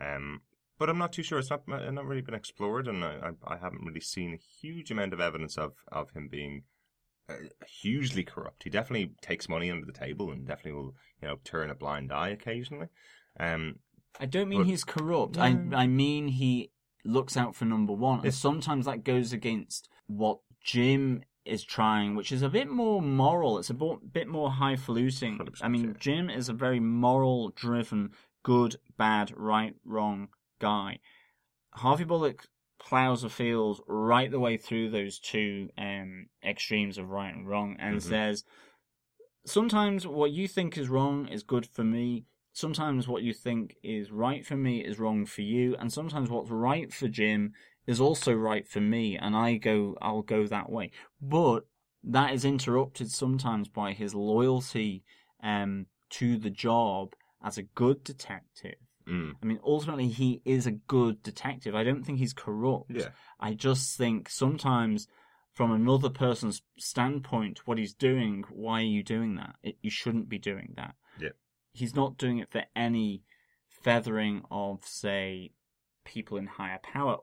Um, 0.01 0.43
but 0.79 0.91
I'm 0.91 0.99
not 0.99 1.13
too 1.13 1.23
sure. 1.23 1.39
It's 1.39 1.51
not 1.51 1.67
not 1.67 2.05
really 2.05 2.21
been 2.21 2.35
explored, 2.35 2.87
and 2.87 3.05
I, 3.05 3.33
I, 3.47 3.55
I 3.55 3.57
haven't 3.57 3.85
really 3.85 4.01
seen 4.01 4.35
a 4.35 4.61
huge 4.61 4.91
amount 4.91 5.13
of 5.13 5.21
evidence 5.21 5.57
of 5.57 5.73
of 5.91 6.11
him 6.11 6.29
being 6.29 6.65
uh, 7.29 7.35
hugely 7.67 8.25
corrupt. 8.25 8.65
He 8.65 8.71
definitely 8.71 9.13
takes 9.23 9.49
money 9.49 9.71
under 9.71 9.87
the 9.87 9.93
table, 9.93 10.31
and 10.31 10.47
definitely 10.47 10.73
will 10.73 10.95
you 11.23 11.29
know 11.29 11.37
turn 11.45 11.71
a 11.71 11.75
blind 11.75 12.13
eye 12.13 12.31
occasionally. 12.31 12.89
Um, 13.41 13.77
I 14.19 14.27
don't 14.27 14.49
mean 14.49 14.61
but, 14.61 14.67
he's 14.69 14.85
corrupt. 14.85 15.39
I 15.39 15.59
I 15.75 15.87
mean 15.87 16.29
he 16.29 16.71
looks 17.05 17.37
out 17.37 17.55
for 17.55 17.65
number 17.65 17.93
one, 17.93 18.21
and 18.25 18.35
sometimes 18.35 18.87
that 18.87 19.05
goes 19.05 19.33
against 19.33 19.89
what 20.07 20.39
Jim 20.63 21.23
is 21.45 21.63
trying, 21.63 22.15
which 22.15 22.33
is 22.33 22.43
a 22.43 22.49
bit 22.49 22.69
more 22.69 23.03
moral. 23.03 23.59
It's 23.59 23.71
a 23.71 23.75
bit 23.75 24.29
more 24.29 24.51
highfalutin. 24.51 25.39
I 25.61 25.69
mean, 25.69 25.95
Jim 25.99 26.31
is 26.31 26.49
a 26.49 26.55
very 26.55 26.81
moral 26.81 27.51
driven, 27.51 28.13
good, 28.43 28.77
bad, 28.97 29.33
right, 29.37 29.75
wrong 29.85 30.29
guy. 30.61 31.01
Harvey 31.75 32.05
Bullock 32.05 32.47
plows 32.79 33.25
a 33.25 33.29
field 33.29 33.81
right 33.87 34.31
the 34.31 34.41
way 34.41 34.57
through 34.57 34.91
those 34.91 35.19
two 35.19 35.69
um, 35.77 36.27
extremes 36.43 36.99
of 36.99 37.11
right 37.11 37.35
and 37.35 37.49
wrong 37.49 37.77
and 37.79 37.97
mm-hmm. 37.97 38.09
says, 38.09 38.45
sometimes 39.45 40.07
what 40.07 40.31
you 40.31 40.49
think 40.49 40.79
is 40.79 40.89
wrong 40.89 41.29
is 41.29 41.43
good 41.43 41.67
for 41.67 41.85
me. 41.85 42.25
Sometimes 42.55 43.07
what 43.09 43.23
you 43.23 43.35
think 43.35 43.77
is 43.83 44.13
right 44.13 44.47
for 44.47 44.57
me 44.57 44.79
is 44.79 44.99
wrong 44.99 45.27
for 45.27 45.43
you. 45.43 45.75
And 45.79 45.93
sometimes 45.93 46.31
what's 46.31 46.51
right 46.51 46.93
for 46.93 47.09
Jim 47.09 47.53
is 47.87 48.01
also 48.01 48.33
right 48.33 48.67
for 48.67 48.81
me, 48.81 49.19
and 49.19 49.37
I 49.37 49.57
go, 49.57 49.97
I'll 50.01 50.23
go 50.23 50.47
that 50.47 50.71
way. 50.71 50.93
But 51.21 51.67
that 52.05 52.33
is 52.33 52.45
interrupted 52.45 53.11
sometimes 53.11 53.69
by 53.69 53.93
his 53.93 54.15
loyalty 54.15 55.03
um, 55.43 55.87
to 56.11 56.39
the 56.39 56.49
job 56.49 57.15
as 57.43 57.59
a 57.59 57.63
good 57.63 58.05
detective. 58.05 58.77
Mm. 59.09 59.33
I 59.43 59.47
mean, 59.47 59.59
ultimately, 59.65 60.09
he 60.09 60.41
is 60.45 60.67
a 60.67 60.71
good 60.71 61.23
detective. 61.25 61.75
I 61.75 61.83
don't 61.85 62.05
think 62.05 62.19
he's 62.21 62.33
corrupt. 62.33 62.91
Yeah. 62.91 63.09
I 63.41 63.55
just 63.55 63.99
think 63.99 64.31
sometimes, 64.31 65.09
from 65.53 65.73
another 65.73 66.09
person's 66.09 66.63
standpoint, 66.79 67.63
what 67.67 67.79
he's 67.79 67.95
doing, 67.95 68.45
why 68.49 68.81
are 68.81 68.83
you 68.83 69.03
doing 69.03 69.35
that? 69.37 69.57
It, 69.63 69.77
you 69.83 69.91
shouldn't 69.91 70.29
be 70.29 70.39
doing 70.39 70.75
that. 70.77 70.95
Yeah. 71.19 71.31
He's 71.75 71.95
not 71.95 72.17
doing 72.17 72.39
it 72.39 72.51
for 72.51 72.63
any 72.75 73.23
feathering 73.69 74.43
of, 74.51 74.81
say, 74.85 75.51
people 76.05 76.39
in 76.39 76.47
higher 76.47 76.81
power 76.83 77.19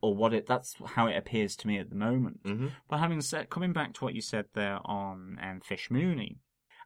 or 0.00 0.14
what 0.14 0.32
it 0.32 0.46
that's 0.46 0.76
how 0.86 1.06
it 1.06 1.16
appears 1.16 1.56
to 1.56 1.66
me 1.66 1.78
at 1.78 1.90
the 1.90 1.96
moment. 1.96 2.42
Mm-hmm. 2.44 2.68
But 2.88 2.98
having 2.98 3.20
said, 3.20 3.50
coming 3.50 3.72
back 3.72 3.94
to 3.94 4.04
what 4.04 4.14
you 4.14 4.20
said 4.20 4.46
there 4.54 4.78
on 4.84 5.38
um, 5.42 5.60
Fish 5.60 5.90
Mooney, 5.90 6.38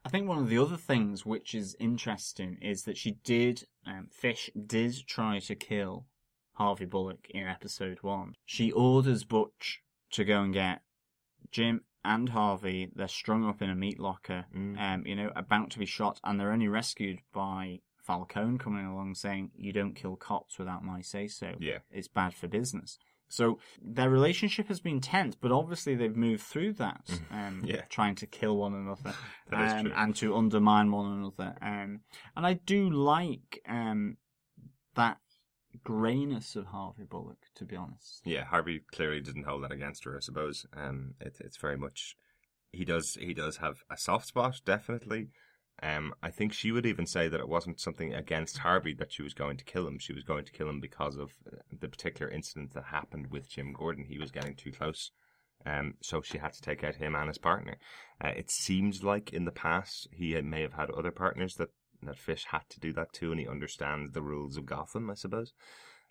I 0.05 0.09
think 0.09 0.27
one 0.27 0.39
of 0.39 0.49
the 0.49 0.57
other 0.57 0.77
things 0.77 1.25
which 1.25 1.53
is 1.53 1.75
interesting 1.79 2.57
is 2.61 2.83
that 2.83 2.97
she 2.97 3.17
did 3.23 3.65
um, 3.85 4.07
Fish 4.11 4.49
did 4.65 5.05
try 5.05 5.39
to 5.39 5.55
kill 5.55 6.05
Harvey 6.53 6.85
Bullock 6.85 7.27
in 7.29 7.47
episode 7.47 7.99
one. 8.01 8.33
She 8.45 8.71
orders 8.71 9.23
Butch 9.23 9.81
to 10.11 10.23
go 10.23 10.41
and 10.41 10.53
get 10.53 10.81
Jim 11.51 11.81
and 12.05 12.29
Harvey. 12.29 12.89
They're 12.95 13.07
strung 13.07 13.47
up 13.47 13.61
in 13.61 13.69
a 13.69 13.75
meat 13.75 13.99
locker, 13.99 14.45
mm. 14.55 14.79
um, 14.79 15.05
you 15.05 15.15
know, 15.15 15.31
about 15.35 15.71
to 15.71 15.79
be 15.79 15.85
shot, 15.85 16.19
and 16.23 16.39
they're 16.39 16.51
only 16.51 16.67
rescued 16.67 17.19
by 17.33 17.79
Falcone 18.03 18.57
coming 18.57 18.85
along 18.85 19.15
saying, 19.15 19.51
You 19.55 19.73
don't 19.73 19.95
kill 19.95 20.15
cops 20.15 20.59
without 20.59 20.83
my 20.83 21.01
say 21.01 21.27
so. 21.27 21.53
Yeah. 21.59 21.79
It's 21.91 22.07
bad 22.07 22.33
for 22.33 22.47
business. 22.47 22.97
So 23.29 23.57
their 23.81 24.11
relationship 24.11 24.67
has 24.67 24.79
been 24.79 25.01
tense, 25.01 25.35
but 25.35 25.51
obviously 25.51 25.95
they've 25.95 26.15
moved 26.15 26.43
through 26.43 26.73
that, 26.73 27.05
mm-hmm. 27.07 27.35
um, 27.35 27.63
yeah. 27.65 27.81
trying 27.89 28.15
to 28.15 28.27
kill 28.27 28.57
one 28.57 28.75
another 28.75 29.15
um, 29.51 29.91
and 29.95 30.15
to 30.17 30.35
undermine 30.35 30.91
one 30.91 31.11
another. 31.11 31.55
Um, 31.61 32.01
and 32.35 32.45
I 32.45 32.53
do 32.53 32.89
like 32.91 33.61
um, 33.67 34.17
that 34.95 35.17
greyness 35.83 36.55
of 36.55 36.67
Harvey 36.67 37.03
Bullock, 37.03 37.39
to 37.55 37.65
be 37.65 37.75
honest. 37.75 38.21
Yeah, 38.25 38.45
Harvey 38.45 38.81
clearly 38.91 39.21
didn't 39.21 39.45
hold 39.45 39.63
that 39.63 39.71
against 39.71 40.03
her. 40.05 40.15
I 40.15 40.19
suppose. 40.19 40.65
Um, 40.75 41.15
it, 41.19 41.37
it's 41.39 41.57
very 41.57 41.77
much 41.77 42.15
he 42.71 42.85
does. 42.85 43.17
He 43.19 43.33
does 43.33 43.57
have 43.57 43.77
a 43.89 43.97
soft 43.97 44.27
spot, 44.27 44.61
definitely. 44.65 45.29
Um, 45.81 46.13
I 46.21 46.29
think 46.29 46.53
she 46.53 46.71
would 46.71 46.85
even 46.85 47.07
say 47.07 47.27
that 47.27 47.39
it 47.39 47.49
wasn't 47.49 47.79
something 47.79 48.13
against 48.13 48.59
Harvey 48.59 48.93
that 48.95 49.11
she 49.11 49.23
was 49.23 49.33
going 49.33 49.57
to 49.57 49.65
kill 49.65 49.87
him. 49.87 49.97
She 49.99 50.13
was 50.13 50.23
going 50.23 50.45
to 50.45 50.51
kill 50.51 50.69
him 50.69 50.79
because 50.79 51.17
of 51.17 51.31
uh, 51.47 51.57
the 51.77 51.87
particular 51.87 52.31
incident 52.31 52.73
that 52.73 52.85
happened 52.85 53.31
with 53.31 53.49
Jim 53.49 53.73
Gordon. 53.73 54.05
He 54.05 54.19
was 54.19 54.31
getting 54.31 54.55
too 54.55 54.71
close. 54.71 55.11
Um, 55.65 55.95
so 56.01 56.21
she 56.21 56.37
had 56.37 56.53
to 56.53 56.61
take 56.61 56.83
out 56.83 56.95
him 56.95 57.15
and 57.15 57.27
his 57.27 57.37
partner. 57.37 57.77
Uh, 58.23 58.29
it 58.35 58.51
seems 58.51 59.03
like 59.03 59.31
in 59.33 59.45
the 59.45 59.51
past 59.51 60.07
he 60.11 60.39
may 60.41 60.61
have 60.61 60.73
had 60.73 60.91
other 60.91 61.11
partners 61.11 61.55
that 61.55 61.69
that 62.05 62.17
Fish 62.19 62.45
had 62.49 62.63
to 62.69 62.79
do 62.79 62.93
that 62.93 63.13
too, 63.13 63.31
and 63.31 63.39
he 63.39 63.47
understands 63.47 64.11
the 64.11 64.21
rules 64.21 64.57
of 64.57 64.65
Gotham, 64.65 65.09
I 65.09 65.13
suppose. 65.15 65.53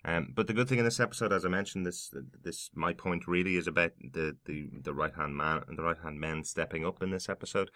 Um, 0.05 0.33
but 0.35 0.47
the 0.47 0.53
good 0.53 0.67
thing 0.67 0.79
in 0.79 0.85
this 0.85 0.99
episode, 0.99 1.31
as 1.31 1.45
I 1.45 1.49
mentioned, 1.49 1.85
this 1.85 2.11
this 2.43 2.69
my 2.73 2.93
point 2.93 3.27
really 3.27 3.55
is 3.55 3.67
about 3.67 3.91
the 3.99 4.35
the, 4.45 4.69
the 4.81 4.93
right 4.93 5.13
hand 5.13 5.37
man 5.37 5.61
and 5.67 5.77
the 5.77 5.83
right 5.83 5.97
hand 6.03 6.19
men 6.19 6.43
stepping 6.43 6.85
up 6.85 7.01
in 7.01 7.11
this 7.11 7.29
episode. 7.29 7.71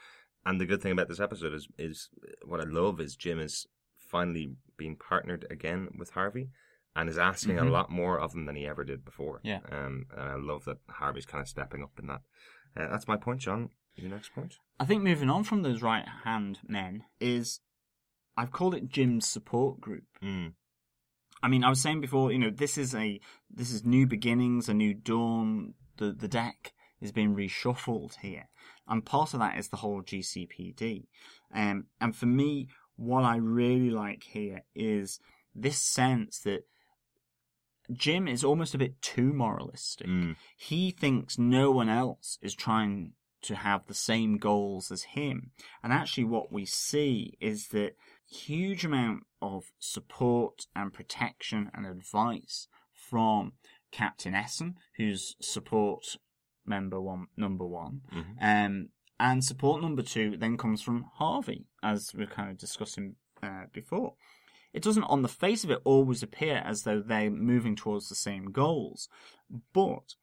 And 0.46 0.60
the 0.62 0.66
good 0.66 0.82
thing 0.82 0.92
about 0.92 1.08
this 1.08 1.20
episode 1.22 1.54
is 1.54 1.68
is 1.78 2.10
what 2.46 2.60
I 2.60 2.66
love 2.66 3.00
is 3.00 3.16
Jim 3.16 3.40
is 3.40 3.66
finally 3.98 4.56
being 4.78 4.96
partnered 4.98 5.46
again 5.50 5.90
with 5.98 6.12
Harvey 6.12 6.50
and 6.96 7.10
is 7.10 7.18
asking 7.18 7.58
Mhm. 7.58 7.68
a 7.68 7.70
lot 7.70 7.90
more 7.92 8.20
of 8.20 8.34
him 8.34 8.46
than 8.46 8.56
he 8.56 8.66
ever 8.68 8.84
did 8.84 9.06
before. 9.06 9.40
Yeah. 9.44 9.60
Um, 9.72 10.06
and 10.12 10.22
I 10.30 10.36
love 10.36 10.66
that 10.66 10.78
Harvey's 10.90 11.26
kind 11.26 11.42
of 11.42 11.48
stepping 11.48 11.84
up 11.84 11.98
in 12.00 12.08
that. 12.08 12.22
Uh, 12.76 12.88
that's 12.90 13.08
my 13.08 13.18
point, 13.18 13.40
John. 13.42 13.70
Your 13.96 14.10
next 14.12 14.34
point. 14.34 14.56
I 14.80 14.86
think 14.86 15.02
moving 15.04 15.30
on 15.30 15.44
from 15.44 15.62
those 15.64 15.82
right 15.82 16.06
hand 16.24 16.60
men 16.68 17.04
is 17.20 17.62
I've 18.38 18.52
called 18.52 18.76
it 18.76 18.88
Jim's 18.88 19.28
support 19.28 19.82
group. 19.82 20.06
Mm. 20.24 20.54
I 21.42 21.48
mean, 21.48 21.64
I 21.64 21.70
was 21.70 21.82
saying 21.82 22.02
before, 22.02 22.32
you 22.32 22.40
know, 22.40 22.52
this 22.52 22.78
is 22.78 22.96
a 22.96 23.20
this 23.50 23.72
is 23.72 23.84
new 23.84 24.08
beginnings, 24.08 24.70
a 24.70 24.74
new 24.74 24.94
dawn. 24.94 25.74
The 25.98 26.12
the 26.12 26.28
deck 26.28 26.74
is 27.02 27.12
being 27.12 27.36
reshuffled 27.36 28.18
here, 28.22 28.50
and 28.88 29.06
part 29.06 29.34
of 29.34 29.40
that 29.40 29.58
is 29.58 29.70
the 29.70 29.78
whole 29.78 30.02
GCPD. 30.02 31.08
Um, 31.54 31.86
and 32.00 32.16
for 32.16 32.26
me, 32.28 32.70
what 32.96 33.24
I 33.24 33.38
really 33.38 33.90
like 33.90 34.24
here 34.24 34.64
is 34.76 35.20
this 35.56 35.82
sense 35.82 36.40
that 36.40 36.62
Jim 37.92 38.28
is 38.28 38.44
almost 38.44 38.76
a 38.76 38.80
bit 38.80 39.02
too 39.02 39.34
moralistic. 39.34 40.08
Mm. 40.08 40.36
He 40.58 40.92
thinks 40.92 41.38
no 41.38 41.72
one 41.72 41.90
else 41.90 42.38
is 42.42 42.54
trying 42.54 43.14
to 43.44 43.56
have 43.56 43.86
the 43.88 43.94
same 43.94 44.38
goals 44.38 44.92
as 44.92 45.04
him. 45.04 45.52
And 45.84 45.94
actually, 45.94 46.26
what 46.26 46.52
we 46.52 46.66
see 46.66 47.38
is 47.40 47.70
that 47.70 47.94
huge 48.30 48.84
amount 48.86 49.24
of 49.42 49.72
support 49.80 50.66
and 50.76 50.94
protection 50.94 51.72
and 51.74 51.86
advice 51.86 52.68
from 52.92 53.54
Captain 53.92 54.34
Essen, 54.36 54.76
who's 54.98 55.36
support 55.42 56.18
member 56.66 57.00
one, 57.00 57.28
number 57.38 57.66
one, 57.66 58.02
Mhm. 58.12 58.36
um, 58.42 58.90
and 59.20 59.44
support 59.44 59.82
number 59.82 60.04
two 60.04 60.38
then 60.38 60.58
comes 60.58 60.82
from 60.82 61.04
Harvey, 61.16 61.66
as 61.82 62.14
we 62.14 62.24
are 62.24 62.28
kind 62.28 62.50
of 62.52 62.58
discussing 62.58 63.16
uh, 63.42 63.66
before. 63.72 64.16
It 64.74 64.84
doesn't, 64.84 65.04
on 65.04 65.22
the 65.22 65.28
face 65.30 65.64
of 65.64 65.72
it, 65.72 65.82
always 65.86 66.22
appear 66.24 66.58
as 66.58 66.84
though 66.84 67.02
they're 67.02 67.30
moving 67.32 67.76
towards 67.76 68.10
the 68.10 68.16
same 68.16 68.52
goals, 68.52 69.08
but 69.74 70.16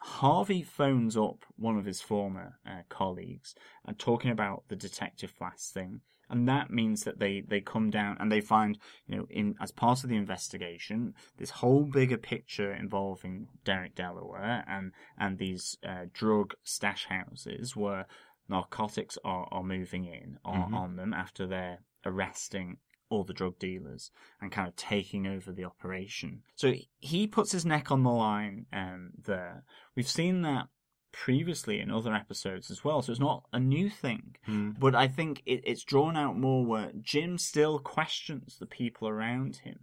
Harvey 0.00 0.62
phones 0.62 1.16
up 1.16 1.44
one 1.56 1.76
of 1.76 1.84
his 1.84 2.00
former 2.00 2.58
uh, 2.66 2.82
colleagues 2.88 3.54
and 3.84 3.98
talking 3.98 4.30
about 4.30 4.64
the 4.68 4.76
detective 4.76 5.32
Flass 5.38 5.70
thing, 5.70 6.00
and 6.30 6.48
that 6.48 6.70
means 6.70 7.04
that 7.04 7.18
they 7.18 7.40
they 7.40 7.60
come 7.60 7.90
down 7.90 8.16
and 8.20 8.30
they 8.30 8.40
find 8.40 8.78
you 9.06 9.16
know 9.16 9.26
in 9.30 9.54
as 9.60 9.70
part 9.70 10.02
of 10.04 10.10
the 10.10 10.16
investigation 10.16 11.14
this 11.38 11.50
whole 11.50 11.84
bigger 11.84 12.18
picture 12.18 12.72
involving 12.72 13.48
Derek 13.64 13.94
Delaware 13.94 14.64
and 14.68 14.92
and 15.18 15.38
these 15.38 15.76
uh, 15.86 16.06
drug 16.12 16.54
stash 16.62 17.06
houses 17.06 17.74
where 17.76 18.06
narcotics 18.48 19.18
are, 19.24 19.46
are 19.50 19.62
moving 19.62 20.04
in 20.06 20.38
on, 20.44 20.70
Mhm. 20.70 20.74
on 20.74 20.96
them 20.96 21.12
after 21.12 21.46
they're 21.46 21.78
arresting 22.04 22.78
all 23.10 23.24
the 23.24 23.32
drug 23.34 23.58
dealers 23.58 24.10
and 24.40 24.52
kind 24.52 24.68
of 24.68 24.76
taking 24.76 25.26
over 25.26 25.50
the 25.50 25.64
operation. 25.64 26.42
So 26.56 26.74
he 26.98 27.26
puts 27.26 27.52
his 27.52 27.64
neck 27.64 27.90
on 27.90 28.02
the 28.02 28.10
line 28.10 28.66
um, 28.72 29.12
there. 29.24 29.64
We've 29.96 30.08
seen 30.08 30.42
that 30.42 30.68
previously 31.12 31.80
in 31.80 31.90
other 31.90 32.14
episodes 32.14 32.70
as 32.70 32.84
well, 32.84 33.02
so 33.02 33.12
it's 33.12 33.20
not 33.20 33.44
a 33.52 33.60
new 33.60 33.88
thing. 33.88 34.36
Mm. 34.48 34.78
But 34.78 34.94
I 34.94 35.08
think 35.08 35.42
it, 35.46 35.62
it's 35.64 35.84
drawn 35.84 36.16
out 36.16 36.38
more 36.38 36.64
where 36.64 36.92
Jim 37.00 37.38
still 37.38 37.78
questions 37.78 38.56
the 38.58 38.66
people 38.66 39.08
around 39.08 39.56
him 39.56 39.80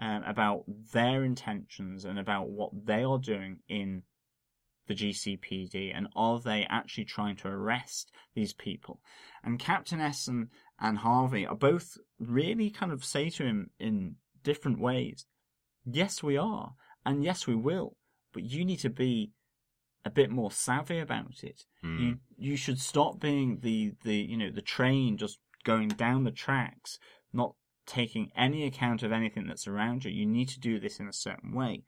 um, 0.00 0.22
about 0.24 0.64
their 0.92 1.24
intentions 1.24 2.04
and 2.04 2.18
about 2.18 2.48
what 2.48 2.70
they 2.86 3.04
are 3.04 3.18
doing 3.18 3.58
in 3.68 4.02
the 4.86 4.94
GCPD 4.94 5.96
and 5.96 6.08
are 6.16 6.40
they 6.40 6.66
actually 6.68 7.04
trying 7.04 7.36
to 7.36 7.48
arrest 7.48 8.10
these 8.34 8.52
people? 8.52 9.00
And 9.44 9.58
Captain 9.58 10.00
Essen 10.00 10.50
and 10.80 10.98
Harvey 10.98 11.46
are 11.46 11.54
both 11.54 11.96
really 12.18 12.70
kind 12.70 12.90
of 12.90 13.04
say 13.04 13.30
to 13.30 13.44
him 13.44 13.70
in 13.78 14.16
different 14.42 14.80
ways, 14.80 15.26
yes, 15.84 16.22
we 16.22 16.36
are, 16.36 16.74
and 17.04 17.22
yes, 17.22 17.46
we 17.46 17.54
will, 17.54 17.96
but 18.32 18.42
you 18.42 18.64
need 18.64 18.80
to 18.80 18.90
be 18.90 19.32
a 20.04 20.10
bit 20.10 20.30
more 20.30 20.50
savvy 20.50 20.98
about 20.98 21.42
it. 21.42 21.64
Mm. 21.84 22.00
You 22.00 22.18
you 22.36 22.56
should 22.56 22.80
stop 22.80 23.20
being 23.20 23.60
the, 23.60 23.92
the 24.04 24.16
you 24.16 24.36
know 24.36 24.50
the 24.50 24.62
train 24.62 25.16
just 25.16 25.38
going 25.64 25.88
down 25.88 26.24
the 26.24 26.30
tracks, 26.30 26.98
not 27.32 27.54
taking 27.86 28.30
any 28.36 28.64
account 28.64 29.02
of 29.02 29.12
anything 29.12 29.46
that's 29.46 29.66
around 29.66 30.04
you. 30.04 30.10
You 30.10 30.26
need 30.26 30.48
to 30.50 30.60
do 30.60 30.80
this 30.80 31.00
in 31.00 31.08
a 31.08 31.12
certain 31.12 31.54
way, 31.54 31.84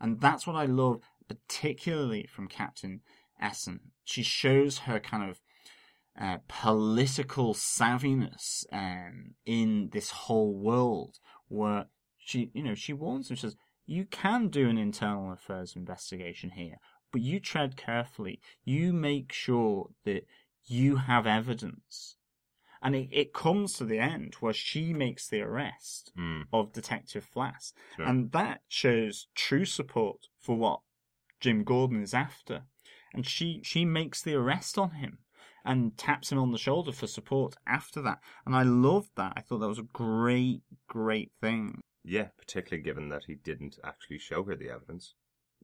and 0.00 0.20
that's 0.20 0.46
what 0.46 0.56
I 0.56 0.66
love 0.66 1.00
particularly 1.28 2.26
from 2.26 2.48
Captain 2.48 3.00
Essen. 3.40 3.80
She 4.04 4.22
shows 4.22 4.78
her 4.80 5.00
kind 5.00 5.30
of 5.30 5.40
uh, 6.20 6.38
political 6.48 7.52
savviness 7.54 8.64
um, 8.72 9.34
in 9.44 9.90
this 9.92 10.10
whole 10.10 10.54
world, 10.54 11.18
where 11.48 11.86
she 12.18 12.50
you 12.54 12.62
know 12.62 12.74
she 12.74 12.92
warns 12.92 13.30
him. 13.30 13.36
She 13.36 13.42
says, 13.42 13.56
"You 13.86 14.04
can 14.04 14.48
do 14.48 14.68
an 14.68 14.78
internal 14.78 15.32
affairs 15.32 15.74
investigation 15.74 16.50
here." 16.50 16.76
But 17.16 17.22
you 17.22 17.40
tread 17.40 17.78
carefully. 17.78 18.40
You 18.62 18.92
make 18.92 19.32
sure 19.32 19.88
that 20.04 20.26
you 20.66 20.96
have 20.96 21.26
evidence. 21.26 22.16
And 22.82 22.94
it, 22.94 23.08
it 23.10 23.32
comes 23.32 23.72
to 23.74 23.86
the 23.86 23.98
end 23.98 24.34
where 24.40 24.52
she 24.52 24.92
makes 24.92 25.26
the 25.26 25.40
arrest 25.40 26.12
Mm. 26.14 26.42
of 26.52 26.74
Detective 26.74 27.26
Flass. 27.34 27.72
Sure. 27.96 28.04
And 28.04 28.32
that 28.32 28.60
shows 28.68 29.28
true 29.34 29.64
support 29.64 30.26
for 30.38 30.56
what 30.56 30.80
Jim 31.40 31.64
Gordon 31.64 32.02
is 32.02 32.12
after. 32.12 32.64
And 33.14 33.26
she, 33.26 33.60
she 33.64 33.86
makes 33.86 34.20
the 34.20 34.34
arrest 34.34 34.76
on 34.76 34.90
him 34.90 35.20
and 35.64 35.96
taps 35.96 36.30
him 36.30 36.38
on 36.38 36.52
the 36.52 36.58
shoulder 36.58 36.92
for 36.92 37.06
support 37.06 37.54
after 37.66 38.02
that. 38.02 38.18
And 38.44 38.54
I 38.54 38.62
loved 38.62 39.12
that. 39.16 39.32
I 39.36 39.40
thought 39.40 39.60
that 39.60 39.68
was 39.68 39.78
a 39.78 39.82
great, 39.94 40.60
great 40.86 41.32
thing. 41.40 41.80
Yeah, 42.04 42.28
particularly 42.38 42.82
given 42.82 43.08
that 43.08 43.24
he 43.26 43.36
didn't 43.36 43.78
actually 43.82 44.18
show 44.18 44.44
her 44.44 44.54
the 44.54 44.68
evidence. 44.68 45.14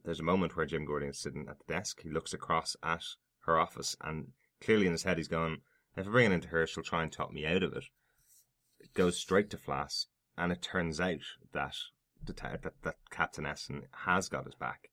There's 0.03 0.19
a 0.19 0.23
moment 0.23 0.55
where 0.55 0.65
Jim 0.65 0.85
Gordon 0.85 1.09
is 1.09 1.19
sitting 1.19 1.47
at 1.47 1.59
the 1.59 1.73
desk. 1.73 2.01
He 2.01 2.09
looks 2.09 2.33
across 2.33 2.75
at 2.83 3.03
her 3.45 3.57
office, 3.57 3.95
and 4.01 4.33
clearly 4.59 4.85
in 4.85 4.91
his 4.91 5.03
head 5.03 5.17
he's 5.17 5.27
going, 5.27 5.61
"If 5.95 6.07
I 6.07 6.11
bring 6.11 6.31
it 6.31 6.35
into 6.35 6.49
her, 6.49 6.67
she'll 6.67 6.83
try 6.83 7.03
and 7.03 7.11
talk 7.11 7.31
me 7.31 7.45
out 7.45 7.63
of 7.63 7.73
it." 7.73 7.85
It 8.79 8.93
goes 8.93 9.17
straight 9.17 9.49
to 9.51 9.57
Flass, 9.57 10.07
and 10.37 10.51
it 10.51 10.61
turns 10.61 10.99
out 10.99 11.21
that 11.53 11.75
that, 12.25 12.73
that 12.83 12.95
Captain 13.09 13.45
Essen 13.45 13.87
has 14.05 14.29
got 14.29 14.45
his 14.45 14.55
back. 14.55 14.89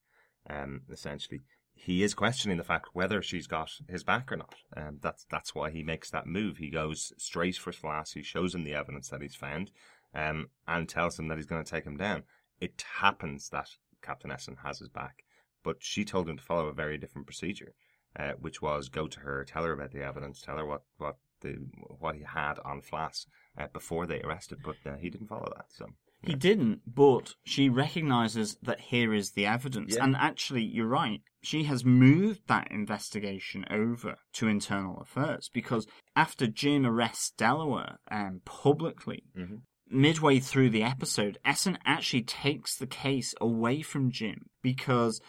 Um, 0.48 0.82
essentially, 0.90 1.42
he 1.74 2.02
is 2.02 2.14
questioning 2.14 2.58
the 2.58 2.64
fact 2.64 2.90
whether 2.92 3.22
she's 3.22 3.46
got 3.46 3.70
his 3.88 4.04
back 4.04 4.30
or 4.30 4.36
not. 4.36 4.54
Um, 4.76 4.98
that's 5.00 5.24
that's 5.30 5.54
why 5.54 5.70
he 5.70 5.82
makes 5.82 6.10
that 6.10 6.26
move. 6.26 6.58
He 6.58 6.70
goes 6.70 7.12
straight 7.18 7.56
for 7.56 7.72
Flass. 7.72 8.14
He 8.14 8.22
shows 8.22 8.54
him 8.54 8.64
the 8.64 8.74
evidence 8.74 9.08
that 9.08 9.22
he's 9.22 9.34
found, 9.34 9.70
um, 10.14 10.50
and 10.68 10.88
tells 10.88 11.18
him 11.18 11.28
that 11.28 11.38
he's 11.38 11.46
going 11.46 11.64
to 11.64 11.70
take 11.70 11.84
him 11.84 11.96
down. 11.96 12.24
It 12.60 12.84
happens 12.98 13.48
that 13.48 13.70
Captain 14.02 14.30
Essen 14.30 14.56
has 14.64 14.78
his 14.78 14.88
back, 14.88 15.24
but 15.62 15.76
she 15.80 16.04
told 16.04 16.28
him 16.28 16.36
to 16.36 16.42
follow 16.42 16.66
a 16.68 16.72
very 16.74 16.98
different 16.98 17.26
procedure, 17.26 17.74
uh, 18.18 18.32
which 18.40 18.60
was 18.62 18.88
go 18.88 19.06
to 19.06 19.20
her, 19.20 19.44
tell 19.44 19.64
her 19.64 19.72
about 19.72 19.92
the 19.92 20.02
evidence, 20.02 20.40
tell 20.40 20.56
her 20.56 20.66
what 20.66 20.82
what 20.98 21.16
the 21.40 21.56
what 21.98 22.16
he 22.16 22.22
had 22.22 22.58
on 22.64 22.82
Flass 22.82 23.26
uh, 23.58 23.66
before 23.72 24.06
they 24.06 24.20
arrested, 24.20 24.58
but 24.64 24.76
uh, 24.86 24.96
he 24.96 25.08
didn't 25.10 25.28
follow 25.28 25.50
that. 25.56 25.66
So 25.70 25.86
He 26.22 26.34
didn't, 26.34 26.80
but 26.86 27.34
she 27.44 27.70
recognizes 27.70 28.56
that 28.62 28.80
here 28.80 29.14
is 29.14 29.30
the 29.32 29.46
evidence. 29.46 29.94
Yeah. 29.96 30.04
And 30.04 30.16
actually, 30.16 30.62
you're 30.64 30.86
right. 30.86 31.22
She 31.42 31.64
has 31.64 31.82
moved 31.82 32.42
that 32.48 32.68
investigation 32.70 33.64
over 33.70 34.16
to 34.34 34.48
internal 34.48 35.00
affairs 35.00 35.48
because 35.52 35.86
after 36.14 36.46
Jim 36.46 36.84
arrests 36.84 37.30
Delaware 37.30 38.00
um, 38.10 38.42
publicly, 38.44 39.22
Mhm. 39.34 39.62
Midway 39.90 40.38
through 40.38 40.70
the 40.70 40.82
episode, 40.82 41.38
Essen 41.44 41.78
actually 41.84 42.22
takes 42.22 42.76
the 42.76 42.86
case 42.86 43.34
away 43.40 43.82
from 43.82 44.10
Jim 44.10 44.46
because 44.62 45.20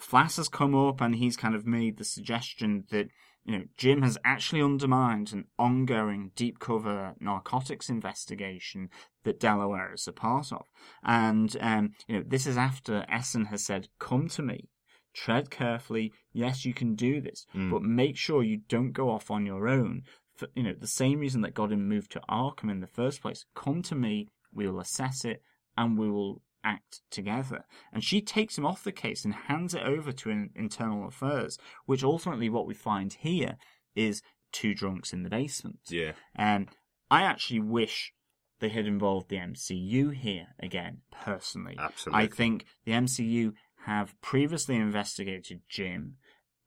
Flass 0.00 0.36
has 0.36 0.48
come 0.48 0.74
up 0.74 1.00
and 1.00 1.14
he's 1.16 1.36
kind 1.36 1.54
of 1.54 1.66
made 1.66 1.96
the 1.98 2.04
suggestion 2.04 2.84
that 2.90 3.08
you 3.44 3.58
know 3.58 3.64
Jim 3.76 4.02
has 4.02 4.18
actually 4.24 4.60
undermined 4.60 5.32
an 5.32 5.44
ongoing 5.58 6.32
deep 6.34 6.58
cover 6.58 7.14
narcotics 7.20 7.88
investigation 7.88 8.88
that 9.24 9.38
Delaware 9.40 9.92
is 9.94 10.06
a 10.08 10.12
part 10.12 10.52
of, 10.52 10.66
and 11.04 11.56
um, 11.60 11.92
you 12.08 12.16
know 12.16 12.24
this 12.26 12.46
is 12.46 12.56
after 12.56 13.04
Essen 13.08 13.46
has 13.46 13.64
said, 13.64 13.88
"Come 13.98 14.28
to 14.30 14.42
me." 14.42 14.68
Tread 15.14 15.48
carefully. 15.50 16.12
Yes, 16.34 16.66
you 16.66 16.74
can 16.74 16.94
do 16.94 17.22
this, 17.22 17.46
Mm. 17.54 17.70
but 17.70 17.80
make 17.82 18.18
sure 18.18 18.42
you 18.42 18.58
don't 18.68 18.92
go 18.92 19.08
off 19.08 19.30
on 19.30 19.46
your 19.46 19.66
own. 19.66 20.02
For, 20.36 20.48
you 20.54 20.62
know, 20.62 20.74
the 20.78 20.86
same 20.86 21.20
reason 21.20 21.40
that 21.42 21.54
got 21.54 21.72
him 21.72 21.88
moved 21.88 22.12
to 22.12 22.20
Arkham 22.28 22.70
in 22.70 22.80
the 22.80 22.86
first 22.86 23.22
place. 23.22 23.44
Come 23.54 23.82
to 23.82 23.94
me, 23.94 24.28
we 24.52 24.68
will 24.68 24.80
assess 24.80 25.24
it, 25.24 25.42
and 25.76 25.98
we 25.98 26.10
will 26.10 26.42
act 26.62 27.00
together. 27.10 27.64
And 27.92 28.02
she 28.04 28.20
takes 28.20 28.58
him 28.58 28.66
off 28.66 28.84
the 28.84 28.92
case 28.92 29.24
and 29.24 29.34
hands 29.34 29.72
it 29.72 29.82
over 29.82 30.12
to 30.12 30.30
in, 30.30 30.50
internal 30.54 31.06
affairs, 31.06 31.58
which 31.86 32.04
ultimately 32.04 32.48
what 32.48 32.66
we 32.66 32.74
find 32.74 33.12
here 33.12 33.56
is 33.94 34.20
two 34.52 34.74
drunks 34.74 35.12
in 35.12 35.22
the 35.22 35.30
basement. 35.30 35.78
yeah, 35.88 36.12
Um, 36.38 36.66
I 37.10 37.22
actually 37.22 37.60
wish 37.60 38.12
they 38.58 38.68
had 38.68 38.86
involved 38.86 39.28
the 39.28 39.36
MCU 39.36 40.14
here 40.14 40.48
again, 40.58 41.02
personally. 41.10 41.76
Absolutely. 41.78 42.24
I 42.24 42.26
think 42.26 42.64
the 42.84 42.92
MCU 42.92 43.52
have 43.84 44.20
previously 44.20 44.76
investigated 44.76 45.60
Jim 45.68 46.16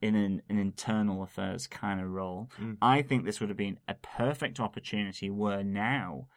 in 0.02 0.16
an, 0.16 0.42
an 0.50 0.58
internal 0.58 1.24
affairs 1.24 1.68
kind 1.68 2.00
of 2.00 2.10
role. 2.10 2.50
Mm. 2.60 2.78
I 2.82 3.02
think 3.02 3.26
this 3.26 3.40
would 3.40 3.50
have 3.50 3.58
been 3.58 3.80
a 3.88 3.96
perfect 3.96 4.60
opportunity 4.60 5.30
where 5.30 5.64
now 5.64 6.28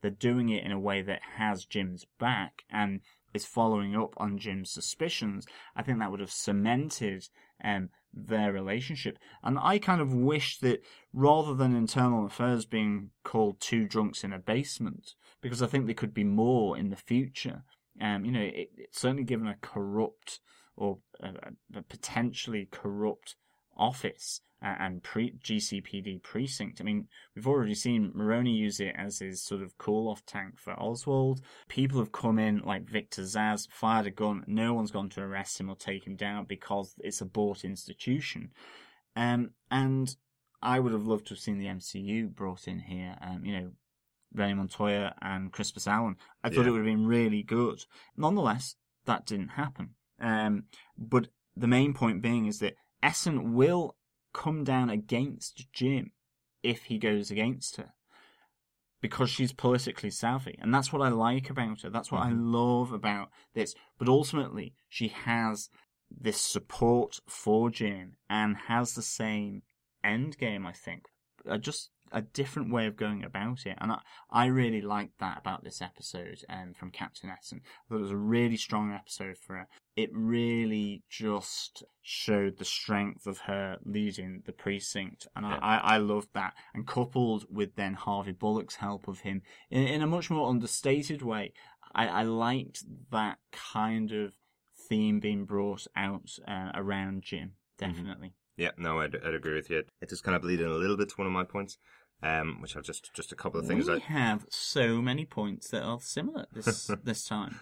they're 0.00 0.10
doing 0.10 0.48
it 0.48 0.64
in 0.64 0.72
a 0.72 0.78
way 0.78 1.02
that 1.02 1.20
has 1.36 1.64
Jim's 1.64 2.06
back 2.18 2.62
and 2.70 3.00
is 3.34 3.44
following 3.44 3.96
up 3.96 4.14
on 4.16 4.38
Jim's 4.38 4.70
suspicions. 4.70 5.46
I 5.74 5.82
think 5.82 5.98
that 5.98 6.10
would 6.10 6.20
have 6.20 6.30
cemented 6.30 7.28
um, 7.62 7.90
their 8.14 8.52
relationship. 8.52 9.18
And 9.42 9.58
I 9.60 9.78
kind 9.78 10.00
of 10.00 10.14
wish 10.14 10.58
that 10.58 10.82
rather 11.12 11.54
than 11.54 11.74
internal 11.74 12.26
affairs 12.26 12.64
being 12.64 13.10
called 13.24 13.60
two 13.60 13.86
drunks 13.86 14.24
in 14.24 14.32
a 14.32 14.38
basement, 14.38 15.14
because 15.42 15.62
I 15.62 15.66
think 15.66 15.86
there 15.86 15.94
could 15.94 16.14
be 16.14 16.24
more 16.24 16.76
in 16.76 16.90
the 16.90 16.96
future. 16.96 17.64
Um, 18.00 18.24
you 18.24 18.32
know, 18.32 18.40
it, 18.40 18.70
it's 18.76 19.00
certainly 19.00 19.24
given 19.24 19.48
a 19.48 19.56
corrupt 19.60 20.40
or 20.78 20.98
a, 21.20 21.30
a 21.74 21.82
potentially 21.82 22.68
corrupt 22.70 23.36
office 23.76 24.40
uh, 24.62 24.74
and 24.80 25.02
pre- 25.02 25.34
GCPD 25.44 26.22
precinct. 26.22 26.80
I 26.80 26.84
mean, 26.84 27.06
we've 27.34 27.46
already 27.46 27.74
seen 27.74 28.12
Maroni 28.14 28.52
use 28.52 28.80
it 28.80 28.94
as 28.96 29.18
his 29.20 29.42
sort 29.42 29.62
of 29.62 29.78
cool 29.78 30.08
off 30.10 30.24
tank 30.26 30.58
for 30.58 30.72
Oswald. 30.72 31.40
People 31.68 31.98
have 32.00 32.12
come 32.12 32.38
in 32.38 32.58
like 32.60 32.88
Victor 32.88 33.22
Zsasz, 33.22 33.68
fired 33.70 34.06
a 34.06 34.10
gun. 34.10 34.44
No 34.46 34.74
one's 34.74 34.90
gone 34.90 35.10
to 35.10 35.20
arrest 35.22 35.60
him 35.60 35.70
or 35.70 35.76
take 35.76 36.06
him 36.06 36.16
down 36.16 36.46
because 36.46 36.94
it's 36.98 37.20
a 37.20 37.26
bought 37.26 37.64
institution. 37.64 38.50
Um, 39.14 39.50
and 39.70 40.14
I 40.60 40.80
would 40.80 40.92
have 40.92 41.06
loved 41.06 41.26
to 41.28 41.34
have 41.34 41.40
seen 41.40 41.58
the 41.58 41.66
MCU 41.66 42.34
brought 42.34 42.66
in 42.66 42.80
here. 42.80 43.16
Um, 43.22 43.44
you 43.44 43.52
know, 43.52 43.70
Renee 44.34 44.54
Montoya 44.54 45.14
and 45.22 45.52
Crispus 45.52 45.86
Allen. 45.86 46.16
I 46.42 46.48
thought 46.48 46.62
Yeah. 46.62 46.68
it 46.68 46.70
would 46.72 46.78
have 46.78 46.84
been 46.96 47.06
really 47.06 47.42
good. 47.42 47.84
Nonetheless, 48.16 48.74
that 49.06 49.24
didn't 49.24 49.50
happen. 49.50 49.94
Um, 50.20 50.64
but 50.96 51.28
the 51.56 51.66
main 51.66 51.94
point 51.94 52.22
being 52.22 52.46
is 52.46 52.58
that 52.60 52.76
Essen 53.02 53.54
will 53.54 53.96
come 54.32 54.64
down 54.64 54.90
against 54.90 55.72
Jim 55.72 56.12
if 56.62 56.84
he 56.84 56.98
goes 56.98 57.30
against 57.30 57.76
her 57.76 57.92
because 59.00 59.30
she's 59.30 59.52
politically 59.52 60.10
savvy. 60.10 60.58
And 60.60 60.74
that's 60.74 60.92
what 60.92 61.02
I 61.02 61.08
like 61.08 61.50
about 61.50 61.82
her. 61.82 61.90
That's 61.90 62.10
what 62.10 62.22
I 62.22 62.30
love 62.30 62.92
about 62.92 63.30
this. 63.54 63.74
But 63.98 64.08
ultimately, 64.08 64.74
she 64.88 65.08
has 65.08 65.70
this 66.10 66.40
support 66.40 67.20
for 67.28 67.70
Jim 67.70 68.16
and 68.28 68.56
has 68.68 68.94
the 68.94 69.02
same 69.02 69.62
end 70.02 70.38
game, 70.38 70.66
I 70.66 70.72
think. 70.72 71.06
I 71.48 71.58
just 71.58 71.90
a 72.12 72.22
different 72.22 72.72
way 72.72 72.86
of 72.86 72.96
going 72.96 73.24
about 73.24 73.66
it. 73.66 73.76
And 73.80 73.92
I, 73.92 73.98
I 74.30 74.46
really 74.46 74.80
liked 74.80 75.18
that 75.20 75.38
about 75.38 75.64
this 75.64 75.82
episode 75.82 76.38
um, 76.48 76.74
from 76.74 76.90
Captain 76.90 77.30
Essen. 77.30 77.60
I 77.64 77.88
thought 77.88 77.98
it 77.98 78.02
was 78.02 78.10
a 78.10 78.16
really 78.16 78.56
strong 78.56 78.92
episode 78.92 79.36
for 79.38 79.56
her. 79.56 79.68
It 79.96 80.10
really 80.12 81.02
just 81.10 81.82
showed 82.02 82.58
the 82.58 82.64
strength 82.64 83.26
of 83.26 83.38
her 83.40 83.78
leading 83.84 84.42
the 84.46 84.52
precinct. 84.52 85.26
And 85.34 85.44
Yeah. 85.44 85.58
I, 85.60 85.76
I, 85.76 85.94
I 85.94 85.96
loved 85.98 86.28
that. 86.34 86.54
And 86.74 86.86
coupled 86.86 87.46
with 87.50 87.74
then 87.76 87.94
Harvey 87.94 88.32
Bullock's 88.32 88.76
help 88.76 89.08
of 89.08 89.20
him 89.20 89.42
in, 89.70 89.82
in 89.84 90.02
a 90.02 90.06
much 90.06 90.30
more 90.30 90.48
understated 90.48 91.22
way, 91.22 91.52
I, 91.94 92.06
I 92.06 92.22
liked 92.22 92.84
that 93.10 93.38
kind 93.52 94.12
of 94.12 94.34
theme 94.88 95.20
being 95.20 95.44
brought 95.44 95.86
out 95.96 96.30
uh, 96.46 96.70
around 96.74 97.22
Jim. 97.22 97.52
Definitely. 97.78 98.34
Yeah, 98.56 98.70
no, 98.76 99.00
I'd, 99.00 99.14
I'd 99.24 99.34
agree 99.34 99.54
with 99.54 99.70
you. 99.70 99.84
It 100.00 100.08
just 100.08 100.24
kind 100.24 100.34
of 100.34 100.42
bleed 100.42 100.60
in 100.60 100.66
a 100.66 100.74
little 100.74 100.96
bit 100.96 101.08
to 101.10 101.14
one 101.14 101.28
of 101.28 101.32
my 101.32 101.44
points, 101.44 101.78
um, 102.22 102.60
which 102.60 102.76
are 102.76 102.82
just 102.82 103.12
just 103.14 103.32
a 103.32 103.36
couple 103.36 103.60
of 103.60 103.66
things. 103.66 103.86
we 103.86 103.94
I, 103.94 103.98
have 103.98 104.46
so 104.50 105.00
many 105.00 105.24
points 105.24 105.68
that 105.70 105.82
are 105.82 106.00
similar 106.00 106.46
this 106.52 106.90
this 107.04 107.24
time. 107.24 107.58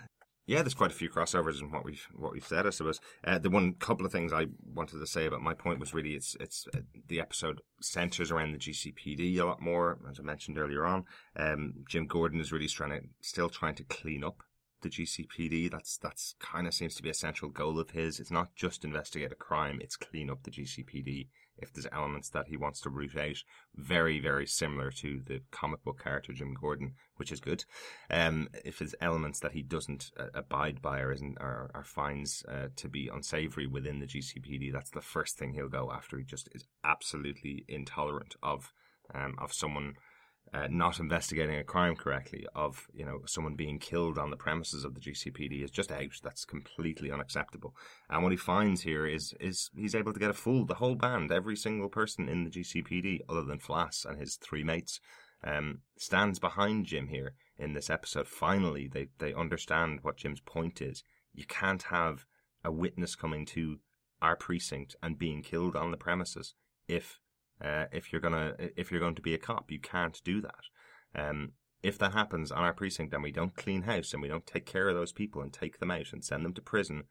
yeah, 0.47 0.63
there's 0.63 0.75
quite 0.75 0.91
a 0.91 0.95
few 0.95 1.11
crossovers 1.11 1.61
in 1.61 1.71
what 1.71 1.85
we've 1.85 2.07
what 2.15 2.33
we've 2.33 2.47
said. 2.47 2.67
I 2.67 2.71
suppose 2.71 3.01
uh, 3.25 3.39
the 3.39 3.51
one 3.51 3.75
couple 3.75 4.07
of 4.07 4.13
things 4.13 4.33
I 4.33 4.47
wanted 4.75 4.99
to 4.99 5.07
say 5.07 5.27
about 5.27 5.43
my 5.43 5.55
point 5.55 5.81
was 5.81 5.95
really 5.95 6.15
it's 6.15 6.37
it's 6.41 6.67
uh, 6.75 6.81
the 7.09 7.21
episode 7.21 7.61
centers 7.81 8.31
around 8.31 8.53
the 8.53 8.59
GCPD 8.59 9.39
a 9.39 9.45
lot 9.45 9.61
more, 9.61 9.99
as 10.11 10.19
I 10.19 10.23
mentioned 10.23 10.59
earlier 10.59 10.85
on. 10.85 11.05
Um, 11.37 11.85
Jim 11.89 12.07
Gordon 12.07 12.41
is 12.41 12.53
really 12.53 12.69
trying 12.69 12.91
to 12.91 13.01
still 13.21 13.49
trying 13.49 13.75
to 13.77 13.85
clean 13.85 14.25
up 14.25 14.43
the 14.83 14.89
GCPD. 14.89 15.71
That's 15.71 15.99
that's 15.99 16.35
kind 16.39 16.67
of 16.67 16.75
seems 16.75 16.95
to 16.97 17.03
be 17.03 17.11
a 17.11 17.15
central 17.15 17.51
goal 17.51 17.79
of 17.79 17.91
his. 17.91 18.21
It's 18.21 18.31
not 18.31 18.55
just 18.55 18.85
investigate 18.85 19.33
a 19.33 19.37
crime; 19.37 19.81
it's 19.83 19.97
clean 19.97 20.31
up 20.31 20.43
the 20.43 20.51
GCPD. 20.51 21.29
If 21.59 21.73
there's 21.73 21.87
elements 21.93 22.29
that 22.31 22.49
he 22.49 22.57
wants 22.57 22.81
to 22.83 22.91
root 22.91 23.17
out, 23.17 23.37
very 23.75 24.21
very 24.21 24.47
similar 24.47 24.91
to 24.93 25.21
the 25.25 25.43
comic 25.51 25.83
book 25.85 26.03
character 26.03 26.33
Jim 26.33 26.55
Gordon, 26.55 26.95
which 27.17 27.33
is 27.33 27.41
good. 27.41 27.65
Um, 28.11 28.49
if 28.65 28.79
there's 28.79 28.95
elements 29.01 29.41
that 29.41 29.53
he 29.53 29.63
doesn't 29.63 30.11
uh, 30.19 30.27
abide 30.35 30.83
by 30.83 31.01
or 31.01 31.13
isn't 31.13 31.39
or, 31.41 31.71
or 31.75 31.85
finds 31.85 32.45
uh, 32.49 32.69
to 32.77 32.89
be 32.89 33.09
unsavory 33.09 33.67
within 33.67 34.01
the 34.01 34.07
GCPD, 34.07 34.73
that's 34.73 34.91
the 34.91 35.01
first 35.01 35.39
thing 35.39 35.53
he'll 35.53 35.69
go 35.69 35.91
after. 35.93 36.19
He 36.19 36.25
just 36.25 36.49
is 36.55 36.67
absolutely 36.85 37.65
intolerant 37.69 38.37
of 38.43 38.73
um, 39.15 39.37
of 39.39 39.53
someone 39.53 39.95
uh, 40.55 40.69
not 40.71 41.01
investigating 41.01 41.57
a 41.57 41.65
crime 41.65 41.97
correctly, 41.97 42.47
of 42.55 42.87
you 42.93 43.05
know 43.05 43.21
someone 43.27 43.55
being 43.55 43.79
killed 43.79 44.19
on 44.19 44.31
the 44.31 44.37
premises 44.37 44.85
of 44.85 44.95
the 44.95 45.01
GCPD 45.01 45.65
is 45.65 45.71
just 45.71 45.91
out. 45.91 46.13
That's 46.23 46.45
completely 46.45 47.11
unacceptable. 47.11 47.75
And 48.09 48.23
what 48.23 48.33
he 48.33 48.39
finds 48.39 48.83
here 48.83 49.07
is 49.07 49.35
is 49.41 49.71
he's 49.75 49.95
able 49.95 50.13
to 50.13 50.21
get 50.21 50.31
a 50.31 50.35
full 50.35 50.65
the 50.65 50.75
whole 50.75 50.95
band, 50.95 51.33
every 51.33 51.57
single 51.57 51.89
person 51.89 52.29
in 52.29 52.45
the 52.45 52.51
GCPD, 52.51 53.21
other 53.29 53.43
than 53.43 53.59
Flass 53.59 54.05
and 54.05 54.19
his 54.19 54.37
three 54.37 54.65
mates, 54.65 55.01
um, 55.43 55.81
stands 55.99 56.39
behind 56.39 56.87
Jim 56.87 57.09
here 57.09 57.35
in 57.59 57.73
this 57.73 57.91
episode. 57.91 58.29
Finally, 58.29 58.89
they 58.89 59.09
they 59.19 59.35
understand 59.35 60.01
what 60.03 60.17
Jim's 60.17 60.41
point 60.41 60.81
is. 60.81 61.03
You 61.35 61.45
can't 61.47 61.83
have 61.85 62.25
a 62.65 62.73
witness 62.73 63.15
coming 63.15 63.47
to 63.47 63.79
our 64.23 64.37
precinct 64.37 64.97
and 65.03 65.19
being 65.19 65.43
killed 65.43 65.77
on 65.77 65.91
the 65.91 65.97
premises 65.97 66.55
if 66.89 67.19
uh, 67.63 67.87
if 67.93 68.13
you're 68.13 68.21
gonna 68.21 68.55
if 68.77 68.91
you're 68.91 69.01
going 69.01 69.15
to 69.15 69.23
be 69.23 69.35
a 69.35 69.39
cop, 69.39 69.71
you 69.71 69.81
can't 69.81 70.21
do 70.25 70.41
that. 70.41 70.65
Um, 71.15 71.53
if 71.83 71.99
that 71.99 72.13
happens 72.13 72.51
on 72.51 72.65
our 72.65 72.73
precinct 72.73 73.15
and 73.15 73.23
we 73.23 73.31
don't 73.31 73.57
clean 73.57 73.83
house 73.83 74.13
and 74.13 74.21
we 74.21 74.29
don't 74.29 74.47
take 74.47 74.67
care 74.67 74.89
of 74.89 74.97
those 74.97 75.13
people 75.13 75.41
and 75.41 75.53
take 75.53 75.79
them 75.79 75.91
out 75.91 76.13
and 76.13 76.25
send 76.25 76.45
them 76.45 76.55
to 76.55 76.61
prison, 76.61 77.05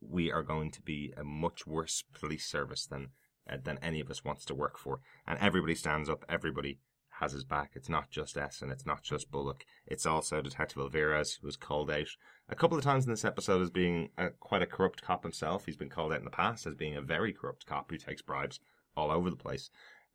we 0.00 0.30
are 0.30 0.42
going 0.42 0.70
to 0.70 0.82
be 0.82 1.12
a 1.16 1.24
much 1.24 1.66
worse 1.66 2.04
police 2.18 2.46
service 2.46 2.86
than 2.86 3.08
uh, 3.50 3.56
than 3.62 3.78
any 3.82 4.00
of 4.00 4.10
us 4.10 4.24
wants 4.24 4.44
to 4.46 4.54
work 4.54 4.78
for. 4.78 5.00
And 5.26 5.38
everybody 5.40 5.74
stands 5.74 6.08
up. 6.08 6.24
Everybody 6.28 6.78
has 7.20 7.32
his 7.32 7.44
back. 7.44 7.72
It's 7.74 7.88
not 7.88 8.10
just 8.10 8.36
Essen 8.36 8.70
It's 8.70 8.86
not 8.86 9.02
just 9.02 9.30
Bullock. 9.30 9.64
It's 9.86 10.06
also 10.06 10.40
Detective 10.40 10.78
Alvarez, 10.78 11.38
who 11.40 11.46
was 11.46 11.56
called 11.56 11.90
out 11.90 12.08
a 12.48 12.54
couple 12.54 12.78
of 12.78 12.84
times 12.84 13.04
in 13.04 13.10
this 13.10 13.24
episode 13.24 13.62
as 13.62 13.70
being 13.70 14.10
a, 14.16 14.30
quite 14.30 14.62
a 14.62 14.66
corrupt 14.66 15.02
cop 15.02 15.22
himself. 15.22 15.66
He's 15.66 15.76
been 15.76 15.88
called 15.88 16.12
out 16.12 16.18
in 16.18 16.24
the 16.24 16.30
past 16.30 16.66
as 16.66 16.74
being 16.74 16.96
a 16.96 17.02
very 17.02 17.32
corrupt 17.32 17.66
cop 17.66 17.90
who 17.90 17.96
takes 17.96 18.22
bribes 18.22 18.60
all 18.96 19.10
over 19.10 19.30
the 19.30 19.36
place. 19.36 19.70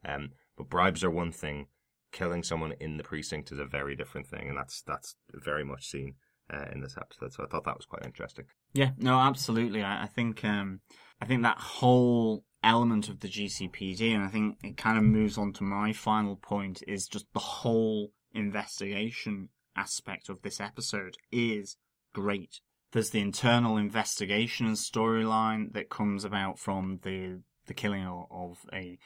Um, 0.06 0.32
but 0.58 0.70
bribes 0.70 1.04
are 1.04 1.12
one 1.12 1.32
thing. 1.32 1.68
Killing 2.12 2.44
someone 2.44 2.74
in 2.80 2.98
the 2.98 3.04
precinct 3.04 3.52
is 3.52 3.60
a 3.60 3.66
very 3.66 3.96
different 3.96 4.28
thing, 4.28 4.48
and 4.48 4.58
that's 4.58 4.82
that's 4.82 5.16
very 5.34 5.64
much 5.64 5.88
seen 5.88 6.16
uh, 6.52 6.66
in 6.72 6.82
this 6.82 6.96
episode. 6.98 7.34
So 7.34 7.44
I 7.44 7.48
thought 7.48 7.66
that 7.66 7.78
was 7.78 7.86
quite 7.86 8.06
interesting. 8.06 8.46
Yeah, 8.74 8.92
no, 8.98 9.20
absolutely. 9.20 9.84
I, 9.84 10.04
I 10.04 10.08
think 10.08 10.44
um, 10.46 10.80
I 11.22 11.26
think 11.26 11.44
that 11.44 11.60
whole 11.60 12.46
element 12.64 13.10
of 13.10 13.20
the 13.20 13.28
GCPD, 13.28 14.14
and 14.14 14.24
I 14.24 14.28
think 14.28 14.58
it 14.64 14.78
kind 14.78 14.98
of 14.98 15.04
moves 15.04 15.38
on 15.38 15.54
to 15.54 15.64
my 15.64 15.94
final 15.94 16.36
point, 16.36 16.82
is 16.88 17.08
just 17.08 17.26
the 17.34 17.40
whole 17.40 18.12
investigation 18.34 19.50
aspect 19.76 20.30
of 20.30 20.42
this 20.42 20.60
episode 20.60 21.16
is 21.32 21.78
great. 22.14 22.62
There's 22.94 23.10
the 23.10 23.22
internal 23.22 23.78
investigation 23.78 24.66
and 24.66 24.76
storyline 24.76 25.74
that 25.74 25.90
comes 25.90 26.24
about 26.24 26.58
from 26.58 27.00
the 27.04 27.42
the 27.68 27.74
killing 27.74 28.06
of, 28.06 28.26
of 28.32 28.58
a 28.74 28.98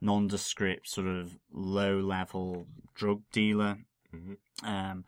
nondescript 0.00 0.88
sort 0.88 1.06
of 1.06 1.38
low 1.52 2.00
level 2.00 2.66
drug 2.94 3.22
dealer. 3.32 3.78
Mhm. 4.14 4.36
Um, 4.62 5.04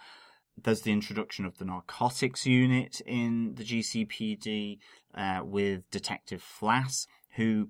there's 0.62 0.82
the 0.82 0.92
introduction 0.92 1.44
of 1.44 1.58
the 1.58 1.64
narcotics 1.64 2.46
unit 2.46 3.00
in 3.06 3.54
the 3.54 3.64
GCPD 3.64 4.78
uh, 5.14 5.40
with 5.44 5.88
Detective 5.90 6.42
Flass, 6.42 7.06
who, 7.36 7.68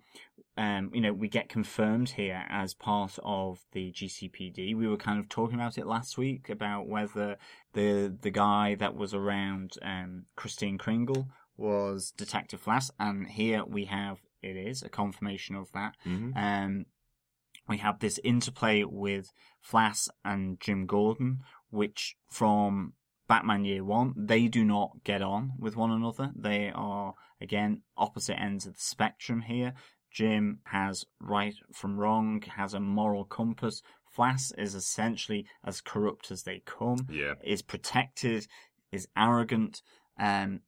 um, 0.57 0.91
you 0.95 1.01
know, 1.01 1.13
we 1.13 1.29
get 1.29 1.49
confirmed 1.49 2.11
here 2.11 2.45
as 2.49 2.75
part 2.75 3.19
of 3.23 3.61
the 3.73 3.93
GCPD. 3.93 4.75
We 4.75 4.89
were 4.89 4.97
kind 4.97 5.19
of 5.19 5.29
talking 5.29 5.57
about 5.57 5.79
it 5.79 5.87
last 5.87 6.17
week 6.17 6.49
about 6.49 6.87
whether 6.89 7.37
the 7.75 8.17
the 8.21 8.31
guy 8.31 8.75
that 8.77 8.95
was 8.97 9.13
around 9.13 9.75
um, 9.83 10.25
Christine 10.37 10.79
Kringle 10.79 11.29
was 11.57 12.13
Detective 12.17 12.65
Flass, 12.65 12.91
and 12.99 13.27
here 13.27 13.65
we 13.65 13.85
have 13.87 14.19
it 14.43 14.57
is 14.57 14.83
a 14.83 14.89
confirmation 14.89 15.57
of 15.57 15.71
that. 15.73 15.97
Mm-hmm. 16.07 16.37
Um, 16.37 16.87
we 17.69 17.79
have 17.79 17.99
this 17.99 18.19
interplay 18.25 18.85
with 18.85 19.33
Flass 19.63 20.09
and 20.25 20.59
Jim 20.61 20.87
Gordon, 20.87 21.41
which 21.71 22.17
from 22.31 22.95
Batman 23.29 23.65
Year 23.65 23.85
One, 23.85 24.15
they 24.17 24.49
do 24.49 24.65
not 24.65 25.05
get 25.05 25.21
on 25.21 25.53
with 25.59 25.77
one 25.77 25.91
another. 25.91 26.31
They 26.35 26.73
are, 26.75 27.15
again, 27.41 27.83
opposite 27.97 28.41
ends 28.41 28.67
of 28.67 28.75
the 28.75 28.81
spectrum 28.81 29.43
here. 29.43 29.75
Jim 30.11 30.61
has 30.65 31.05
right 31.21 31.55
from 31.75 31.99
wrong, 31.99 32.43
has 32.57 32.73
a 32.73 32.81
moral 32.81 33.25
compass. 33.25 33.83
Flass 34.17 34.53
is 34.57 34.75
essentially 34.75 35.47
as 35.63 35.83
corrupt 35.83 36.31
as 36.31 36.45
they 36.45 36.63
come. 36.65 37.07
Yeah. 37.11 37.35
Is 37.45 37.61
protected, 37.61 38.47
is 38.91 39.07
arrogant. 39.15 39.83
Um, 40.19 40.61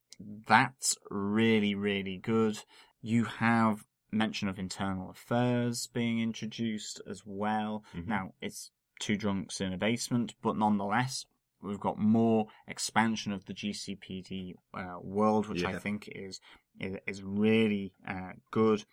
that's 0.46 0.96
really, 1.10 1.74
really 1.74 2.18
good. 2.18 2.58
You 3.03 3.24
have 3.24 3.86
mention 4.12 4.48
of 4.48 4.59
internal 4.59 5.11
affairs 5.11 5.86
being 5.86 6.20
introduced 6.20 7.01
as 7.09 7.22
well. 7.24 7.84
Mhm. 7.94 8.07
Now, 8.07 8.34
it's 8.40 8.70
two 8.98 9.16
drunks 9.16 9.61
in 9.61 9.72
a 9.72 9.78
basement, 9.78 10.34
but 10.42 10.57
nonetheless, 10.57 11.26
we've 11.62 11.80
got 11.80 11.98
more 11.98 12.48
expansion 12.66 13.32
of 13.32 13.44
the 13.46 13.55
GCPD 13.55 14.55
uh, 14.74 14.98
world, 15.01 15.46
which 15.48 15.62
I 15.64 15.78
think 15.78 16.09
is 16.09 16.40
is, 16.78 16.96
is 17.07 17.22
really 17.22 17.92
uh, 18.07 18.32
good. 18.51 18.84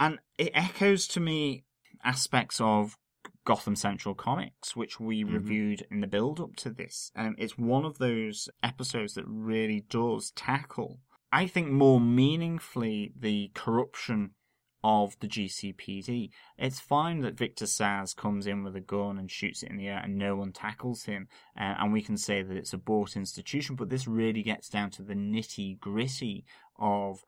And 0.00 0.18
it 0.36 0.50
echoes 0.54 1.06
to 1.08 1.20
me 1.20 1.64
aspects 2.04 2.60
of 2.60 2.96
Gotham 3.44 3.76
Central 3.76 4.14
Comics, 4.14 4.76
which 4.76 5.00
we 5.00 5.24
Mhm. 5.24 5.32
reviewed 5.32 5.86
in 5.90 6.00
the 6.00 6.06
build 6.06 6.40
up 6.40 6.54
to 6.56 6.70
this. 6.70 7.10
Um, 7.16 7.34
it's 7.38 7.56
one 7.58 7.84
of 7.84 7.98
those 7.98 8.48
episodes 8.62 9.14
that 9.14 9.24
really 9.26 9.80
does 9.80 10.30
tackle, 10.32 11.00
I 11.30 11.46
think, 11.46 11.68
more 11.68 12.00
meaningfully 12.00 13.12
the 13.18 13.50
corruption 13.54 14.30
of 14.84 15.18
the 15.20 15.26
GCPD. 15.26 16.30
It's 16.56 16.80
fine 16.80 17.20
that 17.20 17.36
Victor 17.36 17.64
Zsasz 17.64 18.14
comes 18.14 18.46
in 18.46 18.62
with 18.62 18.76
a 18.76 18.80
gun 18.80 19.18
and 19.18 19.30
shoots 19.30 19.62
it 19.62 19.70
in 19.70 19.76
the 19.76 19.88
air 19.88 20.00
and 20.02 20.16
no 20.16 20.36
one 20.36 20.52
tackles 20.52 21.04
him, 21.04 21.28
uh, 21.58 21.74
and 21.78 21.92
we 21.92 22.00
can 22.00 22.16
say 22.16 22.42
that 22.42 22.56
it's 22.56 22.72
a 22.72 22.78
bought 22.78 23.16
institution, 23.16 23.74
but 23.76 23.90
this 23.90 24.06
really 24.06 24.42
gets 24.42 24.68
down 24.68 24.90
to 24.90 25.02
the 25.02 25.14
nitty 25.14 25.78
gritty 25.80 26.44
of 26.78 27.24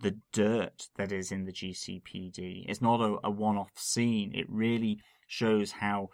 the 0.00 0.16
dirt 0.32 0.88
that 0.96 1.12
is 1.12 1.30
in 1.32 1.44
the 1.44 1.52
GCPD. 1.52 2.64
It's 2.68 2.82
not 2.82 3.00
a, 3.00 3.18
a 3.24 3.30
one 3.30 3.56
off 3.56 3.72
scene. 3.76 4.32
It 4.34 4.46
really 4.48 5.00
shows 5.26 5.72
how 5.72 6.10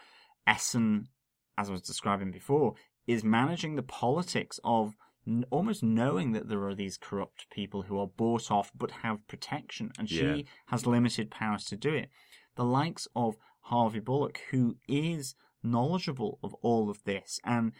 Essen, 0.46 1.08
as 1.58 1.68
I 1.68 1.72
was 1.72 1.82
describing 1.82 2.30
before, 2.30 2.74
is 3.06 3.24
managing 3.24 3.76
the 3.76 3.82
politics 3.82 4.60
of 4.64 4.96
almost 5.50 5.82
knowing 5.82 6.32
that 6.32 6.48
there 6.48 6.64
are 6.66 6.74
these 6.74 6.96
corrupt 6.98 7.48
people 7.50 7.82
who 7.82 7.98
are 7.98 8.06
bought 8.06 8.50
off 8.50 8.70
but 8.74 8.90
have 9.02 9.26
protection, 9.28 9.92
and 9.98 10.08
she 10.08 10.24
Yeah. 10.24 10.42
has 10.66 10.86
limited 10.86 11.30
powers 11.30 11.64
to 11.66 11.76
do 11.76 11.94
it. 11.94 12.10
The 12.56 12.64
likes 12.64 13.06
of 13.14 13.36
Harvey 13.62 14.00
Bullock, 14.00 14.40
who 14.50 14.76
is 14.88 15.34
knowledgeable 15.62 16.38
of 16.42 16.54
all 16.54 16.90
of 16.90 17.04
this 17.04 17.38
and 17.44 17.72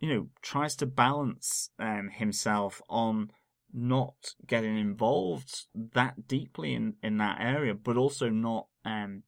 you 0.00 0.08
know 0.12 0.28
tries 0.42 0.74
to 0.76 0.86
balance 0.86 1.70
um, 1.78 2.08
himself 2.08 2.82
on 2.88 3.30
not 3.72 4.34
getting 4.46 4.76
involved 4.76 5.66
that 5.74 6.26
deeply 6.26 6.74
in, 6.74 6.96
in 7.04 7.18
that 7.18 7.40
area, 7.40 7.72
but 7.74 7.96
also 7.96 8.28
not 8.28 8.66
um, 8.84 9.22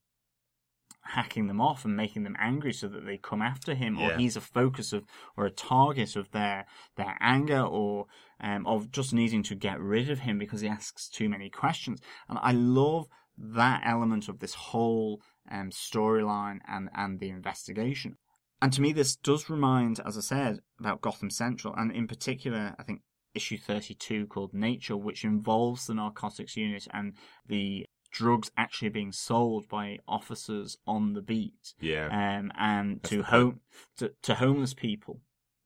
hacking 1.02 1.46
them 1.46 1.60
off 1.60 1.84
and 1.84 1.96
making 1.96 2.22
them 2.22 2.36
angry 2.38 2.72
so 2.72 2.88
that 2.88 3.04
they 3.04 3.16
come 3.16 3.42
after 3.42 3.74
him, 3.74 3.98
or 3.98 4.12
he's 4.16 4.36
a 4.36 4.40
focus 4.40 4.92
of 4.92 5.04
or 5.36 5.46
a 5.46 5.50
target 5.50 6.16
of 6.16 6.30
their 6.30 6.66
their 6.96 7.16
anger, 7.20 7.60
or 7.60 8.06
um, 8.40 8.66
of 8.66 8.90
just 8.90 9.12
needing 9.12 9.42
to 9.44 9.54
get 9.54 9.80
rid 9.80 10.10
of 10.10 10.20
him 10.20 10.38
because 10.38 10.60
he 10.60 10.68
asks 10.68 11.08
too 11.08 11.28
many 11.28 11.50
questions. 11.50 12.00
And 12.28 12.38
I 12.40 12.52
love 12.52 13.06
that 13.36 13.82
element 13.84 14.28
of 14.28 14.38
this 14.38 14.54
whole 14.54 15.20
um, 15.50 15.70
storyline 15.70 16.60
and 16.68 16.88
and 16.94 17.20
the 17.20 17.30
investigation. 17.30 18.16
And 18.60 18.72
to 18.74 18.80
me, 18.80 18.92
this 18.92 19.16
does 19.16 19.50
remind, 19.50 19.98
as 20.06 20.16
I 20.16 20.20
said, 20.20 20.60
about 20.78 21.00
Gotham 21.00 21.30
Central, 21.30 21.74
and 21.74 21.90
in 21.90 22.06
particular, 22.06 22.76
I 22.78 22.84
think 22.84 23.02
issue 23.34 23.58
32 23.58 24.26
called 24.26 24.54
Nature, 24.54 24.96
which 24.96 25.24
involves 25.24 25.86
the 25.86 25.94
narcotics 25.94 26.56
unit 26.56 26.86
and 26.92 27.14
the 27.46 27.86
drugs 28.12 28.50
actually 28.56 28.90
being 28.90 29.10
sold 29.12 29.68
by 29.68 29.98
officers 30.06 30.76
on 30.86 31.14
the 31.14 31.22
beat, 31.22 31.74
Yeah. 31.80 32.06
um, 32.06 32.52
and 32.58 32.96
That's 33.02 33.08
to 33.10 33.22
home 33.22 33.60
to, 33.96 34.12
to 34.22 34.34
homeless 34.36 34.74
people. 34.74 35.20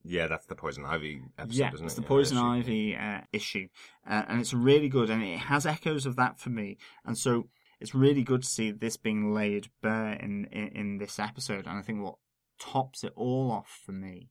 yeah, 0.04 0.28
that's 0.28 0.46
the 0.46 0.54
Poison 0.54 0.84
Ivy 0.84 1.22
episode, 1.36 1.58
yeah, 1.58 1.72
isn't 1.74 1.84
it? 1.84 1.86
it's 1.86 1.94
the 1.96 2.02
Yeah, 2.02 2.08
Poison 2.08 2.36
issue. 2.38 2.46
Ivy 2.46 2.96
uh, 2.96 3.20
issue, 3.32 3.68
uh, 4.08 4.22
and 4.28 4.40
it's 4.40 4.54
really 4.54 4.88
good, 4.88 5.10
and 5.10 5.22
it 5.22 5.38
has 5.40 5.66
echoes 5.66 6.06
of 6.06 6.16
that 6.16 6.38
for 6.38 6.50
me, 6.50 6.78
and 7.04 7.18
so 7.18 7.48
it's 7.80 7.94
really 7.94 8.22
good 8.22 8.42
to 8.42 8.48
see 8.48 8.70
this 8.70 8.96
being 8.96 9.34
laid 9.34 9.68
bare 9.82 10.12
in, 10.14 10.46
in 10.46 10.68
in 10.68 10.98
this 10.98 11.18
episode, 11.18 11.66
and 11.66 11.76
I 11.78 11.82
think 11.82 12.02
what 12.02 12.16
tops 12.58 13.04
it 13.04 13.12
all 13.16 13.50
off 13.52 13.80
for 13.84 13.92
me 13.92 14.30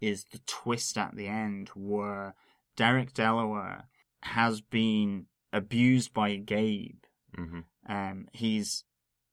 is 0.00 0.24
the 0.32 0.40
twist 0.46 0.96
at 0.96 1.14
the 1.14 1.28
end 1.28 1.68
where 1.76 2.34
Derek 2.76 3.12
Delaware 3.12 3.84
has 4.22 4.60
been 4.62 5.26
abused 5.52 6.12
by 6.14 6.36
Gabe. 6.36 7.04
Mhm. 7.36 7.64
Um, 7.86 8.28
he's 8.32 8.84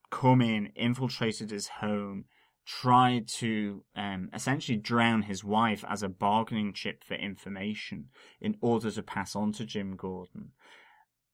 come 0.09 0.41
in, 0.41 0.67
infiltrated 0.75 1.51
his 1.51 1.67
home, 1.67 2.25
tried 2.65 3.27
to 3.27 3.83
um, 3.95 4.29
essentially 4.33 4.77
drown 4.77 5.23
his 5.23 5.43
wife 5.43 5.85
as 5.87 6.03
a 6.03 6.09
bargaining 6.09 6.73
chip 6.73 7.03
for 7.03 7.15
information 7.15 8.09
in 8.41 8.57
order 8.61 8.91
to 8.91 9.03
pass 9.03 9.35
on 9.35 9.51
to 9.53 9.65
Jim 9.65 9.95
Gordon. 9.95 10.51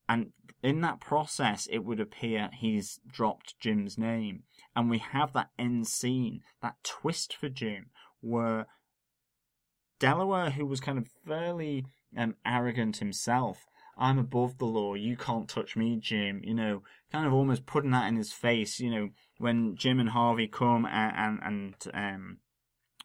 And 0.08 0.32
in 0.62 0.80
that 0.82 1.00
process, 1.00 1.66
it 1.70 1.78
would 1.78 1.98
appear 1.98 2.50
he's 2.52 3.00
dropped 3.06 3.58
Jim's 3.58 3.96
name. 3.96 4.44
And 4.76 4.90
we 4.90 4.98
have 4.98 5.32
that 5.32 5.50
end 5.58 5.86
scene, 5.88 6.42
that 6.62 6.76
twist 6.84 7.34
for 7.34 7.48
Jim, 7.48 7.90
where 8.20 8.66
Delaware, 9.98 10.50
who 10.50 10.66
was 10.66 10.80
kind 10.80 10.98
of 10.98 11.08
fairly 11.26 11.86
um, 12.16 12.34
arrogant 12.44 12.98
himself, 12.98 13.66
I'm 13.96 14.18
above 14.18 14.58
the 14.58 14.66
law, 14.66 14.94
you 14.94 15.16
can't 15.16 15.48
touch 15.48 15.76
me, 15.76 15.96
Jim, 15.96 16.40
you 16.44 16.54
know, 16.54 16.82
kind 17.12 17.26
of 17.26 17.32
almost 17.32 17.66
putting 17.66 17.90
that 17.92 18.08
in 18.08 18.16
his 18.16 18.32
face, 18.32 18.80
you 18.80 18.90
know, 18.90 19.10
when 19.38 19.76
Jim 19.76 20.00
and 20.00 20.10
Harvey 20.10 20.48
come 20.48 20.84
and, 20.86 21.40
and, 21.42 21.74
and 21.92 21.94
um, 21.94 22.38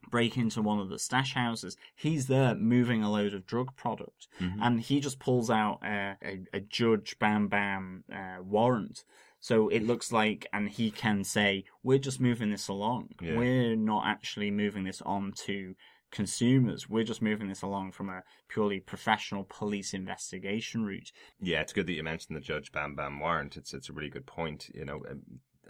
break 0.09 0.37
into 0.37 0.61
one 0.61 0.79
of 0.79 0.89
the 0.89 0.97
stash 0.99 1.33
houses, 1.33 1.77
he's 1.95 2.27
there 2.27 2.55
moving 2.55 3.03
a 3.03 3.11
load 3.11 3.33
of 3.33 3.45
drug 3.45 3.75
product, 3.75 4.27
Mhm. 4.39 4.57
and 4.61 4.81
he 4.81 4.99
just 4.99 5.19
pulls 5.19 5.49
out 5.49 5.79
uh, 5.83 6.15
a, 6.23 6.39
a 6.53 6.59
Judge 6.59 7.17
Bam 7.19 7.47
Bam 7.47 8.03
uh, 8.11 8.41
warrant. 8.41 9.03
So 9.41 9.69
it 9.69 9.83
looks 9.83 10.11
like, 10.11 10.47
and 10.51 10.69
he 10.69 10.91
can 10.91 11.23
say, 11.23 11.63
we're 11.81 11.97
just 11.99 12.19
moving 12.19 12.49
this 12.51 12.67
along. 12.67 13.11
Yeah. 13.21 13.37
We're 13.37 13.75
not 13.75 14.05
actually 14.05 14.51
moving 14.51 14.83
this 14.83 15.01
on 15.03 15.31
to 15.45 15.75
consumers. 16.11 16.89
We're 16.89 17.03
just 17.03 17.21
moving 17.21 17.47
this 17.47 17.61
along 17.61 17.91
from 17.91 18.09
a 18.09 18.23
purely 18.47 18.79
professional 18.79 19.45
police 19.49 19.93
investigation 19.93 20.85
route. 20.85 21.11
Yeah, 21.39 21.61
it's 21.61 21.73
good 21.73 21.87
that 21.87 21.93
you 21.93 22.03
mentioned 22.03 22.35
the 22.35 22.41
Judge 22.41 22.71
Bam 22.71 22.95
Bam 22.95 23.19
warrant. 23.19 23.57
It's 23.57 23.73
it's 23.73 23.89
a 23.89 23.93
really 23.93 24.09
good 24.09 24.25
point. 24.25 24.69
You 24.73 24.85
know, 24.85 25.03
um, 25.09 25.21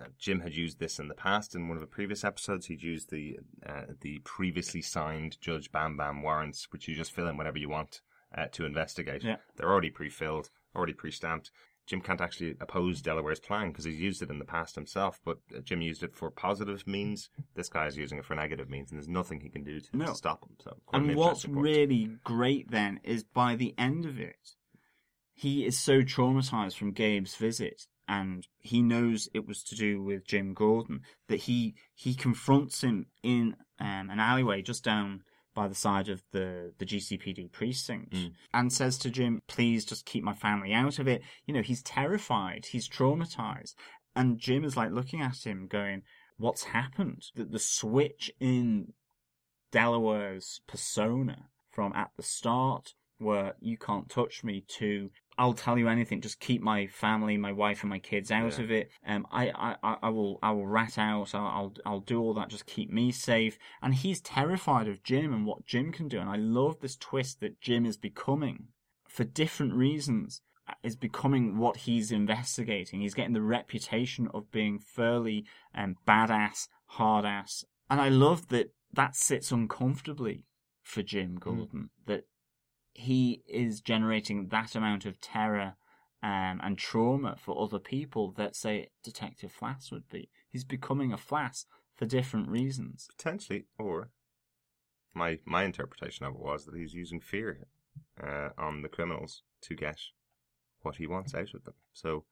uh, 0.02 0.08
Jim 0.18 0.40
had 0.40 0.54
used 0.54 0.80
this 0.80 1.00
in 1.00 1.08
the 1.08 1.14
past 1.14 1.56
in 1.56 1.68
one 1.68 1.78
of 1.78 1.82
the 1.82 1.88
previous 1.88 2.24
episodes. 2.24 2.68
He'd 2.68 2.84
used 2.84 3.10
the 3.10 3.40
uh, 3.66 3.84
the 4.02 4.20
previously 4.20 4.82
signed 4.82 5.40
Judge 5.42 5.72
Bam 5.72 5.98
Bam 5.98 6.22
warrants, 6.22 6.68
which 6.72 6.88
you 6.88 6.96
just 6.96 7.12
fill 7.12 7.28
in 7.28 7.38
whatever 7.38 7.58
you 7.58 7.70
want 7.70 8.02
uh, 8.36 8.46
to 8.54 8.66
investigate. 8.66 9.24
Yeah. 9.24 9.38
They're 9.56 9.70
already 9.70 9.90
pre-filled, 9.90 10.50
already 10.76 10.94
pre-stamped. 10.94 11.52
Jim 11.90 12.02
can't 12.02 12.22
actually 12.22 12.56
oppose 12.62 13.02
Delaware's 13.02 13.40
plan 13.40 13.70
because 13.70 13.84
he's 13.84 14.00
used 14.00 14.22
it 14.22 14.30
in 14.30 14.38
the 14.38 14.46
past 14.46 14.76
himself. 14.76 15.20
But 15.26 15.40
uh, 15.56 15.62
Jim 15.62 15.82
used 15.82 16.04
it 16.04 16.16
for 16.16 16.30
positive 16.30 16.86
means. 16.86 17.32
This 17.56 17.68
guy's 17.68 17.98
using 17.98 18.20
it 18.20 18.26
for 18.26 18.36
negative 18.36 18.70
means, 18.70 18.92
and 18.92 19.00
there's 19.00 19.08
nothing 19.08 19.42
he 19.42 19.50
can 19.50 19.64
do 19.64 19.80
to, 19.80 19.98
No. 19.98 20.06
to 20.06 20.16
stop 20.16 20.44
him. 20.44 20.56
So, 20.64 20.78
And 20.94 21.16
what's 21.16 21.48
really 21.48 22.12
great 22.24 22.70
then 22.70 23.00
is 23.04 23.24
by 23.24 23.56
the 23.56 23.74
end 23.76 24.06
of 24.06 24.20
it, 24.20 24.54
he 25.34 25.66
is 25.66 25.80
so 25.80 26.02
traumatized 26.02 26.78
from 26.78 26.92
Gabe's 26.92 27.36
visit 27.36 27.88
and 28.08 28.48
he 28.60 28.82
knows 28.82 29.30
it 29.34 29.48
was 29.48 29.64
to 29.64 29.76
do 29.76 30.02
with 30.02 30.28
Jim 30.28 30.54
Gordon 30.54 31.02
that 31.28 31.42
he 31.42 31.76
he 31.96 32.14
confronts 32.14 32.82
him 32.82 33.06
in 33.24 33.56
um, 33.80 34.10
an 34.10 34.20
alleyway 34.20 34.62
just 34.62 34.84
down 34.84 35.24
by 35.60 35.68
the 35.68 35.76
side 35.76 36.08
of 36.08 36.24
the 36.32 36.74
the 36.78 36.86
GCPD 36.86 37.52
precinct 37.52 38.14
Mm. 38.14 38.34
and 38.54 38.72
says 38.72 38.98
to 39.00 39.10
Jim, 39.10 39.42
"Please 39.48 39.84
just 39.84 40.06
keep 40.06 40.24
my 40.24 40.34
family 40.34 40.72
out 40.74 41.00
of 41.00 41.08
it." 41.14 41.22
You 41.46 41.54
know, 41.54 41.62
he's 41.62 41.84
terrified, 41.84 42.68
he's 42.68 42.88
traumatized, 42.88 43.76
and 44.16 44.40
Jim 44.40 44.64
is 44.64 44.78
like 44.78 44.92
looking 44.92 45.22
at 45.22 45.46
him, 45.46 45.68
going, 45.68 46.04
"What's 46.38 46.64
happened?" 46.80 47.24
The, 47.36 47.44
the 47.44 47.60
switch 47.60 48.32
in 48.40 48.94
Delaware's 49.72 50.62
persona 50.66 51.50
from 51.70 51.92
at 51.94 52.12
the 52.16 52.24
start, 52.24 52.96
where 53.18 53.56
you 53.60 53.78
can't 53.78 54.10
touch 54.10 54.44
me, 54.46 54.62
to 54.80 55.12
I'll 55.40 55.54
tell 55.54 55.78
you 55.78 55.88
anything. 55.88 56.22
Just 56.22 56.40
keep 56.40 56.62
my 56.62 56.86
family, 56.88 57.38
my 57.38 57.52
wife, 57.54 57.82
and 57.82 57.90
my 57.90 57.98
kids 58.00 58.30
out 58.30 58.58
Yeah. 58.58 58.64
of 58.66 58.72
it. 58.72 58.92
Um, 59.08 59.26
I, 59.32 59.50
I, 59.82 59.96
I- 60.04 60.10
will, 60.10 60.38
I 60.44 60.52
will 60.52 60.68
rat 60.68 60.98
out. 60.98 61.34
I'll, 61.34 61.48
I'll, 61.48 61.74
I'll 61.86 62.00
do 62.02 62.22
all 62.22 62.34
that. 62.36 62.50
Just 62.50 62.66
keep 62.66 62.92
me 62.92 63.12
safe. 63.12 63.58
And 63.82 63.96
he's 63.96 64.20
terrified 64.22 64.88
of 64.88 65.02
Jim 65.02 65.34
and 65.34 65.46
what 65.46 65.66
Jim 65.66 65.92
can 65.92 66.08
do. 66.08 66.20
And 66.20 66.30
I 66.30 66.36
love 66.36 66.82
this 66.82 66.98
twist 66.98 67.40
that 67.40 67.62
Jim 67.62 67.86
is 67.86 67.98
becoming, 67.98 68.68
for 69.08 69.24
different 69.24 69.74
reasons, 69.74 70.42
uh, 70.68 70.74
is 70.84 70.96
becoming 70.98 71.58
what 71.58 71.78
he's 71.78 72.12
investigating. 72.12 73.00
He's 73.02 73.14
getting 73.16 73.34
the 73.34 73.42
reputation 73.42 74.28
of 74.34 74.52
being 74.52 74.78
fairly 74.78 75.46
um, 75.74 75.96
badass, 76.08 76.68
hard 76.86 77.26
ass. 77.26 77.64
And 77.90 78.02
I 78.02 78.10
love 78.10 78.50
that 78.50 78.74
that 78.94 79.16
sits 79.16 79.52
uncomfortably 79.52 80.44
for 80.84 81.02
Jim 81.02 81.38
Gordon. 81.40 81.92
That 82.08 82.26
he 82.94 83.44
is 83.48 83.82
generating 83.82 84.48
that 84.48 84.76
amount 84.76 85.06
of 85.06 85.22
terror 85.22 85.76
um, 86.22 86.60
and 86.64 86.78
trauma 86.78 87.36
for 87.38 87.62
other 87.62 87.80
people 87.80 88.32
that 88.32 88.56
say 88.56 88.90
Detective 89.04 89.54
Flass 89.58 89.92
would 89.92 90.10
be. 90.10 90.30
he's 90.50 90.64
becoming 90.66 91.14
a 91.14 91.18
flass 91.18 91.66
for 91.96 92.06
different 92.06 92.50
reasons. 92.50 93.08
Potentially, 93.18 93.66
or 93.78 94.10
my 95.14 95.40
my 95.46 95.64
interpretation 95.64 96.26
of 96.26 96.36
it 96.36 96.40
was 96.40 96.66
that 96.66 96.76
he's 96.76 96.94
using 96.94 97.20
fear 97.20 97.68
uh, 98.22 98.50
on 98.58 98.82
the 98.82 98.90
criminals 98.90 99.44
to 99.62 99.76
get 99.76 100.00
what 100.82 100.96
he 100.96 101.08
wants 101.08 101.34
out 101.34 101.54
of 101.54 101.64
them. 101.64 101.74
So, 101.94 102.26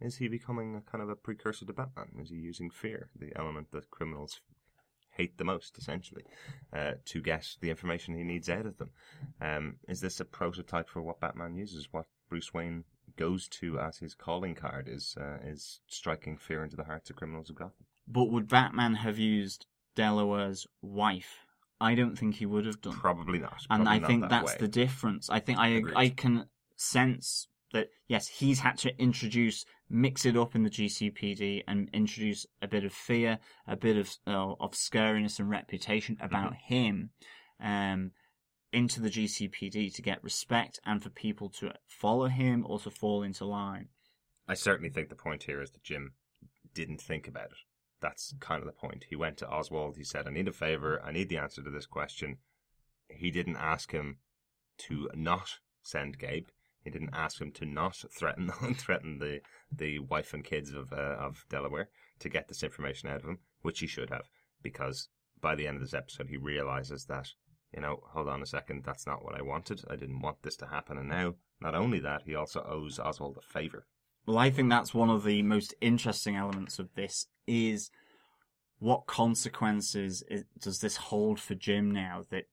is 0.00 0.16
he 0.16 0.28
becoming 0.28 0.74
a 0.76 0.80
kind 0.80 1.02
of 1.02 1.08
a 1.08 1.16
precursor 1.16 1.66
to 1.66 1.72
Batman? 1.72 2.08
Is 2.20 2.30
he 2.30 2.36
using 2.36 2.70
fear, 2.70 3.10
the 3.16 3.32
element 3.36 3.70
that 3.72 3.90
criminals 3.90 4.40
hate 5.12 5.38
the 5.38 5.44
most, 5.44 5.78
essentially, 5.78 6.24
uh, 6.72 6.92
to 7.06 7.20
get 7.20 7.56
the 7.60 7.70
information 7.70 8.16
he 8.16 8.24
needs 8.24 8.48
out 8.48 8.66
of 8.66 8.78
them? 8.78 8.90
Um, 9.40 9.76
is 9.88 10.00
this 10.00 10.20
a 10.20 10.24
prototype 10.24 10.88
for 10.88 11.02
what 11.02 11.20
Batman 11.20 11.54
uses? 11.54 11.88
What 11.92 12.06
Bruce 12.28 12.52
Wayne 12.52 12.84
goes 13.16 13.46
to 13.46 13.78
as 13.78 13.98
his 13.98 14.14
calling 14.14 14.54
card 14.54 14.88
is 14.88 15.16
uh, 15.20 15.38
is 15.44 15.80
striking 15.86 16.36
fear 16.36 16.64
into 16.64 16.76
the 16.76 16.84
hearts 16.84 17.10
of 17.10 17.16
criminals 17.16 17.50
of 17.50 17.56
Gotham. 17.56 17.86
But 18.08 18.30
would 18.30 18.48
Batman 18.48 18.94
have 18.94 19.18
used 19.18 19.66
Delaware's 19.94 20.66
wife? 20.80 21.46
I 21.80 21.94
don't 21.94 22.16
think 22.16 22.36
he 22.36 22.46
would 22.46 22.64
have 22.64 22.80
done. 22.80 22.94
Probably 22.94 23.38
not. 23.38 23.66
and 23.68 23.88
I 23.88 23.98
not 23.98 24.06
think 24.06 24.22
that 24.22 24.30
that's 24.30 24.52
way. 24.52 24.58
the 24.60 24.68
difference. 24.68 25.28
I 25.28 25.40
think 25.40 25.58
I 25.58 25.68
Agreed. 25.68 25.94
I 25.96 26.08
can 26.10 26.46
sense 26.76 27.48
that 27.72 27.88
yes, 28.08 28.28
he's 28.28 28.60
had 28.60 28.78
to 28.78 28.96
introduce, 28.98 29.64
mix 29.88 30.24
it 30.24 30.36
up 30.36 30.54
in 30.54 30.62
the 30.62 30.70
GCPD, 30.70 31.62
and 31.66 31.88
introduce 31.92 32.46
a 32.60 32.68
bit 32.68 32.84
of 32.84 32.92
fear, 32.92 33.38
a 33.66 33.76
bit 33.76 33.96
of 33.96 34.10
uh, 34.26 34.54
of 34.60 34.72
scariness 34.72 35.38
and 35.38 35.50
reputation 35.50 36.16
Mm-hmm. 36.16 36.24
about 36.26 36.54
him, 36.54 37.10
um, 37.60 38.12
into 38.72 39.00
the 39.00 39.10
GCPD 39.10 39.94
to 39.94 40.02
get 40.02 40.22
respect 40.24 40.80
and 40.86 41.02
for 41.02 41.10
people 41.10 41.48
to 41.50 41.72
follow 41.86 42.28
him 42.28 42.64
or 42.66 42.78
to 42.80 42.90
fall 42.90 43.22
into 43.22 43.44
line. 43.44 43.88
I 44.48 44.54
certainly 44.54 44.90
think 44.90 45.08
the 45.08 45.14
point 45.14 45.44
here 45.44 45.62
is 45.62 45.70
that 45.70 45.82
Jim 45.84 46.12
didn't 46.74 47.00
think 47.00 47.28
about 47.28 47.46
it. 47.52 47.58
That's 48.00 48.34
kind 48.40 48.60
of 48.60 48.66
the 48.66 48.72
point. 48.72 49.04
He 49.08 49.14
went 49.16 49.36
to 49.38 49.48
Oswald. 49.48 49.96
He 49.96 50.04
said, 50.04 50.26
"I 50.26 50.30
need 50.30 50.48
a 50.48 50.52
favor. 50.52 51.00
I 51.04 51.12
need 51.12 51.28
the 51.28 51.36
answer 51.38 51.62
to 51.62 51.70
this 51.70 51.86
question." 51.86 52.38
He 53.08 53.30
didn't 53.30 53.56
ask 53.56 53.92
him 53.92 54.18
to 54.78 55.08
not 55.14 55.58
send 55.82 56.18
Gabe. 56.18 56.48
He 56.84 56.90
didn't 56.90 57.14
ask 57.14 57.40
him 57.40 57.52
to 57.52 57.64
not 57.64 58.04
threaten 58.10 58.48
threaten 58.74 59.18
the 59.18 59.40
the 59.70 59.98
wife 60.00 60.34
and 60.34 60.44
kids 60.44 60.72
of 60.72 60.92
uh, 60.92 61.16
of 61.18 61.44
Delaware 61.48 61.88
to 62.20 62.28
get 62.28 62.48
this 62.48 62.62
information 62.62 63.08
out 63.08 63.22
of 63.22 63.28
him, 63.28 63.38
which 63.62 63.80
he 63.80 63.86
should 63.86 64.10
have, 64.10 64.28
because 64.62 65.08
by 65.40 65.54
the 65.54 65.66
end 65.66 65.76
of 65.76 65.82
this 65.82 65.94
episode, 65.94 66.28
he 66.28 66.36
realizes 66.36 67.04
that 67.06 67.28
you 67.74 67.80
know, 67.80 68.00
hold 68.12 68.28
on 68.28 68.42
a 68.42 68.46
second, 68.46 68.84
that's 68.84 69.06
not 69.06 69.24
what 69.24 69.34
I 69.34 69.42
wanted. 69.42 69.82
I 69.88 69.96
didn't 69.96 70.20
want 70.20 70.42
this 70.42 70.56
to 70.56 70.66
happen, 70.66 70.98
and 70.98 71.08
now 71.08 71.34
not 71.60 71.74
only 71.74 72.00
that, 72.00 72.22
he 72.26 72.34
also 72.34 72.62
owes 72.68 72.98
Oswald 72.98 73.38
a 73.38 73.52
favor. 73.52 73.86
Well, 74.26 74.38
I 74.38 74.50
think 74.50 74.68
that's 74.68 74.94
one 74.94 75.10
of 75.10 75.24
the 75.24 75.42
most 75.42 75.74
interesting 75.80 76.36
elements 76.36 76.78
of 76.78 76.94
this 76.94 77.26
is 77.46 77.90
what 78.78 79.06
consequences 79.06 80.22
does 80.60 80.80
this 80.80 80.96
hold 80.96 81.40
for 81.40 81.54
Jim 81.54 81.90
now 81.90 82.24
that 82.30 82.44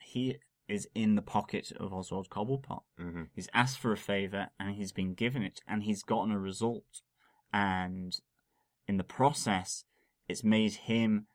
he 0.00 0.38
is 0.68 0.88
in 0.94 1.14
the 1.14 1.22
pocket 1.22 1.72
of 1.78 1.92
Oswald 1.92 2.28
Cobblepot. 2.28 2.82
Mm-hmm. 3.00 3.22
He's 3.34 3.48
asked 3.54 3.78
for 3.78 3.92
a 3.92 3.96
favour 3.96 4.48
and 4.58 4.74
he's 4.74 4.92
been 4.92 5.14
given 5.14 5.42
it 5.42 5.60
and 5.66 5.82
he's 5.82 6.02
gotten 6.02 6.32
a 6.32 6.38
result. 6.38 7.02
And 7.52 8.18
in 8.88 8.96
the 8.96 9.04
process, 9.04 9.84
it's 10.28 10.44
made 10.44 10.74
him, 10.74 11.26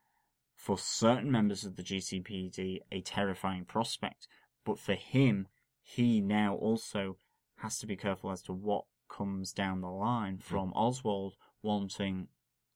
for 0.55 0.77
certain 0.77 1.31
members 1.31 1.65
of 1.65 1.75
the 1.75 1.83
GCPD, 1.83 2.79
a 2.91 3.01
terrifying 3.01 3.65
prospect. 3.65 4.27
But 4.65 4.77
for 4.77 4.93
him, 4.93 5.47
he 5.81 6.21
now 6.21 6.55
also 6.55 7.17
has 7.57 7.79
to 7.79 7.87
be 7.87 7.95
careful 7.95 8.31
as 8.31 8.41
to 8.43 8.53
what 8.53 8.85
comes 9.09 9.51
down 9.51 9.81
the 9.81 9.89
line 9.89 10.37
from 10.37 10.71
Oswald 10.73 11.35
wanting 11.63 12.27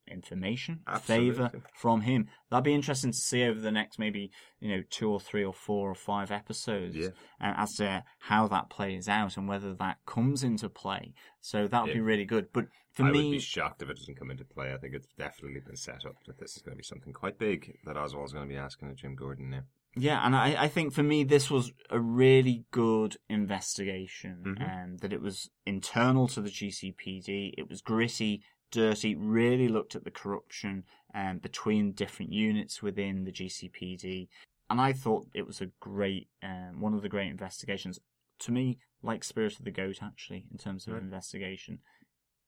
information, 0.08 0.82
favour 1.02 1.52
from 1.74 2.02
him. 2.02 2.28
That'd 2.50 2.64
be 2.64 2.74
interesting 2.74 3.12
to 3.12 3.18
see 3.18 3.44
over 3.44 3.60
the 3.60 3.72
next 3.72 3.98
maybe, 4.00 4.32
you 4.60 4.70
know, 4.70 4.84
two 4.90 5.10
or 5.10 5.20
three 5.20 5.44
or 5.44 5.54
four 5.54 5.90
or 5.90 5.96
five 5.96 6.32
episodes 6.32 6.96
Yeah. 6.96 7.08
uh, 7.42 7.54
as 7.58 7.76
to 7.76 8.04
how 8.20 8.48
that 8.48 8.70
plays 8.70 9.08
out 9.10 9.38
and 9.38 9.48
whether 9.48 9.74
that 9.76 9.98
comes 10.06 10.44
into 10.44 10.70
play. 10.70 11.14
So 11.42 11.68
that 11.68 11.84
would 11.84 11.94
be 11.94 12.00
really 12.02 12.26
good. 12.26 12.48
But 12.54 12.68
for 12.94 13.04
I 13.04 13.12
me, 13.12 13.24
would 13.26 13.32
be 13.32 13.40
shocked 13.40 13.82
if 13.82 13.90
it 13.90 13.98
doesn't 13.98 14.16
come 14.18 14.32
into 14.32 14.46
play. 14.46 14.74
I 14.74 14.78
think 14.78 14.94
it's 14.96 15.08
definitely 15.18 15.60
been 15.60 15.76
set 15.76 16.06
up 16.06 16.16
that 16.28 16.40
this 16.40 16.56
is 16.56 16.62
going 16.62 16.74
to 16.76 16.78
be 16.78 16.84
something 16.84 17.14
quite 17.14 17.38
big 17.38 17.78
that 17.86 17.98
Oswald's 17.98 18.32
going 18.34 18.48
to 18.48 18.54
be 18.54 18.58
asking 18.60 18.90
of 18.90 18.96
Jim 18.96 19.16
Gordon 19.16 19.50
now. 19.50 19.62
Yeah, 19.98 20.26
and 20.26 20.36
I, 20.36 20.64
I 20.64 20.68
think 20.68 20.92
for 20.94 21.04
me 21.04 21.24
this 21.24 21.50
was 21.50 21.72
a 21.90 22.00
really 22.02 22.66
good 22.72 23.16
investigation. 23.30 24.44
Mhm. 24.60 24.84
Um, 24.84 24.98
that 24.98 25.14
it 25.14 25.22
was 25.22 25.50
internal 25.66 26.28
to 26.30 26.42
the 26.42 26.50
GCPD. 26.50 27.54
It 27.58 27.70
was 27.70 27.82
gritty, 27.82 28.42
dirty. 28.72 29.16
Really 29.16 29.68
looked 29.68 29.96
at 29.96 30.04
the 30.04 30.12
corruption 30.12 30.84
um, 31.14 31.40
between 31.40 31.94
different 31.94 32.32
units 32.32 32.82
within 32.82 33.24
the 33.24 33.32
GCPD, 33.32 34.28
and 34.70 34.82
I 34.82 34.94
thought 34.94 35.28
it 35.34 35.48
was 35.48 35.62
a 35.62 35.72
great 35.80 36.30
um, 36.44 36.80
one 36.82 36.94
of 36.94 37.02
the 37.02 37.10
great 37.10 37.30
investigations. 37.32 38.00
To 38.40 38.52
me, 38.52 38.80
like 39.02 39.24
Spirit 39.24 39.58
of 39.58 39.66
the 39.66 39.72
Goat, 39.72 40.00
actually, 40.04 40.46
in 40.52 40.58
terms 40.58 40.88
of 40.88 40.94
Right. 40.94 41.02
investigation, 41.02 41.80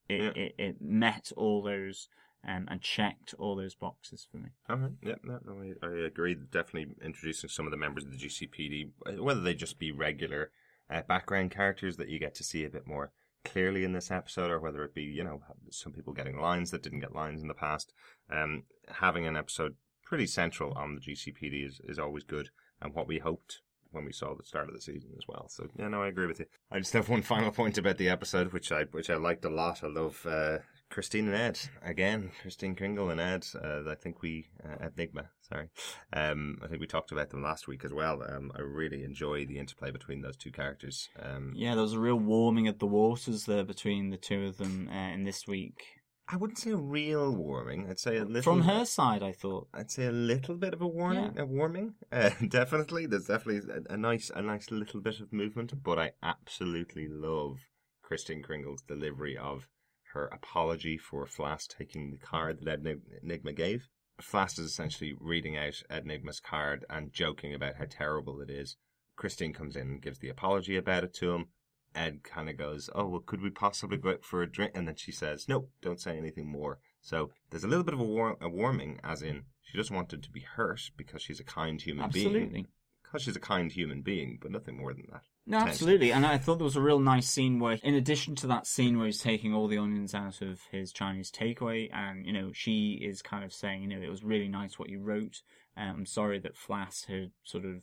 it, 0.09 0.21
Yeah. 0.21 0.43
it 0.43 0.55
it 0.57 0.81
met 0.81 1.31
all 1.37 1.61
those 1.61 2.09
um, 2.47 2.67
and 2.69 2.81
checked 2.81 3.33
all 3.39 3.55
those 3.55 3.75
boxes 3.75 4.27
for 4.29 4.37
me. 4.37 4.49
All 4.69 4.77
right. 4.77 4.91
Yeah, 5.01 5.15
no, 5.23 5.39
no, 5.45 5.73
I, 5.81 5.85
I 5.85 6.05
agree. 6.05 6.35
Definitely 6.35 6.95
introducing 7.03 7.49
some 7.49 7.65
of 7.65 7.71
the 7.71 7.77
members 7.77 8.05
of 8.05 8.11
the 8.11 8.17
GCPD, 8.17 9.19
whether 9.19 9.41
they 9.41 9.53
just 9.53 9.79
be 9.79 9.91
regular 9.91 10.51
uh, 10.89 11.01
background 11.01 11.51
characters 11.51 11.97
that 11.97 12.09
you 12.09 12.19
get 12.19 12.35
to 12.35 12.43
see 12.43 12.63
a 12.63 12.69
bit 12.69 12.87
more 12.87 13.11
clearly 13.51 13.83
in 13.83 13.93
this 13.93 14.11
episode, 14.11 14.51
or 14.51 14.59
whether 14.59 14.83
it 14.83 14.93
be, 14.93 15.03
you 15.03 15.23
know, 15.23 15.41
some 15.71 15.93
people 15.93 16.13
getting 16.13 16.39
lines 16.39 16.71
that 16.71 16.83
didn't 16.83 16.99
get 16.99 17.15
lines 17.15 17.41
in 17.41 17.47
the 17.47 17.53
past. 17.53 17.93
Um, 18.29 18.63
having 18.89 19.25
an 19.25 19.37
episode 19.37 19.75
pretty 20.03 20.27
central 20.27 20.73
on 20.73 20.95
the 20.95 21.01
GCPD 21.01 21.65
is, 21.65 21.81
is 21.83 21.99
always 21.99 22.23
good, 22.23 22.49
and 22.81 22.93
what 22.93 23.07
we 23.07 23.19
hoped 23.19 23.61
when 23.91 24.05
we 24.05 24.11
saw 24.11 24.35
the 24.35 24.43
start 24.43 24.67
of 24.67 24.75
the 24.75 24.81
season 24.81 25.11
as 25.17 25.27
well. 25.27 25.47
So 25.49 25.67
yeah, 25.77 25.87
no, 25.87 26.03
I 26.03 26.07
agree 26.07 26.27
with 26.27 26.39
you. 26.39 26.45
I 26.71 26.79
just 26.79 26.93
have 26.93 27.09
one 27.09 27.21
final 27.33 27.51
point 27.51 27.77
about 27.77 27.97
the 27.97 28.09
episode, 28.09 28.53
which 28.53 28.71
I 28.71 28.83
which 28.91 29.09
I 29.09 29.15
liked 29.15 29.45
a 29.45 29.49
lot. 29.49 29.83
I 29.83 29.87
love 29.87 30.25
uh, 30.29 30.59
Christine 30.89 31.27
and 31.27 31.35
Ed 31.35 31.59
again. 31.83 32.31
Christine 32.41 32.75
Kringle 32.75 33.09
and 33.09 33.19
Ed. 33.19 33.45
Uh, 33.55 33.89
I 33.89 33.95
think 33.95 34.21
we 34.21 34.47
uh, 34.63 34.87
Enigma. 34.87 35.29
Sorry, 35.41 35.69
um, 36.13 36.57
I 36.63 36.67
think 36.67 36.81
we 36.81 36.87
talked 36.87 37.11
about 37.11 37.29
them 37.29 37.41
last 37.43 37.67
week 37.67 37.85
as 37.85 37.93
well. 37.93 38.21
Um, 38.27 38.51
I 38.55 38.61
really 38.61 39.03
enjoy 39.03 39.45
the 39.45 39.59
interplay 39.59 39.91
between 39.91 40.21
those 40.21 40.37
two 40.37 40.51
characters. 40.51 41.09
Um, 41.21 41.53
Yeah, 41.55 41.73
there 41.73 41.83
was 41.83 41.93
a 41.93 41.99
real 41.99 42.19
warming 42.19 42.67
of 42.67 42.79
the 42.79 42.87
waters 42.87 43.45
there 43.45 43.63
between 43.63 44.09
the 44.09 44.17
two 44.17 44.45
of 44.45 44.57
them 44.57 44.89
uh, 44.91 45.13
in 45.13 45.23
this 45.23 45.47
week. 45.47 45.83
I 46.29 46.35
wouldn't 46.35 46.59
say 46.59 46.71
a 46.71 46.75
real 46.75 47.33
warming. 47.33 47.87
I'd 47.89 47.99
say 47.99 48.17
a 48.17 48.25
little 48.25 48.41
From 48.41 48.63
her 48.63 48.83
side, 48.83 49.23
I 49.23 49.31
thought. 49.31 49.69
I'd 49.73 49.89
say 49.89 50.07
a 50.07 50.11
little 50.11 50.55
bit 50.55 50.73
of 50.73 50.81
a 50.81 50.87
warning, 50.87 51.31
Yeah. 51.35 51.43
a 51.43 51.45
warming. 51.45 51.93
Uh, 52.11 52.31
definitely, 52.49 53.05
there's 53.05 53.27
definitely 53.27 53.61
a, 53.89 53.93
a 53.93 53.97
nice, 53.97 54.29
a 54.35 54.41
nice 54.41 54.69
little 54.69 54.99
bit 54.99 55.21
of 55.21 55.31
movement. 55.31 55.81
But 55.81 55.97
I 55.99 56.11
absolutely 56.21 57.07
love 57.07 57.59
Christine 58.01 58.43
Kringle's 58.43 58.81
delivery 58.81 59.37
of 59.37 59.67
her 60.13 60.27
apology 60.27 60.97
for 60.97 61.25
Flass 61.25 61.67
taking 61.67 62.11
the 62.11 62.17
card 62.17 62.59
that 62.63 62.85
Ed 62.85 63.01
Enigma 63.23 63.53
gave. 63.53 63.89
Flass 64.21 64.57
is 64.59 64.65
essentially 64.65 65.13
reading 65.19 65.55
out 65.57 65.83
Ed 65.89 66.03
Enigma's 66.05 66.39
card 66.39 66.85
and 66.89 67.13
joking 67.13 67.53
about 67.53 67.75
how 67.75 67.85
terrible 67.89 68.41
it 68.41 68.49
is. 68.49 68.77
Christine 69.15 69.53
comes 69.53 69.75
in 69.75 69.83
and 69.83 70.01
gives 70.01 70.19
the 70.19 70.29
apology 70.29 70.75
about 70.75 71.03
it 71.03 71.13
to 71.15 71.33
him. 71.33 71.47
Ed 71.95 72.23
kind 72.23 72.49
of 72.49 72.57
goes, 72.57 72.89
"Oh, 72.93 73.07
well, 73.07 73.19
could 73.19 73.41
we 73.41 73.49
possibly 73.49 73.97
go 73.97 74.11
out 74.11 74.23
for 74.23 74.43
a 74.43 74.51
drink?" 74.51 74.73
And 74.75 74.87
then 74.87 74.95
she 74.95 75.11
says, 75.11 75.47
"No, 75.47 75.69
don't 75.81 75.99
say 75.99 76.17
anything 76.17 76.47
more." 76.47 76.79
So 77.01 77.31
there's 77.49 77.63
a 77.63 77.67
little 77.67 77.83
bit 77.83 77.93
of 77.93 77.99
a, 77.99 78.03
war- 78.03 78.37
a 78.41 78.49
warming, 78.49 78.99
as 79.03 79.21
in 79.21 79.45
she 79.61 79.77
doesn't 79.77 79.95
want 79.95 80.13
him 80.13 80.21
to 80.21 80.31
be 80.31 80.41
hurt 80.41 80.91
because 80.95 81.21
she's 81.21 81.39
a 81.39 81.43
kind 81.43 81.81
human 81.81 82.09
being. 82.09 82.27
Absolutely. 82.27 82.65
Because 83.03 83.21
she's 83.23 83.35
a 83.35 83.39
kind 83.39 83.71
human 83.71 84.01
being, 84.01 84.37
but 84.41 84.51
nothing 84.51 84.77
more 84.77 84.93
than 84.93 85.07
that. 85.11 85.23
No, 85.49 85.59
absolutely. 85.59 86.11
And 86.11 86.25
I 86.25 86.37
thought 86.37 86.57
there 86.57 86.65
was 86.65 86.75
a 86.75 86.81
real 86.81 86.99
nice 86.99 87.27
scene 87.29 87.57
where, 87.59 87.79
in 87.81 87.93
addition 87.95 88.35
to 88.35 88.47
that 88.47 88.67
scene 88.67 88.97
where 88.97 89.05
he's 89.05 89.21
taking 89.21 89.53
all 89.53 89.67
the 89.69 89.77
onions 89.77 90.13
out 90.13 90.41
of 90.41 90.59
his 90.71 90.91
Chinese 90.91 91.31
takeaway, 91.31 91.89
and, 91.93 92.25
you 92.25 92.33
know, 92.33 92.51
she 92.53 92.99
is 93.01 93.21
kind 93.21 93.45
of 93.45 93.53
saying, 93.53 93.81
you 93.81 93.87
know, 93.87 94.01
it 94.01 94.09
was 94.09 94.23
really 94.25 94.49
nice 94.49 94.77
what 94.77 94.89
you 94.89 94.99
wrote. 94.99 95.41
Um, 95.77 95.89
I'm 95.99 96.05
sorry 96.05 96.37
that 96.39 96.55
Flass 96.57 97.05
had 97.05 97.31
sort 97.43 97.63
of 97.63 97.81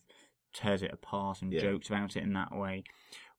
teared 0.54 0.82
it 0.82 0.92
apart 0.92 1.40
and 1.40 1.50
Yeah. 1.52 1.60
joked 1.60 1.88
about 1.88 2.16
it 2.16 2.22
in 2.22 2.34
that 2.34 2.54
way. 2.54 2.84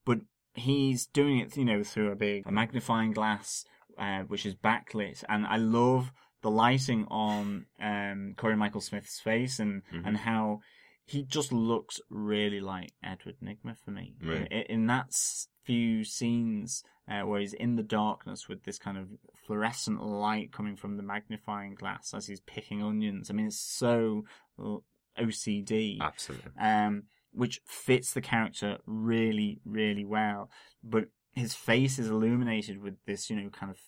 But 0.06 0.22
he's 0.56 1.06
doing 1.06 1.38
it, 1.40 1.56
you 1.56 1.66
know, 1.66 1.84
through 1.84 2.12
a 2.12 2.16
big 2.16 2.48
a 2.48 2.52
magnifying 2.52 3.12
glass, 3.12 3.64
uh, 3.98 4.24
which 4.24 4.46
is 4.46 4.56
backlit. 4.56 5.24
And 5.30 5.46
I 5.46 5.58
love 5.58 6.12
the 6.42 6.50
lighting 6.50 7.06
on 7.12 7.68
um, 7.80 8.34
Corey 8.38 8.56
Michael 8.56 8.82
Smith's 8.82 9.20
face 9.20 9.60
and, 9.60 9.84
Mhm. 9.94 10.08
and 10.08 10.18
how 10.18 10.62
he 11.06 11.24
just 11.24 11.52
looks 11.52 12.00
really 12.10 12.60
like 12.60 12.92
Edward 13.04 13.36
Nygma 13.44 13.78
for 13.78 13.92
me. 13.92 14.16
Right. 14.24 14.48
In, 14.52 14.62
in 14.62 14.88
that 14.88 15.14
few 15.64 16.04
scenes 16.04 16.84
uh, 17.10 17.22
where 17.22 17.40
he's 17.40 17.54
in 17.54 17.76
the 17.76 17.84
darkness 17.84 18.48
with 18.50 18.64
this 18.64 18.80
kind 18.80 18.98
of 18.98 19.08
fluorescent 19.46 20.04
light 20.04 20.52
coming 20.52 20.76
from 20.76 20.98
the 20.98 21.04
magnifying 21.04 21.76
glass 21.76 22.14
as 22.14 22.28
he's 22.28 22.42
picking 22.42 22.82
onions. 22.82 23.30
I 23.30 23.34
mean, 23.34 23.48
it's 23.48 23.60
so 23.60 24.26
OCD 25.20 26.00
Absolutely. 26.02 26.52
um, 26.60 27.04
which 27.32 27.62
fits 27.66 28.14
the 28.14 28.22
character 28.22 28.78
really, 28.86 29.60
really 29.66 30.06
well. 30.06 30.50
But 30.84 31.06
his 31.34 31.54
face 31.54 32.00
is 32.00 32.08
illuminated 32.08 32.82
with 32.82 32.96
this, 33.06 33.30
you 33.30 33.36
know, 33.36 33.50
kind 33.50 33.72
of 33.72 33.80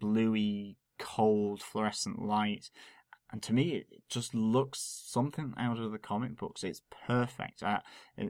bluey 0.00 0.76
cold 0.98 1.62
fluorescent 1.62 2.22
light. 2.22 2.70
And 3.32 3.42
to 3.44 3.54
me, 3.54 3.76
it 3.76 3.86
just 4.10 4.34
looks 4.34 4.78
something 5.06 5.54
out 5.56 5.78
of 5.78 5.90
the 5.90 5.98
comic 5.98 6.36
books. 6.36 6.62
It's 6.62 6.82
perfect. 7.06 7.62
Uh, 7.62 7.80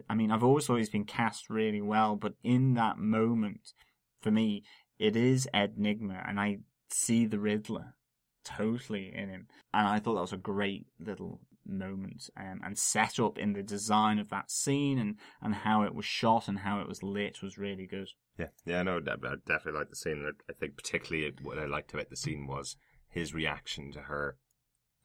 I 0.08 0.14
mean, 0.14 0.30
I've 0.30 0.44
always 0.44 0.68
he's 0.68 0.88
been 0.88 1.04
cast 1.04 1.50
really 1.50 1.82
well, 1.82 2.14
but 2.14 2.34
in 2.44 2.74
that 2.74 2.98
moment, 2.98 3.72
for 4.20 4.30
me, 4.30 4.62
it 4.98 5.16
is 5.16 5.48
Ed 5.52 5.76
Nygma, 5.76 6.26
and 6.28 6.38
I 6.38 6.58
see 6.88 7.26
the 7.26 7.40
Riddler 7.40 7.94
totally 8.44 9.12
in 9.12 9.28
him. 9.28 9.48
And 9.74 9.88
I 9.88 9.98
thought 9.98 10.14
that 10.14 10.20
was 10.20 10.32
a 10.32 10.36
great 10.36 10.86
little 11.00 11.40
moment 11.66 12.28
um, 12.36 12.60
and 12.64 12.78
set 12.78 13.18
up 13.18 13.38
in 13.38 13.52
the 13.52 13.62
design 13.62 14.18
of 14.18 14.28
that 14.30 14.50
scene 14.50 14.98
and, 14.98 15.16
and 15.40 15.54
how 15.54 15.82
it 15.82 15.94
was 15.94 16.04
shot 16.04 16.48
and 16.48 16.60
how 16.60 16.80
it 16.80 16.88
was 16.88 17.02
lit 17.02 17.42
was 17.42 17.58
really 17.58 17.86
good. 17.86 18.08
Yeah, 18.38 18.48
yeah, 18.64 18.82
no, 18.82 18.96
I 18.96 19.00
definitely 19.00 19.72
like 19.72 19.90
the 19.90 19.96
scene. 19.96 20.30
I 20.48 20.52
think 20.52 20.76
particularly 20.76 21.32
what 21.42 21.58
I 21.58 21.66
liked 21.66 21.92
about 21.92 22.10
the 22.10 22.16
scene 22.16 22.46
was 22.46 22.76
his 23.08 23.34
reaction 23.34 23.92
to 23.92 24.02
her, 24.02 24.36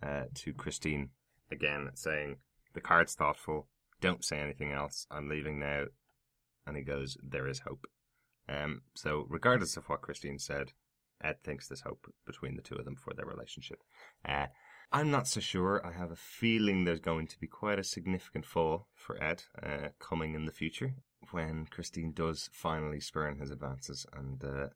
uh, 0.01 0.25
to 0.35 0.53
Christine, 0.53 1.09
again 1.51 1.91
saying, 1.93 2.37
"The 2.73 2.81
card's 2.81 3.15
thoughtful. 3.15 3.67
Don't 3.99 4.23
say 4.23 4.39
anything 4.39 4.71
else. 4.71 5.07
I'm 5.09 5.29
leaving 5.29 5.59
now." 5.59 5.85
And 6.65 6.77
he 6.77 6.83
goes, 6.83 7.17
"There 7.23 7.47
is 7.47 7.59
hope." 7.59 7.87
Um, 8.49 8.81
so 8.95 9.25
regardless 9.29 9.77
of 9.77 9.85
what 9.89 10.01
Christine 10.01 10.39
said, 10.39 10.73
Ed 11.23 11.41
thinks 11.43 11.67
there's 11.67 11.81
hope 11.81 12.11
between 12.25 12.55
the 12.55 12.61
two 12.61 12.75
of 12.75 12.85
them 12.85 12.95
for 12.95 13.13
their 13.13 13.25
relationship. 13.25 13.83
Uh, 14.23 14.47
I'm 14.91 15.11
not 15.11 15.27
so 15.27 15.39
sure. 15.39 15.85
I 15.85 15.91
have 15.91 16.11
a 16.11 16.15
feeling 16.15 16.83
there's 16.83 16.99
going 16.99 17.27
to 17.27 17.39
be 17.39 17.47
quite 17.47 17.79
a 17.79 17.83
significant 17.83 18.45
fall 18.45 18.87
for 18.93 19.21
Ed 19.21 19.43
uh, 19.61 19.89
coming 19.99 20.33
in 20.33 20.45
the 20.45 20.51
future 20.51 20.95
when 21.31 21.65
Christine 21.65 22.13
does 22.13 22.49
finally 22.53 23.01
spurn 23.01 23.39
his 23.39 23.51
advances 23.51 24.05
and 24.13 24.43
uh, 24.43 24.67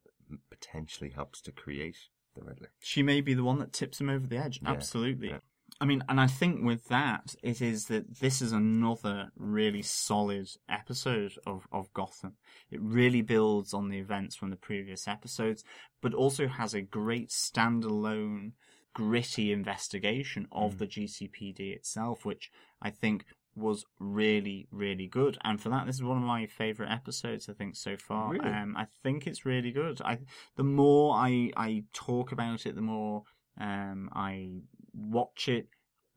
potentially 0.49 1.11
helps 1.11 1.41
to 1.41 1.51
create 1.51 1.97
the 2.35 2.43
Riddler. 2.43 2.71
She 2.79 3.03
may 3.03 3.21
be 3.21 3.33
the 3.33 3.43
one 3.43 3.59
that 3.59 3.73
tips 3.73 3.99
him 3.99 4.09
over 4.09 4.27
the 4.27 4.37
edge. 4.37 4.59
Yeah, 4.61 4.71
Absolutely. 4.71 5.29
yeah. 5.29 5.39
I 5.79 5.85
mean, 5.85 6.03
and 6.07 6.19
I 6.19 6.27
think 6.27 6.63
with 6.63 6.89
that, 6.89 7.35
it 7.41 7.61
is 7.61 7.85
that 7.85 8.19
this 8.19 8.41
is 8.41 8.51
another 8.51 9.31
really 9.35 9.81
solid 9.81 10.47
episode 10.69 11.33
of, 11.47 11.67
of 11.71 11.91
Gotham. 11.93 12.33
It 12.69 12.79
really 12.81 13.21
builds 13.21 13.73
on 13.73 13.89
the 13.89 13.97
events 13.97 14.35
from 14.35 14.51
the 14.51 14.57
previous 14.57 15.07
episodes, 15.07 15.63
but 16.01 16.13
also 16.13 16.47
has 16.47 16.75
a 16.75 16.81
great 16.81 17.29
standalone, 17.29 18.51
gritty 18.93 19.51
investigation 19.51 20.47
of 20.51 20.75
mm. 20.75 20.77
the 20.79 20.87
GCPD 20.87 21.75
itself, 21.75 22.25
which 22.25 22.51
I 22.81 22.91
think 22.91 23.25
was 23.55 23.85
really, 23.99 24.67
really 24.71 25.07
good. 25.07 25.37
And 25.43 25.59
for 25.61 25.69
that, 25.69 25.85
this 25.85 25.95
is 25.95 26.03
one 26.03 26.17
of 26.17 26.23
my 26.23 26.45
favorite 26.45 26.91
episodes, 26.91 27.49
I 27.49 27.53
think, 27.53 27.75
so 27.75 27.97
far. 27.97 28.31
Really? 28.31 28.49
Um, 28.49 28.75
I 28.77 28.87
think 29.03 29.27
it's 29.27 29.45
really 29.45 29.71
good. 29.71 30.01
I, 30.01 30.19
the 30.55 30.63
more 30.63 31.15
I, 31.15 31.51
I 31.57 31.83
talk 31.93 32.31
about 32.31 32.65
it, 32.65 32.75
the 32.75 32.81
more, 32.81 33.23
um, 33.59 34.09
I 34.13 34.61
watch 34.93 35.49
it, 35.49 35.67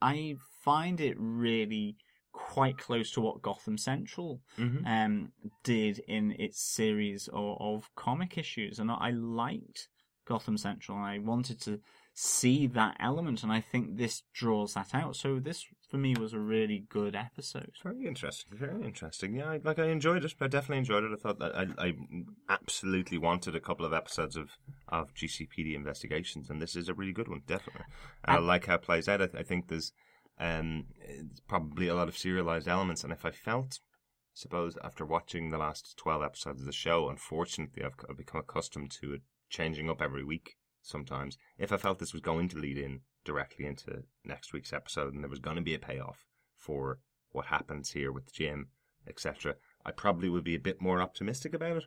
I 0.01 0.37
find 0.64 1.01
it 1.01 1.16
really 1.18 1.97
quite 2.32 2.78
close 2.78 3.11
to 3.12 3.20
what 3.20 3.43
Gotham 3.43 3.78
Central 3.78 4.41
Mm-hmm. 4.59 4.87
um, 4.87 5.32
did 5.62 6.01
in 6.09 6.32
its 6.39 6.61
series 6.61 7.28
of, 7.32 7.57
of 7.61 7.91
comic 7.97 8.37
issues, 8.39 8.78
and 8.78 8.91
I 8.91 9.11
liked 9.11 9.89
Gotham 10.26 10.57
Central. 10.57 10.99
and 10.99 11.07
I 11.07 11.18
wanted 11.18 11.61
to 11.62 11.80
see 12.14 12.66
that 12.68 12.97
element, 13.01 13.43
and 13.43 13.53
I 13.53 13.61
think 13.61 13.97
this 13.97 14.22
draws 14.32 14.74
that 14.74 14.95
out. 14.95 15.16
So 15.16 15.39
this, 15.41 15.64
for 15.95 15.99
me, 15.99 16.16
was 16.18 16.32
a 16.32 16.40
really 16.40 16.86
good 16.88 17.14
episode. 17.14 17.70
Very 17.80 18.09
interesting. 18.09 18.59
Very 18.59 18.84
interesting. 18.84 19.32
Yeah, 19.36 19.51
I, 19.51 19.61
like 19.62 19.78
I 19.78 19.90
enjoyed 19.90 20.24
it. 20.24 20.34
I 20.40 20.49
definitely 20.49 20.78
enjoyed 20.78 21.05
it. 21.05 21.12
I 21.12 21.22
thought 21.22 21.38
that 21.38 21.55
I, 21.55 21.66
I 21.78 21.95
absolutely 22.49 23.16
wanted 23.16 23.55
a 23.55 23.61
couple 23.61 23.86
of 23.86 23.92
episodes 23.92 24.34
of, 24.34 24.51
of 24.88 25.14
GCPD 25.14 25.76
investigations, 25.76 26.51
and 26.51 26.61
this 26.61 26.74
is 26.74 26.88
a 26.88 26.95
really 26.95 27.12
good 27.12 27.28
one, 27.28 27.42
definitely. 27.47 27.84
And 28.24 28.38
I 28.38 28.40
like 28.40 28.66
how 28.66 28.74
it 28.74 28.82
plays 28.82 29.09
out. 29.09 29.22
I, 29.22 29.28
I 29.38 29.45
think 29.45 29.68
there's 29.68 29.92
um, 30.40 30.86
probably 31.47 31.86
a 31.86 31.95
lot 31.95 32.09
of 32.09 32.18
serialized 32.18 32.66
elements, 32.66 33.05
and 33.05 33.12
if 33.12 33.24
I 33.24 33.30
felt, 33.30 33.78
I 33.78 34.34
suppose, 34.34 34.76
after 34.82 35.07
watching 35.07 35.51
the 35.51 35.59
last 35.59 35.97
twelve 35.97 36.24
episodes 36.24 36.62
of 36.62 36.66
the 36.66 36.72
show, 36.72 37.09
unfortunately, 37.09 37.84
I've, 37.84 37.95
I've 38.11 38.16
become 38.16 38.40
accustomed 38.40 38.90
to 39.01 39.12
it 39.12 39.20
changing 39.49 39.88
up 39.88 40.03
every 40.03 40.24
week. 40.24 40.57
Sometimes, 40.82 41.38
if 41.57 41.70
I 41.70 41.76
felt 41.76 42.01
this 42.01 42.12
was 42.12 42.20
going 42.20 42.49
to 42.49 42.59
lead 42.59 42.78
in 42.78 43.03
directly 43.25 43.66
into 43.66 44.05
next 44.25 44.53
week's 44.53 44.72
episode, 44.72 45.14
and 45.14 45.22
there 45.22 45.31
was 45.31 45.39
going 45.39 45.57
to 45.57 45.62
be 45.62 45.75
a 45.75 45.79
payoff 45.79 46.27
for 46.57 46.99
what 47.33 47.47
happens 47.47 47.91
here 47.91 48.12
with 48.12 48.33
Jim, 48.33 48.68
etc., 49.09 49.57
I 49.85 49.91
probably 49.91 50.29
would 50.29 50.45
be 50.45 50.55
a 50.55 50.61
bit 50.61 50.81
more 50.81 51.03
optimistic 51.03 51.53
about 51.53 51.77
it. 51.77 51.85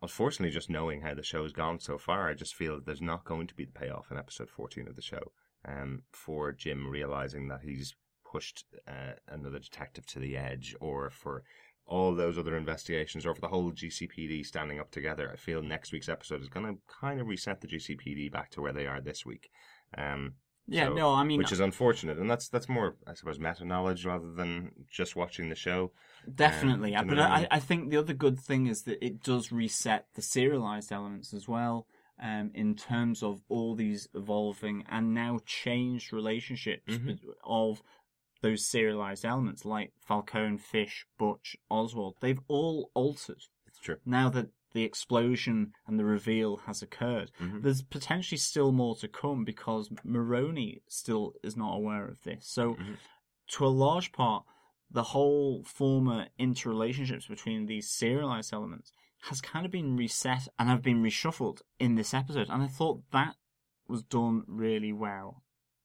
Unfortunately, 0.00 0.52
just 0.52 0.70
knowing 0.70 1.00
how 1.00 1.14
the 1.14 1.22
show 1.22 1.42
has 1.42 1.52
gone 1.52 1.80
so 1.80 1.98
far, 1.98 2.28
I 2.28 2.34
just 2.34 2.54
feel 2.54 2.80
there's 2.80 3.00
not 3.00 3.24
going 3.24 3.46
to 3.48 3.54
be 3.54 3.64
the 3.64 3.72
payoff 3.72 4.10
in 4.10 4.18
episode 4.18 4.50
14 4.50 4.88
of 4.88 4.96
the 4.96 5.02
show 5.02 5.32
um, 5.66 6.02
for 6.12 6.52
Jim 6.52 6.88
realizing 6.88 7.48
that 7.48 7.62
he's 7.62 7.94
pushed 8.24 8.64
uh, 8.88 9.14
another 9.28 9.58
detective 9.58 10.06
to 10.06 10.18
the 10.18 10.36
edge, 10.36 10.74
or 10.80 11.10
for 11.10 11.42
all 11.86 12.14
those 12.14 12.38
other 12.38 12.56
investigations, 12.56 13.26
or 13.26 13.34
for 13.34 13.40
the 13.40 13.48
whole 13.48 13.72
GCPD 13.72 14.44
standing 14.44 14.80
up 14.80 14.90
together. 14.90 15.30
I 15.32 15.36
feel 15.36 15.62
next 15.62 15.92
week's 15.92 16.08
episode 16.08 16.42
is 16.42 16.48
going 16.48 16.66
to 16.66 16.80
kind 17.00 17.20
of 17.20 17.26
reset 17.26 17.60
the 17.60 17.68
GCPD 17.68 18.32
back 18.32 18.50
to 18.52 18.60
where 18.60 18.72
they 18.72 18.86
are 18.86 19.00
this 19.00 19.26
week. 19.26 19.50
Um, 19.96 20.34
Yeah, 20.72 20.86
so- 20.86 20.94
no, 20.94 21.12
I 21.14 21.22
mean, 21.24 21.38
which 21.38 21.52
is 21.52 21.60
unfortunate, 21.60 22.18
and 22.18 22.30
that's 22.30 22.48
that's 22.48 22.68
more, 22.68 22.96
I 23.06 23.14
suppose, 23.14 23.38
meta 23.38 23.64
knowledge 23.64 24.04
rather 24.04 24.32
than 24.32 24.72
just 24.90 25.14
watching 25.16 25.48
the 25.48 25.54
show. 25.54 25.92
Definitely, 26.34 26.94
Um, 26.94 27.06
but 27.06 27.14
do 27.14 27.20
you 27.20 27.22
know 27.26 27.28
what 27.30 27.42
I 27.52 27.56
I, 27.56 27.60
think 27.60 27.90
the 27.90 27.96
other 27.98 28.14
good 28.14 28.38
thing 28.38 28.66
is 28.66 28.82
that 28.82 29.04
it 29.04 29.22
does 29.22 29.52
reset 29.52 30.06
the 30.14 30.22
serialized 30.22 30.90
elements 30.92 31.34
as 31.34 31.46
well, 31.48 31.86
um, 32.20 32.50
in 32.54 32.74
terms 32.76 33.22
of 33.22 33.42
all 33.48 33.74
these 33.74 34.08
evolving 34.14 34.84
and 34.88 35.12
now 35.14 35.40
changed 35.46 36.12
relationships 36.12 36.94
Mhm. 36.94 37.18
of 37.44 37.82
those 38.40 38.66
serialized 38.66 39.24
elements, 39.24 39.64
like 39.64 39.92
Falcone, 40.00 40.58
Fish, 40.58 41.06
Butch, 41.18 41.56
Oswald. 41.70 42.16
They've 42.20 42.40
all 42.48 42.90
altered 42.94 43.42
It's 43.66 43.78
true. 43.80 43.96
now 44.04 44.28
that 44.30 44.48
the 44.72 44.84
explosion 44.84 45.72
and 45.86 45.98
the 45.98 46.04
reveal 46.04 46.58
has 46.58 46.82
occurred. 46.82 47.30
Mhm. 47.40 47.62
There's 47.62 47.82
potentially 47.82 48.38
still 48.38 48.72
more 48.72 48.96
to 48.96 49.08
come 49.08 49.44
because 49.44 49.90
Maroni 50.04 50.82
still 50.88 51.34
is 51.42 51.56
not 51.56 51.74
aware 51.74 52.06
of 52.06 52.22
this. 52.22 52.46
So, 52.46 52.74
Mhm. 52.74 52.96
to 53.48 53.66
a 53.66 53.68
large 53.68 54.12
part, 54.12 54.44
the 54.90 55.02
whole 55.04 55.62
former 55.64 56.28
interrelationships 56.38 57.28
between 57.28 57.66
these 57.66 57.90
serialized 57.90 58.52
elements 58.52 58.92
has 59.22 59.40
kind 59.40 59.64
of 59.64 59.72
been 59.72 59.96
reset 59.96 60.48
and 60.58 60.68
have 60.68 60.82
been 60.82 61.02
reshuffled 61.02 61.62
in 61.78 61.94
this 61.94 62.12
episode. 62.12 62.48
And 62.50 62.62
I 62.62 62.66
thought 62.66 63.10
that 63.12 63.36
was 63.88 64.02
done 64.02 64.44
really 64.46 64.92
well, 64.92 65.41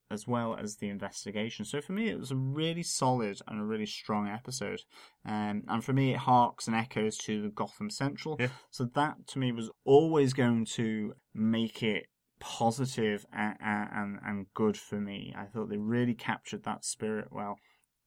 as 0.10 0.28
well 0.28 0.56
as 0.56 0.78
the 0.78 0.90
investigation. 0.90 1.66
So 1.66 1.82
for 1.82 1.92
me, 1.94 2.10
it 2.10 2.20
was 2.20 2.32
a 2.32 2.36
really 2.36 2.84
solid 2.84 3.40
and 3.48 3.60
a 3.60 3.64
really 3.64 3.86
strong 3.86 4.28
episode. 4.28 4.82
Um, 5.26 5.64
and 5.68 5.84
for 5.84 5.94
me, 5.94 6.12
it 6.14 6.18
harks 6.20 6.68
and 6.68 6.76
echoes 6.76 7.18
to 7.20 7.42
the 7.42 7.50
Gotham 7.50 7.90
Central. 7.90 8.38
Yeah. 8.40 8.48
So 8.70 8.86
that 8.96 9.28
to 9.28 9.40
me 9.40 9.52
was 9.52 9.70
always 9.86 10.34
going 10.34 10.66
to 10.76 11.14
make 11.34 11.84
it 11.84 12.08
positive 12.40 13.26
and, 13.34 13.56
and, 13.62 14.20
and 14.26 14.46
good 14.54 14.78
for 14.78 15.00
me. 15.00 15.34
I 15.38 15.46
thought 15.46 15.70
they 15.70 15.78
really 15.78 16.14
captured 16.14 16.64
that 16.64 16.86
spirit 16.86 17.28
well. 17.32 17.58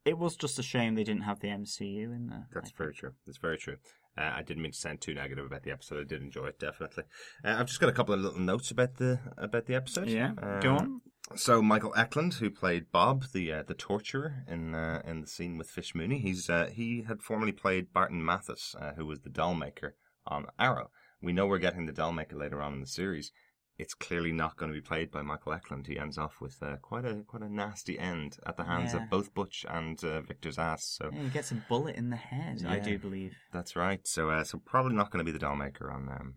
It 0.04 0.16
was 0.16 0.36
just 0.36 0.58
a 0.58 0.62
shame 0.62 0.94
they 0.94 1.04
didn't 1.04 1.22
have 1.24 1.40
the 1.40 1.48
MCU 1.48 2.04
in 2.04 2.28
there. 2.30 2.46
That's 2.54 2.70
very 2.70 2.94
true. 2.94 3.12
That's 3.26 3.38
very 3.38 3.58
true. 3.58 3.76
Uh, 4.16 4.32
I 4.36 4.42
didn't 4.42 4.62
mean 4.62 4.72
to 4.72 4.78
sound 4.78 5.00
too 5.00 5.14
negative 5.14 5.44
about 5.44 5.62
the 5.62 5.70
episode. 5.70 6.00
I 6.00 6.04
did 6.04 6.22
enjoy 6.22 6.46
it 6.46 6.58
definitely. 6.58 7.04
Uh, 7.44 7.56
I've 7.58 7.66
just 7.66 7.80
got 7.80 7.90
a 7.90 7.92
couple 7.92 8.14
of 8.14 8.20
little 8.20 8.40
notes 8.40 8.70
about 8.70 8.96
the 8.96 9.20
about 9.36 9.66
the 9.66 9.74
episode. 9.74 10.08
Yeah, 10.08 10.32
Uh, 10.42 10.60
go 10.60 10.74
on. 10.76 11.00
So 11.36 11.62
Michael 11.62 11.94
Eklund, 11.96 12.34
who 12.34 12.50
played 12.50 12.90
Bob, 12.90 13.24
the 13.32 13.52
uh, 13.52 13.62
the 13.62 13.74
torturer 13.74 14.44
in 14.48 14.74
uh, 14.74 15.00
in 15.04 15.20
the 15.20 15.26
scene 15.26 15.56
with 15.58 15.70
Fish 15.70 15.94
Mooney, 15.94 16.18
he's 16.18 16.50
uh, 16.50 16.68
he 16.72 17.02
had 17.06 17.22
formerly 17.22 17.52
played 17.52 17.92
Barton 17.92 18.24
Mathis, 18.24 18.74
uh, 18.78 18.92
who 18.94 19.06
was 19.06 19.20
the 19.20 19.30
doll 19.30 19.54
maker 19.54 19.94
on 20.26 20.46
Arrow. 20.58 20.90
We 21.22 21.32
know 21.32 21.46
we're 21.46 21.58
getting 21.58 21.86
the 21.86 21.92
doll 21.92 22.12
maker 22.12 22.36
later 22.36 22.60
on 22.60 22.74
in 22.74 22.80
the 22.80 22.86
series. 22.86 23.30
It's 23.78 23.94
clearly 23.94 24.32
not 24.32 24.56
going 24.56 24.70
to 24.72 24.76
be 24.76 24.82
played 24.86 25.10
by 25.10 25.22
Michael 25.22 25.52
Eklund. 25.52 25.86
He 25.86 25.98
ends 25.98 26.18
off 26.18 26.40
with 26.40 26.60
uh, 26.62 26.76
quite 26.82 27.04
a 27.04 27.22
quite 27.26 27.42
a 27.42 27.48
nasty 27.48 27.98
end 27.98 28.36
at 28.44 28.56
the 28.56 28.64
hands 28.64 28.92
Yeah. 28.92 29.04
of 29.04 29.10
both 29.10 29.32
Butch 29.32 29.64
and 29.68 30.02
uh, 30.04 30.20
Victor 30.22 30.50
Zsasz. 30.50 30.80
So 30.80 31.10
Yeah, 31.12 31.22
he 31.22 31.30
gets 31.30 31.52
a 31.52 31.54
bullet 31.68 31.94
in 31.96 32.10
the 32.10 32.16
head, 32.16 32.62
I 32.66 32.80
do 32.80 32.98
believe. 32.98 33.36
that's 33.52 33.76
right. 33.76 34.06
So 34.06 34.30
uh, 34.30 34.44
so 34.44 34.58
probably 34.58 34.94
not 34.96 35.10
going 35.10 35.24
to 35.24 35.30
be 35.30 35.32
the 35.32 35.38
doll 35.38 35.56
maker 35.56 35.90
on 35.90 36.08
um 36.08 36.34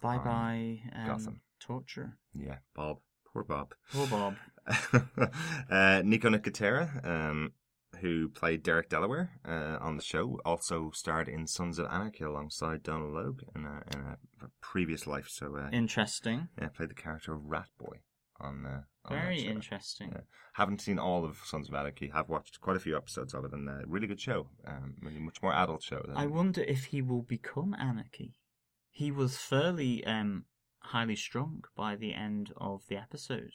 Bye 0.00 0.16
Um, 0.16 0.24
bye, 0.24 0.80
um, 0.94 1.06
Gotham. 1.08 1.40
torture. 1.58 2.16
yeah 2.34 2.58
Bob 2.74 2.98
poor 3.36 3.44
Bob. 3.44 3.74
Poor 3.92 4.06
Bob. 4.06 4.36
uh, 4.66 6.02
Niko 6.02 6.24
Nicotera, 6.24 7.04
um, 7.06 7.52
who 8.00 8.28
played 8.28 8.62
Derek 8.62 8.88
Delaware 8.88 9.32
uh, 9.46 9.76
on 9.80 9.96
the 9.96 10.02
show, 10.02 10.40
also 10.44 10.90
starred 10.94 11.28
in 11.28 11.46
Sons 11.46 11.78
of 11.78 11.86
Anarchy 11.86 12.24
alongside 12.24 12.82
Donald 12.82 13.12
Logue 13.12 13.42
in 13.54 13.64
a, 13.64 13.82
in 13.92 14.00
a 14.00 14.16
previous 14.60 15.06
life. 15.06 15.28
So, 15.28 15.56
uh, 15.56 15.68
Interesting. 15.70 16.48
yeah, 16.60 16.68
played 16.68 16.90
the 16.90 16.94
character 16.94 17.34
of 17.34 17.44
Rat 17.44 17.68
Boy 17.78 17.98
on. 18.40 18.66
Uh, 18.66 18.80
on 19.04 19.20
Very 19.20 19.42
interesting. 19.42 20.10
Yeah. 20.12 20.22
Haven't 20.54 20.80
seen 20.80 20.98
all 20.98 21.24
of 21.24 21.38
Sons 21.44 21.68
of 21.68 21.74
Anarchy. 21.74 22.08
Have 22.08 22.28
watched 22.28 22.60
quite 22.60 22.76
a 22.76 22.80
few 22.80 22.96
episodes 22.96 23.34
of 23.34 23.44
it, 23.44 23.52
and 23.52 23.68
uh, 23.68 23.86
really 23.86 24.08
good 24.08 24.20
show. 24.20 24.48
Um, 24.66 24.94
really 25.00 25.20
much 25.20 25.40
more 25.42 25.52
adult 25.52 25.82
show. 25.82 26.02
Than, 26.04 26.16
I 26.16 26.26
wonder 26.26 26.62
if 26.62 26.86
he 26.86 27.02
will 27.02 27.22
become 27.22 27.72
Anarchy. 27.78 28.40
He 28.90 29.12
was 29.12 29.36
fairly 29.36 30.04
um, 30.04 30.46
highly 30.86 31.16
strung 31.16 31.64
by 31.76 31.96
the 31.96 32.14
end 32.14 32.52
of 32.56 32.82
the 32.88 32.96
episode. 32.96 33.50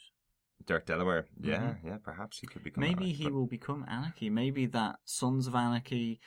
Dirk 0.66 0.86
Delaware. 0.86 1.26
Yeah, 1.40 1.74
yeah. 1.84 1.96
Perhaps 2.02 2.38
he 2.38 2.46
could 2.46 2.62
become. 2.62 2.84
Mm-hmm. 2.84 2.90
Maybe 2.90 3.04
Anarchy, 3.04 3.18
he 3.18 3.24
but- 3.24 3.32
will 3.32 3.46
become 3.46 3.84
Anarchy. 3.88 4.30
Maybe 4.30 4.66
that 4.66 4.96
Sons 5.04 5.46
of 5.46 5.54
Anarchy 5.54 6.20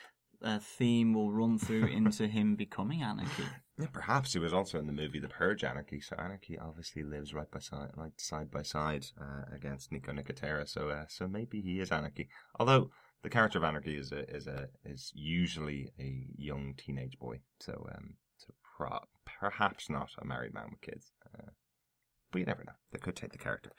uh, 0.44 0.60
theme 0.60 1.14
will 1.14 1.32
run 1.32 1.58
through 1.58 1.86
into 1.86 2.28
him 2.38 2.56
becoming 2.56 3.02
Anarchy. 3.02 3.44
Yeah, 3.78 3.88
perhaps 3.92 4.34
he 4.34 4.40
was 4.40 4.54
also 4.54 4.80
in 4.80 4.88
the 4.88 4.94
movie 4.94 5.20
The 5.20 5.28
Purge 5.28 5.64
Anarchy. 5.64 6.00
So 6.02 6.16
Anarchy 6.18 6.58
obviously 6.58 7.04
lives 7.04 7.34
right 7.34 7.50
by 7.50 7.60
side, 7.60 7.92
right 7.96 8.12
side 8.20 8.52
by 8.52 8.62
side 8.62 9.06
uh, 9.20 9.54
against 9.54 9.92
Niko 9.92 10.10
Nicotera. 10.10 10.68
So, 10.68 10.90
uh, 10.90 11.06
so 11.10 11.28
maybe 11.28 11.62
he 11.62 11.80
is 11.80 11.92
Anarchy. 11.92 12.30
Although 12.60 12.90
the 13.24 13.30
character 13.30 13.58
of 13.58 13.64
Anarchy 13.64 13.98
is 13.98 14.12
a 14.12 14.30
is 14.34 14.48
a 14.48 14.68
is 14.86 15.12
usually 15.16 15.92
a 16.00 16.28
young 16.38 16.74
teenage 16.78 17.18
boy. 17.20 17.40
So, 17.60 17.88
um, 17.96 18.16
so 18.38 18.54
pro- 18.78 19.00
perhaps 19.40 19.90
not 19.90 20.12
a 20.20 20.26
married 20.26 20.54
man 20.54 20.68
with 20.72 20.82
kids. 20.82 21.12
Uh, 21.34 21.52
but 22.36 22.40
you 22.40 22.46
never 22.46 22.66
know. 22.66 22.74
They 22.92 23.00
could 23.00 23.16
take 23.16 23.32
the 23.32 23.38
character. 23.38 23.72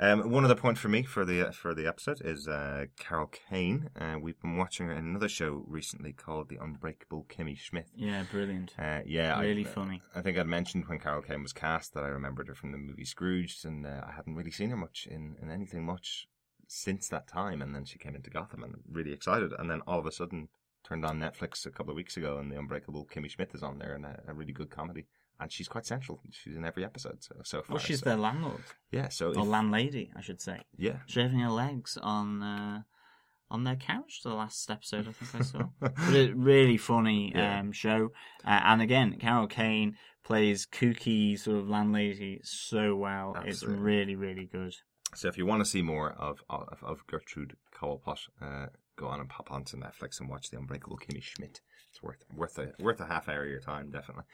Um, 0.00 0.28
one 0.28 0.44
other 0.44 0.56
point 0.56 0.76
for 0.76 0.88
me 0.88 1.04
for 1.04 1.24
the 1.24 1.52
for 1.52 1.72
the 1.72 1.86
episode 1.86 2.20
is 2.24 2.48
uh, 2.48 2.86
Carol 2.98 3.30
Kane. 3.48 3.90
Uh, 3.96 4.16
we've 4.20 4.40
been 4.40 4.56
watching 4.56 4.90
another 4.90 5.28
show 5.28 5.62
recently 5.68 6.12
called 6.12 6.48
The 6.48 6.56
Unbreakable 6.60 7.26
Kimmy 7.28 7.56
Schmidt. 7.56 7.86
Yeah, 7.94 8.24
brilliant. 8.28 8.74
Uh, 8.76 9.02
yeah, 9.06 9.38
Really 9.40 9.64
I, 9.64 9.68
funny. 9.68 10.02
I 10.16 10.20
think 10.20 10.36
I'd 10.36 10.48
mentioned 10.48 10.86
when 10.88 10.98
Carol 10.98 11.22
Kane 11.22 11.44
was 11.44 11.52
cast 11.52 11.94
that 11.94 12.02
I 12.02 12.08
remembered 12.08 12.48
her 12.48 12.56
from 12.56 12.72
the 12.72 12.78
movie 12.78 13.04
Scrooged, 13.04 13.64
and 13.64 13.86
uh, 13.86 14.00
I 14.08 14.10
hadn't 14.16 14.34
really 14.34 14.50
seen 14.50 14.70
her 14.70 14.76
much 14.76 15.06
in, 15.08 15.36
in 15.40 15.48
anything 15.48 15.84
much 15.84 16.26
since 16.66 17.08
that 17.08 17.28
time. 17.28 17.62
And 17.62 17.72
then 17.72 17.84
she 17.84 17.98
came 17.98 18.16
into 18.16 18.30
Gotham, 18.30 18.64
and 18.64 18.74
really 18.90 19.12
excited. 19.12 19.52
And 19.56 19.70
then 19.70 19.80
all 19.86 20.00
of 20.00 20.06
a 20.06 20.12
sudden, 20.12 20.48
turned 20.84 21.04
on 21.04 21.18
Netflix 21.20 21.64
a 21.66 21.70
couple 21.70 21.90
of 21.90 21.96
weeks 21.96 22.16
ago, 22.16 22.38
and 22.38 22.50
The 22.50 22.58
Unbreakable 22.58 23.06
Kimmy 23.14 23.30
Schmidt 23.30 23.50
is 23.54 23.62
on 23.62 23.78
there, 23.78 23.94
and 23.94 24.04
a, 24.04 24.20
a 24.28 24.34
really 24.34 24.52
good 24.52 24.70
comedy. 24.70 25.06
And 25.40 25.50
she's 25.50 25.66
quite 25.68 25.86
central. 25.86 26.20
She's 26.30 26.56
in 26.56 26.64
every 26.64 26.84
episode 26.84 27.22
so, 27.24 27.34
so 27.42 27.62
far. 27.62 27.74
Well, 27.74 27.82
she's 27.82 28.00
so- 28.00 28.04
their 28.10 28.16
landlord. 28.18 28.62
yeah. 28.92 29.08
So 29.08 29.28
Or 29.34 29.40
if- 29.42 29.46
landlady, 29.46 30.12
I 30.16 30.20
should 30.20 30.40
say. 30.40 30.60
yeah, 30.76 30.98
Shaving 31.06 31.40
her 31.40 31.50
legs 31.50 31.96
on 32.00 32.42
uh, 32.42 32.82
on 33.50 33.64
their 33.64 33.76
couch 33.76 34.20
the 34.22 34.32
last 34.34 34.70
episode 34.70 35.08
I 35.08 35.12
think 35.12 35.34
I 35.34 35.44
saw. 35.44 35.62
but 35.80 35.92
a 36.14 36.32
really 36.32 36.76
funny 36.76 37.32
Yeah. 37.34 37.60
um, 37.60 37.72
show. 37.72 38.12
Uh, 38.44 38.60
and 38.64 38.80
again, 38.80 39.18
Carol 39.18 39.46
Kane 39.48 39.96
plays 40.24 40.64
kooky 40.66 41.36
sort 41.38 41.58
of 41.58 41.68
landlady 41.68 42.40
so 42.44 42.94
well. 42.94 43.34
It's 43.44 43.64
really, 43.64 44.14
really 44.14 44.46
good. 44.46 44.74
So 45.14 45.28
if 45.28 45.36
you 45.36 45.44
want 45.44 45.60
to 45.64 45.68
see 45.68 45.82
more 45.82 46.12
of 46.12 46.42
of, 46.48 46.78
of 46.82 47.06
Gertrude 47.08 47.56
Cobblepot, 47.76 48.18
uh, 48.40 48.66
go 48.96 49.06
on 49.06 49.20
and 49.20 49.28
pop 49.28 49.50
onto 49.50 49.76
Netflix 49.76 50.20
and 50.20 50.28
watch 50.28 50.50
The 50.50 50.58
Unbreakable 50.58 50.98
Kimmy 50.98 51.22
Schmidt. 51.22 51.60
It's 51.90 52.02
worth 52.02 52.24
worth 52.34 52.58
a 52.58 52.72
worth 52.78 53.00
a 53.00 53.06
half 53.06 53.28
hour 53.28 53.42
of 53.44 53.50
your 53.50 53.60
time, 53.60 53.90
definitely. 53.90 54.24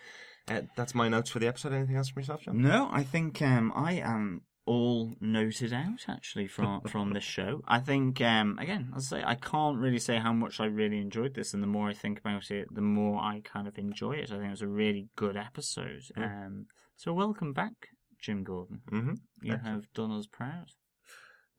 Uh, 0.48 0.62
that's 0.76 0.94
my 0.94 1.08
notes 1.08 1.30
for 1.30 1.38
the 1.40 1.48
episode. 1.48 1.72
Anything 1.72 1.96
else 1.96 2.08
from 2.08 2.20
yourself, 2.20 2.42
John? 2.42 2.62
No, 2.62 2.88
I 2.90 3.02
think 3.02 3.42
um, 3.42 3.72
I 3.74 3.94
am 3.94 4.42
all 4.64 5.14
noted 5.20 5.72
out 5.72 6.04
actually 6.08 6.46
from 6.46 6.80
from 6.88 7.12
this 7.12 7.24
show. 7.24 7.62
I 7.66 7.80
think 7.80 8.20
um, 8.20 8.58
again, 8.60 8.92
as 8.96 9.12
I 9.12 9.18
say, 9.18 9.24
I 9.26 9.34
can't 9.34 9.78
really 9.78 9.98
say 9.98 10.18
how 10.18 10.32
much 10.32 10.60
I 10.60 10.66
really 10.66 10.98
enjoyed 10.98 11.34
this, 11.34 11.52
and 11.52 11.62
the 11.62 11.66
more 11.66 11.88
I 11.88 11.94
think 11.94 12.20
about 12.20 12.50
it, 12.50 12.68
the 12.72 12.80
more 12.80 13.18
I 13.20 13.40
kind 13.44 13.66
of 13.66 13.76
enjoy 13.78 14.12
it. 14.12 14.30
I 14.30 14.34
think 14.36 14.46
it 14.46 14.50
was 14.50 14.62
a 14.62 14.68
really 14.68 15.08
good 15.16 15.36
episode. 15.36 16.02
Um, 16.16 16.66
so 16.96 17.12
welcome 17.12 17.52
back, 17.52 17.88
Jim 18.20 18.44
Gordon. 18.44 18.82
Mm-hmm. 18.92 19.14
You 19.42 19.54
Excellent. 19.54 19.74
have 19.74 19.92
done 19.94 20.12
us 20.12 20.26
proud. 20.26 20.66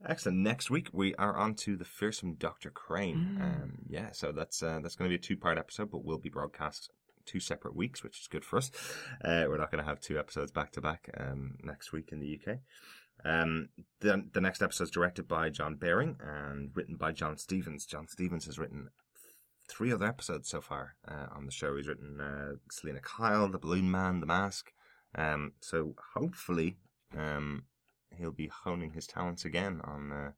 Excellent. 0.08 0.38
Next 0.38 0.70
week 0.70 0.90
we 0.94 1.14
are 1.16 1.36
on 1.36 1.56
to 1.56 1.76
the 1.76 1.86
fearsome 1.86 2.36
Doctor 2.36 2.70
Crane. 2.70 3.38
Mm. 3.38 3.42
Um, 3.42 3.78
yeah, 3.90 4.12
so 4.12 4.32
that's 4.32 4.64
uh, 4.64 4.80
that's 4.82 4.96
going 4.96 5.10
to 5.10 5.18
be 5.18 5.20
a 5.20 5.26
two 5.26 5.38
part 5.38 5.58
episode, 5.58 5.92
but 5.92 6.06
we'll 6.06 6.18
be 6.18 6.30
broadcast 6.30 6.90
two 7.26 7.40
separate 7.40 7.76
weeks, 7.76 8.04
which 8.04 8.20
is 8.20 8.28
good 8.28 8.46
for 8.46 8.58
us. 8.58 8.72
Uh, 9.24 9.46
we're 9.48 9.58
not 9.58 9.72
going 9.72 9.84
to 9.84 9.90
have 9.90 10.00
two 10.00 10.18
episodes 10.18 10.52
back 10.52 10.72
to 10.72 10.82
back 10.82 11.10
um, 11.18 11.58
next 11.64 11.92
week 11.92 12.10
in 12.12 12.20
the 12.20 12.40
UK. 12.40 12.60
Um, 13.26 13.70
the 14.00 14.26
the 14.34 14.42
next 14.42 14.62
episode 14.62 14.86
is 14.86 14.90
directed 14.92 15.28
by 15.28 15.50
John 15.50 15.76
Behring 15.76 16.18
and 16.22 16.72
written 16.74 16.96
by 16.96 17.12
John 17.12 17.38
Stephens. 17.38 17.86
John 17.86 18.08
Stephens 18.08 18.46
has 18.46 18.58
written 18.58 18.90
three 19.68 19.92
other 19.92 20.06
episodes 20.06 20.50
so 20.50 20.62
far 20.62 20.96
uh, 21.08 21.28
on 21.36 21.46
the 21.46 21.52
show. 21.52 21.76
He's 21.76 21.88
written 21.88 22.20
uh, 22.20 22.56
Selina 22.72 23.02
Kyle, 23.02 23.50
The 23.50 23.60
Balloon 23.60 23.92
Man, 23.92 24.20
The 24.20 24.26
Mask. 24.26 24.72
Um, 25.16 25.54
so 25.60 25.96
hopefully, 26.16 26.78
um, 27.18 27.64
he'll 28.18 28.32
be 28.32 28.52
honing 28.64 28.92
his 28.92 29.08
talents 29.08 29.46
again 29.46 29.82
on 29.84 30.12
uh, 30.12 30.32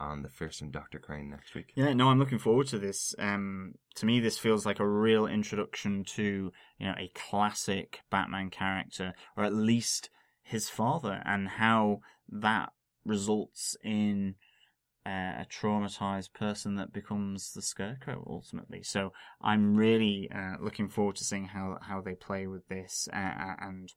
on 0.00 0.22
the 0.22 0.28
fearsome 0.28 0.70
Doctor 0.70 0.98
Crane 0.98 1.30
next 1.30 1.54
week. 1.54 1.72
Yeah, 1.74 1.92
no, 1.92 2.08
I'm 2.08 2.18
looking 2.18 2.38
forward 2.38 2.66
to 2.68 2.78
this. 2.78 3.14
Um, 3.18 3.74
to 3.96 4.06
me, 4.06 4.18
this 4.18 4.38
feels 4.38 4.64
like 4.64 4.80
a 4.80 4.88
real 4.88 5.26
introduction 5.26 6.04
to 6.16 6.52
you 6.78 6.86
know 6.86 6.94
a 6.98 7.12
classic 7.14 8.00
Batman 8.10 8.50
character, 8.50 9.14
or 9.36 9.44
at 9.44 9.54
least 9.54 10.10
his 10.42 10.68
father, 10.68 11.22
and 11.24 11.48
how 11.48 12.00
that 12.28 12.72
results 13.04 13.76
in 13.84 14.36
uh, 15.06 15.42
a 15.42 15.46
traumatized 15.50 16.32
person 16.32 16.76
that 16.76 16.92
becomes 16.92 17.52
the 17.52 17.62
Scarecrow 17.62 18.24
ultimately. 18.28 18.82
So 18.82 19.12
I'm 19.40 19.74
really 19.74 20.30
uh, 20.34 20.56
looking 20.60 20.88
forward 20.88 21.16
to 21.16 21.24
seeing 21.24 21.46
how 21.46 21.78
how 21.82 22.00
they 22.00 22.14
play 22.14 22.46
with 22.46 22.68
this 22.68 23.08
uh, 23.12 23.54
and 23.60 23.92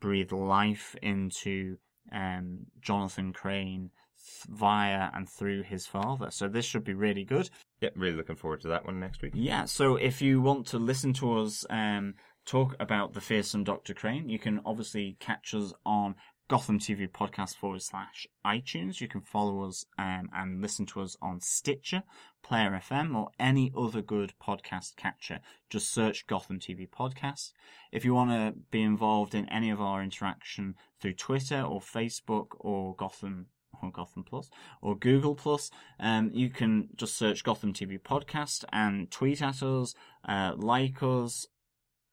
breathe 0.00 0.32
life 0.32 0.94
into 1.02 1.78
um, 2.12 2.66
Jonathan 2.80 3.32
Crane 3.32 3.90
th- 4.16 4.56
via 4.56 5.10
and 5.14 5.28
through 5.28 5.62
his 5.62 5.86
father. 5.86 6.30
So 6.30 6.48
this 6.48 6.64
should 6.64 6.84
be 6.84 6.94
really 6.94 7.24
good. 7.24 7.50
Yep, 7.80 7.94
really 7.96 8.16
looking 8.16 8.36
forward 8.36 8.60
to 8.62 8.68
that 8.68 8.84
one 8.84 9.00
next 9.00 9.22
week. 9.22 9.32
Yeah, 9.34 9.64
so 9.64 9.96
if 9.96 10.20
you 10.20 10.40
want 10.40 10.66
to 10.68 10.78
listen 10.78 11.12
to 11.14 11.38
us 11.38 11.64
um, 11.70 12.14
talk 12.44 12.74
about 12.80 13.12
the 13.12 13.20
fearsome 13.20 13.64
Dr. 13.64 13.94
Crane, 13.94 14.28
you 14.28 14.38
can 14.38 14.60
obviously 14.64 15.16
catch 15.20 15.54
us 15.54 15.72
on 15.84 16.14
Gotham 16.48 16.78
TV 16.78 17.06
podcast 17.06 17.56
forward 17.56 17.82
slash 17.82 18.26
iTunes. 18.42 19.02
You 19.02 19.08
can 19.08 19.20
follow 19.20 19.64
us 19.68 19.84
um, 19.98 20.30
and 20.34 20.62
listen 20.62 20.86
to 20.86 21.02
us 21.02 21.14
on 21.20 21.42
Stitcher, 21.42 22.04
Player 22.42 22.70
FM, 22.70 23.14
or 23.14 23.28
any 23.38 23.70
other 23.76 24.00
good 24.00 24.32
podcast 24.42 24.96
catcher. 24.96 25.40
Just 25.68 25.92
search 25.92 26.26
Gotham 26.26 26.58
TV 26.58 26.88
podcast. 26.88 27.52
If 27.92 28.02
you 28.02 28.14
want 28.14 28.30
to 28.30 28.58
be 28.70 28.80
involved 28.80 29.34
in 29.34 29.46
any 29.50 29.68
of 29.68 29.82
our 29.82 30.02
interaction 30.02 30.74
through 30.98 31.14
Twitter 31.14 31.60
or 31.60 31.80
Facebook 31.82 32.46
or 32.58 32.94
Gotham 32.96 33.48
or 33.82 33.92
Gotham 33.92 34.24
Plus 34.24 34.48
or 34.80 34.96
Google 34.96 35.34
Plus, 35.34 35.70
um, 36.00 36.30
you 36.32 36.48
can 36.48 36.88
just 36.96 37.14
search 37.14 37.44
Gotham 37.44 37.74
TV 37.74 38.00
podcast 38.00 38.64
and 38.72 39.10
tweet 39.10 39.42
at 39.42 39.62
us, 39.62 39.94
uh, 40.26 40.52
like 40.56 41.02
us, 41.02 41.46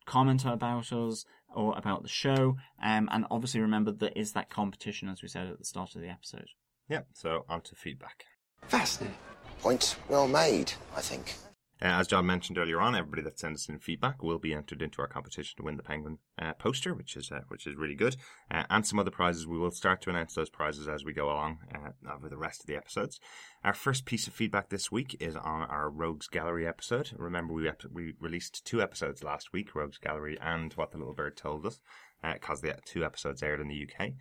comment 0.06 0.44
about 0.44 0.92
us 0.92 1.26
or 1.56 1.78
about 1.78 2.04
the 2.04 2.10
show, 2.10 2.58
um, 2.84 3.10
and 3.12 3.26
obviously 3.32 3.62
remember 3.62 3.92
there 3.92 4.12
is 4.16 4.34
that 4.34 4.50
competition 4.50 5.10
as 5.10 5.22
we 5.22 5.28
said 5.28 5.48
at 5.48 5.58
the 5.60 5.66
start 5.66 5.96
of 5.96 6.02
the 6.02 6.10
episode. 6.10 6.48
Yeah, 6.90 7.02
so 7.14 7.46
on 7.50 7.62
to 7.62 7.76
feedback. 7.76 8.26
Fascinating. 8.68 9.18
Point 9.60 9.96
well 10.10 10.28
made, 10.28 10.74
I 10.96 11.02
think. 11.02 11.36
Uh, 11.82 12.00
as 12.00 12.08
John 12.08 12.26
mentioned 12.26 12.58
earlier 12.58 12.80
on, 12.80 12.96
everybody 12.96 13.22
that 13.24 13.38
sends 13.38 13.64
us 13.64 13.70
in 13.70 13.80
feedback 13.80 14.24
will 14.24 14.40
be 14.40 14.54
entered 14.54 14.82
into 14.82 15.02
our 15.02 15.08
competition 15.08 15.58
to 15.58 15.64
win 15.64 15.76
the 15.76 15.84
Penguin 15.84 16.20
uh, 16.40 16.54
poster, 16.54 16.94
which 16.94 17.18
is 17.18 17.32
uh, 17.32 17.42
which 17.50 17.68
is 17.68 17.76
really 17.76 17.96
good, 17.96 18.16
uh, 18.50 18.64
and 18.70 18.88
some 18.88 18.98
other 18.98 19.12
prizes. 19.12 19.46
We 19.46 19.58
will 19.58 19.72
start 19.72 20.02
to 20.04 20.10
announce 20.10 20.36
those 20.36 20.50
prizes 20.50 20.88
as 20.88 21.04
we 21.04 21.12
go 21.12 21.26
along 21.26 21.60
uh, 21.74 22.14
over 22.14 22.30
the 22.30 22.38
rest 22.38 22.62
of 22.62 22.68
the 22.68 22.78
episodes. 22.78 23.20
Our 23.64 23.74
first 23.74 24.06
piece 24.06 24.26
of 24.26 24.34
feedback 24.34 24.70
this 24.70 24.90
week 24.90 25.18
is 25.20 25.36
on 25.36 25.64
our 25.64 25.90
Rogues 25.90 26.28
Gallery 26.28 26.66
episode. 26.66 27.12
Remember, 27.18 27.54
we 27.54 27.68
ep- 27.68 27.84
we 27.92 28.14
released 28.22 28.66
two 28.66 28.82
episodes 28.82 29.22
last 29.22 29.52
week, 29.52 29.76
Rogues 29.76 29.98
Gallery 29.98 30.38
and 30.42 30.72
What 30.74 30.92
the 30.92 30.98
Little 30.98 31.14
Bird 31.14 31.36
Told 31.36 31.66
Us, 31.66 31.82
because 32.24 32.62
the 32.62 32.78
two 32.86 33.04
episodes 33.04 33.44
aired 33.44 33.60
in 33.60 33.68
the 33.68 33.88
UK. 33.88 34.12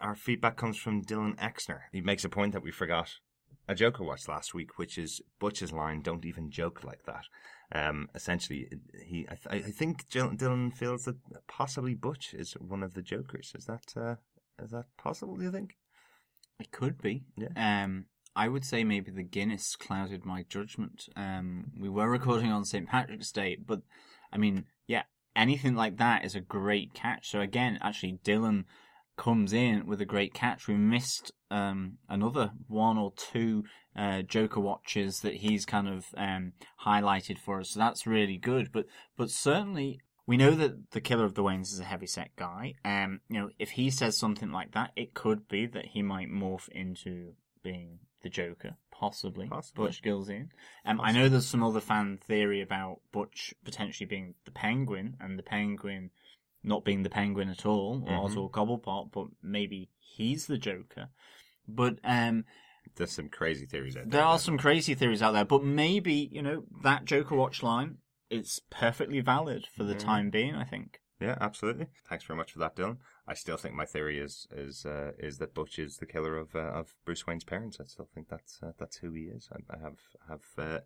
Our 0.00 0.14
feedback 0.14 0.56
comes 0.56 0.78
from 0.78 1.04
Dylan 1.04 1.36
Exner. 1.36 1.80
He 1.92 2.00
makes 2.00 2.24
a 2.24 2.30
point 2.30 2.52
that 2.54 2.62
we 2.62 2.70
forgot 2.70 3.18
a 3.68 3.74
joke 3.74 3.96
I 4.00 4.04
watched 4.04 4.28
last 4.28 4.54
week, 4.54 4.78
which 4.78 4.98
is 4.98 5.20
Butch's 5.38 5.72
line, 5.72 6.02
"Don't 6.02 6.24
even 6.24 6.50
joke 6.50 6.84
like 6.84 7.04
that." 7.04 7.24
Um, 7.72 8.08
essentially, 8.14 8.68
he 9.04 9.26
I, 9.30 9.34
th- 9.36 9.64
I 9.66 9.70
think 9.70 10.08
Jill- 10.08 10.30
Dylan 10.30 10.74
feels 10.74 11.04
that 11.04 11.16
possibly 11.46 11.94
Butch 11.94 12.34
is 12.34 12.54
one 12.54 12.82
of 12.82 12.94
the 12.94 13.02
jokers. 13.02 13.52
Is 13.56 13.66
that 13.66 13.92
uh, 13.96 14.16
is 14.62 14.70
that 14.72 14.86
possible? 14.96 15.36
Do 15.36 15.44
you 15.44 15.52
think? 15.52 15.76
It 16.58 16.72
could 16.72 17.00
be. 17.00 17.24
Yeah. 17.36 17.84
Um, 17.84 18.06
I 18.36 18.48
would 18.48 18.64
say 18.64 18.84
maybe 18.84 19.10
the 19.10 19.22
Guinness 19.22 19.76
clouded 19.76 20.24
my 20.24 20.44
judgment. 20.48 21.08
Um, 21.16 21.72
we 21.78 21.88
were 21.88 22.08
recording 22.08 22.52
on 22.52 22.64
St. 22.64 22.88
Patrick's 22.88 23.32
Day, 23.32 23.56
but 23.56 23.82
I 24.32 24.36
mean, 24.36 24.66
yeah, 24.86 25.02
anything 25.34 25.74
like 25.74 25.96
that 25.98 26.24
is 26.24 26.34
a 26.34 26.40
great 26.40 26.94
catch. 26.94 27.30
So 27.30 27.40
again, 27.40 27.78
actually, 27.82 28.20
Dylan 28.24 28.64
comes 29.20 29.52
in 29.52 29.86
with 29.86 30.00
a 30.00 30.06
great 30.06 30.32
catch. 30.32 30.66
We 30.66 30.74
missed 30.74 31.30
um, 31.50 31.98
another 32.08 32.52
one 32.68 32.96
or 32.96 33.12
two 33.14 33.64
uh, 33.94 34.22
Joker 34.22 34.60
watches 34.60 35.20
that 35.20 35.34
he's 35.34 35.66
kind 35.66 35.88
of 35.88 36.06
um, 36.16 36.52
highlighted 36.86 37.38
for 37.38 37.60
us. 37.60 37.70
So 37.70 37.80
that's 37.80 38.06
really 38.06 38.38
good. 38.38 38.72
But 38.72 38.86
but 39.18 39.28
certainly 39.28 40.00
we 40.26 40.38
know 40.38 40.52
that 40.52 40.92
the 40.92 41.02
killer 41.02 41.26
of 41.26 41.34
the 41.34 41.42
Waynes 41.42 41.70
is 41.70 41.80
a 41.80 41.84
heavyset 41.84 42.30
guy. 42.36 42.74
Um, 42.82 43.20
you 43.28 43.38
know, 43.38 43.50
if 43.58 43.72
he 43.72 43.90
says 43.90 44.16
something 44.16 44.52
like 44.52 44.72
that, 44.72 44.92
it 44.96 45.12
could 45.12 45.48
be 45.48 45.66
that 45.66 45.86
he 45.86 46.02
might 46.02 46.30
morph 46.30 46.70
into 46.70 47.34
being 47.62 47.98
the 48.22 48.30
Joker, 48.30 48.76
possibly. 48.90 49.48
Possibly. 49.48 49.86
Butch 49.86 50.02
Gilzean. 50.02 50.48
Um, 50.86 50.98
I 50.98 51.12
know 51.12 51.28
there's 51.28 51.46
some 51.46 51.62
other 51.62 51.80
fan 51.80 52.18
theory 52.26 52.62
about 52.62 53.00
Butch 53.12 53.52
potentially 53.66 54.06
being 54.06 54.34
the 54.46 54.50
Penguin, 54.50 55.16
and 55.20 55.38
the 55.38 55.42
Penguin 55.42 56.10
not 56.62 56.84
being 56.84 57.02
the 57.02 57.10
Penguin 57.10 57.48
at 57.48 57.64
all, 57.66 58.02
or 58.06 58.18
Mhm. 58.18 58.24
Oswald 58.24 58.52
Cobblepot, 58.52 59.10
but 59.12 59.28
maybe 59.42 59.90
he's 59.98 60.46
the 60.46 60.58
Joker. 60.58 61.08
But 61.66 61.98
um, 62.04 62.44
There's 62.96 63.12
some 63.12 63.28
crazy 63.28 63.66
theories 63.66 63.96
out 63.96 64.04
there. 64.04 64.20
there 64.20 64.24
are 64.24 64.38
some 64.38 64.58
crazy 64.58 64.94
theories 64.94 65.22
out 65.22 65.32
there, 65.32 65.44
but 65.44 65.62
maybe 65.64 66.14
you 66.32 66.42
know 66.42 66.64
that 66.82 67.04
Joker 67.04 67.36
watch 67.36 67.62
line 67.62 67.98
is 68.30 68.60
perfectly 68.70 69.20
valid 69.20 69.66
for 69.66 69.84
the 69.84 69.94
Mhm. 69.94 70.00
time 70.00 70.30
being. 70.30 70.54
I 70.54 70.64
think. 70.64 71.00
Yeah, 71.20 71.36
absolutely. 71.40 71.86
Thanks 72.08 72.24
very 72.24 72.36
much 72.38 72.52
for 72.52 72.58
that, 72.60 72.74
Dylan. 72.76 72.98
I 73.26 73.34
still 73.34 73.58
think 73.58 73.74
my 73.74 73.84
theory 73.84 74.18
is 74.18 74.46
is 74.50 74.86
uh, 74.86 75.12
is 75.18 75.38
that 75.38 75.54
Butch 75.54 75.78
is 75.78 75.98
the 75.98 76.06
killer 76.06 76.36
of 76.36 76.54
uh, 76.56 76.60
of 76.60 76.94
Bruce 77.04 77.26
Wayne's 77.26 77.44
parents. 77.44 77.78
I 77.80 77.84
still 77.84 78.06
think 78.14 78.28
that's 78.28 78.62
uh, 78.62 78.72
that's 78.78 78.96
who 78.98 79.12
he 79.12 79.24
is. 79.24 79.48
I, 79.52 79.76
I 79.76 79.78
have 79.78 79.98
have 80.28 80.44
uh, 80.58 80.80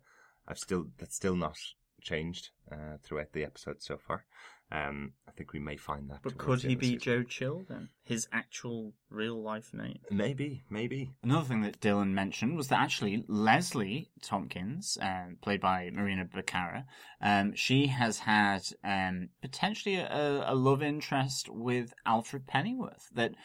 I've 0.47 0.59
still 0.59 0.87
that's 0.97 1.15
still 1.15 1.35
not 1.35 1.57
changed 2.01 2.49
uh, 2.71 2.97
throughout 3.01 3.31
the 3.31 3.43
episode 3.45 3.81
so 3.81 3.97
far. 3.97 4.25
Um, 4.71 5.13
I 5.27 5.31
think 5.31 5.53
we 5.53 5.59
may 5.59 5.77
find 5.77 6.09
that. 6.09 6.19
But 6.23 6.37
could 6.37 6.61
he 6.61 6.69
end 6.69 6.75
of 6.75 6.81
the 6.81 6.87
be 6.87 6.87
season. 6.87 6.99
Joe 6.99 7.23
Chill 7.23 7.65
then? 7.69 7.89
His 8.03 8.27
actual 8.31 8.93
real 9.09 9.41
life 9.41 9.73
name? 9.73 9.99
Maybe, 10.09 10.63
maybe. 10.69 11.11
Another 11.23 11.45
thing 11.45 11.61
that 11.61 11.79
Dylan 11.79 12.11
mentioned 12.11 12.57
was 12.57 12.69
that 12.69 12.79
actually 12.79 13.23
Leslie 13.27 14.09
Thompkins, 14.23 14.97
um, 15.01 15.37
played 15.41 15.61
by 15.61 15.91
Morena 15.93 16.25
Baccarin, 16.25 16.85
um, 17.21 17.53
she 17.55 17.87
has 17.87 18.19
had 18.19 18.63
um, 18.83 19.29
potentially 19.41 19.97
a, 19.97 20.43
a 20.47 20.55
love 20.55 20.81
interest 20.81 21.49
with 21.49 21.93
Alfred 22.05 22.47
Pennyworth. 22.47 23.09
That 23.13 23.35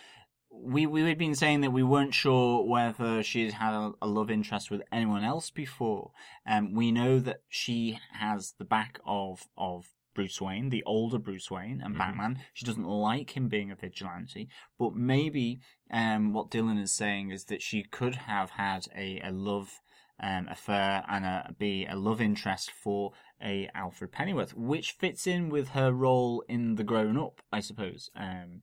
we 0.53 0.87
we 0.87 1.03
had 1.03 1.19
been 1.19 1.35
saying 1.35 1.61
that 1.61 1.71
we 1.71 1.83
weren't 1.83 2.15
sure 2.15 2.65
whether 2.65 3.23
she'd 3.23 3.53
had 3.53 3.73
a, 3.73 3.93
a 4.03 4.07
love 4.07 4.31
interest 4.31 4.71
with 4.71 4.83
anyone 4.91 5.25
else 5.25 5.51
before. 5.51 6.13
Um, 6.47 6.75
we 6.75 6.91
know 6.91 7.21
that 7.21 7.43
she 7.49 7.99
has 8.13 8.55
the 8.59 8.65
back 8.65 9.01
of 9.07 9.47
of 9.57 9.87
Bruce 10.15 10.41
Wayne, 10.41 10.69
the 10.71 10.83
older 10.85 11.19
Bruce 11.19 11.51
Wayne, 11.51 11.81
and 11.81 11.95
Mhm. 11.95 11.99
Batman. 11.99 12.43
She 12.53 12.67
doesn't 12.67 12.85
like 12.87 13.37
him 13.37 13.49
being 13.49 13.71
a 13.71 13.77
vigilante, 13.77 14.49
but 14.79 14.95
maybe 14.95 15.61
um, 15.91 16.33
what 16.33 16.51
Dylan 16.51 16.81
is 16.81 16.93
saying 16.93 17.31
is 17.31 17.45
that 17.47 17.63
she 17.63 17.83
could 17.83 18.15
have 18.15 18.51
had 18.51 18.87
a, 18.95 19.21
a 19.21 19.31
love 19.33 19.81
um, 20.23 20.49
affair 20.49 21.03
and 21.09 21.25
a, 21.25 21.55
be 21.59 21.87
a 21.87 21.97
love 21.97 22.21
interest 22.21 22.71
for 22.71 23.13
a 23.43 23.69
Alfred 23.75 24.13
Pennyworth, 24.13 24.55
which 24.55 24.93
fits 24.93 25.27
in 25.27 25.49
with 25.49 25.71
her 25.71 25.93
role 25.93 26.45
in 26.49 26.75
the 26.75 26.85
Grown 26.85 27.17
Up, 27.17 27.41
I 27.51 27.61
suppose. 27.61 28.11
Um, 28.15 28.63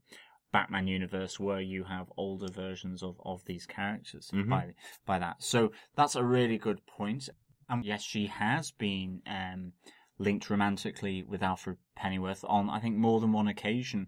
Batman 0.52 0.88
universe 0.88 1.40
where 1.40 1.60
you 1.60 1.84
have 1.86 2.12
older 2.16 2.48
versions 2.50 3.04
of, 3.04 3.20
of 3.26 3.44
these 3.46 3.66
characters 3.66 4.32
Mhm. 4.32 4.50
by 4.50 4.74
by 5.06 5.20
that. 5.20 5.44
So 5.44 5.72
that's 5.96 6.16
a 6.16 6.24
really 6.24 6.58
good 6.58 6.86
point. 6.86 7.28
And 7.68 7.84
yes, 7.84 8.02
she 8.04 8.28
has 8.28 8.72
been 8.72 9.22
um, 9.26 9.74
linked 10.20 10.50
romantically 10.50 11.24
with 11.24 11.44
Alfred 11.44 11.78
Pennyworth 11.96 12.44
on 12.48 12.70
I 12.70 12.80
think 12.80 12.96
more 12.96 13.20
than 13.20 13.32
one 13.32 13.48
occasion 13.48 14.08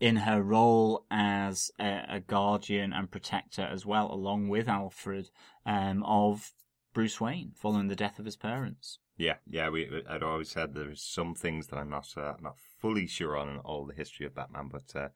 in 0.00 0.16
her 0.16 0.42
role 0.42 1.06
as 1.10 1.70
a, 1.78 2.04
a 2.08 2.20
guardian 2.20 2.92
and 2.92 3.10
protector 3.10 3.62
as 3.62 3.86
well, 3.86 4.12
along 4.12 4.48
with 4.48 4.68
Alfred 4.68 5.30
um, 5.64 6.02
of 6.04 6.52
Bruce 6.92 7.20
Wayne 7.20 7.52
following 7.56 7.88
the 7.88 7.96
death 7.96 8.18
of 8.18 8.24
his 8.24 8.36
parents. 8.36 8.98
Yeah, 9.16 9.36
yeah. 9.48 9.68
We 9.68 10.02
I'd 10.08 10.22
always 10.22 10.50
said 10.50 10.74
there's 10.74 11.02
some 11.02 11.34
things 11.34 11.68
that 11.68 11.76
I'm 11.76 11.90
not 11.90 12.08
uh, 12.16 12.34
not 12.40 12.58
fully 12.80 13.06
sure 13.06 13.36
on 13.36 13.48
in 13.48 13.58
all 13.58 13.86
the 13.86 13.94
history 13.94 14.26
of 14.26 14.34
Batman, 14.34 14.68
but 14.70 14.94
uh, 14.98 15.08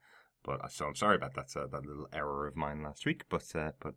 but 0.43 0.71
so 0.71 0.85
I'm 0.85 0.95
sorry 0.95 1.17
about 1.17 1.35
that 1.35 1.55
uh, 1.55 1.67
that 1.67 1.85
little 1.85 2.07
error 2.13 2.47
of 2.47 2.55
mine 2.55 2.81
last 2.81 3.05
week. 3.05 3.23
But 3.29 3.53
uh, 3.55 3.71
but 3.81 3.95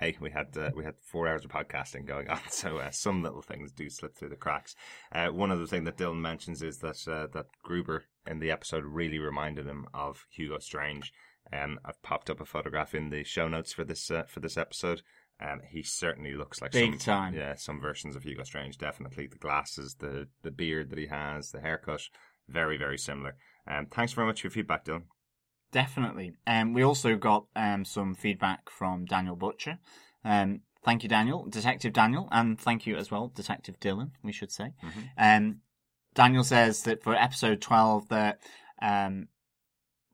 hey, 0.00 0.16
we 0.18 0.30
had 0.30 0.56
uh, 0.56 0.70
we 0.74 0.84
had 0.84 0.94
four 1.02 1.28
hours 1.28 1.44
of 1.44 1.50
podcasting 1.50 2.06
going 2.06 2.28
on, 2.28 2.40
so 2.50 2.78
uh, 2.78 2.90
some 2.90 3.22
little 3.22 3.42
things 3.42 3.70
do 3.70 3.88
slip 3.88 4.16
through 4.16 4.30
the 4.30 4.36
cracks. 4.36 4.74
Uh, 5.12 5.28
one 5.28 5.52
other 5.52 5.66
thing 5.66 5.84
that 5.84 5.98
Dylan 5.98 6.20
mentions 6.20 6.62
is 6.62 6.78
that 6.78 7.06
uh, 7.06 7.28
that 7.32 7.46
Gruber 7.62 8.04
in 8.26 8.40
the 8.40 8.50
episode 8.50 8.84
really 8.84 9.18
reminded 9.18 9.66
him 9.66 9.86
of 9.94 10.26
Hugo 10.30 10.58
Strange. 10.58 11.12
Um, 11.52 11.78
I've 11.84 12.02
popped 12.02 12.30
up 12.30 12.40
a 12.40 12.44
photograph 12.44 12.94
in 12.94 13.10
the 13.10 13.24
show 13.24 13.46
notes 13.46 13.72
for 13.72 13.84
this 13.84 14.10
uh, 14.10 14.24
for 14.26 14.40
this 14.40 14.56
episode. 14.56 15.02
Um, 15.42 15.60
he 15.70 15.82
certainly 15.82 16.34
looks 16.34 16.60
like 16.60 16.72
Big 16.72 16.92
some, 16.92 16.98
time. 16.98 17.34
Yeah, 17.34 17.54
some 17.54 17.80
versions 17.80 18.14
of 18.16 18.24
Hugo 18.24 18.42
Strange. 18.42 18.78
Definitely 18.78 19.26
the 19.26 19.38
glasses, 19.38 19.96
the 19.98 20.28
the 20.42 20.50
beard 20.50 20.90
that 20.90 20.98
he 20.98 21.06
has, 21.06 21.50
the 21.50 21.60
haircut, 21.60 22.02
very 22.48 22.76
very 22.76 22.98
similar. 22.98 23.36
Um, 23.66 23.86
thanks 23.86 24.12
very 24.12 24.26
much 24.26 24.40
for 24.40 24.48
your 24.48 24.52
feedback, 24.52 24.84
Dylan. 24.84 25.04
Definitely. 25.72 26.32
Um, 26.46 26.72
we 26.72 26.82
also 26.82 27.16
got 27.16 27.46
um, 27.54 27.84
some 27.84 28.14
feedback 28.14 28.70
from 28.70 29.04
Daniel 29.04 29.36
Butcher. 29.36 29.78
Um, 30.24 30.60
thank 30.84 31.02
you, 31.02 31.08
Daniel, 31.08 31.46
Detective 31.48 31.92
Daniel, 31.92 32.28
and 32.32 32.58
thank 32.58 32.86
you 32.86 32.96
as 32.96 33.10
well, 33.10 33.28
Detective 33.34 33.78
Dylan, 33.78 34.10
we 34.22 34.32
should 34.32 34.50
say. 34.50 34.72
Um, 35.16 35.60
Daniel 36.14 36.42
says 36.44 36.82
that 36.82 37.02
for 37.02 37.14
episode 37.14 37.60
12, 37.60 38.08
that 38.08 38.40
um, 38.82 39.28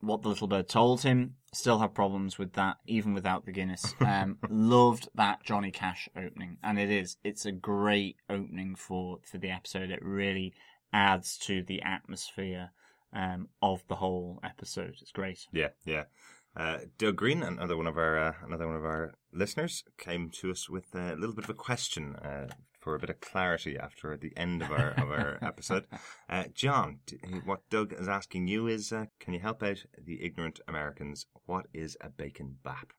what 0.00 0.22
the 0.22 0.28
little 0.28 0.46
bird 0.46 0.68
told 0.68 1.02
him, 1.02 1.36
still 1.52 1.78
have 1.78 1.94
problems 1.94 2.38
with 2.38 2.52
that, 2.52 2.76
even 2.86 3.14
without 3.14 3.46
the 3.46 3.52
Guinness. 3.52 3.94
Um, 4.06 4.38
loved 4.48 5.08
that 5.14 5.42
Johnny 5.42 5.70
Cash 5.70 6.08
opening, 6.16 6.58
and 6.62 6.78
it 6.78 6.90
is. 6.90 7.16
It's 7.24 7.46
a 7.46 7.52
great 7.52 8.16
opening 8.28 8.76
for, 8.76 9.18
for 9.24 9.38
the 9.38 9.50
episode. 9.50 9.90
It 9.90 10.04
really 10.04 10.54
adds 10.92 11.36
to 11.38 11.62
the 11.62 11.82
atmosphere 11.82 12.70
um, 13.12 13.48
of 13.62 13.82
the 13.88 13.96
whole 13.96 14.40
episode. 14.42 14.96
It's 15.00 15.12
great. 15.12 15.46
Yeah, 15.52 15.68
yeah. 15.84 16.04
Uh, 16.56 16.78
Doug 16.96 17.16
Green, 17.16 17.42
another 17.42 17.76
one 17.76 17.86
of 17.86 17.98
our 17.98 18.18
uh, 18.18 18.32
another 18.44 18.66
one 18.66 18.76
of 18.76 18.84
our 18.84 19.14
listeners, 19.32 19.84
came 19.98 20.30
to 20.40 20.50
us 20.50 20.70
with 20.70 20.94
a 20.94 21.14
little 21.14 21.34
bit 21.34 21.44
of 21.44 21.50
a 21.50 21.54
question 21.54 22.16
uh, 22.16 22.48
for 22.80 22.94
a 22.94 22.98
bit 22.98 23.10
of 23.10 23.20
clarity 23.20 23.76
after 23.78 24.16
the 24.16 24.32
end 24.36 24.62
of 24.62 24.70
our 24.70 24.90
of 24.92 25.10
our 25.10 25.38
episode. 25.42 25.86
Uh, 26.30 26.44
John, 26.54 27.00
d- 27.04 27.18
what 27.44 27.68
Doug 27.68 27.92
is 27.92 28.08
asking 28.08 28.48
you 28.48 28.68
is, 28.68 28.90
uh, 28.90 29.06
can 29.20 29.34
you 29.34 29.40
help 29.40 29.62
out 29.62 29.84
the 30.02 30.24
ignorant 30.24 30.60
Americans? 30.66 31.26
What 31.44 31.66
is 31.74 31.96
a 32.00 32.08
bacon 32.08 32.56
bap? 32.64 32.92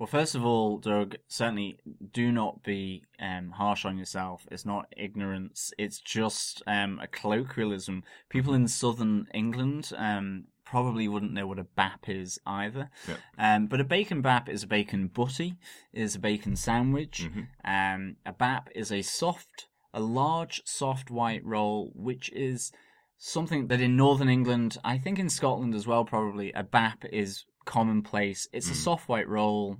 Well, 0.00 0.06
first 0.06 0.34
of 0.34 0.46
all, 0.46 0.78
Doug, 0.78 1.16
certainly 1.28 1.78
do 2.14 2.32
not 2.32 2.62
be 2.62 3.04
um, 3.18 3.50
harsh 3.50 3.84
on 3.84 3.98
yourself. 3.98 4.46
It's 4.50 4.64
not 4.64 4.86
ignorance. 4.96 5.74
It's 5.76 6.00
just 6.00 6.62
um, 6.66 6.98
a 7.02 7.06
colloquialism. 7.06 8.04
People 8.30 8.54
in 8.54 8.66
southern 8.66 9.26
England 9.34 9.92
um, 9.94 10.44
probably 10.64 11.06
wouldn't 11.06 11.34
know 11.34 11.46
what 11.46 11.58
a 11.58 11.64
bap 11.64 12.08
is 12.08 12.38
either. 12.46 12.88
Yeah. 13.06 13.16
Um, 13.36 13.66
but 13.66 13.78
a 13.78 13.84
bacon 13.84 14.22
bap 14.22 14.48
is 14.48 14.62
a 14.62 14.66
bacon 14.66 15.08
butty, 15.08 15.56
is 15.92 16.14
a 16.14 16.18
bacon 16.18 16.56
sandwich. 16.56 17.28
Um, 17.62 18.16
a 18.24 18.32
bap 18.32 18.70
is 18.74 18.90
a 18.90 19.02
soft, 19.02 19.66
a 19.92 20.00
large, 20.00 20.62
soft 20.64 21.10
white 21.10 21.44
roll, 21.44 21.92
which 21.94 22.32
is 22.32 22.72
something 23.18 23.66
that 23.66 23.82
in 23.82 23.98
northern 23.98 24.30
England, 24.30 24.78
I 24.82 24.96
think 24.96 25.18
in 25.18 25.28
Scotland 25.28 25.74
as 25.74 25.86
well, 25.86 26.06
probably 26.06 26.52
a 26.52 26.62
bap 26.62 27.04
is 27.12 27.44
commonplace. 27.66 28.48
It's 28.50 28.70
a 28.70 28.74
soft 28.74 29.06
white 29.06 29.28
roll, 29.28 29.76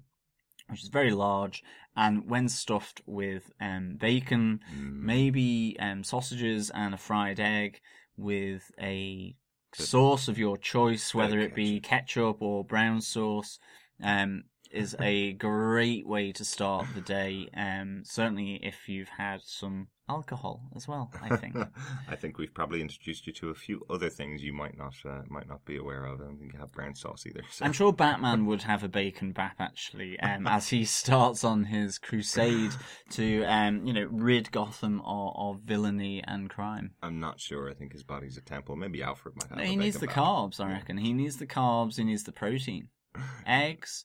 which 0.70 0.82
is 0.82 0.88
very 0.88 1.12
large, 1.12 1.62
and 1.96 2.28
when 2.28 2.48
stuffed 2.48 3.00
with 3.06 3.50
um, 3.60 3.96
bacon, 3.98 4.60
maybe 5.02 5.76
um, 5.80 6.04
sausages 6.04 6.70
and 6.70 6.94
a 6.94 6.98
fried 6.98 7.40
egg 7.40 7.80
with 8.16 8.70
a 8.80 9.34
sauce 9.74 10.28
of 10.28 10.38
your 10.38 10.56
choice, 10.56 11.14
whether 11.14 11.38
it 11.38 11.54
be 11.54 11.80
ketchup 11.80 12.40
or 12.40 12.64
brown 12.64 13.00
sauce, 13.00 13.58
um, 14.02 14.44
is 14.70 14.96
a 15.00 15.32
great 15.32 16.06
way 16.06 16.32
to 16.32 16.44
start 16.44 16.86
the 16.94 17.00
day. 17.00 17.48
Um, 17.56 18.02
certainly 18.04 18.60
if 18.62 18.88
you've 18.88 19.08
had 19.08 19.42
some 19.42 19.88
alcohol 20.08 20.60
as 20.74 20.88
well, 20.88 21.10
I 21.22 21.36
think. 21.36 21.56
I 22.08 22.16
think 22.16 22.38
we've 22.38 22.52
probably 22.52 22.80
introduced 22.80 23.26
you 23.26 23.32
to 23.34 23.50
a 23.50 23.54
few 23.54 23.84
other 23.88 24.10
things 24.10 24.42
you 24.42 24.52
might 24.52 24.76
not 24.76 24.94
uh, 25.04 25.22
might 25.28 25.48
not 25.48 25.64
be 25.64 25.76
aware 25.76 26.04
of. 26.04 26.20
I 26.20 26.24
don't 26.24 26.38
think 26.38 26.52
you 26.52 26.58
have 26.58 26.72
brown 26.72 26.94
sauce 26.94 27.24
either. 27.26 27.42
So. 27.50 27.64
I'm 27.64 27.72
sure 27.72 27.92
Batman 27.92 28.46
would 28.46 28.62
have 28.62 28.82
a 28.82 28.88
bacon 28.88 29.32
bap 29.32 29.56
actually, 29.60 30.18
um, 30.20 30.46
as 30.46 30.68
he 30.68 30.84
starts 30.84 31.44
on 31.44 31.64
his 31.64 31.98
crusade 31.98 32.72
to, 33.10 33.44
um, 33.44 33.86
you 33.86 33.92
know, 33.92 34.08
rid 34.10 34.50
Gotham 34.50 35.00
of, 35.04 35.32
of 35.36 35.62
villainy 35.62 36.22
and 36.26 36.50
crime. 36.50 36.90
I'm 37.02 37.20
not 37.20 37.40
sure. 37.40 37.70
I 37.70 37.74
think 37.74 37.92
his 37.92 38.02
body's 38.02 38.36
a 38.36 38.42
temple. 38.42 38.76
Maybe 38.76 39.02
Alfred 39.02 39.36
might 39.36 39.48
have. 39.50 39.66
he 39.66 39.74
a 39.74 39.76
needs 39.76 39.98
the 39.98 40.06
bap. 40.06 40.16
carbs, 40.16 40.60
I 40.60 40.70
reckon. 40.70 40.98
He 40.98 41.12
needs 41.12 41.36
the 41.36 41.46
carbs. 41.46 41.96
He 41.96 42.04
needs 42.04 42.24
the 42.24 42.32
protein, 42.32 42.88
eggs, 43.46 44.04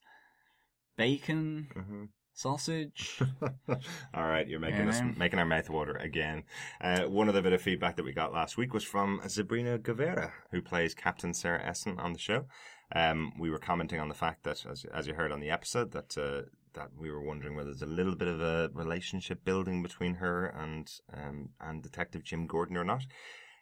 bacon, 0.97 1.67
Mhm. 1.76 2.09
sausage. 2.34 3.19
All 4.13 4.27
right, 4.27 4.47
you're 4.47 4.59
making 4.59 4.88
us 4.89 5.01
making 5.17 5.39
our 5.39 5.45
mouth 5.45 5.69
water 5.69 5.95
again. 5.95 6.43
Uh, 6.81 7.03
one 7.03 7.30
other 7.30 7.41
bit 7.41 7.53
of 7.53 7.61
feedback 7.61 7.95
that 7.95 8.03
we 8.05 8.11
got 8.13 8.34
last 8.34 8.57
week 8.57 8.73
was 8.73 8.84
from 8.84 9.19
Zabryna 9.22 9.81
Guevara, 9.81 10.34
who 10.51 10.61
plays 10.61 10.93
Captain 10.93 11.34
Sarah 11.34 11.63
Essen 11.63 11.99
on 11.99 12.13
the 12.13 12.19
show. 12.19 12.47
Um, 12.95 13.34
we 13.39 13.49
were 13.49 13.57
commenting 13.59 13.99
on 13.99 14.09
the 14.09 14.13
fact 14.15 14.43
that, 14.43 14.65
as, 14.65 14.85
as 14.93 15.07
you 15.07 15.13
heard 15.15 15.31
on 15.31 15.39
the 15.39 15.49
episode, 15.49 15.91
that 15.91 16.17
uh, 16.17 16.43
that 16.73 16.89
we 16.97 17.09
were 17.09 17.23
wondering 17.23 17.55
whether 17.55 17.69
there's 17.69 17.81
a 17.81 17.85
little 17.88 18.15
bit 18.15 18.27
of 18.27 18.41
a 18.41 18.69
relationship 18.73 19.43
building 19.45 19.81
between 19.81 20.15
her 20.15 20.45
and 20.47 20.91
um, 21.13 21.49
and 21.61 21.81
Detective 21.81 22.23
Jim 22.23 22.47
Gordon 22.47 22.77
or 22.77 22.84
not. 22.84 23.05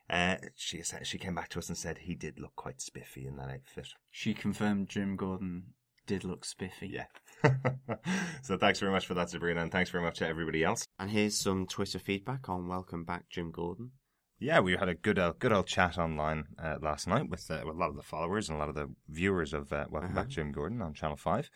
Uh, 0.10 0.35
she 0.55 0.81
said- 0.81 1.07
she 1.07 1.18
came 1.18 1.34
back 1.35 1.47
to 1.49 1.60
us 1.60 1.69
and 1.69 1.77
said 1.77 1.99
he 1.99 2.15
did 2.15 2.38
look 2.39 2.55
quite 2.57 2.81
spiffy 2.81 3.26
in 3.26 3.38
that 3.38 3.49
outfit. 3.49 3.88
she 4.11 4.34
confirmed 4.34 4.89
Jim 4.89 5.15
Gordon 5.15 5.73
did 6.05 6.23
look 6.23 6.45
spiffy. 6.45 6.88
Yeah. 6.88 7.05
so 8.41 8.57
thanks 8.57 8.80
very 8.80 8.91
much 8.91 9.05
for 9.05 9.13
that, 9.15 9.27
Zabryna, 9.27 9.61
and 9.61 9.71
thanks 9.71 9.89
very 9.89 10.03
much 10.03 10.19
to 10.19 10.27
everybody 10.27 10.63
else. 10.63 10.85
And 10.99 11.09
here's 11.09 11.38
some 11.38 11.65
Twitter 11.67 11.99
feedback 11.99 12.49
on 12.49 12.67
Welcome 12.67 13.03
Back, 13.03 13.30
Jim 13.30 13.51
Gordon. 13.51 13.91
Yeah, 14.39 14.59
we 14.59 14.75
had 14.75 14.89
a 14.89 14.95
good 14.95 15.19
old, 15.19 15.39
good 15.39 15.53
old 15.53 15.67
chat 15.67 15.97
online 15.97 16.45
uh, 16.61 16.75
last 16.81 17.07
night 17.07 17.30
with, 17.30 17.49
uh, 17.49 17.61
with 17.65 17.75
a 17.75 17.80
lot 17.80 17.89
of 17.89 17.95
the 17.95 18.01
followers 18.01 18.49
and 18.49 18.57
a 18.57 18.59
lot 18.59 18.67
of 18.67 18.75
the 18.75 18.89
viewers 19.07 19.53
of 19.53 19.71
uh, 19.71 19.85
Welcome 19.89 20.13
Back, 20.13 20.27
Jim 20.27 20.51
Gordon 20.51 20.81
on 20.81 20.93
Channel 20.93 21.15
Five. 21.15 21.49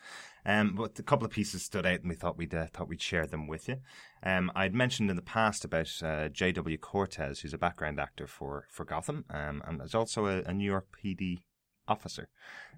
Um, 0.45 0.73
but 0.75 0.97
a 0.97 1.03
couple 1.03 1.25
of 1.25 1.31
pieces 1.31 1.63
stood 1.63 1.85
out, 1.85 1.99
and 1.99 2.07
we 2.07 2.15
thought 2.15 2.37
we'd 2.37 2.55
uh, 2.55 2.67
thought 2.73 2.87
we'd 2.87 3.01
share 3.01 3.27
them 3.27 3.45
with 3.45 3.67
you. 3.67 3.77
Um, 4.23 4.49
I'd 4.55 4.73
mentioned 4.73 5.09
in 5.09 5.17
the 5.17 5.21
past 5.21 5.65
about 5.65 5.91
uh, 6.01 6.29
J.W. 6.29 6.77
Cortez, 6.77 7.41
who's 7.41 7.53
a 7.53 7.57
background 7.57 7.99
actor 7.99 8.25
for 8.25 8.67
for 8.71 8.85
Gotham, 8.85 9.25
um, 9.31 9.61
and 9.67 9.81
is 9.81 9.93
also 9.93 10.27
a, 10.27 10.43
a 10.43 10.53
New 10.53 10.63
York 10.63 10.87
PD 11.03 11.39
officer. 11.88 12.30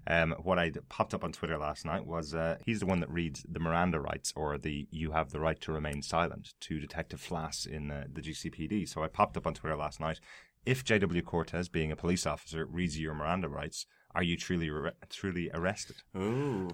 Um, 0.06 0.34
what 0.42 0.58
I 0.58 0.70
popped 0.88 1.14
up 1.14 1.24
on 1.24 1.32
Twitter 1.32 1.58
last 1.58 1.84
night 1.84 2.06
was 2.06 2.34
uh, 2.34 2.56
he's 2.64 2.80
the 2.80 2.86
one 2.86 3.00
that 3.00 3.10
reads 3.10 3.44
the 3.48 3.60
Miranda 3.60 4.00
rights 4.00 4.32
or 4.34 4.56
the 4.56 4.88
"You 4.90 5.12
have 5.12 5.30
the 5.30 5.40
right 5.40 5.60
to 5.62 5.72
remain 5.72 6.02
silent" 6.02 6.54
to 6.60 6.80
Detective 6.80 7.20
Flass 7.20 7.66
in 7.66 7.90
uh, 7.90 8.04
the 8.12 8.22
GCPD. 8.22 8.88
So 8.88 9.02
I 9.02 9.08
popped 9.08 9.36
up 9.36 9.46
on 9.46 9.54
Twitter 9.54 9.76
last 9.76 10.00
night. 10.00 10.20
If 10.66 10.84
J.W. 10.84 11.22
Cortez, 11.22 11.68
being 11.68 11.90
a 11.90 11.96
police 11.96 12.26
officer, 12.26 12.66
reads 12.66 12.98
your 12.98 13.14
Miranda 13.14 13.48
rights, 13.48 13.86
are 14.14 14.22
you 14.22 14.36
truly 14.36 14.70
truly 15.08 15.50
arrested? 15.52 15.96
Ooh. 16.16 16.68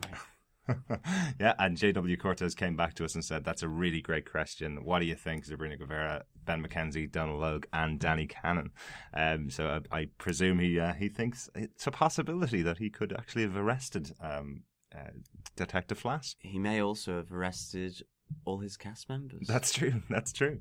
yeah, 1.41 1.55
and 1.59 1.77
J.W. 1.77 2.17
Cortez 2.17 2.55
came 2.55 2.77
back 2.77 2.95
to 2.95 3.05
us 3.05 3.15
and 3.15 3.25
said, 3.25 3.45
That's 3.45 3.63
a 3.63 3.69
really 3.69 4.01
great 4.01 4.31
question. 4.31 4.85
What 4.85 5.01
do 5.01 5.07
you 5.07 5.15
think, 5.15 5.47
Zabryna 5.47 5.79
Guevara, 5.79 6.25
Ben 6.45 6.65
McKenzie, 6.65 7.11
Donald 7.11 7.41
Logue, 7.41 7.67
and 7.73 7.99
Danny 7.99 8.27
Cannon? 8.27 8.71
Um, 9.15 9.51
so 9.51 9.81
I, 9.91 9.97
I 9.99 10.09
presume 10.19 10.59
he 10.59 10.79
uh, 10.79 10.95
he 10.95 11.09
thinks 11.09 11.49
it's 11.55 11.87
a 11.87 11.91
possibility 11.91 12.63
that 12.63 12.79
he 12.79 12.91
could 12.91 13.13
actually 13.13 13.43
have 13.43 13.57
arrested 13.57 14.13
um, 14.21 14.63
uh, 14.95 15.11
Detective 15.57 16.03
Flass. 16.03 16.37
He 16.41 16.59
may 16.59 16.81
also 16.81 17.17
have 17.17 17.33
arrested 17.33 18.03
all 18.45 18.59
his 18.59 18.77
cast 18.77 19.09
members. 19.09 19.47
That's 19.47 19.73
true. 19.73 20.03
That's 20.11 20.33
true. 20.33 20.61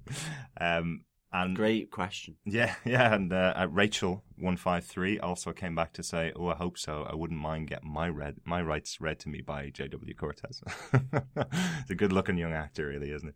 Um, 0.59 1.05
and 1.31 1.55
Great 1.55 1.91
question. 1.91 2.35
Yeah, 2.45 2.75
yeah, 2.85 3.13
and 3.13 3.33
uh, 3.33 3.67
Rachel 3.69 4.23
one 4.37 4.57
five 4.57 4.85
three 4.85 5.19
also 5.19 5.51
came 5.53 5.75
back 5.75 5.93
to 5.93 6.03
say, 6.03 6.31
"Oh, 6.35 6.47
I 6.47 6.55
hope 6.55 6.77
so. 6.77 7.07
I 7.09 7.15
wouldn't 7.15 7.39
mind 7.39 7.67
getting 7.69 7.91
my 7.91 8.07
read 8.09 8.35
my 8.45 8.61
rights 8.61 8.99
read 8.99 9.19
to 9.21 9.29
me 9.29 9.41
by 9.41 9.69
J.W. 9.69 10.13
Cortez." 10.15 10.61
it's 11.35 11.89
a 11.91 11.95
good-looking 11.95 12.37
young 12.37 12.53
actor, 12.53 12.87
really, 12.87 13.11
isn't 13.11 13.29
it? 13.29 13.35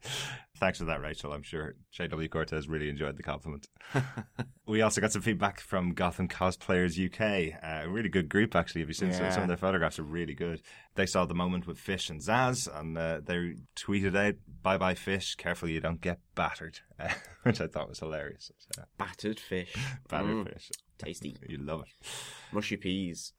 Thanks 0.57 0.79
for 0.79 0.85
that, 0.85 1.01
Rachel. 1.01 1.31
I'm 1.33 1.43
sure 1.43 1.75
J.W. 1.91 2.27
Cortez 2.29 2.67
really 2.67 2.89
enjoyed 2.89 3.15
the 3.17 3.23
compliment. 3.23 3.67
we 4.67 4.81
also 4.81 4.99
got 5.01 5.11
some 5.11 5.21
feedback 5.21 5.59
from 5.61 5.93
Gotham 5.93 6.27
Cosplayers 6.27 6.97
UK, 6.99 7.55
uh, 7.63 7.85
a 7.87 7.89
really 7.89 8.09
good 8.09 8.27
group 8.29 8.55
actually. 8.55 8.81
Have 8.81 8.89
you 8.89 8.93
seen 8.93 9.13
some, 9.13 9.25
Yeah. 9.25 9.31
some 9.31 9.43
of 9.43 9.47
their 9.47 9.57
photographs? 9.57 9.99
Are 9.99 10.03
really 10.03 10.33
good. 10.35 10.61
They 10.95 11.05
saw 11.05 11.25
the 11.25 11.33
moment 11.33 11.65
with 11.67 11.77
Fish 11.79 12.09
and 12.09 12.19
Zsasz, 12.21 12.67
and 12.77 12.97
uh, 12.97 13.21
they 13.23 13.55
tweeted 13.75 14.15
out, 14.17 14.35
"Bye 14.61 14.77
bye, 14.77 14.95
Fish. 14.95 15.35
Careful 15.35 15.69
you 15.69 15.79
don't 15.79 16.01
get 16.01 16.19
battered," 16.35 16.79
which 17.43 17.61
I 17.61 17.67
thought 17.67 17.87
was 17.89 17.99
hilarious. 17.99 18.51
So, 18.75 18.83
Battered 18.97 19.39
fish. 19.39 19.73
battered 20.09 20.29
Mm, 20.45 20.53
fish. 20.53 20.71
Tasty. 20.99 21.35
You 21.47 21.57
love 21.57 21.81
it. 21.81 22.07
Mushy 22.51 22.77
peas. 22.77 23.33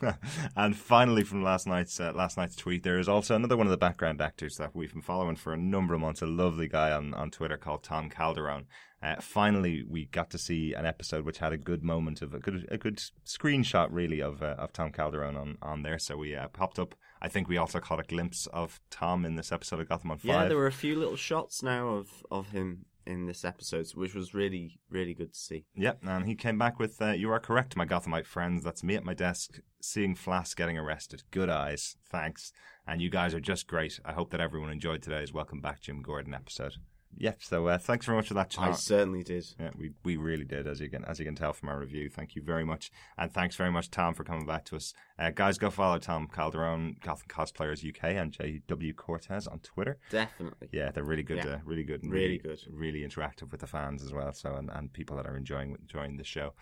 and 0.56 0.76
finally, 0.76 1.22
from 1.22 1.42
last 1.42 1.66
night's 1.66 2.00
uh, 2.00 2.12
last 2.14 2.36
night's 2.36 2.56
tweet, 2.56 2.82
there 2.82 2.98
is 2.98 3.08
also 3.08 3.36
another 3.36 3.56
one 3.56 3.66
of 3.66 3.70
the 3.70 3.76
background 3.76 4.20
actors 4.20 4.56
that 4.56 4.74
we've 4.74 4.92
been 4.92 5.02
following 5.02 5.36
for 5.36 5.52
a 5.52 5.56
number 5.56 5.94
of 5.94 6.00
months. 6.00 6.22
A 6.22 6.26
lovely 6.26 6.66
guy 6.66 6.90
on, 6.90 7.14
on 7.14 7.30
Twitter 7.30 7.56
called 7.56 7.84
Tom 7.84 8.10
Calderon. 8.10 8.66
Uh, 9.02 9.16
finally, 9.20 9.84
we 9.88 10.06
got 10.06 10.30
to 10.30 10.38
see 10.38 10.74
an 10.74 10.86
episode 10.86 11.24
which 11.24 11.38
had 11.38 11.52
a 11.52 11.56
good 11.56 11.82
moment 11.82 12.22
of 12.22 12.34
a 12.34 12.38
good 12.38 12.66
a 12.70 12.78
good 12.78 13.02
screenshot, 13.24 13.88
really, 13.90 14.20
of 14.20 14.42
uh, 14.42 14.56
of 14.58 14.72
Tom 14.72 14.90
Calderon 14.90 15.36
on, 15.36 15.58
on 15.62 15.82
there. 15.82 15.98
So 15.98 16.16
we 16.16 16.34
uh, 16.34 16.48
popped 16.48 16.78
up. 16.78 16.94
I 17.20 17.28
think 17.28 17.48
we 17.48 17.56
also 17.56 17.78
caught 17.78 18.00
a 18.00 18.04
glimpse 18.04 18.46
of 18.46 18.80
Tom 18.90 19.24
in 19.24 19.36
this 19.36 19.52
episode 19.52 19.80
of 19.80 19.88
Gotham 19.88 20.10
on 20.10 20.18
Five. 20.18 20.26
Yeah, 20.26 20.48
there 20.48 20.56
were 20.56 20.66
a 20.66 20.72
few 20.72 20.98
little 20.98 21.16
shots 21.16 21.62
now 21.62 21.88
of, 21.88 22.08
of 22.32 22.50
him 22.50 22.86
in 23.06 23.26
this 23.26 23.44
episode, 23.44 23.88
which 23.94 24.14
was 24.14 24.34
really, 24.34 24.78
really 24.90 25.14
good 25.14 25.32
to 25.32 25.38
see. 25.38 25.64
Yep, 25.74 26.00
and 26.06 26.26
he 26.26 26.34
came 26.34 26.58
back 26.58 26.78
with, 26.78 27.00
uh, 27.00 27.12
"You 27.12 27.30
are 27.30 27.40
correct, 27.40 27.76
my 27.76 27.86
Gothamite 27.86 28.26
friends. 28.26 28.64
That's 28.64 28.84
me 28.84 28.94
at 28.94 29.04
my 29.04 29.14
desk, 29.14 29.60
seeing 29.80 30.14
Flass 30.14 30.54
getting 30.54 30.78
arrested. 30.78 31.22
Good 31.30 31.48
eyes, 31.48 31.96
thanks. 32.08 32.52
And 32.86 33.00
you 33.00 33.10
guys 33.10 33.34
are 33.34 33.40
just 33.40 33.66
great. 33.66 34.00
I 34.04 34.12
hope 34.12 34.30
that 34.30 34.40
everyone 34.40 34.70
enjoyed 34.70 35.02
today's 35.02 35.32
Welcome 35.32 35.60
Back, 35.60 35.80
Jim 35.82 36.02
Gordon 36.02 36.34
episode. 36.34 36.76
Yep. 37.18 37.42
So 37.42 37.66
uh, 37.68 37.78
thanks 37.78 38.06
very 38.06 38.16
much 38.16 38.28
for 38.28 38.34
that, 38.34 38.50
Chat. 38.50 38.64
I 38.64 38.72
certainly 38.72 39.22
did. 39.22 39.44
Yeah, 39.58 39.70
we 39.76 39.90
we 40.04 40.16
really 40.16 40.44
did, 40.44 40.66
as 40.66 40.80
you 40.80 40.88
can 40.88 41.04
as 41.04 41.18
you 41.18 41.24
can 41.24 41.34
tell 41.34 41.52
from 41.52 41.68
our 41.68 41.78
review. 41.78 42.08
Thank 42.08 42.34
you 42.34 42.42
very 42.42 42.64
much, 42.64 42.90
and 43.18 43.32
thanks 43.32 43.56
very 43.56 43.70
much, 43.70 43.90
Tom, 43.90 44.14
for 44.14 44.24
coming 44.24 44.46
back 44.46 44.64
to 44.66 44.76
us. 44.76 44.92
Uh, 45.18 45.30
guys, 45.30 45.58
go 45.58 45.70
follow 45.70 45.98
Tom 45.98 46.28
Calderon, 46.32 46.96
Gotham 47.00 47.28
Cosplayers 47.28 47.86
UK, 47.86 48.16
and 48.16 48.32
JW 48.32 48.96
Cortez 48.96 49.46
on 49.46 49.60
Twitter. 49.60 49.98
Definitely. 50.10 50.68
Yeah, 50.72 50.90
they're 50.90 51.04
really 51.04 51.22
good. 51.22 51.38
Yeah. 51.44 51.52
Uh, 51.52 51.58
really 51.64 51.84
good. 51.84 52.02
and 52.02 52.12
Really 52.12 52.38
good. 52.38 52.60
Really 52.70 53.00
interactive 53.00 53.50
with 53.50 53.60
the 53.60 53.66
fans 53.66 54.02
as 54.02 54.12
well. 54.12 54.32
So 54.32 54.54
and, 54.54 54.70
and 54.70 54.92
people 54.92 55.16
that 55.16 55.26
are 55.26 55.36
enjoying 55.36 55.76
enjoying 55.80 56.16
the 56.16 56.24
show. 56.24 56.54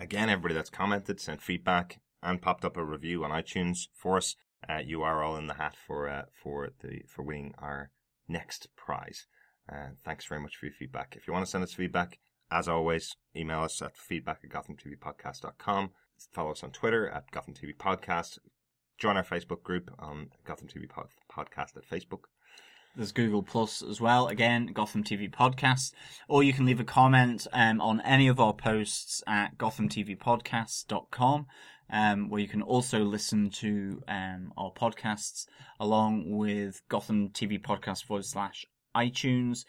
Again, 0.00 0.28
everybody 0.28 0.54
that's 0.54 0.70
commented, 0.70 1.20
sent 1.20 1.42
feedback, 1.42 2.00
and 2.22 2.40
popped 2.40 2.64
up 2.64 2.76
a 2.76 2.84
review 2.84 3.24
on 3.24 3.30
iTunes 3.30 3.88
for 3.92 4.16
us. 4.18 4.36
Uh, 4.68 4.80
you 4.84 5.02
are 5.02 5.22
all 5.22 5.36
in 5.36 5.46
the 5.46 5.54
hat 5.54 5.74
for 5.86 6.08
uh, 6.08 6.24
for 6.32 6.70
the 6.80 7.02
for 7.08 7.22
winning 7.22 7.54
our 7.58 7.90
next 8.28 8.68
prize. 8.76 9.26
Uh, 9.70 9.88
thanks 10.04 10.24
very 10.26 10.40
much 10.40 10.56
for 10.56 10.66
your 10.66 10.74
feedback. 10.74 11.14
If 11.16 11.26
you 11.26 11.32
want 11.32 11.44
to 11.44 11.50
send 11.50 11.64
us 11.64 11.72
feedback, 11.72 12.18
as 12.50 12.68
always, 12.68 13.14
email 13.36 13.60
us 13.60 13.82
at 13.82 13.96
feedback 13.96 14.40
at 14.44 14.50
gothamtvpodcast.com. 14.50 15.90
Follow 16.32 16.50
us 16.50 16.64
on 16.64 16.70
Twitter 16.70 17.08
at 17.08 17.30
Gotham 17.30 17.54
TV 17.54 17.76
Podcast. 17.76 18.38
Join 18.98 19.16
our 19.16 19.24
Facebook 19.24 19.62
group 19.62 19.90
on 19.98 20.30
Gotham 20.44 20.66
TV 20.66 20.88
Pod- 20.88 21.08
Podcast 21.30 21.76
at 21.76 21.88
Facebook. 21.88 22.24
There's 22.96 23.12
Google 23.12 23.42
Plus 23.44 23.82
as 23.82 24.00
well. 24.00 24.26
Again, 24.26 24.66
Gotham 24.72 25.04
TV 25.04 25.30
Podcast. 25.30 25.92
Or 26.28 26.42
you 26.42 26.52
can 26.52 26.66
leave 26.66 26.80
a 26.80 26.84
comment 26.84 27.46
um, 27.52 27.80
on 27.80 28.00
any 28.00 28.26
of 28.26 28.40
our 28.40 28.52
posts 28.54 29.22
at 29.26 29.56
gothamtvpodcast.com, 29.56 31.46
um, 31.90 32.28
where 32.28 32.40
you 32.40 32.48
can 32.48 32.62
also 32.62 33.04
listen 33.04 33.50
to 33.50 34.02
um, 34.08 34.52
our 34.56 34.72
podcasts 34.72 35.46
along 35.78 36.36
with 36.36 36.82
Gotham 36.88 37.28
TV 37.28 37.60
Podcast 37.62 38.04
forward 38.04 38.24
slash 38.24 38.66
iTunes, 39.04 39.64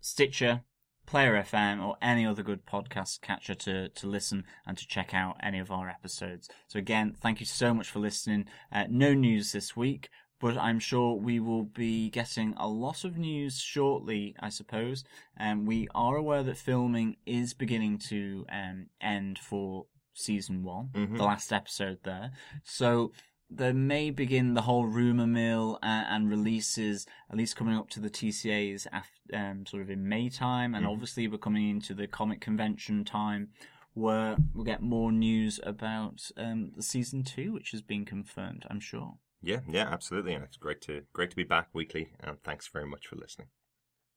Stitcher, 0.00 0.62
Player 1.06 1.34
FM, 1.42 1.84
or 1.84 1.96
any 2.00 2.24
other 2.24 2.42
good 2.42 2.64
podcast 2.66 3.20
catcher 3.20 3.54
to, 3.54 3.88
to 3.88 4.06
listen 4.06 4.44
and 4.66 4.78
to 4.78 4.86
check 4.86 5.12
out 5.12 5.36
any 5.42 5.58
of 5.58 5.70
our 5.70 5.88
episodes. 5.88 6.48
So 6.68 6.78
again, 6.78 7.16
thank 7.20 7.40
you 7.40 7.46
so 7.46 7.74
much 7.74 7.88
for 7.90 7.98
listening. 7.98 8.46
Uh, 8.70 8.84
no 8.88 9.12
news 9.12 9.52
this 9.52 9.76
week, 9.76 10.08
but 10.40 10.56
I'm 10.56 10.78
sure 10.78 11.14
we 11.16 11.40
will 11.40 11.64
be 11.64 12.10
getting 12.10 12.54
a 12.56 12.68
lot 12.68 13.04
of 13.04 13.18
news 13.18 13.58
shortly, 13.58 14.36
I 14.40 14.48
suppose. 14.50 15.04
Um, 15.38 15.66
we 15.66 15.88
are 15.94 16.16
aware 16.16 16.44
that 16.44 16.56
filming 16.56 17.16
is 17.26 17.54
beginning 17.54 17.98
to 18.10 18.46
um, 18.50 18.86
end 19.00 19.38
for 19.38 19.86
season 20.14 20.62
one, 20.62 20.90
Mhm. 20.94 21.16
the 21.16 21.24
last 21.24 21.52
episode 21.52 21.98
there. 22.04 22.30
So 22.62 23.12
there 23.50 23.74
may 23.74 24.10
begin 24.10 24.54
the 24.54 24.62
whole 24.62 24.86
rumor 24.86 25.26
mill 25.26 25.78
and, 25.82 26.06
and 26.08 26.30
releases, 26.30 27.06
at 27.30 27.36
least 27.36 27.56
coming 27.56 27.76
up 27.76 27.90
to 27.90 28.00
the 28.00 28.10
TCAs 28.10 28.86
after, 28.92 29.12
um, 29.34 29.66
sort 29.66 29.82
of 29.82 29.90
in 29.90 30.08
May 30.08 30.28
time, 30.28 30.74
and 30.74 30.86
Mhm. 30.86 30.90
obviously 30.92 31.26
we're 31.28 31.38
coming 31.38 31.68
into 31.68 31.92
the 31.94 32.06
comic 32.06 32.40
convention 32.40 33.04
time, 33.04 33.50
where 33.94 34.36
we'll 34.54 34.64
get 34.64 34.82
more 34.82 35.10
news 35.10 35.58
about 35.64 36.30
um, 36.36 36.70
the 36.76 36.82
season 36.82 37.24
two, 37.24 37.52
which 37.52 37.72
has 37.72 37.82
been 37.82 38.04
confirmed, 38.04 38.64
I'm 38.70 38.80
sure. 38.80 39.18
Yeah, 39.42 39.60
yeah, 39.68 39.88
absolutely, 39.90 40.34
and 40.34 40.44
it's 40.44 40.56
great 40.56 40.80
to 40.82 41.06
great 41.12 41.30
to 41.30 41.36
be 41.36 41.44
back 41.44 41.68
weekly. 41.72 42.12
And 42.20 42.40
thanks 42.42 42.68
very 42.68 42.86
much 42.86 43.06
for 43.06 43.16
listening. 43.16 43.48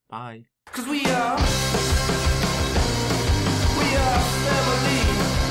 Bye. 0.09 0.45
Cause 0.67 0.85
we 0.87 1.05
are, 1.05 1.37
we 3.77 3.95
are 3.95 4.21
seven 4.43 5.42